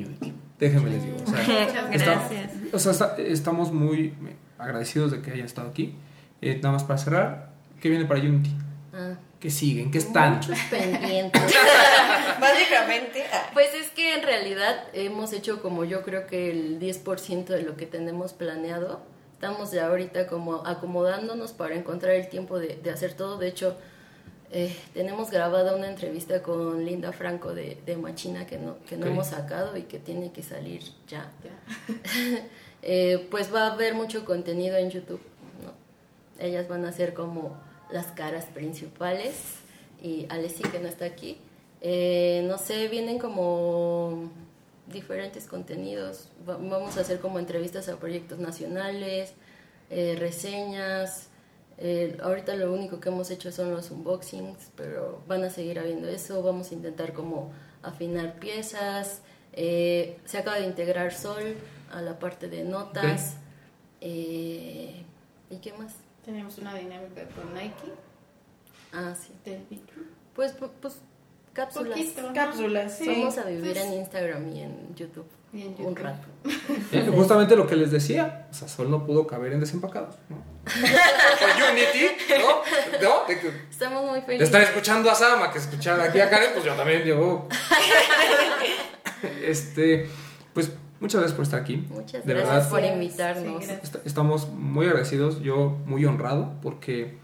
Déjenme 0.57 0.89
les 0.89 1.03
digo. 1.03 1.17
O 1.23 1.27
sea, 1.29 1.41
está- 1.91 2.15
Gracias. 2.29 2.51
o 2.73 2.79
sea, 2.79 2.91
está- 2.93 3.15
estamos 3.17 3.71
muy 3.71 4.13
agradecidos 4.59 5.11
de 5.11 5.21
que 5.21 5.31
hayan 5.31 5.45
estado 5.45 5.69
aquí. 5.69 5.95
Eh, 6.41 6.55
nada 6.61 6.73
más 6.73 6.83
para 6.83 6.97
cerrar, 6.99 7.49
¿qué 7.81 7.89
viene 7.89 8.05
para 8.05 8.19
Unity? 8.19 8.51
Ah, 8.93 9.13
¿Qué 9.39 9.49
siguen? 9.49 9.89
¿Qué 9.89 9.97
están? 9.99 10.35
muchos 10.35 10.57
pendientes. 10.69 11.41
Básicamente, 12.39 13.23
ah, 13.33 13.49
Pues 13.53 13.73
es 13.73 13.89
que 13.89 14.15
en 14.15 14.23
realidad 14.23 14.83
hemos 14.93 15.33
hecho 15.33 15.61
como 15.61 15.85
yo 15.85 16.03
creo 16.03 16.27
que 16.27 16.51
el 16.51 16.79
10% 16.79 17.45
de 17.45 17.61
lo 17.63 17.75
que 17.75 17.85
tenemos 17.85 18.33
planeado. 18.33 19.01
Estamos 19.33 19.71
ya 19.71 19.87
ahorita 19.87 20.27
como 20.27 20.65
acomodándonos 20.67 21.53
para 21.53 21.75
encontrar 21.75 22.15
el 22.15 22.27
tiempo 22.27 22.59
de, 22.59 22.75
de 22.83 22.91
hacer 22.91 23.13
todo. 23.13 23.37
De 23.37 23.47
hecho, 23.47 23.77
eh, 24.51 24.75
tenemos 24.93 25.31
grabada 25.31 25.73
una 25.75 25.87
entrevista 25.87 26.41
con 26.43 26.83
Linda 26.83 27.13
Franco 27.13 27.53
de, 27.53 27.81
de 27.85 27.95
Machina 27.95 28.45
que 28.45 28.57
no, 28.57 28.77
que 28.89 28.97
no 28.97 29.05
Ok. 29.05 29.11
hemos 29.13 29.27
sacado 29.27 29.77
y 29.77 29.83
que 29.83 29.97
tiene 29.99 30.33
que 30.33 30.43
salir 30.43 30.81
ya. 31.07 31.29
Eh, 32.81 33.27
pues 33.29 33.53
va 33.53 33.67
a 33.67 33.73
haber 33.73 33.93
mucho 33.93 34.25
contenido 34.25 34.77
en 34.77 34.89
YouTube. 34.89 35.21
Ellas 36.39 36.67
van 36.69 36.85
a 36.85 36.91
ser 36.93 37.13
como 37.13 37.57
las 37.91 38.07
caras 38.07 38.45
principales 38.45 39.33
y 40.01 40.25
Alessi 40.29 40.63
que 40.63 40.79
no 40.79 40.87
está 40.87 41.05
aquí. 41.05 41.37
Eh, 41.81 42.43
no 42.47 42.57
sé, 42.57 42.87
vienen 42.87 43.19
como 43.19 44.31
diferentes 44.87 45.45
contenidos. 45.45 46.29
Va- 46.47 46.57
vamos 46.57 46.97
a 46.97 47.01
hacer 47.01 47.19
como 47.19 47.39
entrevistas 47.39 47.89
a 47.89 47.97
proyectos 47.97 48.39
nacionales, 48.39 49.33
eh, 49.89 50.15
reseñas. 50.17 51.27
Eh, 51.77 52.17
ahorita 52.21 52.55
lo 52.55 52.71
único 52.73 52.99
que 52.99 53.09
hemos 53.09 53.29
hecho 53.31 53.51
son 53.51 53.71
los 53.71 53.91
unboxings, 53.91 54.71
pero 54.75 55.21
van 55.27 55.43
a 55.43 55.49
seguir 55.49 55.79
habiendo 55.79 56.07
eso. 56.07 56.41
Vamos 56.41 56.71
a 56.71 56.73
intentar 56.75 57.11
como 57.13 57.51
afinar 57.83 58.35
piezas. 58.39 59.21
Eh, 59.53 60.17
se 60.25 60.37
acaba 60.37 60.57
de 60.59 60.65
integrar 60.67 61.13
Sol 61.13 61.55
a 61.91 62.01
la 62.01 62.17
parte 62.19 62.47
de 62.47 62.63
notas. 62.63 63.35
Eh, 64.01 65.03
¿Y 65.49 65.57
qué 65.57 65.73
más? 65.73 65.93
Tenemos 66.23 66.57
una 66.57 66.75
dinámica 66.75 67.23
con 67.35 67.53
Nike 67.53 67.73
Ah, 68.93 69.13
sí. 69.19 69.31
del. 69.45 69.61
Pues, 70.35 70.57
pu- 70.59 70.69
pues 70.81 70.99
cápsulas. 71.53 71.97
Poquito, 71.97 72.21
¿no? 72.21 72.33
Cápsulas, 72.33 72.97
sí. 72.97 73.07
Vamos 73.07 73.37
a 73.37 73.43
vivir 73.43 73.73
Pues, 73.73 73.85
en 73.85 73.93
Instagram 73.93 74.47
y 74.55 74.61
en 74.61 74.95
YouTube, 74.95 75.27
y 75.53 75.61
en 75.63 75.75
un 75.85 75.95
rato. 75.95 76.27
Eh, 76.91 77.11
justamente 77.13 77.55
lo 77.55 77.67
que 77.67 77.75
les 77.75 77.91
decía, 77.91 78.47
o 78.49 78.53
sea, 78.53 78.67
Sol 78.67 78.89
no 78.89 79.05
pudo 79.05 79.27
caber 79.27 79.53
en 79.53 79.59
desempacados, 79.59 80.15
Unity, 81.71 82.07
¿no? 83.01 83.25
De 83.27 83.51
Estamos 83.69 84.03
muy 84.05 84.19
de 84.19 84.25
felices. 84.25 84.47
estar 84.47 84.61
escuchando 84.61 85.09
a 85.11 85.15
Sama, 85.15 85.51
que 85.51 85.59
escuchar 85.59 85.99
aquí 85.99 86.19
a 86.19 86.29
Karen, 86.29 86.51
pues 86.53 86.65
yo 86.65 86.73
también 86.75 87.03
llevo. 87.03 87.47
Este, 89.43 90.07
pues 90.53 90.71
muchas 90.99 91.21
gracias 91.21 91.35
por 91.35 91.43
estar 91.43 91.61
aquí. 91.61 91.85
Muchas 91.89 92.25
De 92.25 92.33
gracias 92.33 92.53
verdad, 92.55 92.69
por 92.69 92.81
Sí, 92.81 92.87
invitarnos. 92.87 93.67
gracias. 93.67 93.99
Estamos 94.05 94.49
muy 94.49 94.85
agradecidos, 94.87 95.41
yo 95.41 95.77
muy 95.85 96.05
honrado, 96.05 96.53
porque 96.61 97.17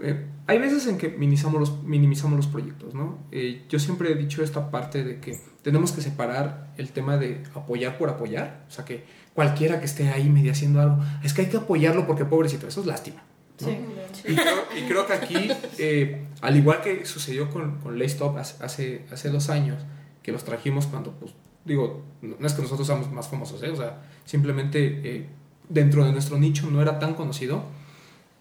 eh, 0.00 0.26
hay 0.46 0.58
veces 0.58 0.86
en 0.86 0.98
que 0.98 1.08
minimizamos 1.08 1.58
los, 1.60 1.82
minimizamos 1.82 2.36
los 2.36 2.46
proyectos, 2.46 2.94
¿no? 2.94 3.18
Eh, 3.32 3.64
yo 3.68 3.78
siempre 3.78 4.12
he 4.12 4.14
dicho 4.14 4.42
esta 4.42 4.70
parte 4.70 5.02
de 5.04 5.20
que 5.20 5.40
tenemos 5.62 5.92
que 5.92 6.02
separar 6.02 6.68
el 6.76 6.90
tema 6.90 7.16
de 7.16 7.42
apoyar 7.54 7.96
por 7.98 8.08
apoyar, 8.10 8.64
o 8.68 8.70
sea, 8.70 8.84
que 8.84 9.04
cualquiera 9.34 9.80
que 9.80 9.86
esté 9.86 10.08
ahí 10.10 10.28
medio 10.28 10.52
haciendo 10.52 10.80
algo, 10.80 10.98
es 11.24 11.32
que 11.34 11.42
hay 11.42 11.48
que 11.48 11.56
apoyarlo 11.56 12.06
porque 12.06 12.24
pobrecito, 12.24 12.68
eso 12.68 12.80
es 12.80 12.86
lástima. 12.86 13.22
¿no? 13.60 13.70
Y, 13.70 14.34
creo, 14.36 14.56
y 14.78 14.82
creo 14.88 15.06
que 15.06 15.12
aquí, 15.14 15.50
eh, 15.78 16.26
al 16.42 16.56
igual 16.56 16.82
que 16.82 17.06
sucedió 17.06 17.50
con, 17.50 17.78
con 17.80 17.98
Laystop 17.98 18.36
hace, 18.36 18.62
hace, 18.62 19.06
hace 19.10 19.30
dos 19.30 19.48
años, 19.48 19.82
que 20.22 20.30
los 20.32 20.44
trajimos 20.44 20.86
cuando 20.86 21.12
pues, 21.12 21.32
digo, 21.66 22.02
no 22.22 22.46
es 22.46 22.54
que 22.54 22.62
nosotros 22.62 22.86
seamos 22.86 23.10
más 23.12 23.28
famosos, 23.28 23.62
¿eh? 23.62 23.70
o 23.70 23.76
sea, 23.76 24.02
simplemente 24.24 25.00
eh, 25.04 25.26
dentro 25.68 26.04
de 26.04 26.12
nuestro 26.12 26.38
nicho 26.38 26.70
no 26.70 26.80
era 26.80 26.98
tan 26.98 27.14
conocido 27.14 27.64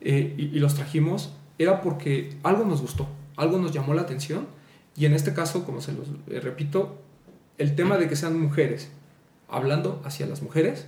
eh, 0.02 0.34
y, 0.38 0.60
los 0.60 0.76
trajimos, 0.76 1.34
era 1.57 1.81
porque 1.81 2.38
algo 2.43 2.65
nos 2.65 2.81
gustó, 2.81 3.07
algo 3.35 3.57
nos 3.57 3.72
llamó 3.72 3.93
la 3.93 4.03
atención 4.03 4.47
y 4.95 5.06
en 5.06 5.14
este 5.14 5.34
caso, 5.34 5.65
como 5.65 5.81
se 5.81 5.93
los 5.93 6.07
repito, 6.27 7.02
el 7.57 7.76
tema 7.76 7.97
de 7.97 8.07
que 8.07 8.15
sean 8.15 8.39
mujeres 8.39 8.89
hablando 9.49 10.02
hacia 10.06 10.26
las 10.27 10.41
mujeres, 10.41 10.88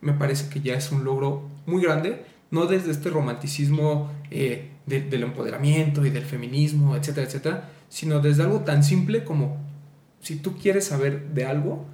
me 0.00 0.12
parece 0.12 0.48
que 0.48 0.60
ya 0.60 0.74
es 0.74 0.92
un 0.92 1.04
logro 1.04 1.42
muy 1.66 1.82
grande, 1.82 2.24
no 2.50 2.66
desde 2.66 2.90
este 2.90 3.10
romanticismo 3.10 4.10
de- 4.30 4.70
del 4.86 5.22
empoderamiento 5.22 6.06
y 6.06 6.10
del 6.10 6.24
feminismo, 6.24 6.96
etcétera, 6.96 7.26
etcétera, 7.26 7.70
sino 7.88 8.20
desde 8.20 8.42
algo 8.42 8.60
tan 8.60 8.82
simple 8.84 9.24
como 9.24 9.67
si 10.20 10.36
tú 10.36 10.56
quieres 10.56 10.86
saber 10.86 11.28
de 11.30 11.44
algo, 11.46 11.84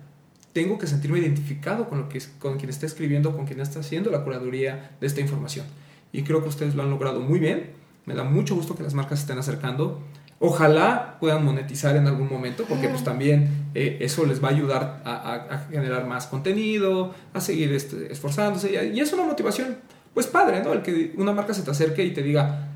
tengo 0.52 0.78
que 0.78 0.86
sentirme 0.86 1.18
identificado 1.18 1.88
con, 1.88 1.98
lo 1.98 2.08
que, 2.08 2.20
con 2.38 2.58
quien 2.58 2.70
está 2.70 2.86
escribiendo, 2.86 3.34
con 3.36 3.44
quien 3.46 3.60
está 3.60 3.80
haciendo 3.80 4.10
la 4.10 4.22
curaduría 4.24 4.92
de 5.00 5.06
esta 5.06 5.20
información. 5.20 5.66
Y 6.12 6.22
creo 6.22 6.42
que 6.42 6.48
ustedes 6.48 6.74
lo 6.74 6.82
han 6.82 6.90
logrado 6.90 7.20
muy 7.20 7.38
bien. 7.40 7.70
Me 8.06 8.14
da 8.14 8.22
mucho 8.24 8.54
gusto 8.54 8.76
que 8.76 8.82
las 8.84 8.94
marcas 8.94 9.18
se 9.18 9.24
estén 9.24 9.38
acercando. 9.38 10.00
Ojalá 10.38 11.16
puedan 11.20 11.44
monetizar 11.44 11.96
en 11.96 12.06
algún 12.06 12.28
momento, 12.30 12.64
porque 12.68 12.88
pues 12.88 13.02
también 13.02 13.68
eh, 13.74 13.98
eso 14.00 14.26
les 14.26 14.42
va 14.42 14.48
a 14.48 14.50
ayudar 14.52 15.02
a, 15.04 15.12
a- 15.14 15.54
a 15.54 15.58
generar 15.70 16.06
más 16.06 16.26
contenido, 16.26 17.14
a 17.32 17.40
seguir 17.40 17.72
este, 17.72 18.12
esforzándose. 18.12 18.70
Y, 18.92 18.96
y 18.98 19.00
es 19.00 19.12
una 19.12 19.24
motivación, 19.24 19.78
pues 20.12 20.26
padre, 20.26 20.62
¿no? 20.62 20.72
El 20.72 20.82
que 20.82 21.14
una 21.16 21.32
marca 21.32 21.54
se 21.54 21.62
te 21.62 21.70
acerque 21.70 22.04
y 22.04 22.12
te 22.12 22.22
diga, 22.22 22.68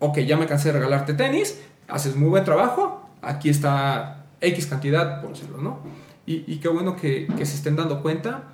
ok, 0.00 0.18
ya 0.20 0.36
me 0.36 0.46
cansé 0.46 0.68
de 0.68 0.74
regalarte 0.78 1.14
tenis, 1.14 1.58
haces 1.88 2.14
muy 2.14 2.28
buen 2.28 2.44
trabajo, 2.44 3.08
aquí 3.22 3.48
está 3.48 4.23
X 4.44 4.66
cantidad, 4.66 5.20
por 5.20 5.30
decirlo, 5.32 5.58
¿no? 5.58 5.78
Y, 6.26 6.44
y 6.52 6.56
qué 6.58 6.68
bueno 6.68 6.96
que, 6.96 7.26
que 7.36 7.44
se 7.46 7.56
estén 7.56 7.76
dando 7.76 8.02
cuenta 8.02 8.44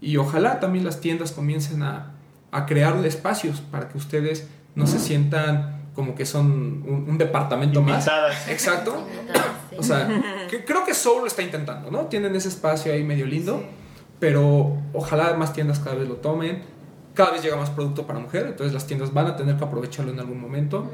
y 0.00 0.16
ojalá 0.16 0.60
también 0.60 0.84
las 0.84 1.00
tiendas 1.00 1.32
comiencen 1.32 1.82
a, 1.82 2.12
a 2.52 2.66
crear 2.66 2.96
espacios 3.04 3.60
para 3.60 3.88
que 3.88 3.98
ustedes 3.98 4.48
no 4.74 4.86
se 4.86 4.98
sientan 4.98 5.76
como 5.94 6.14
que 6.14 6.24
son 6.24 6.46
un, 6.86 7.06
un 7.08 7.18
departamento 7.18 7.82
más. 7.82 8.06
Invitadas. 8.06 8.48
Exacto. 8.48 9.04
Sí. 9.70 9.76
O 9.78 9.82
sea, 9.82 10.08
que- 10.50 10.64
creo 10.64 10.84
que 10.84 10.94
Soul 10.94 11.22
lo 11.22 11.26
está 11.26 11.42
intentando, 11.42 11.90
¿no? 11.90 12.06
Tienen 12.06 12.34
ese 12.36 12.48
espacio 12.48 12.92
ahí 12.92 13.02
medio 13.02 13.26
lindo, 13.26 13.64
pero 14.20 14.76
ojalá 14.92 15.34
más 15.34 15.52
tiendas 15.52 15.80
cada 15.80 15.96
vez 15.96 16.08
lo 16.08 16.16
tomen. 16.16 16.62
Cada 17.14 17.32
vez 17.32 17.42
llega 17.42 17.56
más 17.56 17.70
producto 17.70 18.06
para 18.06 18.20
mujer, 18.20 18.46
entonces 18.46 18.72
las 18.72 18.86
tiendas 18.86 19.12
van 19.12 19.26
a 19.26 19.36
tener 19.36 19.56
que 19.56 19.64
aprovecharlo 19.64 20.12
en 20.12 20.20
algún 20.20 20.40
momento. 20.40 20.88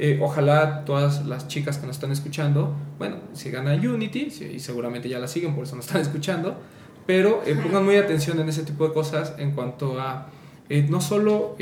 Eh, 0.00 0.20
ojalá 0.22 0.84
todas 0.84 1.26
las 1.26 1.48
chicas 1.48 1.78
que 1.78 1.86
nos 1.86 1.96
están 1.96 2.12
escuchando, 2.12 2.72
bueno, 2.98 3.16
sigan 3.32 3.66
a 3.66 3.74
Unity 3.74 4.32
y 4.54 4.60
seguramente 4.60 5.08
ya 5.08 5.18
la 5.18 5.26
siguen, 5.26 5.54
por 5.56 5.64
eso 5.64 5.74
nos 5.74 5.86
están 5.86 6.02
escuchando, 6.02 6.56
pero 7.04 7.42
eh, 7.44 7.56
pongan 7.56 7.84
muy 7.84 7.96
atención 7.96 8.38
en 8.38 8.48
ese 8.48 8.62
tipo 8.62 8.86
de 8.86 8.94
cosas 8.94 9.34
en 9.38 9.52
cuanto 9.52 10.00
a, 10.00 10.28
eh, 10.68 10.86
no 10.88 11.00
solo, 11.00 11.56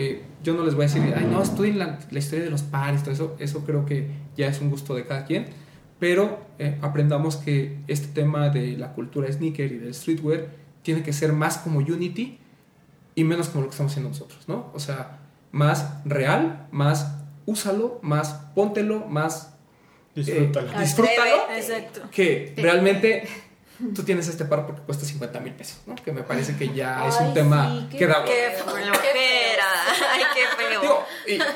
yo 0.44 0.52
no 0.52 0.64
les 0.64 0.74
voy 0.74 0.84
a 0.84 0.88
decir, 0.88 1.14
ay, 1.16 1.26
no, 1.30 1.42
estudien 1.42 1.78
la, 1.78 1.98
la 2.10 2.18
historia 2.18 2.44
de 2.44 2.50
los 2.50 2.62
pares, 2.62 3.02
todo 3.02 3.14
eso, 3.14 3.36
eso 3.38 3.64
creo 3.64 3.86
que 3.86 4.06
ya 4.36 4.48
es 4.48 4.60
un 4.60 4.68
gusto 4.68 4.94
de 4.94 5.06
cada 5.06 5.24
quien, 5.24 5.46
pero 5.98 6.40
aprendamos 6.82 7.36
que 7.36 7.78
este 7.86 8.08
tema 8.08 8.50
de 8.50 8.76
la 8.76 8.92
cultura 8.92 9.32
sneaker 9.32 9.72
y 9.72 9.78
del 9.78 9.94
streetwear 9.94 10.48
tiene 10.82 11.02
que 11.02 11.14
ser 11.14 11.32
más 11.32 11.56
como 11.56 11.78
Unity 11.78 12.38
y 13.14 13.24
menos 13.24 13.48
como 13.48 13.62
lo 13.62 13.68
que 13.68 13.72
estamos 13.72 13.92
haciendo 13.92 14.10
nosotros, 14.10 14.46
¿no? 14.46 14.70
O 14.74 14.78
sea, 14.78 15.20
más 15.52 16.02
real, 16.04 16.66
más 16.70 17.15
úsalo, 17.46 17.98
más 18.02 18.28
póntelo, 18.54 19.00
más 19.06 19.52
Disfrútala. 20.14 20.72
eh, 20.76 20.80
disfrútalo, 20.80 21.50
Exacto. 21.54 22.02
que 22.10 22.54
realmente 22.56 23.28
tú 23.94 24.02
tienes 24.02 24.26
este 24.28 24.46
par 24.46 24.64
porque 24.66 24.80
cuesta 24.82 25.04
50 25.04 25.40
mil 25.40 25.52
pesos, 25.52 25.78
¿no? 25.86 25.94
Que 25.96 26.10
me 26.12 26.22
parece 26.22 26.56
que 26.56 26.72
ya 26.72 27.06
es 27.08 27.16
un 27.20 27.26
Ay, 27.28 27.34
tema 27.34 27.68
sí, 27.68 27.88
qué 27.92 27.98
que 27.98 28.06
da 28.06 28.24
Qué 28.24 28.54
flojera. 28.62 28.90
Ay, 30.12 30.22
qué 30.34 30.56
feo. 30.64 30.80
Digo, 30.80 31.04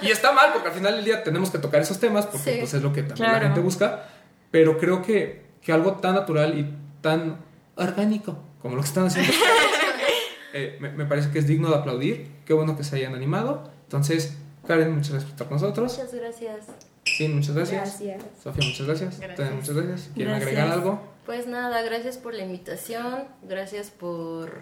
y, 0.03 0.07
y 0.07 0.11
está 0.11 0.33
mal 0.33 0.53
porque 0.53 0.69
al 0.69 0.75
final 0.75 0.97
del 0.97 1.05
día 1.05 1.23
tenemos 1.25 1.51
que 1.51 1.59
tocar 1.59 1.81
esos 1.81 1.99
temas 1.99 2.27
porque 2.27 2.53
Sí. 2.53 2.57
pues, 2.61 2.75
es 2.75 2.83
lo 2.83 2.93
que 2.93 3.03
también 3.03 3.27
la 3.27 3.33
Claro. 3.33 3.47
gente 3.47 3.61
busca, 3.61 4.09
pero 4.51 4.79
creo 4.79 5.01
que, 5.03 5.47
que 5.63 5.73
algo 5.73 5.95
tan 5.95 6.15
natural 6.15 6.59
y 6.59 6.71
tan 7.01 7.39
orgánico 7.77 8.39
como 8.61 8.77
lo 8.77 8.83
que 8.83 8.89
están 8.89 9.07
haciendo 9.07 9.33
eh, 10.53 10.77
me, 10.81 10.91
me 10.91 11.07
parece 11.07 11.31
que 11.31 11.39
es 11.39 11.47
digno 11.47 11.71
de 11.71 11.77
aplaudir. 11.77 12.31
Qué 12.45 12.53
bueno 12.53 12.77
que 12.77 12.85
se 12.85 12.97
hayan 12.97 13.15
animado. 13.15 13.71
Entonces, 13.85 14.37
Karen, 14.71 14.95
muchas 14.95 15.11
gracias 15.11 15.25
por 15.25 15.33
estar 15.33 15.49
con 15.49 15.57
nosotros. 15.61 15.99
Muchas 15.99 16.15
gracias. 16.15 16.67
Sí, 17.05 17.27
muchas 17.27 17.57
gracias. 17.57 18.01
Gracias. 18.01 18.23
Sofía, 18.41 18.69
muchas 18.69 18.87
gracias. 18.87 19.19
Gracias. 19.19 19.53
Muchas 19.53 19.75
gracias. 19.75 20.11
¿Quieren 20.15 20.35
Gracias. 20.35 20.49
agregar 20.49 20.73
algo? 20.73 21.01
Pues 21.27 21.49
nada, 21.49 21.83
gracias 21.83 22.19
por 22.19 22.35
la 22.35 22.45
invitación, 22.45 23.25
gracias 23.43 23.91
por, 23.91 24.53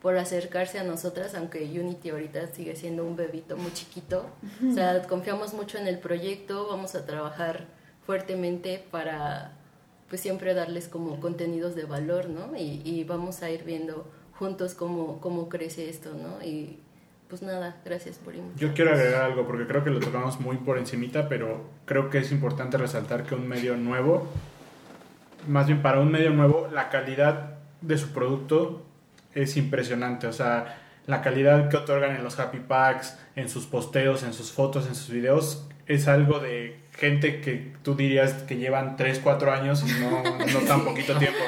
por 0.00 0.16
acercarse 0.16 0.78
a 0.78 0.84
nosotras, 0.84 1.34
aunque 1.34 1.64
Unity 1.64 2.08
ahorita 2.08 2.46
sigue 2.46 2.76
siendo 2.76 3.04
un 3.04 3.14
bebito 3.14 3.58
muy 3.58 3.70
chiquito. 3.74 4.24
O 4.66 4.72
sea, 4.72 5.02
confiamos 5.02 5.52
mucho 5.52 5.76
en 5.76 5.86
el 5.86 5.98
proyecto, 5.98 6.66
vamos 6.66 6.94
a 6.94 7.04
trabajar 7.04 7.66
fuertemente 8.06 8.82
para 8.90 9.52
pues 10.08 10.22
siempre 10.22 10.54
darles 10.54 10.88
como 10.88 11.20
contenidos 11.20 11.74
de 11.74 11.84
valor, 11.84 12.30
¿no? 12.30 12.56
Y, 12.56 12.80
y 12.86 13.04
vamos 13.04 13.42
a 13.42 13.50
ir 13.50 13.64
viendo 13.64 14.10
juntos 14.32 14.72
cómo, 14.72 15.20
cómo 15.20 15.50
crece 15.50 15.90
esto, 15.90 16.14
¿no? 16.14 16.42
Y 16.42 16.78
pues 17.28 17.42
nada, 17.42 17.76
gracias 17.84 18.16
por 18.16 18.34
invitarme. 18.34 18.60
Yo 18.60 18.74
quiero 18.74 18.92
agregar 18.92 19.22
algo 19.22 19.46
porque 19.46 19.66
creo 19.66 19.84
que 19.84 19.90
lo 19.90 20.00
tocamos 20.00 20.40
muy 20.40 20.56
por 20.56 20.78
encimita, 20.78 21.28
pero 21.28 21.68
creo 21.84 22.10
que 22.10 22.18
es 22.18 22.32
importante 22.32 22.78
resaltar 22.78 23.24
que 23.24 23.34
un 23.34 23.46
medio 23.46 23.76
nuevo, 23.76 24.28
más 25.46 25.66
bien 25.66 25.82
para 25.82 26.00
un 26.00 26.10
medio 26.10 26.30
nuevo, 26.30 26.68
la 26.72 26.88
calidad 26.88 27.58
de 27.80 27.98
su 27.98 28.12
producto 28.12 28.84
es 29.34 29.56
impresionante. 29.56 30.26
O 30.26 30.32
sea, 30.32 30.80
la 31.06 31.22
calidad 31.22 31.68
que 31.68 31.76
otorgan 31.76 32.16
en 32.16 32.24
los 32.24 32.38
happy 32.38 32.60
packs, 32.60 33.18
en 33.36 33.48
sus 33.48 33.66
posteos, 33.66 34.22
en 34.22 34.32
sus 34.32 34.52
fotos, 34.52 34.86
en 34.86 34.94
sus 34.94 35.10
videos, 35.10 35.66
es 35.86 36.08
algo 36.08 36.38
de 36.38 36.80
gente 36.96 37.40
que 37.40 37.72
tú 37.82 37.94
dirías 37.94 38.32
que 38.42 38.56
llevan 38.56 38.96
3, 38.96 39.20
4 39.22 39.52
años 39.52 39.84
y 39.86 40.00
no, 40.00 40.22
no 40.22 40.58
tan 40.60 40.84
poquito 40.84 41.16
tiempo. 41.16 41.38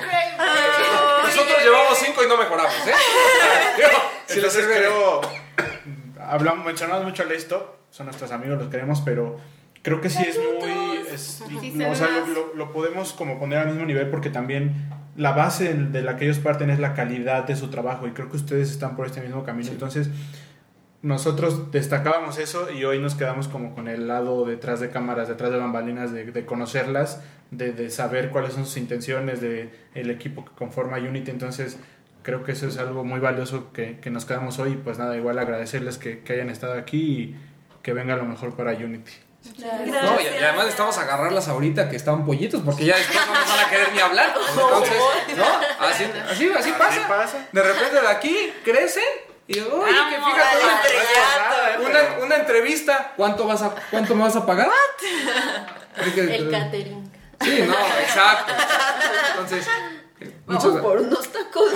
Nosotros 1.25 1.59
llevamos 1.63 1.99
cinco 1.99 2.25
y 2.25 2.29
no 2.29 2.37
mejoramos, 2.37 2.87
¿eh? 2.87 2.93
Entonces 4.29 4.67
creo, 4.67 5.21
hablamos, 6.31 6.65
mencionamos 6.65 7.05
mucho 7.05 7.23
el 7.25 7.33
esto, 7.33 7.77
son 7.91 8.07
nuestros 8.07 8.31
amigos, 8.33 8.59
los 8.59 8.69
queremos, 8.69 9.01
pero 9.03 9.37
creo 9.83 10.01
que 10.01 10.11
sí 10.11 10.23
es 10.27 10.39
muy, 10.39 10.99
es- 11.13 11.43
Sí, 11.49 11.73
no, 11.75 11.91
o 11.91 11.95
sea, 11.95 12.07
se 12.07 12.13
lo, 12.13 12.27
lo- 12.49 12.55
lo 12.55 12.73
podemos 12.73 13.13
como 13.13 13.39
poner 13.39 13.59
al 13.59 13.69
mismo 13.69 13.85
nivel 13.85 14.09
porque 14.11 14.31
también 14.31 14.89
la 15.17 15.33
base 15.33 15.75
de 15.75 16.03
la 16.03 16.17
que 16.17 16.25
ellos 16.25 16.39
parten 16.39 16.71
es 16.71 16.79
la 16.79 16.95
calidad 16.95 17.45
de 17.45 17.57
su 17.57 17.69
trabajo 17.69 18.07
y 18.07 18.13
creo 18.13 18.31
que 18.31 18.37
ustedes 18.37 18.71
están 18.71 18.97
por 18.97 19.07
este 19.07 19.21
mismo 19.21 19.43
camino, 19.45 19.71
entonces 19.71 20.09
nosotros 21.03 21.71
destacábamos 21.73 22.39
eso 22.39 22.71
y 22.71 22.85
hoy 22.85 22.99
nos 22.99 23.15
quedamos 23.15 23.49
como 23.49 23.75
con 23.75 23.89
el 23.89 24.07
lado 24.07 24.45
detrás 24.45 24.81
de 24.81 24.91
cámaras, 24.91 25.29
detrás 25.29 25.51
de 25.51 25.57
bambalinas, 25.57 26.13
de, 26.13 26.27
de 26.31 26.45
conocerlas, 26.45 27.23
de, 27.51 27.73
de 27.73 27.89
saber 27.89 28.29
cuáles 28.29 28.53
son 28.53 28.67
sus 28.67 28.77
intenciones, 28.77 29.41
de 29.41 29.71
el 29.95 30.11
equipo 30.11 30.45
que 30.45 30.51
conforma 30.53 30.99
Unity. 30.99 31.31
Entonces, 31.31 31.79
creo 32.23 32.45
que 32.45 32.53
eso 32.53 32.67
es 32.67 32.79
algo 32.79 33.05
muy 33.05 33.21
valioso 33.21 33.73
que, 33.73 33.99
que 34.01 34.11
nos 34.11 34.25
quedamos 34.25 34.59
hoy. 34.59 34.81
Pues 34.83 34.99
nada, 34.99 35.17
igual 35.17 35.39
agradecerles 35.39 35.99
que, 35.99 36.21
que 36.21 36.35
hayan 36.35 36.51
estado 36.51 36.75
aquí 36.75 36.99
y 36.99 37.37
que 37.83 37.93
venga 37.93 38.17
lo 38.17 38.25
mejor 38.25 38.55
para 38.55 38.73
Unity. 38.73 39.13
No, 39.59 40.21
y, 40.21 40.25
y 40.25 40.43
además 40.43 40.65
necesitamos 40.67 40.99
agarrarlas 40.99 41.49
ahorita 41.49 41.89
que 41.89 41.97
estaban 41.97 42.27
pollitos, 42.27 42.61
porque 42.63 42.85
ya 42.85 42.97
después 42.97 43.27
no 43.27 43.35
nos 43.35 43.49
van 43.49 43.67
a 43.67 43.71
querer 43.71 43.93
ni 43.95 44.01
hablar. 44.01 44.35
Entonces, 44.51 45.03
¿no? 45.37 45.45
Así, 45.87 46.05
así, 46.31 46.51
así 46.53 46.73
pasa. 46.73 47.09
pasa. 47.09 47.49
De 47.51 47.63
repente 47.63 48.01
de 48.01 48.09
aquí 48.09 48.53
crecen 48.65 49.03
y, 49.47 49.59
uy, 49.61 49.91
que 49.91 50.17
fíjate, 50.17 51.81
una, 51.81 51.89
una, 51.89 52.25
una 52.25 52.37
entrevista, 52.37 53.15
¿cuánto 53.17 53.47
vas 53.47 53.63
a, 53.63 53.75
cuánto 53.91 54.15
me 54.15 54.23
vas 54.23 54.37
a 54.37 54.47
pagar? 54.47 54.69
El 55.97 56.51
catering. 56.51 57.11
Sí, 57.41 57.65
no, 57.67 57.75
exacto. 58.01 58.53
Entonces, 59.31 59.67
eh, 60.21 60.41
Vamos 60.47 60.81
por 60.81 60.99
unos 61.01 61.29
tacos. 61.33 61.73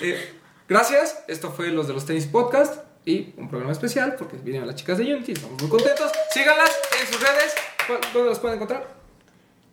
Eh, 0.00 0.34
gracias, 0.68 1.24
esto 1.28 1.50
fue 1.52 1.68
los 1.68 1.86
de 1.88 1.94
los 1.94 2.04
tenis 2.06 2.26
podcast 2.26 2.82
y 3.04 3.34
un 3.36 3.48
programa 3.48 3.72
especial 3.72 4.16
porque 4.16 4.36
vienen 4.36 4.66
las 4.66 4.76
chicas 4.76 4.98
de 4.98 5.14
Unity, 5.14 5.32
estamos 5.32 5.60
muy 5.60 5.70
contentos. 5.70 6.10
Síganlas 6.30 6.70
en 7.00 7.06
sus 7.12 7.20
redes, 7.20 7.54
¿Cu- 7.86 8.06
¿dónde 8.12 8.30
las 8.30 8.38
pueden 8.38 8.56
encontrar? 8.56 8.94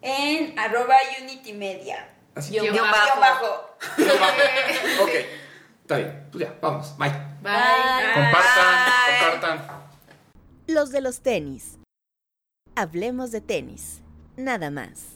En 0.02 0.58
arroba 0.60 0.96
Unity 1.22 1.54
Media. 1.54 2.10
Así. 2.36 2.58
Bajo. 2.60 3.20
bajo. 3.20 3.76
Ok, 5.02 5.10
está 5.82 5.98
bien, 5.98 6.28
pues 6.32 6.44
ya, 6.46 6.56
vamos, 6.62 6.98
bye. 6.98 7.10
Bye. 7.42 8.14
Compartan, 8.14 9.32
compartan. 9.32 9.82
Los 10.68 10.92
de 10.92 11.02
los 11.02 11.22
tenis. 11.22 11.78
Hablemos 12.76 13.32
de 13.32 13.42
tenis. 13.42 14.02
Nada 14.38 14.70
más. 14.72 15.11